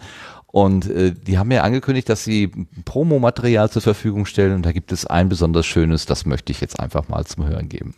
[0.45, 2.51] Und äh, die haben ja angekündigt, dass sie
[2.85, 6.79] Promomaterial zur Verfügung stellen und da gibt es ein besonders schönes, das möchte ich jetzt
[6.79, 7.95] einfach mal zum Hören geben.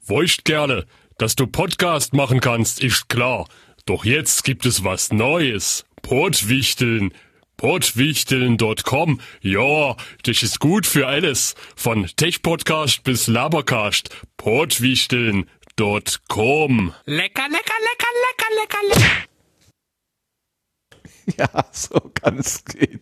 [0.00, 0.86] Feuchtkerle,
[1.16, 3.46] Dass du Podcast machen kannst, ist klar.
[3.86, 5.84] Doch jetzt gibt es was Neues.
[6.02, 7.12] Portwichteln.
[7.56, 9.20] Portwichteln.com.
[9.40, 11.54] Ja, das ist gut für alles.
[11.76, 14.10] Von Tech-Podcast bis Labercast.
[14.36, 15.46] Portwichteln.com.
[17.06, 19.02] Lecker, lecker, lecker, lecker, lecker, lecker.
[21.38, 23.00] Ja, so kann es gehen.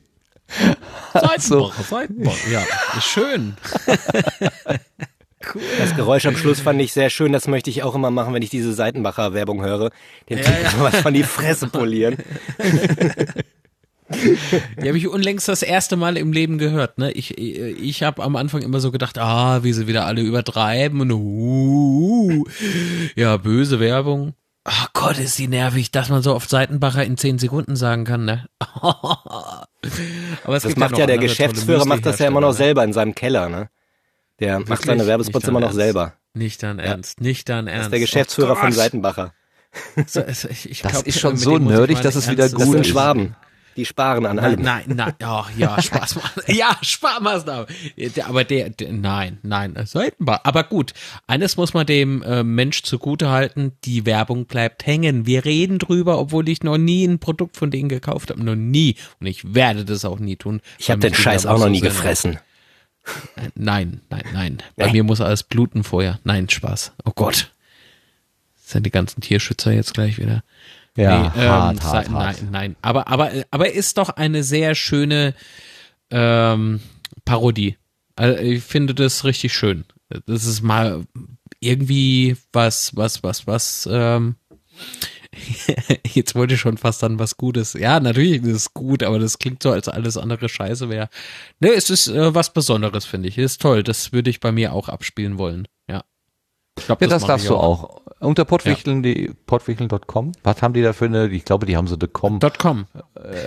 [1.12, 2.50] Seitenbacher, Seitenbacher.
[2.50, 2.64] Ja,
[3.00, 3.56] schön.
[5.78, 7.32] Das Geräusch am Schluss fand ich sehr schön.
[7.32, 9.90] Das möchte ich auch immer machen, wenn ich diese Seitenbacher-Werbung höre.
[10.28, 10.90] Den Ja, Typen ja.
[10.92, 12.16] von die Fresse polieren.
[14.82, 16.98] Die habe ich unlängst das erste Mal im Leben gehört.
[16.98, 17.12] Ne?
[17.12, 21.00] Ich, ich, ich habe am Anfang immer so gedacht, ah, wie sie wieder alle übertreiben
[21.00, 22.44] und uh,
[23.16, 24.34] ja, böse Werbung.
[24.64, 28.24] Oh Gott, ist die nervig, dass man so oft Seitenbacher in zehn Sekunden sagen kann,
[28.24, 28.46] ne?
[28.60, 29.66] Aber
[30.56, 32.84] es Das gibt macht noch ja der Geschäftsführer, macht das ja immer noch Müsli-Hersteller, selber
[32.84, 33.68] in seinem Keller, ne?
[34.40, 34.86] Der macht Wirklich?
[34.86, 35.78] seine Werbespots Nicht immer noch Ernst.
[35.80, 36.12] selber.
[36.34, 37.86] Nicht dein Ernst, nicht dein Das Ernst.
[37.86, 38.72] ist der Geschäftsführer Oh von.
[38.72, 39.32] Seitenbacher.
[40.06, 42.74] So, ich, ich Das glaub, ist schon so nerdig, dass es wieder ernstes- Das Gut
[42.76, 42.92] sind ist.
[42.92, 43.36] Schwaben.
[43.76, 44.62] Die sparen an Nein, allem.
[44.62, 46.56] nein, nein, oh, ja, Spaßmaßnahme.
[46.56, 47.66] Ja, Sparmaßnahme.
[48.16, 50.40] Der- Aber der, der nein, nein, Seitenbar.
[50.44, 50.92] Aber gut,
[51.26, 55.26] eines muss man dem äh, Mensch zugute halten, die Werbung bleibt hängen.
[55.26, 58.42] Wir reden drüber, obwohl ich noch nie ein Produkt von denen gekauft habe.
[58.44, 58.96] Noch nie.
[59.20, 60.60] Und ich werde das auch nie tun.
[60.78, 62.32] Ich habe den Scheiß auch noch nie gefressen.
[62.32, 62.44] nervt.
[63.56, 64.58] Nein, nein, nein.
[64.76, 64.92] Bei Nee.
[64.92, 66.20] mir muss alles bluten vorher.
[66.24, 66.92] Nein, Spaß.
[67.04, 67.50] Oh Gott.
[68.62, 70.44] Das sind die ganzen Tierschützer jetzt gleich wieder.
[70.96, 72.42] Ja, ähm, hart, hart, sei- hart.
[72.42, 72.76] Nein, nein.
[72.82, 75.34] Aber, aber, aber ist doch eine sehr schöne
[76.10, 76.80] ähm,
[77.24, 77.76] Parodie.
[78.16, 79.84] Also ich finde das richtig schön.
[80.26, 81.04] Das ist mal
[81.60, 84.36] irgendwie was, was, was, was, ähm,
[86.12, 87.72] jetzt wollte ich schon fast dann was Gutes.
[87.72, 91.08] Ja, natürlich ist es gut, aber das klingt so, als alles andere Scheiße wäre.
[91.60, 93.38] Ne, es ist äh, was Besonderes, finde ich.
[93.38, 93.82] Ist toll.
[93.82, 95.66] Das würde ich bei mir auch abspielen wollen.
[95.88, 96.04] Ja.
[96.78, 98.01] Ich glaub, Ja, das, mach darfst du auch.
[98.22, 100.32] Unter pottwichteln, die pottwichteln.com.
[100.42, 102.38] Was haben die da für eine, ich glaube, die haben so eine com.
[102.58, 102.86] .com.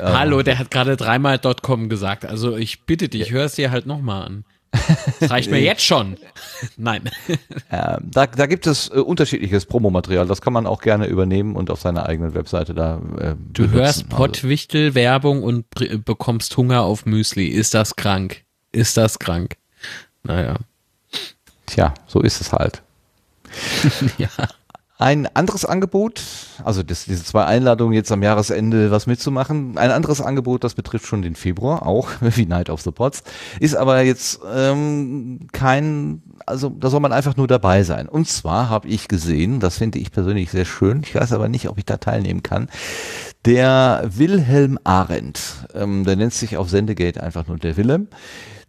[0.04, 2.26] Hallo, der hat gerade dreimal .com gesagt.
[2.26, 4.46] Also ich bitte dich, hör es dir halt nochmal an.
[5.22, 6.18] Das reicht mir jetzt schon.
[6.78, 7.10] Nein.
[7.72, 10.28] Ähm, da, da gibt es äh, unterschiedliches Promomaterial.
[10.28, 13.72] Das kann man auch gerne übernehmen und auf seiner eigenen Webseite da äh, Du benutzen.
[13.74, 17.48] hörst Pottwichtel Werbung und br- bekommst Hunger auf Müsli.
[17.48, 18.44] Ist das krank?
[18.72, 19.56] Ist das krank?
[20.24, 20.56] Naja.
[21.66, 22.84] Tja, so ist es halt.
[24.18, 24.30] ja.
[24.98, 26.24] Ein anderes Angebot,
[26.64, 31.06] also das, diese zwei Einladungen jetzt am Jahresende was mitzumachen, ein anderes Angebot, das betrifft
[31.06, 33.22] schon den Februar, auch wie Night of the Pots,
[33.60, 38.08] ist aber jetzt ähm, kein, also da soll man einfach nur dabei sein.
[38.08, 41.68] Und zwar habe ich gesehen, das finde ich persönlich sehr schön, ich weiß aber nicht,
[41.68, 42.70] ob ich da teilnehmen kann,
[43.44, 48.08] der Wilhelm Arendt, ähm, der nennt sich auf Sendegate einfach nur der Willem,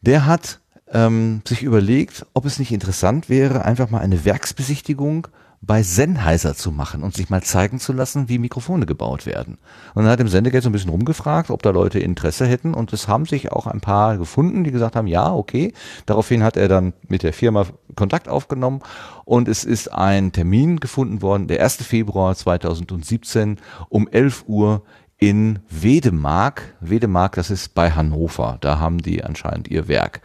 [0.03, 0.59] der hat
[0.93, 5.29] ähm, sich überlegt, ob es nicht interessant wäre, einfach mal eine Werksbesichtigung
[5.61, 9.59] bei Sennheiser zu machen und sich mal zeigen zu lassen, wie Mikrofone gebaut werden.
[9.95, 12.93] Und dann hat im Sendegate so ein bisschen rumgefragt, ob da Leute Interesse hätten und
[12.93, 15.73] es haben sich auch ein paar gefunden, die gesagt haben, ja, okay.
[16.07, 18.83] Daraufhin hat er dann mit der Firma Kontakt aufgenommen
[19.25, 21.77] und es ist ein Termin gefunden worden, der 1.
[21.77, 24.83] Februar 2017 um 11 Uhr
[25.19, 26.75] in Wedemark.
[26.81, 28.59] Wedemark, das ist bei Hannover.
[28.61, 30.21] Da haben die anscheinend ihr Werk.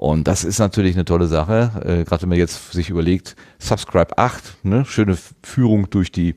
[0.00, 1.72] Und das ist natürlich eine tolle Sache.
[1.84, 6.36] Äh, Gerade wenn man jetzt sich überlegt, Subscribe 8, ne, schöne Führung durch die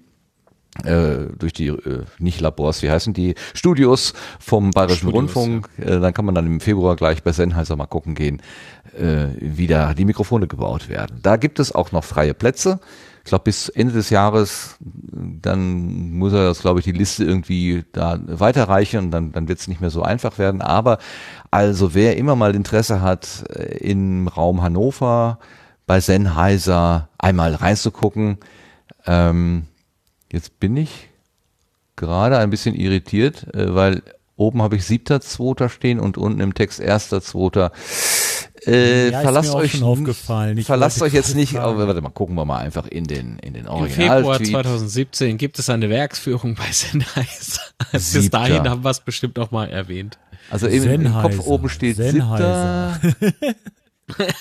[0.84, 5.70] äh, durch die äh, nicht Labors, wie heißen die Studios vom Bayerischen Studios, Rundfunk.
[5.78, 8.42] Äh, dann kann man dann im Februar gleich bei Sennheiser mal gucken gehen,
[9.00, 11.20] äh, wie da die Mikrofone gebaut werden.
[11.22, 12.82] Da gibt es auch noch freie Plätze.
[13.24, 17.86] Ich glaube, bis Ende des Jahres, dann muss er das, glaube ich, die Liste irgendwie
[17.94, 20.62] da weiterreichen und dann, dann wird es nicht mehr so einfach werden.
[20.62, 20.98] Aber
[21.50, 25.40] also wer immer mal Interesse hat, äh, im Raum Hannover
[25.86, 28.40] bei Sennheiser einmal reinzugucken,
[29.06, 29.68] ähm,
[30.32, 31.10] jetzt bin ich
[31.96, 34.02] gerade ein bisschen irritiert, äh, weil
[34.36, 37.72] oben habe ich siebter, zweiter stehen und unten im Text erster, zweiter.
[38.66, 40.58] Äh, Ja, verlasst mir auch euch, schon aufgefallen.
[40.58, 43.54] Ich verlasst euch jetzt nicht, aber warte mal, gucken wir mal einfach in den, in
[43.54, 44.18] den Im Original.
[44.20, 47.62] Februar 2017 gibt es eine Werksführung bei Sennheiser.
[47.92, 50.18] Bis dahin haben wir es bestimmt noch mal erwähnt.
[50.50, 53.00] Also im, im Kopf oben steht Sennheiser.
[53.02, 53.56] siebter.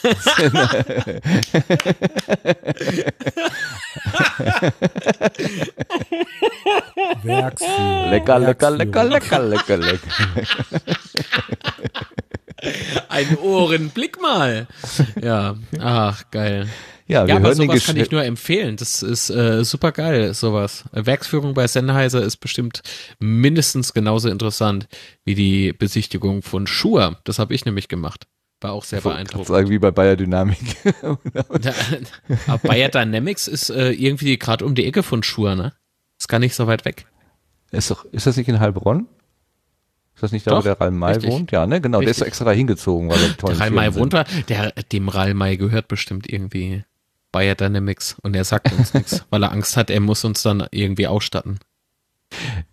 [7.22, 8.10] Werksführung.
[8.10, 10.08] Lecker, lecker, lecker, lecker, lecker, lecker.
[13.08, 14.68] Ein Ohrenblick mal.
[15.20, 16.68] Ja, ach, geil.
[17.06, 18.76] Ja, wir ja, aber hören sowas kann ich nur empfehlen.
[18.76, 20.84] Das ist äh, super geil, sowas.
[20.92, 22.82] Werksführung bei Sennheiser ist bestimmt
[23.18, 24.88] mindestens genauso interessant
[25.24, 27.18] wie die Besichtigung von Shure.
[27.24, 28.26] Das habe ich nämlich gemacht.
[28.60, 29.48] War auch sehr beeindruckend.
[29.48, 30.76] sagen, wie bei Bayer Dynamik.
[32.46, 35.72] Aber Bayer Dynamics ist äh, irgendwie gerade um die Ecke von Schur, ne?
[36.18, 37.06] Ist gar nicht so weit weg.
[37.72, 39.08] ist, doch, ist das nicht in Heilbronn?
[40.14, 41.30] Ist das nicht da, wo Doch, der Ralm May richtig.
[41.30, 41.52] wohnt?
[41.52, 42.00] Ja, ne, genau.
[42.00, 42.28] Der ist Richtig.
[42.28, 45.88] extra da hingezogen, weil er tollen Der Ralmay Firmen wohnt da, der, dem Ralmay gehört
[45.88, 46.84] bestimmt irgendwie
[47.32, 50.66] Bayer Dynamics und er sagt uns nichts, weil er Angst hat, er muss uns dann
[50.70, 51.58] irgendwie ausstatten.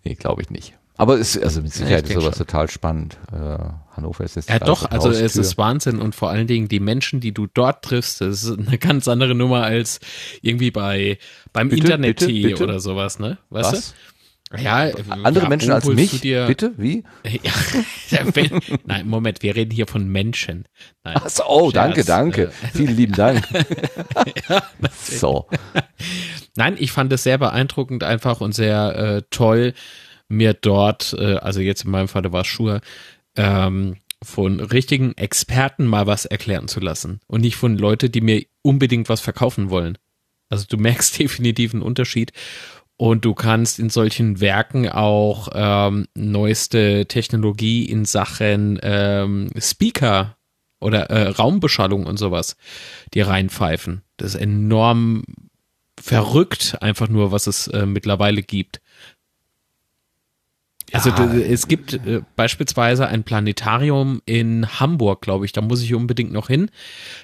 [0.04, 0.76] Nee, glaube ich nicht.
[0.96, 2.46] Aber es ist, also mit Sicherheit ich ist sowas schon.
[2.46, 3.16] total spannend.
[3.32, 3.58] Äh,
[3.96, 5.40] Hannover ist jetzt Ja, doch, also es Haustür.
[5.40, 8.76] ist Wahnsinn und vor allen Dingen die Menschen, die du dort triffst, das ist eine
[8.76, 10.00] ganz andere Nummer als
[10.42, 11.16] irgendwie bei
[11.54, 12.62] beim Bitte, Internet bitte, bitte?
[12.64, 13.38] oder sowas, ne?
[13.48, 13.88] Weißt Was?
[13.92, 13.94] du?
[14.58, 16.20] Ja, äh, Andere ja, Menschen als mich?
[16.20, 16.72] Dir, Bitte?
[16.76, 17.04] Wie?
[18.10, 20.64] Ja, wenn, nein, Moment, wir reden hier von Menschen.
[21.04, 22.50] Nein, Ach so, oh, danke, danke.
[22.62, 23.46] äh, Vielen lieben Dank.
[24.92, 25.46] so.
[26.56, 29.74] Nein, ich fand es sehr beeindruckend einfach und sehr äh, toll,
[30.28, 32.80] mir dort, äh, also jetzt in meinem Fall war es Schur,
[33.36, 38.44] ähm, von richtigen Experten mal was erklären zu lassen und nicht von Leute, die mir
[38.62, 39.96] unbedingt was verkaufen wollen.
[40.48, 42.32] Also du merkst definitiv einen Unterschied
[43.00, 50.36] und du kannst in solchen Werken auch ähm, neueste Technologie in Sachen ähm, Speaker
[50.82, 52.58] oder äh, Raumbeschallung und sowas
[53.14, 54.02] dir reinpfeifen.
[54.18, 55.22] Das ist enorm
[55.98, 58.82] verrückt, einfach nur, was es äh, mittlerweile gibt.
[60.92, 61.32] Also Ja.
[61.34, 66.48] es gibt äh, beispielsweise ein Planetarium in Hamburg, glaube ich, da muss ich unbedingt noch
[66.48, 66.70] hin.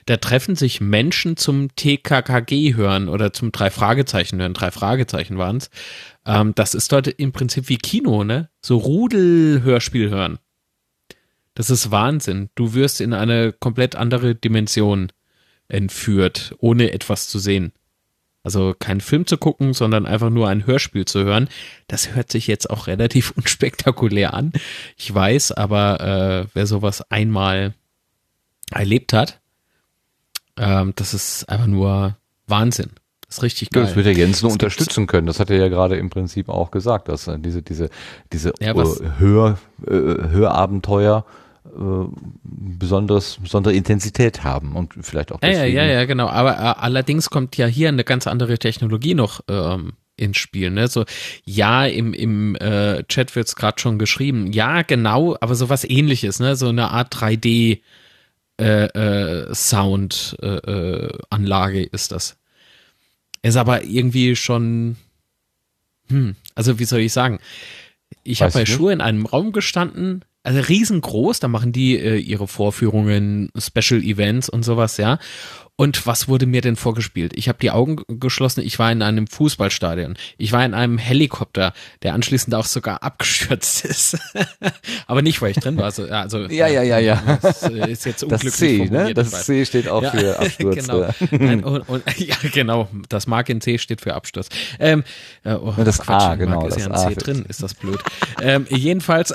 [0.07, 4.55] Da treffen sich Menschen zum TKKG hören oder zum drei Fragezeichen hören.
[4.55, 5.70] Drei Fragezeichen waren es.
[6.25, 8.49] Ähm, das ist dort im Prinzip wie Kino, ne?
[8.62, 10.39] So Rudelhörspiel hören.
[11.55, 12.51] Das ist Wahnsinn.
[12.55, 15.11] Du wirst in eine komplett andere Dimension
[15.69, 17.73] entführt, ohne etwas zu sehen.
[18.47, 21.49] Also keinen Film zu gucken, sondern einfach nur ein Hörspiel zu hören.
[21.89, 24.52] Das hört sich jetzt auch relativ unspektakulär an.
[24.97, 27.75] Ich weiß, aber äh, wer sowas einmal
[28.70, 29.41] erlebt hat,
[30.57, 32.16] ähm, das ist einfach nur
[32.47, 32.91] Wahnsinn.
[33.26, 33.86] Das ist richtig Ja, geil.
[33.86, 35.26] das wird der Jens nur gibt- unterstützen können.
[35.26, 37.91] Das hat er ja gerade im Prinzip auch gesagt, dass äh, diese, diese,
[38.33, 38.75] diese Ja,
[39.18, 41.25] Hör, äh, Hörabenteuer
[41.77, 42.09] äh,
[42.43, 45.77] besonderes, besondere Intensität haben und vielleicht auch Ja, ja, deswegen.
[45.77, 46.29] ja, ja, genau.
[46.29, 50.71] Aber äh, allerdings kommt ja hier eine ganz andere Technologie noch ähm, ins Spiel.
[50.71, 50.89] Ne?
[50.89, 51.05] So,
[51.45, 54.53] ja, im, im äh, Chat wird's gerade schon geschrieben.
[54.53, 56.57] Ja, genau, aber sowas ähnliches, ne?
[56.57, 57.81] So eine Art 3D
[58.59, 62.39] äh, äh, Sound äh, Anlage ist das.
[63.43, 64.97] Ist aber irgendwie schon,
[66.09, 67.39] hm, also wie soll ich sagen?
[68.25, 68.67] Ich habe bei.
[68.67, 74.49] Schuhe in einem Raum gestanden, also riesengroß, da machen die äh, ihre Vorführungen, Special Events
[74.49, 75.18] und sowas, ja.
[75.79, 77.33] Und was wurde mir denn vorgespielt?
[77.37, 81.75] Ich habe die Augen geschlossen, ich war in einem Fußballstadion, ich war in einem Helikopter,
[82.03, 84.17] der anschließend auch sogar abgestürzt ist.
[85.07, 85.85] Aber nicht, weil ich drin war.
[85.85, 87.39] Also, also Ja, ja, ja, ja.
[87.43, 89.13] Das ist jetzt Das unglücklich C, ne?
[89.13, 89.45] Das ich weiß.
[89.47, 91.01] C steht auch für Absturz, Genau.
[91.03, 91.11] ja.
[91.31, 92.89] Nein, und, und, ja, genau.
[93.11, 94.49] Das Mark in C steht für Absturz.
[94.81, 95.05] Ähm,
[95.45, 97.45] äh, oh, Ja, das A, im genau, Mark ist das ja ein A C drin,
[97.49, 97.99] ist das blöd.
[98.41, 99.35] ähm, jedenfalls,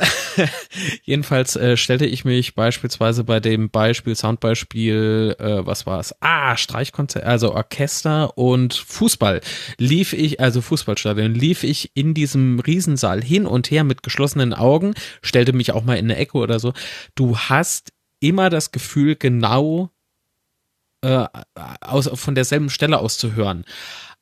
[1.04, 6.16] jedenfalls äh, stellte ich mich beispielsweise bei dem Beispiel, Soundbeispiel, äh, was war es?
[6.34, 9.42] Ah, Streichkonzert, also Orchester und Fußball.
[9.78, 14.94] Lief ich, also Fußballstadion, lief ich in diesem Riesensaal hin und her mit geschlossenen Augen,
[15.22, 16.72] stellte mich auch mal in eine Ecke oder so.
[17.16, 19.90] Du hast immer das Gefühl, genau
[21.02, 21.26] äh,
[21.82, 23.66] aus, von derselben Stelle aus zu hören.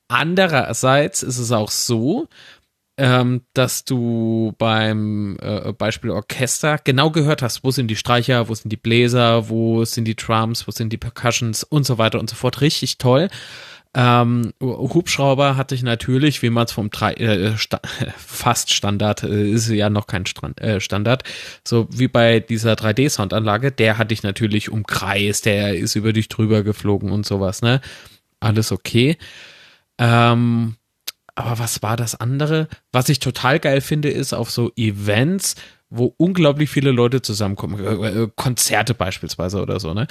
[0.08, 2.28] Andererseits ist es auch so,
[3.00, 8.54] ähm, dass du beim äh, Beispiel Orchester genau gehört hast, wo sind die Streicher, wo
[8.54, 12.30] sind die Bläser, wo sind die Drums, wo sind die Percussions und so weiter und
[12.30, 12.60] so fort.
[12.60, 13.30] Richtig toll.
[13.96, 17.80] Ähm, Hubschrauber hatte ich natürlich, wie man es vom drei, äh, sta
[18.18, 21.24] fast Standard, äh, ist ja noch kein Strand, äh, Standard,
[21.66, 26.64] so wie bei dieser 3D-Soundanlage, der hatte ich natürlich umkreist, der ist über dich drüber
[26.64, 27.82] geflogen und sowas, ne?
[28.42, 29.18] Alles okay.
[29.98, 30.76] Ähm,
[31.40, 32.68] aber was war das andere?
[32.92, 35.56] Was ich total geil finde, ist auf so Events,
[35.90, 40.08] wo unglaublich viele Leute zusammenkommen, äh, äh, Konzerte beispielsweise oder so, ne?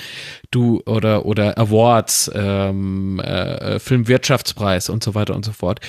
[0.51, 5.81] Du oder oder Awards, ähm, äh, Filmwirtschaftspreis und so weiter und so fort.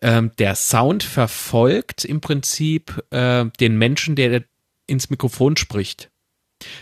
[0.00, 4.44] Ähm, der Sound verfolgt im Prinzip äh, den Menschen, der
[4.86, 6.10] ins Mikrofon spricht.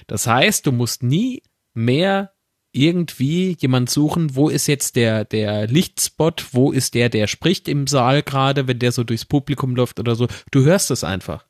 [0.06, 1.42] Das heißt, du musst nie
[1.74, 2.31] mehr
[2.73, 7.86] irgendwie jemand suchen, wo ist jetzt der, der Lichtspot, wo ist der, der spricht im
[7.86, 10.26] Saal gerade, wenn der so durchs Publikum läuft oder so.
[10.51, 11.44] Du hörst es einfach.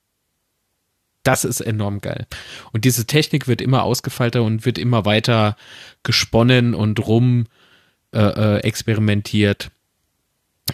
[1.22, 2.26] Das ist enorm geil.
[2.72, 5.56] Und diese Technik wird immer ausgefeilter und wird immer weiter
[6.02, 7.46] gesponnen und rum
[8.12, 9.70] äh, äh, experimentiert.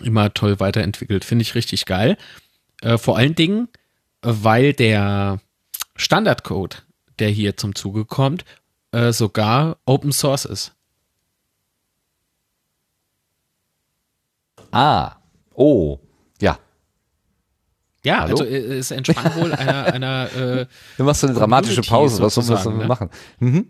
[0.03, 1.27] Immer toll weiterentwickelt.
[1.27, 2.17] Finde ich richtig geil.
[2.81, 3.69] Äh, vor allen Dingen,
[4.23, 5.41] weil der
[5.97, 6.87] Standardcode,
[7.19, 8.45] der hier zum Zuge kommt,
[8.93, 10.75] äh, sogar Open Source ist.
[14.71, 15.13] Ah,
[15.55, 15.99] oh,
[16.41, 16.59] ja.
[18.05, 18.31] Ja, Hallo?
[18.33, 22.35] also äh, es entspannt wohl einer, einer äh, Du machst so eine dramatische Pause, was
[22.35, 22.89] sollen wir sozusagen, so ne?
[22.89, 23.11] machen?
[23.41, 23.67] Mhm.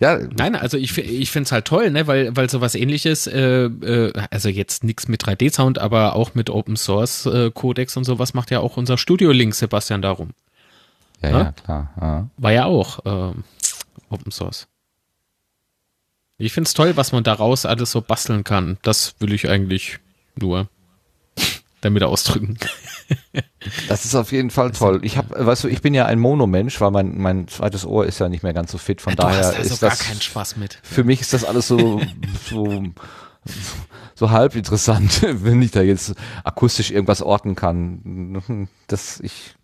[0.00, 4.12] Ja, Nein, also ich, ich find's halt toll, ne, weil, weil sowas ähnliches, äh, äh,
[4.30, 8.52] also jetzt nichts mit 3D-Sound, aber auch mit Open Source äh, Codex und sowas macht
[8.52, 10.30] ja auch unser Studio-Link Sebastian darum.
[11.20, 11.38] ja, Ja?
[11.38, 11.90] ja, klar.
[12.00, 12.30] Ja.
[12.36, 13.42] War ja auch ähm,
[14.10, 14.68] Open Source.
[16.38, 18.78] Ich find's toll, was man daraus alles so basteln kann.
[18.82, 19.98] Das will ich eigentlich
[20.36, 20.68] nur
[21.80, 22.58] damit ausdrücken.
[23.88, 25.00] Das ist auf jeden Fall toll.
[25.02, 28.18] Ich habe, weißt du, ich bin ja ein Monomensch, weil mein mein zweites Ohr ist
[28.18, 29.00] ja nicht mehr ganz so fit.
[29.00, 30.78] Von Du daher hast also ist gar das keinen Spaß mit.
[30.82, 32.00] Für mich ist das alles so
[32.50, 32.84] so
[34.14, 36.14] so halb interessant, wenn ich da jetzt
[36.44, 38.68] akustisch irgendwas orten kann.
[38.86, 39.54] Das ich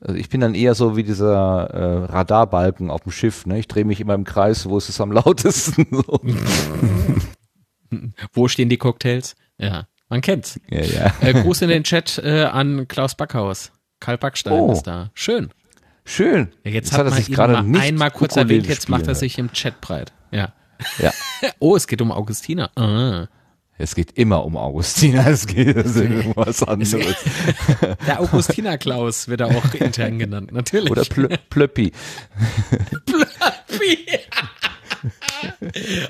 [0.00, 3.46] also ich bin dann eher so wie dieser äh, Radarbalken auf dem Schiff.
[3.46, 3.58] Ne?
[3.58, 5.86] Ich drehe mich immer im Kreis, wo ist es am lautesten.
[5.90, 6.20] So.
[8.32, 9.36] Wo stehen die Cocktails?
[9.58, 10.58] Ja, man kennt's.
[10.68, 11.12] Ja, ja.
[11.20, 13.70] Äh, Gruß in den Chat äh, an Klaus Backhaus.
[14.00, 14.72] Karl Backstein Oh.
[14.72, 15.10] ist da.
[15.14, 15.50] Schön.
[16.04, 16.48] Schön.
[16.64, 19.06] Ja, jetzt, Jetzt hat, hat er sich gerade nicht einmal kurz Ukulele erwähnt, jetzt macht
[19.06, 20.12] er sich im Chat breit.
[20.32, 20.52] Ja.
[20.98, 21.12] Ja.
[21.60, 22.70] Oh, es geht um Augustina.
[22.76, 23.26] Ah.
[23.76, 27.16] Es geht immer um Augustina, es geht also um was anderes.
[28.06, 30.90] Der Augustiner Klaus wird er auch intern genannt, natürlich.
[30.90, 31.92] Oder Plö Plöppi.
[33.04, 34.06] Plöppi.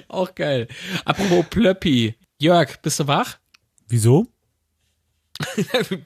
[0.09, 0.69] auch geil.
[1.05, 2.15] Apropos Plöppi.
[2.39, 3.39] Jörg, bist du wach?
[3.89, 4.27] Wieso?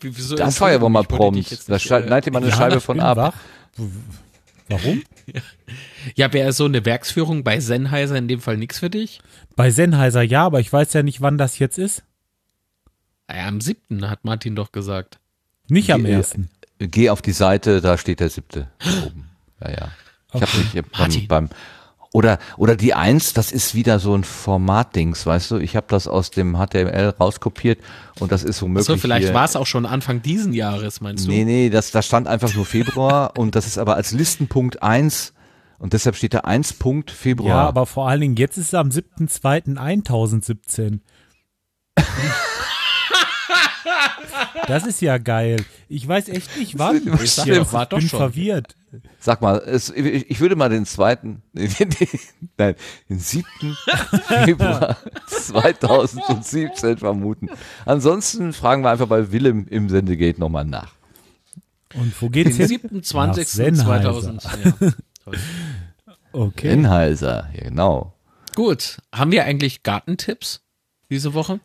[0.01, 1.69] Wieso Das war ja wohl mal prompt.
[1.69, 3.17] Da schneidet äh, jemand eine Ja, Scheibe von ab.
[3.17, 3.35] wach.
[4.69, 5.03] Warum?
[6.15, 9.21] Ja, wäre so eine Werksführung bei Sennheiser in dem Fall nichts für dich?
[9.57, 12.03] Bei Sennheiser ja, aber ich weiß ja nicht, wann das jetzt ist.
[13.31, 15.19] Ja, am siebten hat Martin doch gesagt.
[15.69, 16.51] Nicht am Geh- ersten.
[16.79, 18.69] Geh auf die Seite, da steht der siebte
[19.05, 19.29] oben.
[19.61, 19.91] Ja, ja.
[20.35, 20.59] Ich hab Okay.
[20.59, 21.29] mich beim, Martin.
[21.29, 21.49] beim
[22.13, 25.59] oder oder die eins, das ist wieder so ein Formatdings, weißt du?
[25.59, 27.81] Ich habe das aus dem HTML rauskopiert
[28.19, 31.31] und das ist womöglich So, vielleicht war es auch schon Anfang diesen Jahres, meinst du?
[31.31, 35.35] Nee, nee, das da stand einfach nur Februar und das ist aber als Listenpunkt eins
[35.79, 36.75] und deshalb steht da 1.
[36.75, 37.49] Punkt Februar.
[37.49, 41.01] Ja, aber vor allen Dingen jetzt ist es am 7.2.1017.
[44.67, 45.65] Das ist ja geil.
[45.89, 47.01] Ich weiß echt nicht wann.
[47.07, 48.19] Was Ich stimmt, war doch bin schon.
[48.19, 48.75] verwirrt.
[49.21, 52.75] Sag mal, es, ich ich würde mal den zweiten, nein,
[53.09, 53.77] den siebten
[54.45, 57.51] Februar 2017 vermuten.
[57.85, 60.95] Ansonsten fragen wir einfach bei Willem im Sendegate nochmal nach.
[61.95, 62.81] Und wo geht's Den hin?
[63.03, 63.15] 7.20.
[63.27, 64.39] Nach Sennheiser.
[64.39, 64.45] 2000.
[64.65, 65.33] Ja.
[66.33, 66.69] Okay.
[66.71, 68.15] Sennheiser, ja genau.
[68.55, 70.63] Gut, haben wir eigentlich Gartentipps
[71.11, 71.61] diese Woche?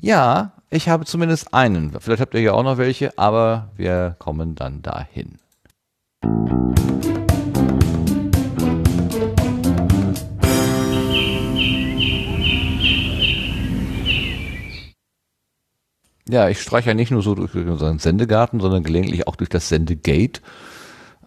[0.00, 1.92] Ja, ich habe zumindest einen.
[2.00, 5.38] Vielleicht habt ihr ja auch noch welche, aber wir kommen dann dahin.
[16.28, 19.68] Ja, ich streiche ja nicht nur so durch unseren Sendegarten, sondern gelegentlich auch durch das
[19.68, 20.40] Sendegate.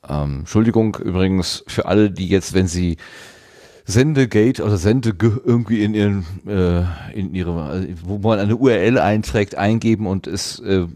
[0.07, 2.95] Ähm, Entschuldigung übrigens für alle, die jetzt, wenn sie
[3.85, 10.07] Sendegate oder Sende irgendwie in ihren äh, in ihre wo man eine URL einträgt eingeben
[10.07, 10.87] und es äh,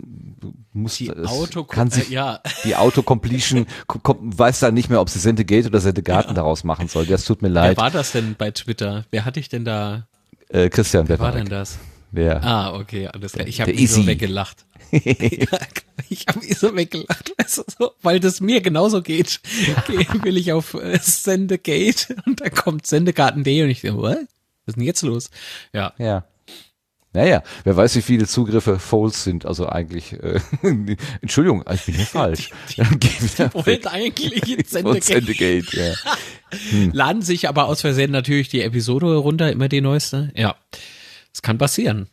[0.74, 2.40] muss Die es Auto kann sich äh, ja.
[2.64, 3.66] die Autocompletion
[4.03, 7.06] weiß dann nicht mehr, ob sie Sendegate oder Sendegarten daraus machen soll.
[7.06, 7.77] Das tut mir Wer leid.
[7.77, 9.06] war das denn bei Twitter?
[9.11, 10.07] Wer hatte ich denn da?
[10.49, 11.77] Äh, Christian Wer war denn das?
[12.11, 12.43] Wer?
[12.43, 13.48] Ah, okay, alles klar.
[13.48, 14.66] Ich habe mich so weggelacht.
[16.09, 19.40] ich habe mich so weggelacht, weißt du, so, weil das mir genauso geht.
[19.88, 24.17] Gehe- Will ich auf äh, Sendegate und dann kommt Sendegarten.de und ich denke, what?
[24.66, 25.30] Was ist denn jetzt los?
[25.74, 25.93] Ja.
[25.98, 26.25] Ja.
[27.14, 29.45] Naja, wer weiß, wie viele Zugriffe false sind.
[29.45, 30.40] Also eigentlich, äh,
[31.22, 32.51] Entschuldigung, ich bin hier falsch.
[32.75, 35.06] Dann geh wieder Wollt weg eigentlich in Sendegate.
[35.06, 35.77] Sendegate.
[35.77, 35.93] Ja.
[36.69, 36.91] Hm.
[36.91, 40.32] Laden sich aber aus Versehen natürlich die Episode runter, immer die neueste.
[40.35, 40.56] Ja.
[41.32, 42.07] Das kann passieren.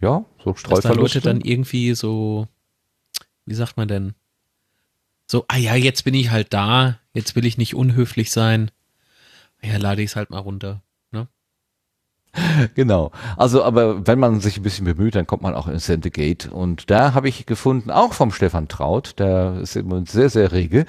[0.00, 1.20] Ja, so Dass da Leute Streuverluste.
[1.20, 2.46] dann irgendwie so,
[3.44, 4.14] wie sagt man denn?
[5.26, 8.70] So, ah ja, jetzt bin ich halt da, jetzt will ich nicht unhöflich sein.
[9.62, 10.82] Ja, lade ich es halt mal runter.
[11.10, 11.26] Ne?
[12.74, 13.10] Genau.
[13.36, 16.50] Also, aber wenn man sich ein bisschen bemüht, dann kommt man auch ins Sendegate.
[16.50, 20.84] Und da habe ich gefunden, auch vom Stefan Traut, der ist immer sehr, sehr rege,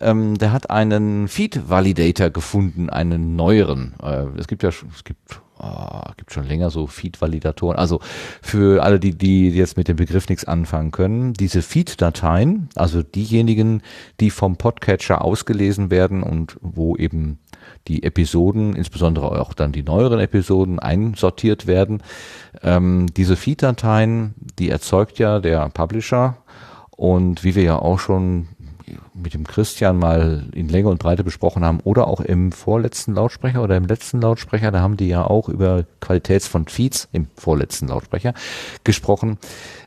[0.00, 3.94] ähm, der hat einen Feed-Validator gefunden, einen neueren.
[4.02, 7.76] Äh, es gibt ja, schon- es gibt, ah, gibt schon länger so Feed-Validatoren.
[7.76, 8.00] Also
[8.42, 13.82] für alle, die, die jetzt mit dem Begriff nichts anfangen können, diese Feed-Dateien, also diejenigen,
[14.20, 17.38] die vom Podcatcher ausgelesen werden und wo eben
[17.86, 22.02] die Episoden, insbesondere auch dann die neueren Episoden einsortiert werden.
[22.62, 26.38] Ähm, diese Feed-Dateien, die erzeugt ja der Publisher
[26.90, 28.48] und wie wir ja auch schon
[29.22, 33.62] mit dem Christian mal in Länge und Breite besprochen haben oder auch im vorletzten Lautsprecher
[33.62, 37.88] oder im letzten Lautsprecher, da haben die ja auch über Qualität von Feeds im vorletzten
[37.88, 38.34] Lautsprecher
[38.84, 39.38] gesprochen,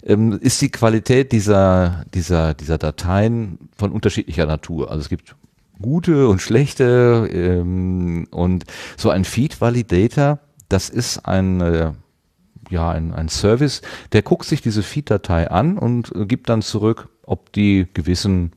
[0.03, 4.91] ähm, ist die Qualität dieser, dieser, dieser Dateien von unterschiedlicher Natur.
[4.91, 5.35] Also es gibt
[5.81, 8.65] gute und schlechte ähm, und
[8.97, 11.91] so ein Feed Validator, das ist ein äh,
[12.71, 13.81] ja ein, ein Service,
[14.13, 18.53] der guckt sich diese Feed-Datei an und gibt dann zurück, ob die gewissen,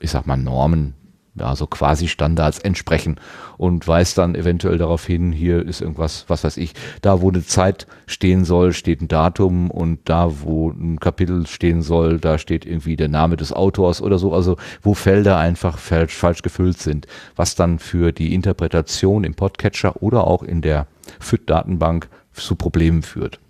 [0.00, 0.94] ich sag mal Normen,
[1.38, 3.16] ja so quasi Standards entsprechen
[3.56, 7.44] und weist dann eventuell darauf hin, hier ist irgendwas, was weiß ich, da wo eine
[7.44, 12.66] Zeit stehen soll, steht ein Datum und da wo ein Kapitel stehen soll, da steht
[12.66, 17.06] irgendwie der Name des Autors oder so, also wo Felder einfach falsch, falsch gefüllt sind,
[17.36, 20.86] was dann für die Interpretation im Podcatcher oder auch in der
[21.20, 23.40] FIT-Datenbank zu Problemen führt.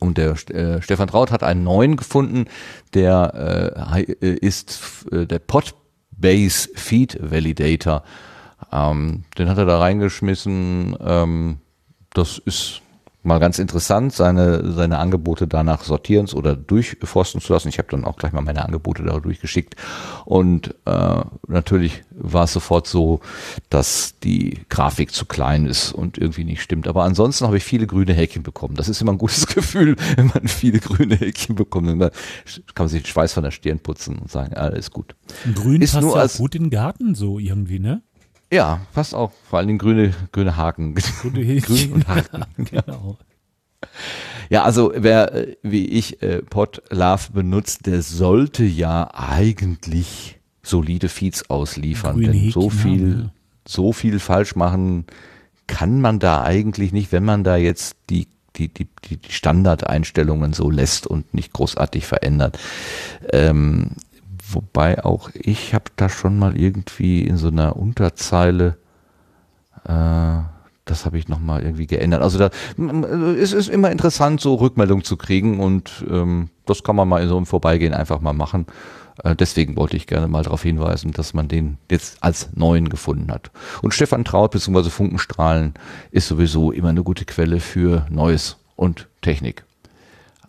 [0.00, 2.46] Und der äh, Stefan Traut hat einen neuen gefunden,
[2.94, 3.76] der
[4.20, 8.02] äh, ist äh, der Podbase Feed Validator.
[8.72, 10.96] Ähm, den hat er da reingeschmissen.
[11.00, 11.58] Ähm,
[12.12, 12.82] das ist
[13.24, 17.68] mal ganz interessant, seine, seine Angebote danach sortieren oder durchforsten zu lassen.
[17.68, 19.76] Ich habe dann auch gleich mal meine Angebote da durchgeschickt.
[20.24, 23.20] Und äh, natürlich war es sofort so,
[23.70, 26.86] dass die Grafik zu klein ist und irgendwie nicht stimmt.
[26.86, 28.76] Aber ansonsten habe ich viele grüne Häkchen bekommen.
[28.76, 31.88] Das ist immer ein gutes Gefühl, wenn man viele grüne Häkchen bekommt.
[31.88, 32.10] Dann kann
[32.76, 35.14] man sich den Schweiß von der Stirn putzen und sagen, alles gut.
[35.54, 38.02] Grün ist passt nur ja als, auch gut in den Garten so irgendwie, ne?
[38.52, 39.32] Ja, passt auch.
[39.48, 40.94] Vor allen Dingen grüne, grüne Haken.
[40.94, 42.44] Grüne Grün und Haken.
[42.56, 43.18] genau.
[44.48, 51.50] Ja, also wer äh, wie ich äh, Podlove benutzt, der sollte ja eigentlich solide Feeds
[51.50, 52.16] ausliefern.
[52.16, 53.30] Grüne denn so Häkchen viel, haben, ja.
[53.66, 55.06] so viel falsch machen
[55.66, 60.52] kann man da eigentlich nicht, wenn man da jetzt die die, die, die die Standardeinstellungen
[60.52, 62.58] so lässt und nicht großartig verändert.
[63.32, 63.96] Ähm,
[64.54, 68.76] wobei auch ich habe da schon mal irgendwie in so einer Unterzeile
[69.84, 70.38] äh,
[70.84, 72.22] das habe ich nochmal irgendwie geändert.
[72.22, 72.50] Also da
[73.38, 77.28] es ist immer interessant, so Rückmeldung zu kriegen und ähm, das kann man mal in
[77.28, 78.66] so einem Vorbeigehen einfach mal machen.
[79.22, 83.30] Äh, deswegen wollte ich gerne mal darauf hinweisen, dass man den jetzt als neuen gefunden
[83.30, 83.50] hat.
[83.82, 84.90] Und Stefan Traut bzw.
[84.90, 85.74] Funkenstrahlen
[86.10, 89.64] ist sowieso immer eine gute Quelle für Neues und Technik.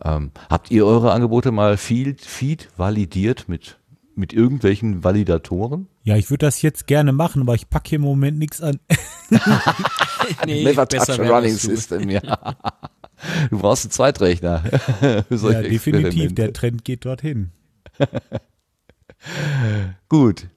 [0.04, 3.78] Ähm, habt ihr eure Angebote mal Feed, Feed validiert mit,
[4.18, 5.88] mit irgendwelchen Validatoren?
[6.04, 8.80] Ja, ich würde das jetzt gerne machen, aber ich packe hier im Moment nichts an.
[10.46, 12.22] Never touch a running system, ja.
[13.50, 14.60] Du brauchst einen Zweitrechner.
[15.00, 15.72] für Ja, definitiv.
[15.72, 16.36] Experimente.
[16.36, 17.52] Der Trend geht dorthin.
[20.10, 20.48] Gut.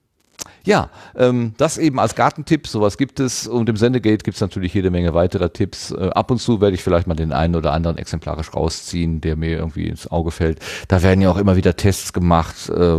[0.69, 4.75] Ja, ähm, das eben als Gartentipp, sowas gibt es und im Sendegate gibt es natürlich
[4.75, 5.93] jede Menge weiterer Tipps.
[5.93, 9.37] Äh, ab und zu werde ich vielleicht mal den einen oder anderen exemplarisch rausziehen, der
[9.37, 10.59] mir irgendwie ins Auge fällt.
[10.87, 12.99] Da werden ja auch immer wieder Tests gemacht, äh,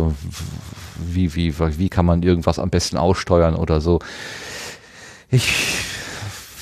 [0.96, 4.00] wie, wie, wie kann man irgendwas am besten aussteuern oder so.
[5.30, 5.46] Ich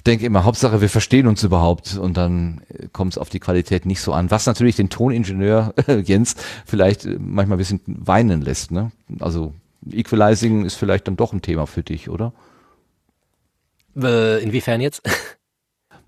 [0.04, 2.60] denke immer, Hauptsache wir verstehen uns überhaupt und dann
[2.92, 4.30] kommt es auf die Qualität nicht so an.
[4.30, 5.72] Was natürlich den Toningenieur
[6.04, 8.72] Jens vielleicht äh, manchmal ein bisschen weinen lässt.
[8.72, 8.92] Ne?
[9.20, 9.54] Also
[9.92, 12.32] Equalizing ist vielleicht dann doch ein Thema für dich, oder?
[13.96, 15.02] Äh, inwiefern jetzt?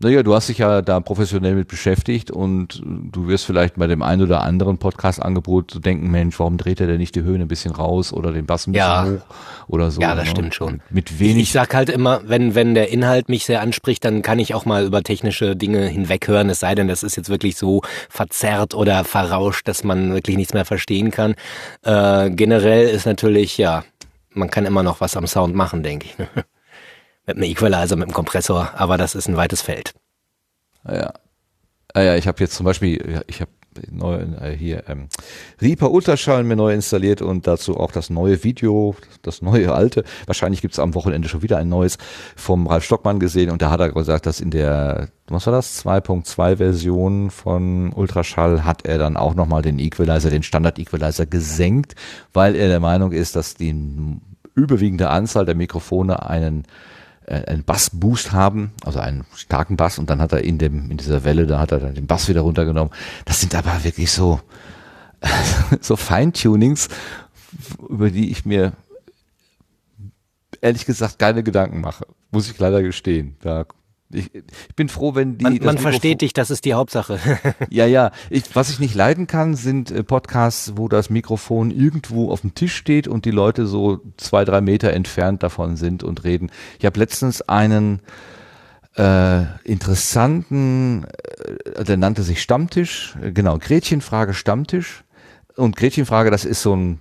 [0.03, 4.03] Naja, du hast dich ja da professionell mit beschäftigt und du wirst vielleicht bei dem
[4.03, 7.49] einen oder anderen Podcast-Angebot so denken, Mensch, warum dreht er denn nicht die Höhen ein
[7.49, 9.05] bisschen raus oder den Bass ein bisschen Ja.
[9.05, 9.35] hoch
[9.69, 10.01] oder so.
[10.01, 10.31] Ja, das ne?
[10.31, 10.81] stimmt schon.
[10.89, 14.23] Mit Ich, wenig ich sag halt immer, wenn, wenn der Inhalt mich sehr anspricht, dann
[14.23, 17.57] kann ich auch mal über technische Dinge hinweghören, es sei denn, das ist jetzt wirklich
[17.57, 21.35] so verzerrt oder verrauscht, dass man wirklich nichts mehr verstehen kann.
[21.83, 23.85] Äh, generell ist natürlich, ja,
[24.33, 26.17] man kann immer noch was am Sound machen, denke ich.
[27.31, 29.95] mit einem Equalizer, mit einem Kompressor, aber das ist ein weites Feld.
[30.87, 31.13] Ja.
[31.93, 33.51] Ah ja, ich habe jetzt zum Beispiel, ich habe
[33.91, 35.09] neu äh, hier ähm,
[35.61, 40.05] Reaper Ultraschall mir neu installiert und dazu auch das neue Video, das neue alte.
[40.27, 41.99] Wahrscheinlich gibt's am Wochenende schon wieder ein neues
[42.37, 45.85] vom Ralf Stockmann gesehen und da hat er gesagt, dass in der, was war das,
[45.85, 51.95] 2.2 Version von Ultraschall hat er dann auch nochmal den Equalizer, den Standard Equalizer gesenkt,
[52.33, 53.75] weil er der Meinung ist, dass die
[54.55, 56.69] überwiegende Anzahl der Mikrofone einen äh,
[57.31, 61.25] einen Bassboost haben, also einen starken Bass und dann hat er in dem in dieser
[61.25, 62.93] Welle, da hat er dann den Bass wieder runtergenommen.
[63.25, 64.41] Das sind aber wirklich so
[65.81, 66.89] so Feintunings,
[67.89, 68.73] über die ich mir
[70.61, 73.37] ehrlich gesagt keine Gedanken mache, muss ich leider gestehen.
[73.41, 73.67] Da
[74.13, 77.19] ich, ich bin froh, wenn die Man, man versteht dich, das ist die Hauptsache.
[77.71, 78.11] ja, ja.
[78.29, 82.55] Ich, was ich nicht leiden kann, sind äh, Podcasts, wo das Mikrofon irgendwo auf dem
[82.55, 86.51] Tisch steht und die Leute so zwei, drei Meter entfernt davon sind und reden.
[86.79, 88.01] Ich habe letztens einen
[88.97, 91.05] äh, interessanten,
[91.75, 95.05] äh, der nannte sich Stammtisch, äh, genau, Gretchenfrage Stammtisch.
[95.57, 97.01] Und Gretchenfrage, das ist so ein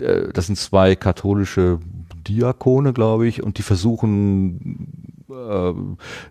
[0.00, 1.80] äh, das sind zwei katholische
[2.28, 5.09] Diakone, glaube ich, und die versuchen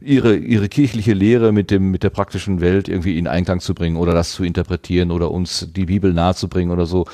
[0.01, 3.97] ihre ihre kirchliche Lehre mit dem mit der praktischen Welt irgendwie in Einklang zu bringen
[3.97, 7.05] oder das zu interpretieren oder uns die Bibel nahezubringen oder so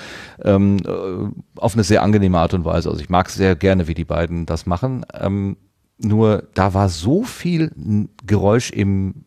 [0.43, 2.89] ähm, äh, auf eine sehr angenehme Art und Weise.
[2.89, 5.05] Also ich mag sehr gerne, wie die beiden das machen.
[5.13, 5.57] Ähm,
[5.97, 7.71] nur da war so viel
[8.25, 9.25] Geräusch im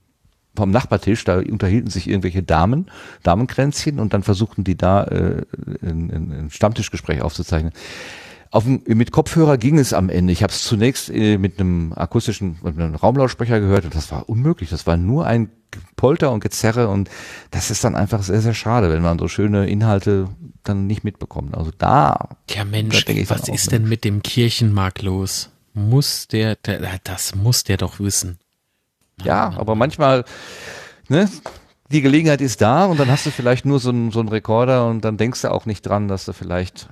[0.59, 2.91] vom Nachbartisch, da unterhielten sich irgendwelche Damen,
[3.23, 5.43] Damenkränzchen und dann versuchten die da äh,
[5.83, 7.73] ein, ein Stammtischgespräch aufzuzeichnen.
[8.51, 10.33] Auf, mit Kopfhörer ging es am Ende.
[10.33, 14.28] Ich habe es zunächst äh, mit einem akustischen mit einem Raumlautsprecher gehört und das war
[14.28, 14.70] unmöglich.
[14.70, 15.51] Das war nur ein
[15.97, 17.10] Polter und Gezerre und
[17.51, 20.28] das ist dann einfach sehr, sehr schade, wenn man so schöne Inhalte
[20.65, 21.57] dann nicht mitbekommt.
[21.57, 22.31] Also da.
[22.47, 25.51] Tja Mensch, was ist denn mit dem Kirchenmarkt los?
[25.75, 28.39] Muss der, der, das muss der doch wissen.
[29.23, 30.25] Ja, aber manchmal,
[31.09, 31.28] ne,
[31.91, 34.86] die Gelegenheit ist da und dann hast du vielleicht nur so einen, so einen Rekorder
[34.86, 36.89] und dann denkst du auch nicht dran, dass du vielleicht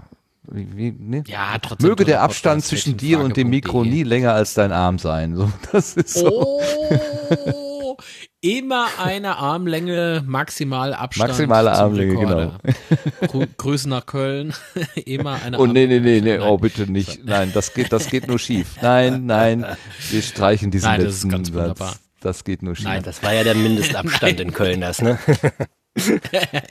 [0.50, 1.24] wie, wie, ne?
[1.26, 1.88] Ja, trotzdem.
[1.88, 5.34] Möge der Abstand zwischen dir und dem Mikro nie länger als dein Arm sein.
[5.36, 6.60] So, das ist so.
[6.62, 7.96] Oh,
[8.40, 11.30] immer eine Armlänge maximal Abstand.
[11.30, 12.52] Maximale Armlänge, genau.
[13.28, 14.52] Grü Grüße nach Köln.
[15.04, 17.24] immer eine Oh nee, nee, nee, nee, oh bitte nicht.
[17.24, 18.76] Nein, das geht, das geht nur schief.
[18.82, 19.66] Nein, nein,
[20.10, 21.56] wir streichen diesen Nein, das letzten ist ganz Satz.
[21.56, 21.96] wunderbar.
[22.20, 22.86] Das geht nur schief.
[22.86, 25.18] Nein, das war ja der Mindestabstand in Köln, das, ne?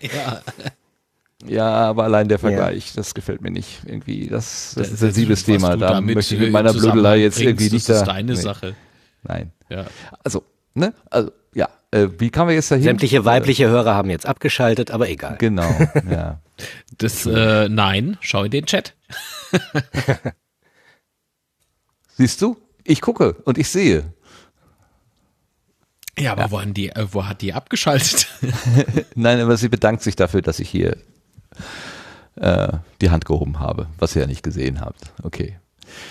[0.01, 0.41] ja.
[1.47, 3.81] Ja, aber allein der Vergleich, das gefällt mir nicht.
[3.85, 5.77] Irgendwie, das, das ist ein Das- sensibles Thema.
[5.77, 8.01] Da möchte ich mit in meiner Blödelei jetzt irgendwie nicht das da.
[8.01, 8.75] ist deine Sache.
[9.23, 9.51] Nein.
[9.69, 9.85] Ja.
[10.23, 10.43] Also,
[10.73, 10.93] ne?
[11.09, 11.69] Also, ja.
[11.91, 12.83] Äh, wie kamen wir jetzt dahin?
[12.83, 15.37] Sämtliche weibliche Hörer haben jetzt abgeschaltet, aber egal.
[15.39, 15.73] Genau,
[16.09, 16.39] ja.
[16.97, 18.93] Das, äh, nein, schau in den Chat.
[22.17, 22.57] Siehst du?
[22.83, 24.13] Ich gucke und ich sehe.
[26.17, 28.27] Ja, aber Wo, haben die, äh, wo hat die abgeschaltet?
[29.15, 30.95] Nein, aber sie bedankt sich dafür, dass ich hier
[32.35, 35.13] äh, die Hand gehoben habe, was ihr ja nicht gesehen habt.
[35.23, 35.57] Okay.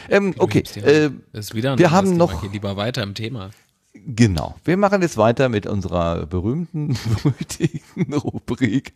[0.08, 0.62] Ähm, okay.
[0.80, 3.50] Äh, wir haben noch Geh lieber weiter im Thema.
[3.94, 4.56] Genau.
[4.64, 8.92] Wir machen jetzt weiter mit unserer berühmten, berüchtigten Rubrik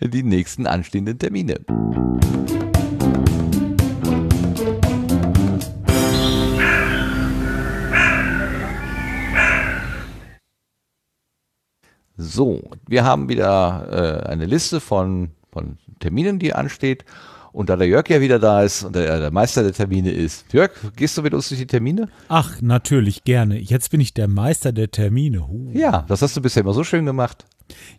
[0.00, 1.60] die nächsten anstehenden Termine.
[12.16, 17.04] So, wir haben wieder äh, eine Liste von, von Terminen, die ansteht.
[17.52, 20.44] Und da der Jörg ja wieder da ist und der, der Meister der Termine ist.
[20.52, 22.08] Jörg, gehst du mit uns durch die Termine?
[22.28, 23.56] Ach, natürlich, gerne.
[23.60, 25.46] Jetzt bin ich der Meister der Termine.
[25.46, 25.70] Huh.
[25.72, 27.44] Ja, das hast du bisher immer so schön gemacht.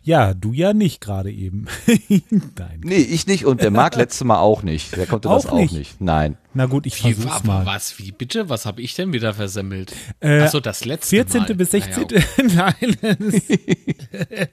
[0.02, 1.64] Ja, du ja nicht gerade eben.
[2.30, 2.80] Nein.
[2.84, 4.94] Nee, ich nicht und der Marc letztes Mal auch nicht.
[4.94, 5.72] Der konnte das Auch auch nicht?
[5.72, 6.00] nicht.
[6.02, 6.36] Nein.
[6.52, 7.66] Na gut, ich Wie, versuch's aber mal.
[7.66, 8.50] was, wie bitte?
[8.50, 9.94] Was habe ich denn wieder versemmelt?
[10.20, 11.40] Äh, Achso, das letzte 14.
[11.40, 11.54] Mal.
[11.54, 12.06] bis 16.
[12.54, 14.48] Naja, Nein.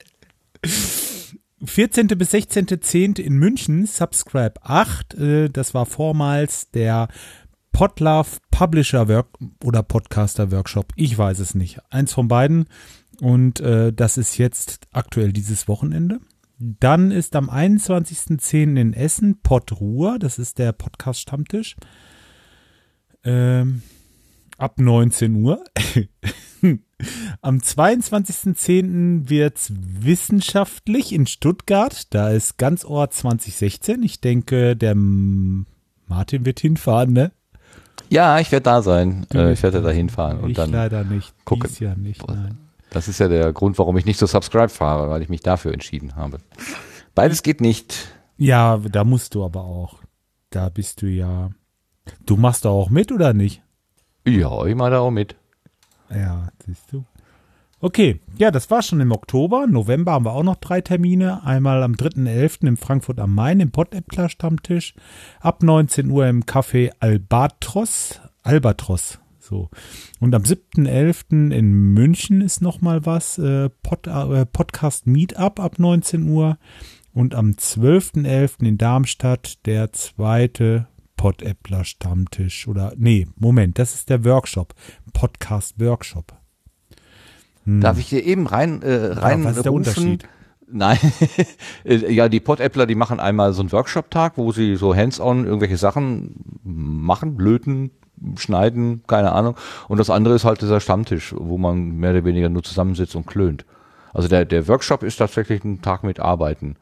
[1.65, 2.07] 14.
[2.07, 3.19] bis 16.10.
[3.19, 5.13] in München, Subscribe 8.
[5.13, 7.07] Äh, das war vormals der
[7.71, 9.27] Podlove Publisher Work
[9.63, 10.93] oder Podcaster Workshop.
[10.95, 11.79] Ich weiß es nicht.
[11.89, 12.65] Eins von beiden.
[13.21, 16.19] Und äh, das ist jetzt aktuell dieses Wochenende.
[16.59, 18.79] Dann ist am 21.10.
[18.79, 20.19] in Essen Podruhr.
[20.19, 21.75] Das ist der Podcast-Stammtisch.
[23.23, 23.81] Ähm,
[24.57, 25.63] ab 19 Uhr.
[27.41, 29.29] Am 22.10.
[29.29, 32.13] wird's wissenschaftlich in Stuttgart.
[32.13, 34.03] Da ist ganz Ort 2016.
[34.03, 37.31] Ich denke, der Martin wird hinfahren, ne?
[38.09, 39.25] Ja, ich werde da sein.
[39.33, 41.33] Äh, ich werde da da hinfahren und ich dann leider nicht.
[41.45, 41.67] gucken.
[41.69, 42.57] Dies Jahr nicht, nein.
[42.89, 45.73] Das ist ja der Grund, warum ich nicht so Subscribe fahre, weil ich mich dafür
[45.73, 46.37] entschieden habe.
[47.15, 48.07] Beides geht nicht.
[48.37, 49.99] Ja, da musst du aber auch.
[50.51, 51.49] Da bist du ja.
[52.25, 53.63] Du machst da auch mit oder nicht?
[54.27, 55.35] Ja, ich mache da auch mit.
[56.09, 57.05] Ja, siehst du.
[57.83, 59.67] Okay, ja, das war schon im Oktober.
[59.67, 61.43] November haben wir auch noch drei Termine.
[61.43, 62.65] Einmal am 3.11.
[62.65, 64.93] in Frankfurt am Main im Pottäppler Stammtisch.
[65.41, 68.21] Ab 19 Uhr im Café Albatros.
[68.41, 69.19] Albatros.
[69.37, 69.69] So.
[70.21, 71.51] Und am 7.11.
[71.51, 73.37] in München ist noch mal was.
[73.37, 76.57] Äh, Pod, äh, Podcast Meetup ab 19 Uhr.
[77.13, 78.65] Und am 12.11.
[78.65, 80.87] in Darmstadt der zweite
[81.23, 82.67] Pottäppler Stammtisch.
[82.67, 84.73] Oder, nee, Moment, das ist der Workshop.
[85.13, 86.33] Podcast Workshop.
[87.63, 87.79] Hm.
[87.79, 89.87] Darf ich dir eben rein äh, rein was ist der rufen?
[89.87, 90.27] Unterschied?
[90.69, 90.97] Nein,
[91.85, 96.59] ja, die Pod-Appler, die machen einmal so einen Workshop-Tag, wo sie so hands-on irgendwelche Sachen
[96.61, 97.91] machen, löten,
[98.35, 99.55] schneiden, keine Ahnung.
[99.87, 103.27] Und das andere ist halt dieser Stammtisch, wo man mehr oder weniger nur zusammensitzt und
[103.27, 103.63] klönt.
[104.13, 106.75] Also der, der Workshop ist tatsächlich ein Tag mit Arbeiten.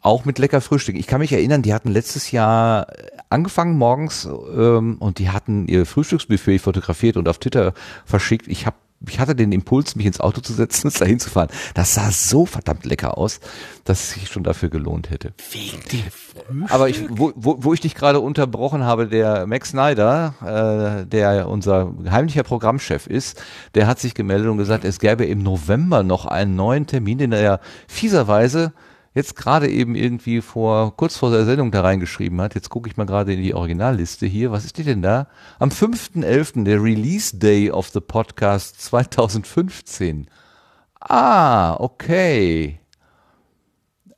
[0.00, 0.96] Auch mit lecker Frühstück.
[0.96, 2.86] Ich kann mich erinnern, die hatten letztes Jahr
[3.30, 8.46] angefangen morgens ähm, und die hatten ihr Frühstücksbuffet fotografiert und auf Twitter verschickt.
[8.48, 11.48] Ich habe ich hatte den Impuls, mich ins Auto zu setzen und dahin zu fahren.
[11.74, 13.40] Das sah so verdammt lecker aus,
[13.84, 15.32] dass es sich schon dafür gelohnt hätte.
[15.52, 20.34] Wegen dem Aber ich, wo, wo, wo ich dich gerade unterbrochen habe, der Max Snyder,
[21.04, 23.40] äh, der unser heimlicher Programmchef ist,
[23.74, 27.32] der hat sich gemeldet und gesagt, es gäbe im November noch einen neuen Termin, den
[27.32, 28.72] er ja fieserweise
[29.18, 32.54] jetzt gerade eben irgendwie vor, kurz vor der Sendung da reingeschrieben hat.
[32.54, 34.52] Jetzt gucke ich mal gerade in die Originalliste hier.
[34.52, 35.26] Was ist die denn da?
[35.58, 40.28] Am 5.11., der Release Day of the Podcast 2015.
[41.00, 42.78] Ah, okay.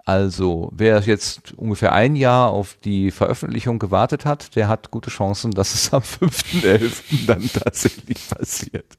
[0.04, 5.52] Also, wer jetzt ungefähr ein Jahr auf die Veröffentlichung gewartet hat, der hat gute Chancen,
[5.52, 7.02] dass es am 5.11.
[7.26, 8.98] dann tatsächlich passiert.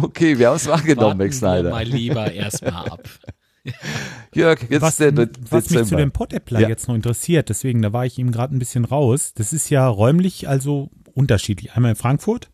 [0.00, 1.70] Okay, wir haben es wahrgenommen, Max Snyder.
[1.70, 3.08] mal lieber erstmal ab.
[4.34, 6.68] Jörg, jetzt was, der De was mich zu dem Pot-Appler Ja.
[6.68, 9.32] jetzt noch interessiert, deswegen, da war ich ihm gerade ein bisschen raus.
[9.34, 11.72] Das ist ja räumlich also unterschiedlich.
[11.72, 12.50] Einmal in Frankfurt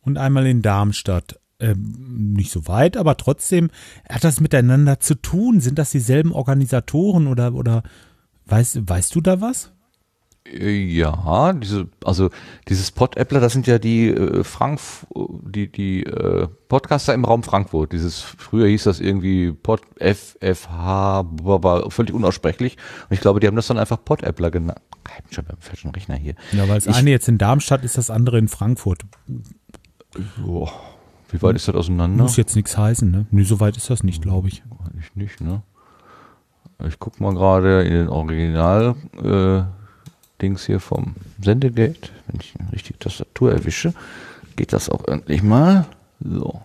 [0.00, 1.40] und einmal in Darmstadt.
[1.60, 3.70] Ähm, nicht so weit, aber trotzdem
[4.08, 5.60] hat das miteinander zu tun.
[5.60, 7.82] Sind das dieselben Organisatoren oder, oder
[8.46, 9.72] weißt, weißt du da was?
[10.56, 12.30] Ja, diese, also
[12.68, 14.80] dieses Pod-Appler, das sind ja die äh, Frank,
[15.42, 17.92] die die äh, Podcaster im Raum Frankfurt.
[17.92, 22.76] Dieses früher hieß das irgendwie Pod FFH, war völlig unaussprechlich.
[23.08, 24.80] Und ich glaube, die haben das dann einfach Pod-Appler genannt.
[25.18, 26.34] Ich bin schon beim falschen Rechner hier.
[26.52, 29.02] Ja, weil das eine jetzt in Darmstadt ist, das andere in Frankfurt.
[30.38, 30.72] Boah,
[31.30, 32.22] wie weit ist das auseinander?
[32.22, 33.26] Muss jetzt nichts heißen, ne?
[33.30, 34.62] Nee, so weit ist das nicht, glaube ich.
[34.98, 35.62] Ich nicht, ne?
[36.86, 39.77] Ich guck mal gerade in den Original äh,
[40.40, 42.10] Dings hier vom Sendegate.
[42.26, 43.92] Wenn ich die richtige Tastatur erwische,
[44.56, 45.86] geht das auch endlich mal.
[46.20, 46.62] So.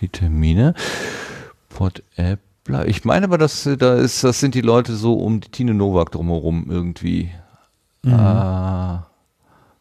[0.00, 0.74] Die Termine.
[1.68, 2.86] Pod Appler.
[2.86, 5.74] Ich meine aber, dass äh, da ist, das sind die Leute so um die Tine
[5.74, 7.30] Nowak drumherum irgendwie.
[8.02, 8.14] Mhm.
[8.14, 9.06] Ah,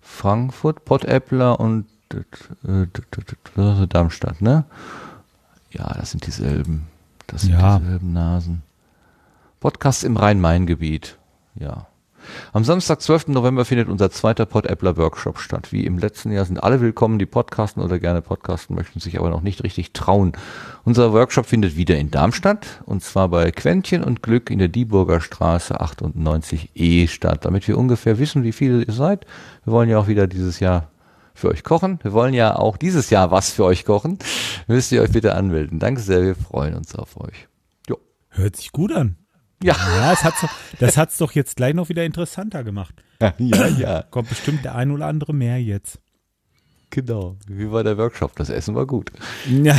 [0.02, 1.86] Frankfurt, Pod Appler und
[2.66, 2.88] äh,
[3.88, 4.64] Darmstadt, ne?
[5.72, 6.88] Ja, das sind dieselben.
[7.28, 7.80] Das sind Ja.
[7.80, 8.64] dieselben Nasen.
[9.60, 11.18] Podcast im Rhein-Main-Gebiet.
[11.56, 11.88] Ja.
[12.54, 13.30] Am Samstag, 12.
[13.30, 15.72] November findet unser zweiter Pod-Appler Workshop statt.
[15.72, 19.30] Wie im letzten Jahr sind alle willkommen, die podcasten oder gerne podcasten möchten, sich aber
[19.30, 20.34] noch nicht richtig trauen.
[20.84, 25.22] Unser Workshop findet wieder in Darmstadt und zwar bei Quentchen und Glück in der Dieburger
[25.22, 29.26] Straße 98e statt, damit wir ungefähr wissen, wie viele ihr seid.
[29.64, 30.90] Wir wollen ja auch wieder dieses Jahr
[31.38, 32.00] für euch kochen.
[32.02, 34.18] Wir wollen ja auch dieses Jahr was für euch kochen.
[34.68, 35.80] Müsst ihr euch bitte anmelden.
[35.80, 37.48] Danke sehr, wir freuen uns auf euch.
[37.88, 37.98] Jo.
[38.30, 39.18] Hört sich gut an.
[39.64, 39.76] Ja.
[39.76, 42.96] Ja, das hat's, doch- das hat's doch jetzt gleich noch wieder interessanter gemacht.
[43.40, 44.02] Ja, ja.
[44.04, 46.00] Kommt bestimmt der ein oder andere mehr jetzt.
[46.92, 47.36] Genau.
[47.48, 48.36] Wie war der Workshop?
[48.36, 49.12] Das Essen war gut.
[49.50, 49.76] Ja.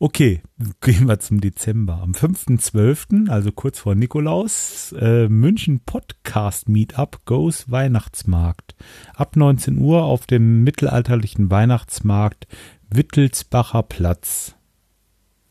[0.00, 0.42] Okay,
[0.80, 2.00] gehen wir zum Dezember.
[2.02, 8.76] Am 5.12., also kurz vor Nikolaus, äh, München Podcast Meetup Goes Weihnachtsmarkt.
[9.16, 12.46] Ab 19 Uhr auf dem mittelalterlichen Weihnachtsmarkt
[12.90, 14.54] Wittelsbacher Platz.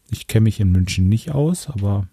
[0.09, 2.07] Ich kenne mich in München nicht aus, aber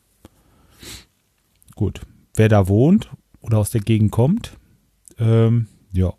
[1.74, 2.00] gut.
[2.34, 3.08] Wer da wohnt
[3.40, 4.52] oder aus der Gegend kommt,
[5.18, 6.12] ähm, ja.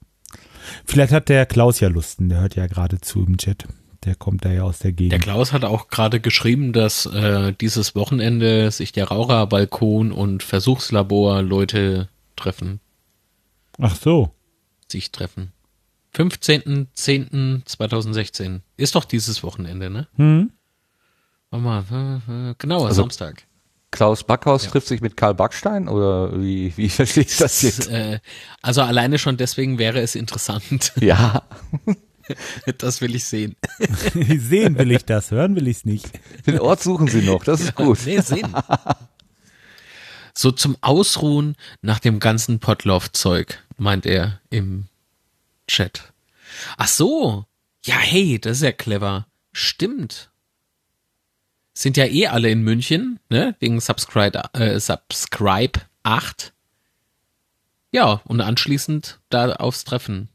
[0.86, 3.68] Vielleicht hat der Klaus ja Lusten, der hört ja gerade zu im Chat.
[4.06, 5.12] Der kommt da ja aus der Gegend.
[5.14, 11.42] Der Klaus hat auch gerade geschrieben, dass äh, dieses Wochenende sich der Raucherbalkon und Versuchslabor
[11.42, 12.80] Leute treffen,
[13.80, 14.32] Ach so.
[14.88, 15.52] sich treffen.
[16.16, 18.62] 15.10.2016.
[18.78, 20.08] Ist doch dieses Wochenende, ne?
[20.16, 20.52] Hm?
[21.64, 21.94] Warte
[22.28, 23.44] mal, genau, Also- Samstag.
[23.92, 27.88] Klaus Backhaus trifft sich mit Karl Backstein oder wie, wie verstehe ich das jetzt?
[27.90, 28.20] Äh,
[28.62, 30.92] also alleine schon deswegen wäre es interessant.
[31.00, 31.44] Ja.
[32.80, 33.56] Das will ich sehen.
[34.16, 36.08] Sehen will ich das, hören will ich es nicht.
[36.48, 38.00] Den Ort suchen Sie noch, das ist gut.
[38.04, 38.52] Nee, sehen.
[40.34, 44.88] So zum Ausruhen nach dem ganzen Potlauf-Zeug, meint er im
[45.68, 46.14] Chat.
[46.78, 47.46] Ach so.
[47.86, 49.28] Ja, hey, das ist ja clever.
[49.54, 50.32] Stimmt.
[51.78, 53.56] Sind ja eh alle in München, ne?
[53.60, 56.54] Wegen Subscribe, äh, Subscribe 8.
[57.92, 60.30] Ja, und anschließend da aufs Treffen.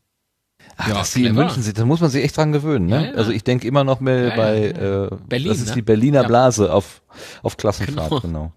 [0.76, 1.34] Ach, Ja, dass die in.
[1.34, 2.86] München sind, da muss man sich echt dran gewöhnen.
[2.86, 3.06] Ne?
[3.06, 3.14] Ja, ja.
[3.16, 5.74] Also ich denke immer noch mehr Ja, bei ja, Äh, Berlin, das ist ne?
[5.76, 6.28] die Berliner Ja.
[6.28, 7.02] Blase auf,
[7.42, 8.20] auf Klassenfahrt, Genau.
[8.20, 8.52] genau.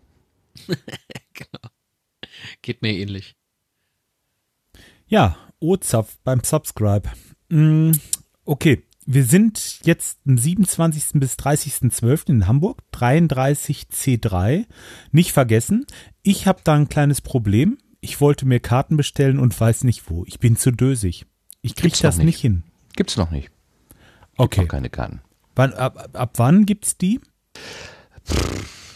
[1.34, 1.70] genau.
[2.62, 3.36] Geht mir ähnlich.
[5.08, 7.10] Ja, OZAF beim Subscribe.
[7.50, 7.92] Mm,
[8.46, 11.20] okay, wir sind jetzt am 27.
[11.20, 12.30] bis 30.12.
[12.30, 14.66] in Hamburg, 33C3.
[15.12, 15.86] Nicht vergessen,
[16.22, 17.78] ich habe da ein kleines Problem.
[18.02, 20.26] Ich wollte mir Karten bestellen und weiß nicht wo.
[20.26, 21.26] Ich bin zu dösig.
[21.62, 22.26] Ich krieg Gibt's noch das nicht.
[22.26, 22.64] nicht hin.
[22.96, 23.50] Gibt's noch nicht.
[24.38, 24.62] Okay.
[24.62, 25.22] Noch keine Karten.
[25.56, 27.22] Wann, ab, ab wann gibt's die?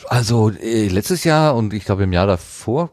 [0.09, 2.91] Also äh, letztes Jahr und ich glaube im Jahr davor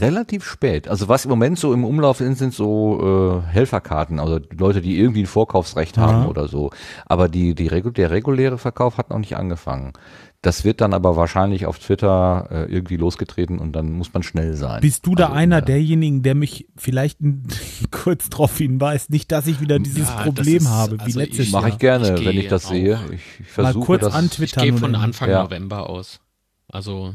[0.00, 0.88] relativ spät.
[0.88, 4.98] Also was im Moment so im Umlauf sind, sind so äh, Helferkarten, also Leute, die
[4.98, 6.06] irgendwie ein Vorkaufsrecht Aha.
[6.12, 6.70] haben oder so.
[7.06, 9.92] Aber die, die regu der reguläre Verkauf hat noch nicht angefangen.
[10.40, 14.54] Das wird dann aber wahrscheinlich auf Twitter äh, irgendwie losgetreten und dann muss man schnell
[14.54, 14.80] sein.
[14.80, 15.60] Bist du da Also, einer ja.
[15.60, 17.18] derjenigen, der mich vielleicht
[17.92, 21.18] kurz drauf hinweist, nicht, dass ich wieder dieses Ja, das Problem ist- habe, wie also
[21.20, 21.60] letztes ich- Jahr?
[21.62, 22.98] Mache ich gerne, Ich wenn ich das sehe.
[23.12, 24.14] Ich, ich Mal versuche kurz das.
[24.14, 24.64] Ich antwittern.
[24.64, 25.44] gehe von Anfang Ja.
[25.44, 26.20] November aus.
[26.68, 27.14] Also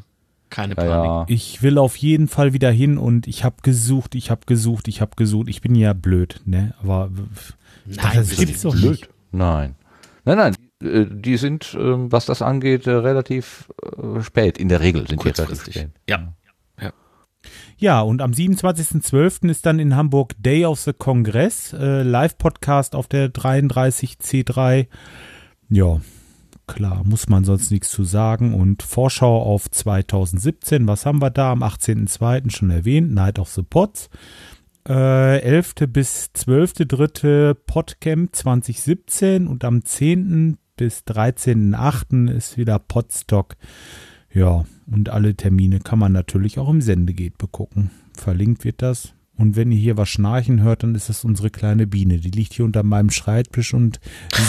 [0.49, 1.05] keine Ja, Panik.
[1.05, 1.25] ja.
[1.27, 5.01] Ich will auf jeden Fall wieder hin und ich habe gesucht, ich habe gesucht, ich
[5.01, 5.47] habe gesucht.
[5.49, 6.73] Ich bin ja blöd, ne?
[6.81, 7.09] Aber
[7.85, 8.85] dachte, das gibt's doch nicht.
[8.85, 9.09] nicht.
[9.31, 9.75] Nein.
[10.25, 10.55] Nein, nein.
[10.83, 14.57] äh, Die sind, ähm, was das angeht, äh, relativ äh, spät.
[14.57, 15.73] In der Regel sind die relativ Kurzfristig.
[15.75, 15.91] spät.
[16.09, 16.33] Ja.
[17.77, 19.49] Ja, und am 27.12.
[19.49, 24.87] ist dann in Hamburg Day of the Congress, äh, Live-Podcast auf der 33C3.
[25.69, 26.01] Ja,
[26.67, 28.53] klar, muss man sonst nichts zu sagen.
[28.53, 31.51] Und Vorschau auf 2017, was haben wir da?
[31.51, 32.51] Am 18.02.
[32.51, 34.09] schon erwähnt, Night of the Pots.
[34.87, 35.73] Äh, 11.
[35.89, 37.53] bis 12.3.
[37.53, 40.57] Podcamp 2017 und am 10.
[40.75, 42.29] bis 13.8.
[42.31, 43.55] ist wieder Podstock.
[44.31, 47.91] Ja, und alle Termine kann man natürlich auch im Sendegate begucken.
[48.13, 49.13] Verlinkt wird das.
[49.37, 52.17] Und wenn ihr hier was schnarchen hört, dann ist das unsere kleine Biene.
[52.17, 53.99] Die liegt hier unter meinem Schreibtisch und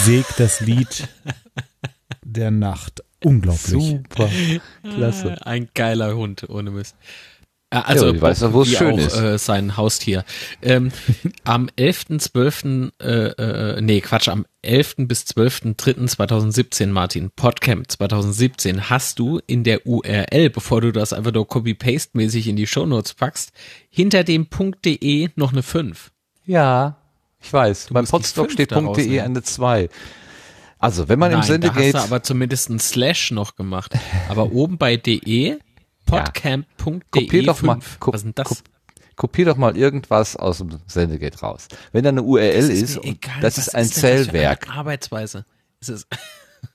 [0.04, 1.08] sägt das Lied
[2.24, 3.02] der Nacht.
[3.24, 3.82] Unglaublich.
[3.82, 4.30] Super.
[4.82, 5.32] Klasse.
[5.32, 6.94] Äh, Ein geiler Hund, ohne Mist.
[7.70, 9.16] Äh, Also, Ja, ich weiß doch, wo es schön auch, ist.
[9.16, 10.24] Äh, sein Haustier.
[10.62, 10.92] Ähm,
[11.44, 14.94] am 11.12., äh, äh, nee, Quatsch, am 11.
[14.98, 21.46] bis 12.03.2017, Martin, Podcamp 2017, hast du in der URL, bevor du das einfach nur
[21.46, 23.52] copy-paste-mäßig in die Shownotes packst,
[23.90, 24.46] hinter dem
[24.84, 26.10] .de noch eine 5.
[26.46, 26.96] Ja,
[27.42, 27.88] ich weiß.
[27.90, 29.88] Beim musst die Podstock steht .de eine 2.
[30.78, 31.92] Also, wenn man im Nein, da hast Sendegate...
[31.92, 33.94] du aber zumindest einen Slash noch gemacht.
[34.28, 35.58] Aber oben bei de,
[36.06, 38.00] podcamp.de Kopier doch mal, 5.
[38.00, 38.48] ko- Was ist das?
[38.48, 38.54] ko-
[39.16, 41.66] kopier doch mal irgendwas aus dem Sendegate raus.
[41.92, 44.68] Wenn da eine URL Das ist, und egal, das ist ein eine Zellwerk.
[44.70, 45.44] Arbeitsweise.
[45.80, 46.06] Es ist,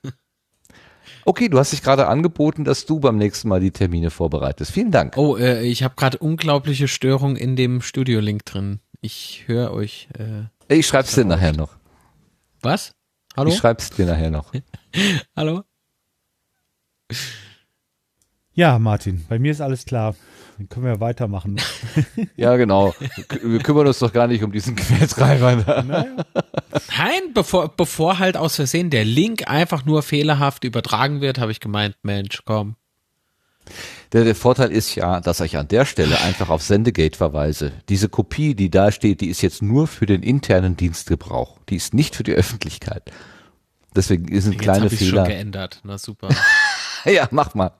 [1.26, 4.70] Okay, du hast dich gerade angeboten, dass du beim nächsten Mal die Termine vorbereitest.
[4.70, 5.16] Vielen Dank.
[5.16, 8.80] oh, äh, ich habe gerade unglaubliche Störung in dem Studio-Link drin.
[9.00, 10.08] Ich höre euch.
[10.18, 11.76] Äh, Ich schreib's dir nachher noch.
[12.60, 12.92] was?
[13.36, 13.50] Hallo?
[13.50, 14.52] Ich schreib's dir nachher noch.
[15.36, 15.64] Hallo?
[18.52, 20.14] Ja, Martin, bei mir ist alles klar.
[20.58, 21.60] Dann können wir weitermachen.
[22.36, 22.94] Ja, genau.
[23.42, 25.56] Wir kümmern uns doch gar nicht um diesen Quertreiber.
[25.56, 25.82] da.
[25.82, 31.60] Nein, bevor, bevor halt aus Versehen der Link einfach nur fehlerhaft übertragen wird, habe ich
[31.60, 32.76] gemeint, Mensch, komm.
[34.14, 37.72] Der, der Vorteil ist ja, dass ich an der Stelle einfach auf Sendegate verweise.
[37.88, 41.58] Diese Kopie, die da steht, die ist jetzt nur für den internen Dienstgebrauch.
[41.68, 43.10] Die ist nicht für die Öffentlichkeit.
[43.96, 45.26] Deswegen sind Jetzt kleine habe ich schon Fehler.
[45.26, 45.80] geändert.
[45.84, 46.28] Na super.
[47.06, 47.72] Ja, mach mal.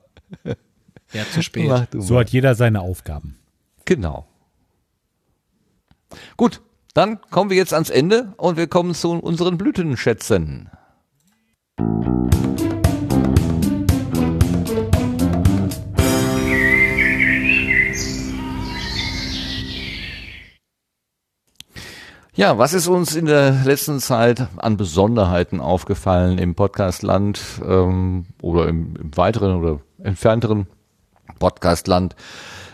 [1.14, 1.66] Ja, zu spät.
[1.66, 2.20] Mach du So mal.
[2.20, 3.38] hat jeder seine Aufgaben.
[3.86, 4.26] Genau.
[6.36, 6.60] Gut,
[6.92, 10.68] dann kommen wir jetzt ans Ende und wir kommen zu unseren Blütenschätzen.
[22.36, 28.66] Ja, was ist uns in der letzten Zeit an Besonderheiten aufgefallen im Podcastland ähm, oder
[28.66, 30.66] im, im weiteren oder entfernteren
[31.38, 32.16] Podcastland?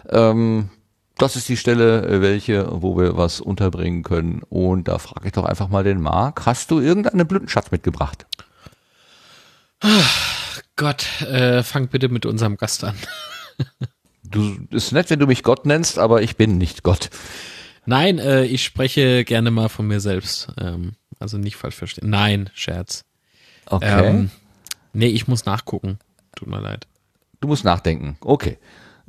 [0.09, 0.71] Ähm,
[1.19, 4.41] das ist die Stelle, äh, welche, wo wir was unterbringen können.
[4.49, 8.25] Und da frage ich doch einfach mal den Marc, hast du irgendeinen Blütenschatz mitgebracht?
[10.77, 12.97] Gott, äh, fang bitte mit unserem Gast an.
[14.23, 17.11] Du ist nett, wenn du mich Gott nennst, aber ich bin nicht Gott.
[17.91, 20.47] Nein, äh, ich spreche gerne mal von mir selbst.
[20.61, 22.09] Ähm, also nicht falsch verstehen.
[22.09, 23.05] Nein, Scherz.
[23.67, 24.07] Okay.
[24.07, 24.31] Ähm,
[24.93, 25.99] nee, ich muss nachgucken.
[26.37, 26.87] Tut mir leid.
[27.41, 28.17] Du musst nachdenken.
[28.21, 28.59] Okay.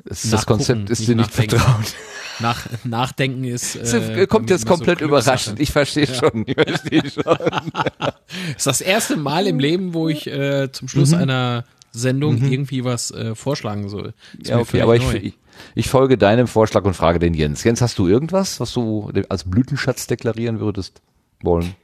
[0.04, 1.94] Das, das Konzept ist nicht dir nicht vertraut.
[2.40, 3.76] Nach, nachdenken ist.
[3.94, 5.06] Äh, kommt jetzt so komplett Glückssache.
[5.06, 5.60] überraschend.
[5.60, 6.14] Ich verstehe Ja.
[6.16, 6.44] schon.
[6.48, 7.24] Ich verstehe schon.
[7.24, 8.16] Das
[8.58, 11.18] ist das erste Mal im Leben, wo ich äh, zum Schluss Mhm.
[11.20, 12.52] einer Sendung Mhm.
[12.52, 14.16] irgendwie was äh, vorschlagen soll.
[14.40, 15.14] Ist Ja, okay, aber ich, neu.
[15.18, 15.34] ich,
[15.76, 17.64] ich folge deinem Vorschlag und frage den Jens.
[17.64, 21.02] Jens, hast du irgendwas, was du als Blütenschatz deklarieren würdest
[21.42, 21.76] wollen?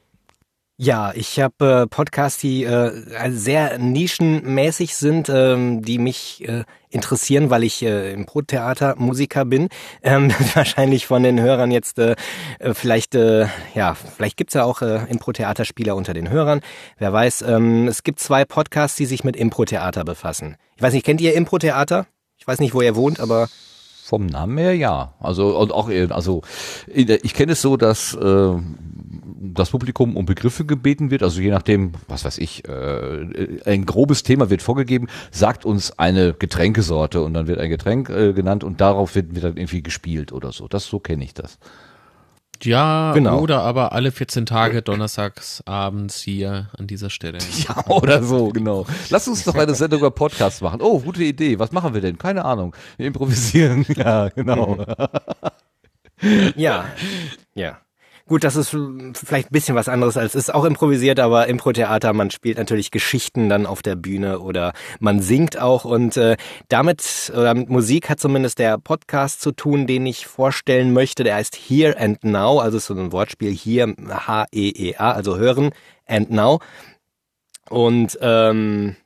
[0.79, 2.91] Ja, ich habe äh, Podcasts, die äh,
[3.31, 9.69] sehr nischenmäßig sind, ähm, die mich äh, interessieren, weil ich äh, im Brottheater Musiker bin.
[10.03, 12.15] Ähm, wahrscheinlich von den Hörern jetzt äh,
[12.59, 16.61] äh, vielleicht, äh, ja, vielleicht gibt's ja auch äh, Impro-Theaterspieler unter den Hörern.
[16.99, 20.57] Wer weiß, ähm, es gibt zwei Podcasts, die sich mit Impro-Theater befassen.
[20.75, 22.05] Ich weiß nicht, kennt ihr Impro-Theater?
[22.47, 23.49] Ich weiß nicht, wo ihr wohnt, aber
[24.05, 25.13] Vom Namen her ja.
[25.19, 26.43] Also und auch äh, also
[26.87, 28.53] ich kenne es so, dass äh,
[29.53, 34.23] das Publikum um Begriffe gebeten wird, also je nachdem, was weiß ich, äh, ein grobes
[34.23, 38.79] Thema wird vorgegeben, sagt uns eine Getränkesorte und dann wird ein Getränk äh, genannt und
[38.79, 40.69] darauf wird, wird dann irgendwie gespielt oder so.
[40.69, 41.59] Das so kenne ich das.
[42.63, 43.39] Ja, Genau.
[43.39, 47.37] oder aber alle 14 Tage donnerstags abends hier an dieser Stelle.
[47.67, 48.85] Ja, oder so, genau.
[49.09, 50.81] Lass uns doch eine Sendung über Podcast machen.
[50.81, 51.59] Oh, gute Idee.
[51.59, 52.17] Was machen wir denn?
[52.17, 52.75] Keine Ahnung.
[52.97, 53.85] Wir improvisieren.
[53.95, 54.85] Ja, genau.
[56.55, 56.85] Ja,
[57.55, 57.77] ja.
[58.27, 62.29] Gut, das ist vielleicht ein bisschen was anderes als ist auch improvisiert, aber Impro-Theater, man
[62.29, 66.35] spielt natürlich Geschichten dann auf der Bühne oder man singt auch und äh,
[66.67, 71.23] damit oder mit Musik hat zumindest der Podcast zu tun, den ich vorstellen möchte.
[71.23, 75.71] Der heißt Here and Now, also so ein Wortspiel hier H-E-E-A, also hören
[76.05, 76.59] and now.
[77.69, 78.97] Und ähm,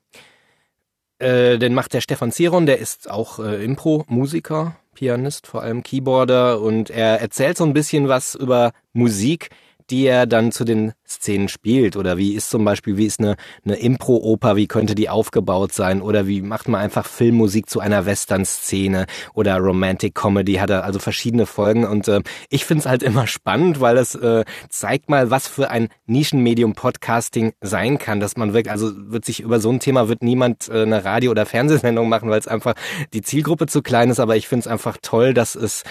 [1.20, 6.62] äh, den macht der Stefan Ziron, der ist auch äh, Impro-Musiker, Pianist, vor allem Keyboarder
[6.62, 9.50] und er erzählt so ein bisschen was über Musik,
[9.92, 11.98] die er dann zu den Szenen spielt?
[11.98, 16.02] Oder wie ist zum Beispiel, wie ist eine, eine Impro-Oper, wie könnte die aufgebaut sein?
[16.02, 19.06] Oder wie macht man einfach Filmmusik zu einer Western-Szene?
[19.34, 21.86] Oder Romantic Comedy, hat er also verschiedene Folgen.
[21.86, 25.90] Und äh, ich find's halt immer spannend, weil es äh, zeigt mal, was für ein
[26.06, 30.24] Nischenmedium Podcasting sein kann, dass man wirklich, also wird sich über so ein Thema wird
[30.24, 32.76] niemand äh, eine Radio- oder Fernsehsendung machen, weil es einfach
[33.14, 35.84] die Zielgruppe zu klein ist, aber ich find's einfach toll, dass es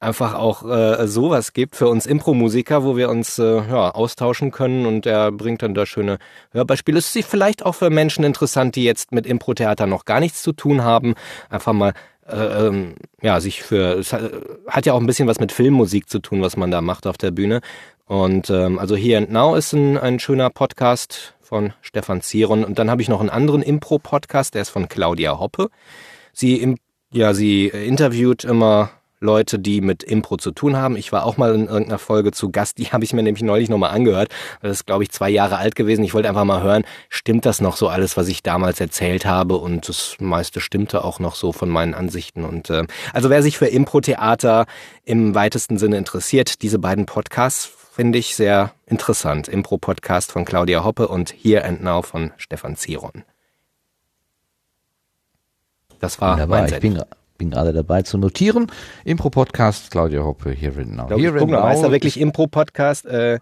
[0.00, 4.86] einfach auch äh, sowas gibt für uns Impro-Musiker, wo wir uns äh, ja, austauschen können
[4.86, 6.18] und er bringt dann da schöne
[6.52, 6.98] Hörbeispiele.
[6.98, 10.52] Es ist vielleicht auch für Menschen interessant, die jetzt mit Impro-Theater noch gar nichts zu
[10.52, 11.14] tun haben,
[11.50, 11.94] einfach mal
[12.28, 16.20] äh, ähm, ja, sich für, es hat, ja auch ein bisschen was mit Filmmusik zu
[16.20, 17.60] tun, was man da macht auf der Bühne.
[18.04, 22.64] Und ähm, also Here and Now ist ein, ein schöner Podcast von Stefan Ziron.
[22.64, 25.70] Und dann habe ich noch einen anderen Impro-Podcast, der ist von Claudia Hoppe.
[26.32, 26.76] Sie, im,
[27.10, 30.96] ja, sie interviewt immer Leute, die mit Impro zu tun haben.
[30.96, 33.68] Ich war auch mal in irgendeiner Folge zu Gast, die habe ich mir nämlich neulich
[33.68, 34.28] nochmal angehört.
[34.62, 36.04] Das ist, glaube ich, zwei Jahre alt gewesen.
[36.04, 39.56] Ich wollte einfach mal hören, stimmt das noch so alles, was ich damals erzählt habe?
[39.56, 42.44] Und das meiste stimmte auch noch so von meinen Ansichten.
[42.44, 44.66] Und äh, also wer sich für Impro-Theater
[45.04, 49.48] im weitesten Sinne interessiert, diese beiden Podcasts finde ich sehr interessant.
[49.48, 53.24] Impro-Podcast von Claudia Hoppe und Here and Now von Stefan Ziron.
[55.98, 56.60] Das war Wunderbar.
[56.60, 57.04] mein Senf.
[57.38, 58.66] Bin, bin gerade dabei zu notieren.
[59.04, 61.08] Impro-Podcast, Claudia Hoppe, Here and Now.
[61.16, 63.06] Here and mal, heißt Now er wirklich Impro-Podcast?
[63.06, 63.38] Äh,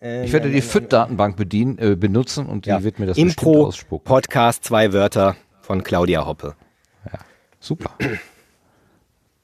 [0.00, 2.84] Ich werde die FIT-Datenbank bedienen, äh, benutzen und die Ja.
[2.84, 4.04] wird mir das Impro ausspucken.
[4.04, 6.54] Podcast, zwei Wörter von Claudia Hoppe.
[7.60, 7.90] Super.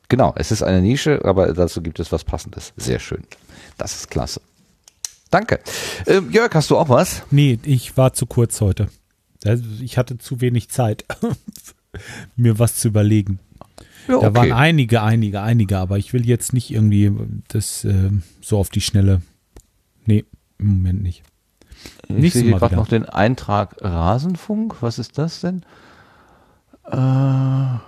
[0.09, 2.73] Genau, es ist eine Nische, aber dazu gibt es was Passendes.
[2.77, 3.25] Sehr schön.
[3.77, 4.41] Das ist klasse.
[5.31, 5.59] Danke.
[6.07, 7.23] Ähm, Jörg, hast du auch was?
[7.33, 8.87] Nee, ich war zu kurz heute.
[9.83, 11.05] Ich hatte zu wenig Zeit,
[12.37, 13.41] mir was zu überlegen.
[14.09, 14.35] Ja, Da okay.
[14.35, 17.13] waren einige, einige, einige, aber ich will jetzt nicht irgendwie
[17.49, 18.11] das äh,
[18.41, 19.23] so auf die Schnelle.
[20.05, 20.25] Nee,
[20.59, 21.23] im Moment nicht.
[22.09, 24.77] Ich Nächstes sehe hier gerade noch den Eintrag Rasenfunk.
[24.81, 25.65] Was ist das denn?
[26.87, 27.79] Äh,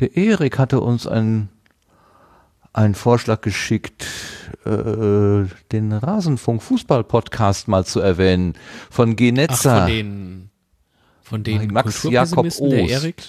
[0.00, 1.48] der Erik hatte uns einen,
[2.72, 4.06] einen Vorschlag geschickt,
[4.64, 8.54] äh, den Rasenfunk Fußball-Podcast mal zu erwähnen.
[8.90, 9.30] Von G.
[9.30, 9.78] Ach, Netzer.
[9.78, 10.50] von den,
[11.22, 12.92] von den Max Jakob Kulturpessimisten, der Ost.
[12.92, 13.22] Erik?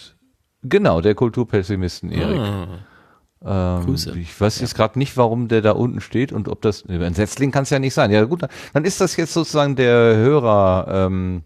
[0.69, 2.39] Genau, der Kulturpessimisten Erik.
[2.39, 2.67] Ah.
[3.45, 4.17] Ähm, Grüße.
[4.17, 7.51] Ich weiß jetzt gerade nicht, warum der da unten steht und ob das ein Setzling
[7.51, 8.09] kann es ja nicht sein.
[8.11, 8.41] Ja gut,
[8.73, 10.87] dann ist das jetzt sozusagen der Hörer.
[10.89, 11.43] Ähm,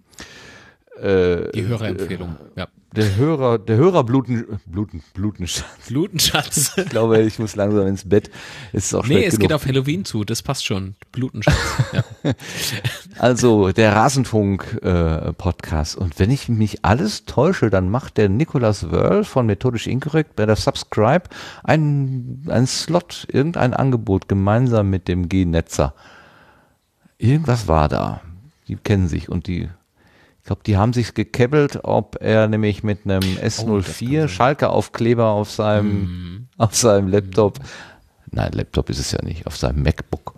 [1.02, 2.68] äh, Die Hörerempfehlung, ja.
[2.94, 5.64] Der Hörer, der Hörer Bluten, Bluten, Blutenschatz.
[5.88, 6.74] Blutenschatz.
[6.78, 8.30] Ich glaube, ich muss langsam ins Bett.
[8.74, 9.48] Es ist auch Nee, es genug.
[9.48, 10.96] geht auf Halloween zu, das passt schon.
[11.14, 11.56] Blutenschatz.
[11.94, 12.04] ja.
[13.18, 15.96] Also der Rasenfunk-Podcast.
[15.96, 20.46] Und wenn ich mich alles täusche, dann macht der Nicolas Wörl von Methodisch Inkorrekt bei
[20.46, 21.24] der Subscribe
[21.64, 25.94] einen, einen Slot, irgendein Angebot gemeinsam mit dem G-Netzer.
[27.18, 28.20] Irgendwas war da.
[28.68, 29.70] Die kennen sich und die,
[30.42, 36.48] ich glaube, die haben sich gekebbelt, ob er nämlich mit einem S04 Schalke-Aufkleber auf seinem,
[36.58, 37.60] auf seinem Laptop,
[38.32, 40.34] nein, Laptop ist es ja nicht, auf seinem MacBook,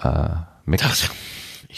[0.00, 0.30] äh,
[0.64, 0.80] Mac,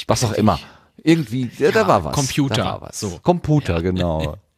[0.06, 0.58] was auch immer.
[1.02, 2.14] Irgendwie, ja, da war was.
[2.14, 2.98] Computer, war was.
[2.98, 3.18] so.
[3.22, 4.36] Computer, genau.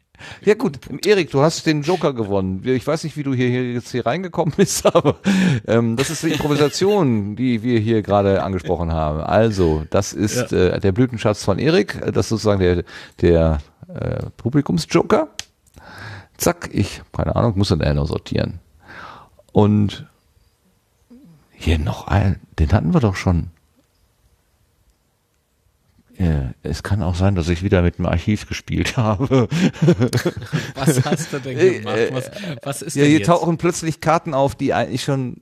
[0.44, 2.62] Ja gut, Erik, du hast den Joker gewonnen.
[2.64, 5.16] Ich weiß nicht, wie du hier, hier jetzt hier reingekommen bist, aber
[5.66, 9.20] ähm, das ist die Improvisation, die wir hier gerade angesprochen haben.
[9.20, 12.00] Also, das ist äh, der Blütenschatz von Erik.
[12.12, 12.84] Das ist sozusagen der,
[13.20, 15.28] der äh, Publikumsjoker.
[16.36, 18.58] Zack, ich, keine Ahnung, muss dann noch sortieren.
[19.52, 20.06] Und
[21.52, 23.51] hier noch ein, den hatten wir doch schon.
[26.18, 29.48] Ja, es kann auch sein, dass ich wieder mit dem Archiv gespielt habe.
[30.74, 31.98] Was hast du denn gemacht?
[32.12, 32.30] Was,
[32.62, 33.28] was ist ja, denn hier jetzt?
[33.28, 35.40] tauchen plötzlich Karten auf, die eigentlich schon,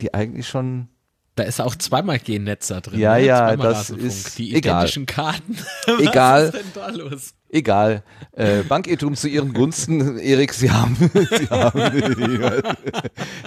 [0.00, 0.88] die eigentlich schon
[1.36, 3.00] Da ist auch zweimal G-Netz da drin.
[3.00, 3.24] Ja, ne?
[3.24, 4.06] ja, zweimal das Rasenfunk.
[4.08, 4.72] ist Die egal.
[4.74, 5.58] identischen Karten.
[5.98, 6.48] Egal.
[6.52, 7.34] Was ist denn da los?
[7.50, 8.02] Egal.
[8.32, 11.80] Äh, Bankirrtum zu Ihren Gunsten, Erik, Sie haben, Sie haben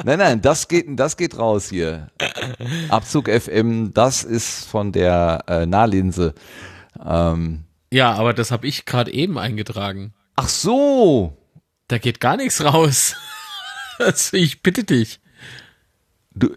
[0.03, 2.09] Nein, nein, das geht, das geht raus hier.
[2.89, 6.33] Abzug FM, das ist von der äh, Nahlinse.
[7.05, 10.13] Ähm, Ja, aber das habe ich gerade eben eingetragen.
[10.35, 11.37] ach so.
[11.89, 13.15] Da geht gar nichts raus.
[13.99, 15.19] Also ich bitte dich.
[16.35, 16.49] Du,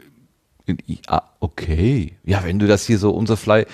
[1.07, 2.15] ah, okay.
[2.25, 3.67] Ja, wenn du das hier so unser Fly,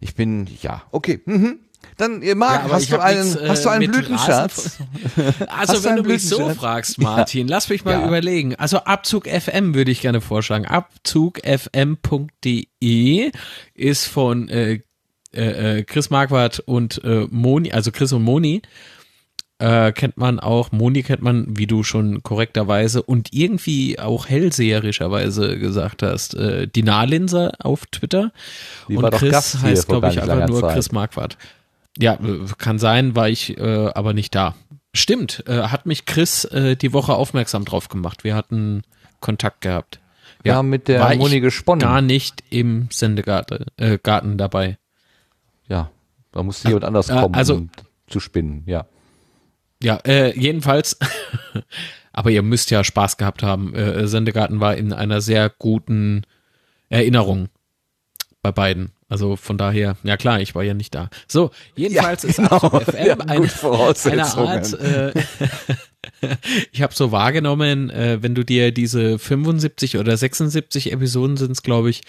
[0.00, 1.20] ich bin, ja, okay.
[1.24, 1.60] Mhm.
[1.98, 4.78] Dann, ihr Marc, Ja, hast du einen, nix, äh, hast du einen Blütenschatz?
[5.46, 8.06] Also wenn du mich so fragst, Martin, lass mich mal Ja.
[8.06, 8.54] überlegen.
[8.56, 10.66] Also Abzug FM würde ich gerne vorschlagen.
[10.66, 13.30] Abzugfm.de
[13.74, 14.80] ist von äh,
[15.34, 18.62] äh, äh, Chris Marquardt und äh, Moni, also Chris und Moni.
[19.58, 25.58] Äh, kennt man auch, Moni kennt man, wie du schon korrekterweise und irgendwie auch hellseherischerweise
[25.58, 28.32] gesagt hast, äh, die Nahlinse auf Twitter.
[28.88, 30.74] Die und Chris Gast heißt, glaube ich, einfach nur Zeit.
[30.74, 31.38] Chris Marquardt.
[31.98, 34.54] Ja, äh, kann sein, war ich äh, aber nicht da.
[34.92, 38.24] Stimmt, äh, hat mich Chris äh, die Woche aufmerksam drauf gemacht.
[38.24, 38.82] Wir hatten
[39.20, 40.00] Kontakt gehabt.
[40.42, 41.80] Wir haben mit der Moni ich gesponnen.
[41.80, 44.76] Gar nicht im Sendegarten äh, Garten dabei.
[45.66, 45.90] Ja,
[46.32, 47.70] da musste jemand anders Äh, kommen, also- um
[48.06, 48.84] zu spinnen, ja.
[49.82, 50.98] Ja, äh, jedenfalls.
[52.16, 53.74] aber ihr müsst ja Spaß gehabt haben.
[53.74, 56.22] Äh, Sendegarten war in einer sehr guten
[56.88, 57.48] Erinnerung
[58.42, 58.92] bei beiden.
[59.08, 61.10] Also von daher, ja klar, ich war ja nicht da.
[61.28, 62.56] So, jedenfalls Ja, ist genau.
[62.56, 63.48] Abzug Wir FM eine,
[64.04, 64.72] eine Art.
[64.80, 65.12] Äh,
[66.72, 71.62] ich habe so wahrgenommen, äh, wenn du dir diese 75 oder 76 Episoden sind es,
[71.62, 72.02] glaube ich,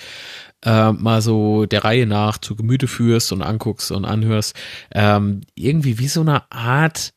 [0.64, 4.56] äh, mal so der Reihe nach zu Gemüte führst und anguckst und anhörst,
[4.92, 7.14] ähm, irgendwie wie so eine Art,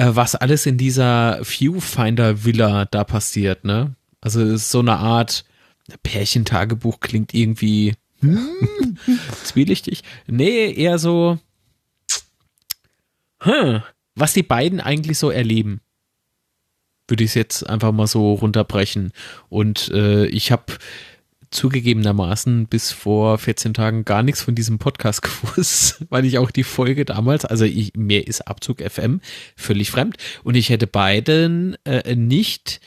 [0.00, 3.94] äh, was alles in dieser Viewfinder-Villa da passiert, ne?
[4.22, 5.44] Also es ist so eine Art
[6.02, 8.98] Pärchentagebuch klingt irgendwie hm,
[9.44, 10.02] zwielichtig.
[10.26, 11.38] Nee, eher so,
[13.40, 13.82] hm,
[14.14, 15.80] was die beiden eigentlich so erleben.
[17.06, 19.12] Würde ich es jetzt einfach mal so runterbrechen.
[19.48, 20.64] Und äh, ich habe
[21.50, 26.64] zugegebenermaßen bis vor 14 Tagen gar nichts von diesem Podcast gewusst, weil ich auch die
[26.64, 29.20] Folge damals, also ich, mir ist Abzug FM
[29.56, 32.80] völlig fremd und ich hätte beiden äh, nicht,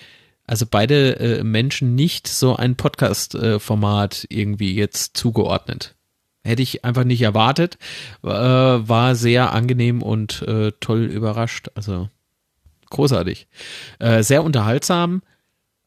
[0.48, 5.95] also beide äh, Menschen nicht so ein Podcast-Format irgendwie jetzt zugeordnet.
[6.45, 7.77] Hätte ich einfach nicht erwartet,
[8.24, 12.09] äh, war sehr angenehm und äh, toll überrascht, also
[12.90, 13.48] großartig.
[14.00, 15.22] Äh, sehr unterhaltsam.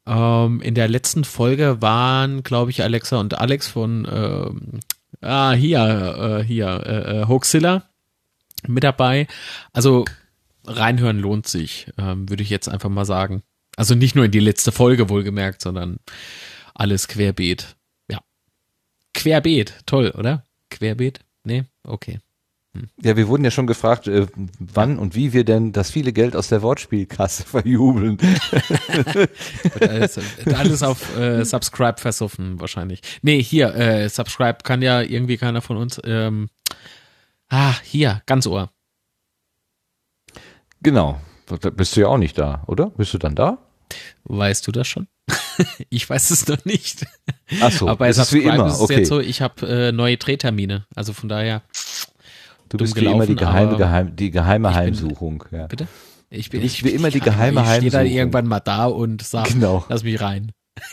[0.07, 4.81] Ähm, in der letzten Folge waren, glaube ich, Alexa und Alex von ähm,
[5.21, 7.85] ah, hier, äh, hier, äh, äh, Hoaxilla
[8.67, 9.27] mit dabei.
[9.73, 10.05] Also
[10.65, 13.43] reinhören lohnt sich, ähm, würde ich jetzt einfach mal sagen.
[13.77, 15.99] Also nicht nur in die letzte Folge wohlgemerkt, sondern
[16.75, 17.77] alles querbeet.
[18.11, 18.21] Ja.
[19.15, 20.45] Querbeet, toll, oder?
[20.71, 21.21] Querbeet?
[21.45, 21.65] Nee?
[21.85, 22.21] Okay.
[23.03, 24.27] Ja, wir wurden ja schon gefragt, äh,
[24.59, 28.19] wann und wie wir denn das viele Geld aus der Wortspielkasse verjubeln.
[29.81, 33.01] Alles, alles auf äh, Subscribe versuffen wahrscheinlich.
[33.23, 36.01] Nee, hier, äh, Subscribe kann ja irgendwie keiner von uns.
[36.05, 36.49] Ähm,
[37.49, 38.71] ah, hier, ganz Ohr.
[40.83, 41.21] genau.
[41.47, 42.91] Da bist du ja auch nicht da, oder?
[42.91, 43.59] Bist du dann da?
[44.25, 45.07] Weißt du das schon?
[45.91, 47.07] ich weiß es noch nicht.
[47.61, 48.99] Ach so, Aber es ist wie immer, ist okay.
[48.99, 50.87] jetzt so, ich habe äh, neue Drehtermine.
[50.95, 51.63] Also von daher.
[52.69, 55.45] Du bist wie immer die gelaufen, geheime, geheim, die geheime Ich bin- Heimsuchung.
[55.51, 55.67] Ja.
[55.67, 55.87] Bitte?
[56.31, 58.17] Ich bin ich, wie immer die ich- geheime Ich stehe da Heimsuchung.
[58.19, 59.85] irgendwann mal da und sag, Genau.
[59.89, 60.53] lass mich rein.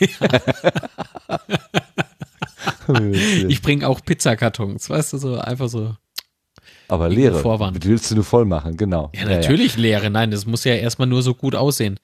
[3.48, 5.94] ich bringe auch Pizzakartons, weißt du, so einfach so.
[6.88, 7.38] Aber leere.
[7.40, 7.84] Vorwand.
[7.84, 9.10] Willst du nur voll machen, genau.
[9.14, 10.10] Ja, natürlich leere.
[10.10, 11.98] Nein, das muss ja erstmal nur so gut aussehen.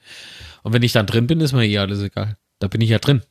[0.63, 2.37] Und wenn ich dann drin bin, ist mir eh alles egal.
[2.59, 3.23] Da bin ich ja drin.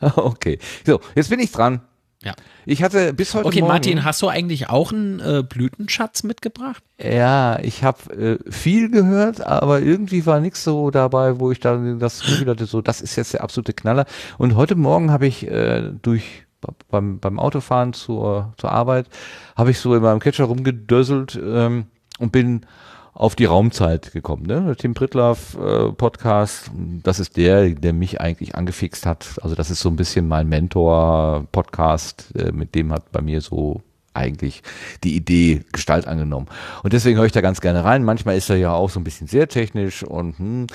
[0.16, 0.58] Okay.
[0.84, 1.80] So, jetzt bin ich dran.
[2.22, 2.34] Ja.
[2.66, 3.72] Ich hatte bis heute Okay, Morgen.
[3.72, 6.82] Martin, hast du eigentlich auch einen äh, Blütenschatz mitgebracht?
[7.02, 11.98] Ja, ich habe äh, viel gehört, aber irgendwie war nichts so dabei, wo ich dann
[11.98, 14.06] das Gefühl hatte, so das ist jetzt der absolute Knaller.
[14.38, 16.44] Und heute Morgen habe ich äh, durch
[16.90, 19.08] beim, beim Autofahren zur, zur Arbeit,
[19.56, 21.86] habe ich so in meinem Catcher rumgedösselt ähm,
[22.20, 22.66] und bin
[23.12, 24.46] auf die Raumzeit gekommen.
[24.46, 24.74] Ne?
[24.78, 26.70] Tim Pritlaff äh, Podcast,
[27.02, 29.38] das ist der, der mich eigentlich angefixt hat.
[29.42, 33.82] Also das ist so ein bisschen mein Mentor-Podcast, äh, mit dem hat bei mir so
[34.14, 34.62] eigentlich
[35.04, 36.46] die Idee Gestalt angenommen.
[36.82, 38.04] Und deswegen höre ich da ganz gerne rein.
[38.04, 40.66] Manchmal ist er ja auch so ein bisschen sehr technisch und hm,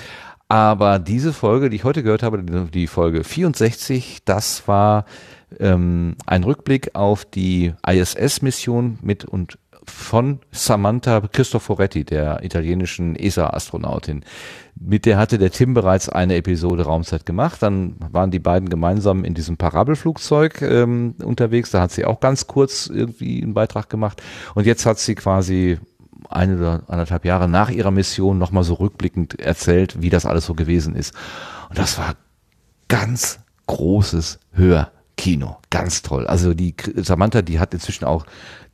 [0.49, 5.05] aber diese Folge, die ich heute gehört habe, die Folge 64, das war
[5.59, 9.57] ähm, ein Rückblick auf die ISS-Mission mit und
[9.89, 14.23] von Samantha Cristoforetti, der italienischen ESA-Astronautin.
[14.79, 17.61] Mit der hatte der Tim bereits eine Episode Raumzeit gemacht.
[17.61, 21.71] Dann waren die beiden gemeinsam in diesem Parabelflugzeug ähm, unterwegs.
[21.71, 24.21] Da hat sie auch ganz kurz irgendwie einen Beitrag gemacht.
[24.55, 25.79] Und jetzt hat sie quasi
[26.29, 30.53] eine oder anderthalb Jahre nach ihrer Mission nochmal so rückblickend erzählt, wie das alles so
[30.53, 31.13] gewesen ist.
[31.69, 32.15] Und das war
[32.87, 34.39] ganz großes
[35.17, 35.57] Hörkino.
[35.69, 36.27] Ganz toll.
[36.27, 38.25] Also die Samantha, die hat inzwischen auch,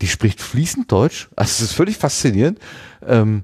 [0.01, 1.30] die spricht fließend Deutsch.
[1.35, 2.59] Also es ist völlig faszinierend.
[3.05, 3.43] Ähm,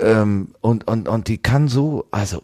[0.00, 2.42] ähm, und, und, und die kann so, also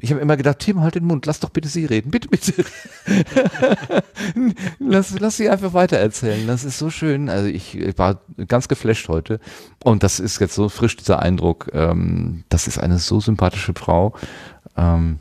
[0.00, 2.10] ich habe immer gedacht, Tim, halt den Mund, lass doch bitte sie reden.
[2.10, 2.66] Bitte, bitte.
[4.78, 6.46] lass, lass sie einfach weiter erzählen.
[6.46, 7.30] Das ist so schön.
[7.30, 9.40] Also ich, ich war ganz geflasht heute.
[9.82, 11.70] Und das ist jetzt so frisch, dieser Eindruck.
[11.72, 14.14] Ähm, das ist eine so sympathische Frau.
[14.76, 15.18] Ähm,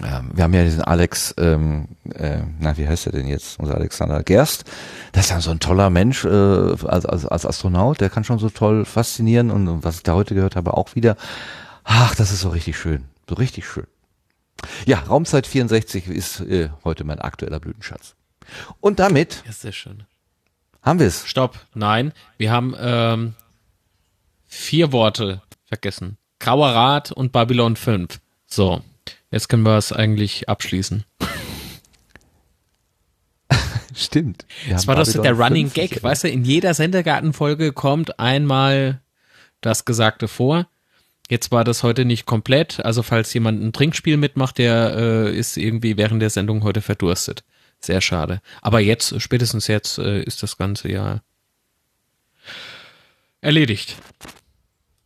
[0.00, 3.58] wir haben ja diesen Alex, ähm, äh, na, wie heißt er denn jetzt?
[3.58, 4.64] Unser Alexander Gerst.
[5.12, 8.00] Das ist ja so ein toller Mensch äh, als, als, als Astronaut.
[8.00, 9.50] Der kann schon so toll faszinieren.
[9.50, 11.16] Und, und was ich da heute gehört habe, auch wieder.
[11.84, 13.04] Ach, das ist so richtig schön.
[13.28, 13.86] So richtig schön.
[14.86, 18.14] Ja, Raumzeit 64 ist äh, heute mein aktueller Blütenschatz.
[18.80, 20.04] Und damit Ja, sehr schön.
[20.82, 21.26] haben wir es.
[21.26, 21.58] Stopp.
[21.74, 23.34] Nein, wir haben ähm,
[24.46, 26.16] vier Worte vergessen.
[26.40, 28.20] Grauer Rat und Babylon 5.
[28.46, 28.80] So,
[29.30, 31.04] jetzt können wir es eigentlich abschließen.
[33.94, 34.46] Stimmt.
[34.68, 39.00] Das war doch der Running 5 Gag, weißt du, in jeder Sendergartenfolge kommt einmal
[39.60, 40.68] das Gesagte vor.
[41.30, 45.58] Jetzt war das heute nicht komplett, also falls jemand ein Trinkspiel mitmacht, der äh, ist
[45.58, 47.44] irgendwie während der Sendung heute verdurstet.
[47.80, 48.40] Sehr schade.
[48.62, 51.20] Aber jetzt, spätestens jetzt, äh, ist das Ganze ja
[53.40, 53.96] erledigt.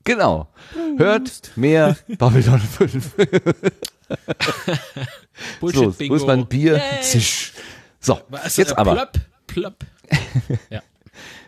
[0.04, 0.48] Genau.
[0.96, 3.14] Hört mehr Babylon 5.
[5.60, 6.14] Bullshit so, wo Bingo.
[6.14, 6.80] ist mein Bier?
[7.00, 7.52] Zisch.
[8.00, 8.94] So, Was, jetzt äh, aber.
[8.94, 9.12] Plopp,
[9.46, 9.74] plopp.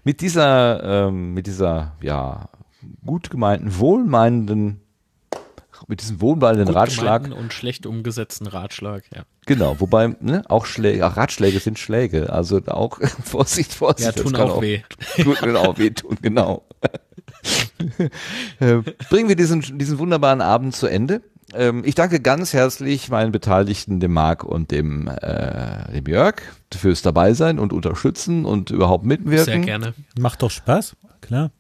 [0.05, 2.51] Mit dieser, ähm, mit dieser, ja,
[3.07, 4.83] gut gemeinten, wohlmeinenden,
[5.89, 7.31] mit diesem wohlmeinenden Gut Ratschlag.
[7.35, 9.23] und schlecht umgesetzten Ratschlag, ja.
[9.47, 14.17] Genau, wobei, ne, auch Schläge, auch Ratschläge sind Schläge, also auch Vorsicht, Vorsicht.
[14.17, 14.83] Ja, tun kann auch weh.
[15.23, 16.67] Tut mir auch weh tun, genau.
[18.61, 18.77] Äh,
[19.11, 21.23] Bringen wir diesen, diesen wunderbaren Abend zu Ende.
[21.55, 26.37] Ähm, Ich danke ganz herzlich meinen Beteiligten, dem Marc und dem, äh, dem Jörg,
[26.75, 29.45] fürs Dabeisein und Unterstützen und überhaupt mitwirken.
[29.45, 29.95] Sehr gerne.
[30.19, 31.51] Macht doch Spaß, klar.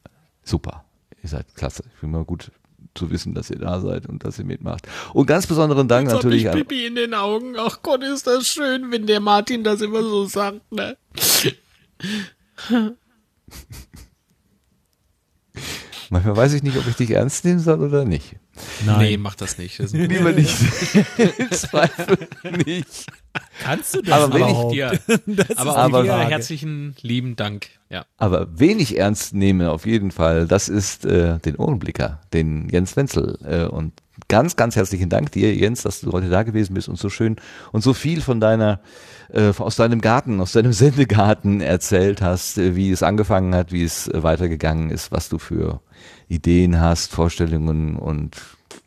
[0.42, 0.84] Super.
[1.22, 1.84] Ihr seid klasse.
[1.92, 2.50] Ich finde mal gut
[2.94, 4.86] zu wissen, dass ihr da seid und dass ihr mitmacht.
[5.12, 7.54] Und ganz besonderen Dank Jetzt hab natürlich ich an, Pipi in den Augen.
[7.58, 10.96] Ach Gott, ist das schön, wenn der Martin das immer so sagt, ne?
[16.10, 18.36] manchmal weiß ich nicht, ob ich dich ernst nehmen soll oder nicht.
[18.84, 18.98] Nein.
[18.98, 19.78] Nee, mach das nicht.
[19.80, 20.56] Das ist Lieber nicht.
[21.38, 22.28] Im Zweifel
[22.64, 23.06] nicht.
[23.62, 24.74] Kannst du das Aber wenn ich überhaupt?
[24.74, 25.00] dir.
[25.26, 27.68] Das Aber auch dir herzlichen lieben Dank.
[27.90, 28.04] Ja.
[28.16, 32.96] Aber wen ich ernst nehme, auf jeden Fall, das ist äh, den Ohrenblicker, den Jens
[32.96, 33.38] Wenzel.
[33.44, 33.92] Äh, und
[34.28, 37.36] ganz, ganz herzlichen Dank dir, Jens, dass du heute da gewesen bist und so schön
[37.72, 38.80] und so viel von deiner,
[39.32, 43.84] äh, aus deinem Garten, aus deinem Sendegarten erzählt hast, äh, wie es angefangen hat, wie
[43.84, 45.80] es weitergegangen ist, was du für
[46.28, 48.36] Ideen hast, Vorstellungen und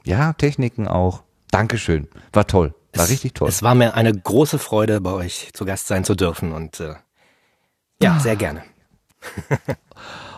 [0.03, 1.23] ja, Techniken auch.
[1.51, 2.07] Dankeschön.
[2.33, 2.73] War toll.
[2.93, 3.47] War Es- richtig toll.
[3.49, 6.95] Es war mir eine große Freude, bei euch zu Gast sein zu dürfen und äh,
[8.01, 8.63] ja, sehr gerne.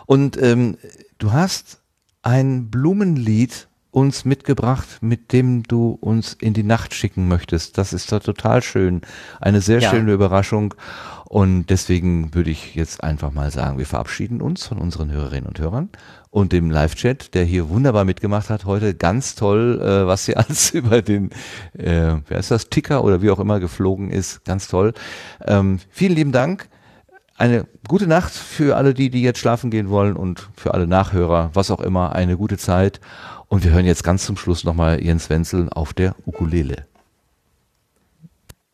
[0.06, 0.76] Und ähm,
[1.18, 1.82] du hast
[2.22, 7.76] ein Blumenlied uns mitgebracht, mit dem du uns in die Nacht schicken möchtest.
[7.78, 9.02] Das ist doch total schön.
[9.40, 9.90] Eine sehr Ja.
[9.90, 10.74] schöne Überraschung.
[11.26, 15.58] Und deswegen würde ich jetzt einfach mal sagen, wir verabschieden uns von unseren Hörerinnen und
[15.60, 15.88] Hörern
[16.30, 18.94] und dem Live-Chat, der hier wunderbar mitgemacht hat heute.
[18.94, 21.30] Ganz toll, äh, was hier alles über den,
[21.76, 24.44] äh, wer ist das, Ticker oder wie auch immer geflogen ist.
[24.44, 24.94] Ganz toll.
[25.46, 26.68] Ähm, vielen lieben Dank.
[27.36, 31.50] Eine gute Nacht für alle die, die jetzt schlafen gehen wollen und für alle Nachhörer,
[31.54, 33.00] was auch immer, eine gute Zeit.
[33.48, 36.86] Und wir hören jetzt ganz zum Schluss nochmal Jens Wenzel auf der Ukulele.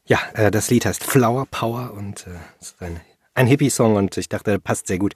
[0.04, 3.00] Ja, äh, das Lied heißt Flower Power und äh, ist ein,
[3.34, 5.14] ein Hippie-Song und ich dachte, passt sehr gut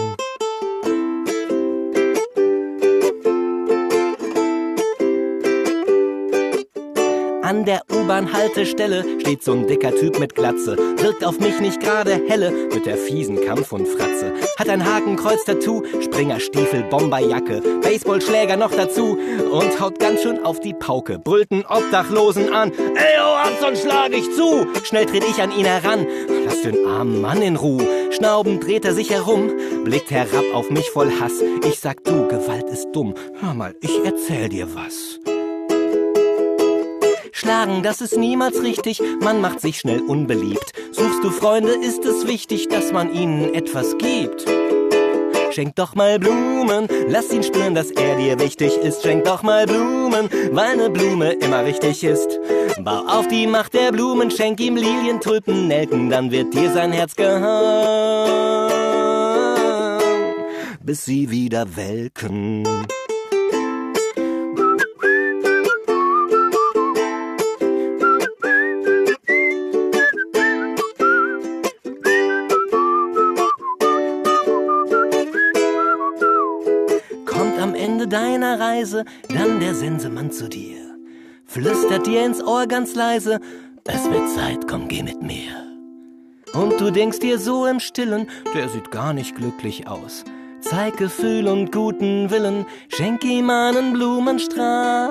[7.50, 10.78] An der U-Bahn-Haltestelle steht so ein dicker Typ mit Glatze.
[10.98, 14.36] Wirkt auf mich nicht gerade helle mit der fiesen Kampf und Fratze.
[14.60, 19.18] Hat ein Hakenkreuz-Tattoo, Springerstiefel, Bomberjacke, Baseballschläger noch dazu
[19.52, 21.18] und haut ganz schön auf die Pauke.
[21.18, 22.72] Brüllt einen Obdachlosen an.
[22.72, 24.68] Ey, oh, ab, schlag ich zu.
[24.84, 26.06] Schnell tritt ich an ihn heran.
[26.45, 28.11] Lass den armen Mann in Ruhe.
[28.11, 29.50] Schnaubend dreht er sich herum,
[29.86, 31.42] blickt herab auf mich voll Hass.
[31.68, 33.16] Ich sag du, Gewalt ist dumm.
[33.42, 35.19] Hör mal, ich erzähl dir was.
[37.40, 40.74] Schlagen, das ist niemals richtig, man macht sich schnell unbeliebt.
[40.92, 44.45] Suchst du Freunde, ist es wichtig, dass man ihnen etwas gibt.
[45.51, 49.03] Schenk doch mal Blumen, lass ihn spüren, dass er dir wichtig ist.
[49.03, 52.42] Schenk doch mal Blumen, weil ne Blume immer richtig ist.
[52.84, 56.92] Bau auf die Macht der Blumen, schenk ihm Lilien, Tulpen, Nelken, dann wird dir sein
[56.92, 58.74] Herz gehören,
[60.84, 62.66] bis sie wieder welken.
[78.10, 80.98] Deiner Reise dann der Sensemann zu dir,
[81.46, 83.40] flüstert dir ins Ohr ganz leise,
[83.86, 85.70] es wird Zeit, komm, geh mit mir.
[86.54, 90.24] Und du denkst dir so im Stillen, der sieht gar nicht glücklich aus.
[90.62, 95.10] Zeig Gefühl und guten Willen, schenk ihm einen Blumenstrauß.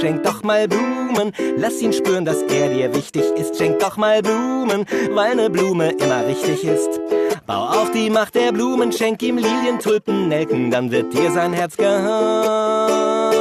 [0.00, 3.56] Schenk doch mal Blumen, lass ihn spüren, dass er dir wichtig ist.
[3.56, 7.00] Schenk doch mal Blumen, weil ne Blume immer richtig ist.
[7.46, 11.52] Bau auf die Macht der Blumen, schenk ihm Lilien, Tulpen, Nelken, dann wird dir sein
[11.52, 13.36] Herz gehören.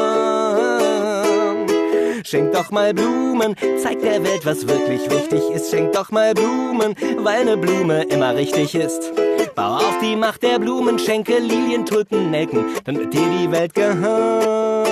[2.23, 5.71] Schenk doch mal Blumen, zeig der Welt, was wirklich wichtig ist.
[5.71, 9.11] Schenk doch mal Blumen, weil ne Blume immer richtig ist.
[9.55, 13.73] Bau auf die Macht der Blumen, schenke Lilien, Tulpen, Nelken, dann wird dir die Welt
[13.73, 14.85] gehören.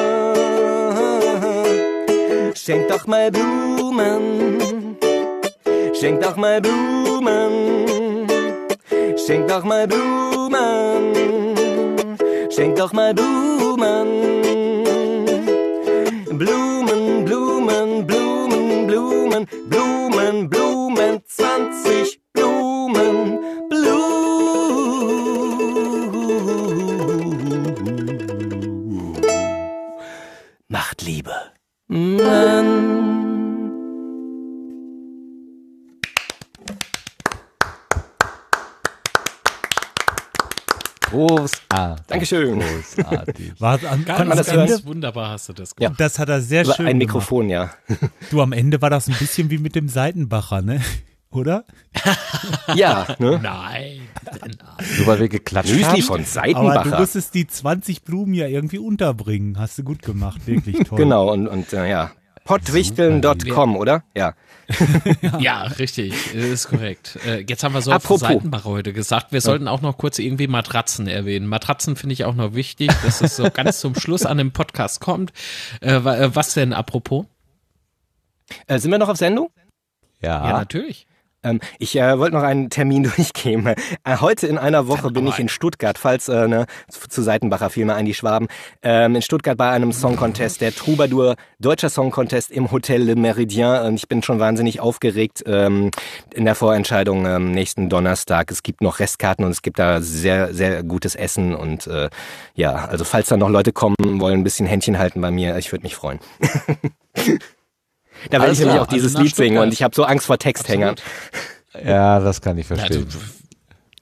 [2.55, 4.97] Schenk doch mal Blumen,
[5.99, 7.85] schenk doch mal Blumen,
[9.25, 11.13] schenk doch mal Blumen,
[12.49, 14.07] schenk doch mal Blumen.
[16.37, 24.01] Blumen, Blumen, Blumen, Blumen, Blumen, Blumen, 20 Blumen, Blumen.
[30.67, 31.33] Macht Liebe.
[31.87, 32.92] Mann.
[41.13, 42.05] Großartig.
[42.07, 42.59] Dankeschön.
[42.59, 43.53] Großartig.
[43.59, 45.87] War Ganz, am ganz Ende, wunderbar hast du das Ja.
[45.89, 45.99] gemacht.
[46.01, 47.15] das hat er sehr Über schön ein gemacht.
[47.15, 47.71] Mikrofon, ja.
[48.31, 50.81] Du, am Ende war das ein bisschen wie mit dem Seitenbacher, ne?
[51.31, 51.65] Oder?
[52.75, 53.39] Ja, ne?
[53.41, 54.01] Nein.
[54.99, 56.01] Nur weil wir geklatscht Müsli haben.
[56.03, 56.99] von Aber du Seitenbacher.
[56.99, 59.57] musstest die 20 Blumen ja irgendwie unterbringen.
[59.57, 60.97] Hast du gut gemacht, wirklich toll.
[60.99, 62.11] Genau, und, und äh, ja.
[62.43, 64.03] Pottwichteln.com, oder?
[64.15, 64.33] Ja.
[65.39, 67.19] Ja, richtig, ist korrekt.
[67.25, 68.23] Äh, jetzt haben wir so Apropos.
[68.23, 71.47] auf Seitenbacher heute gesagt, wir sollten auch noch kurz irgendwie Matratzen erwähnen.
[71.47, 75.01] Matratzen finde ich auch noch wichtig, dass es so ganz zum Schluss an dem Podcast
[75.01, 75.33] kommt.
[75.81, 77.25] Äh, äh, was denn apropos?
[78.67, 79.49] Äh, sind wir noch auf Sendung?
[80.21, 80.47] Ja.
[80.47, 81.07] Ja, natürlich.
[81.43, 83.67] Ähm, ich äh, wollte noch einen Termin durchgeben.
[83.67, 83.75] Äh,
[84.19, 87.95] heute in einer Woche bin ich in Stuttgart, falls äh, ne, zu Seitenbacher fiel mir
[87.95, 88.47] ein, die Schwaben.
[88.81, 93.13] Ähm, in Stuttgart bei einem Song Contest, der Troubadour Deutscher Song Contest im Hotel Le
[93.13, 93.85] Méridien.
[93.85, 95.91] Und ich bin schon wahnsinnig aufgeregt ähm,
[96.33, 98.51] in der Vorentscheidung ähm, nächsten Donnerstag.
[98.51, 101.55] Es gibt noch Restkarten und es gibt da sehr, sehr gutes Essen.
[101.55, 102.09] Und äh,
[102.55, 105.71] ja, also falls da noch Leute kommen wollen, ein bisschen Händchen halten bei mir, ich
[105.71, 106.19] würde mich freuen.
[108.29, 110.37] Da werde ich nämlich auch dieses also Lied singen und ich habe so Angst vor
[110.37, 110.95] Texthängern.
[111.83, 113.07] Ja, das kann ich Ja, verstehen.
[113.09, 113.17] du,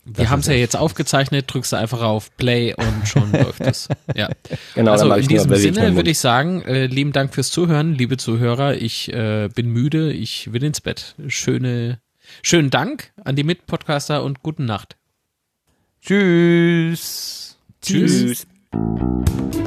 [0.03, 3.87] wir haben es ja jetzt aufgezeichnet, drückst du einfach auf Play und schon läuft es.
[4.15, 4.29] Ja.
[4.75, 8.75] Genau, also in diesem Sinne würde ich sagen, äh, lieben Dank fürs Zuhören, liebe Zuhörer.
[8.75, 11.15] Ich äh, bin müde, ich will ins Bett.
[11.27, 11.99] Schöne,
[12.41, 14.97] schönen Dank an die Mitpodcaster und gute Nacht.
[16.01, 17.57] Tschüss.
[17.81, 18.45] Tschüss.
[18.71, 19.60] Tschüss.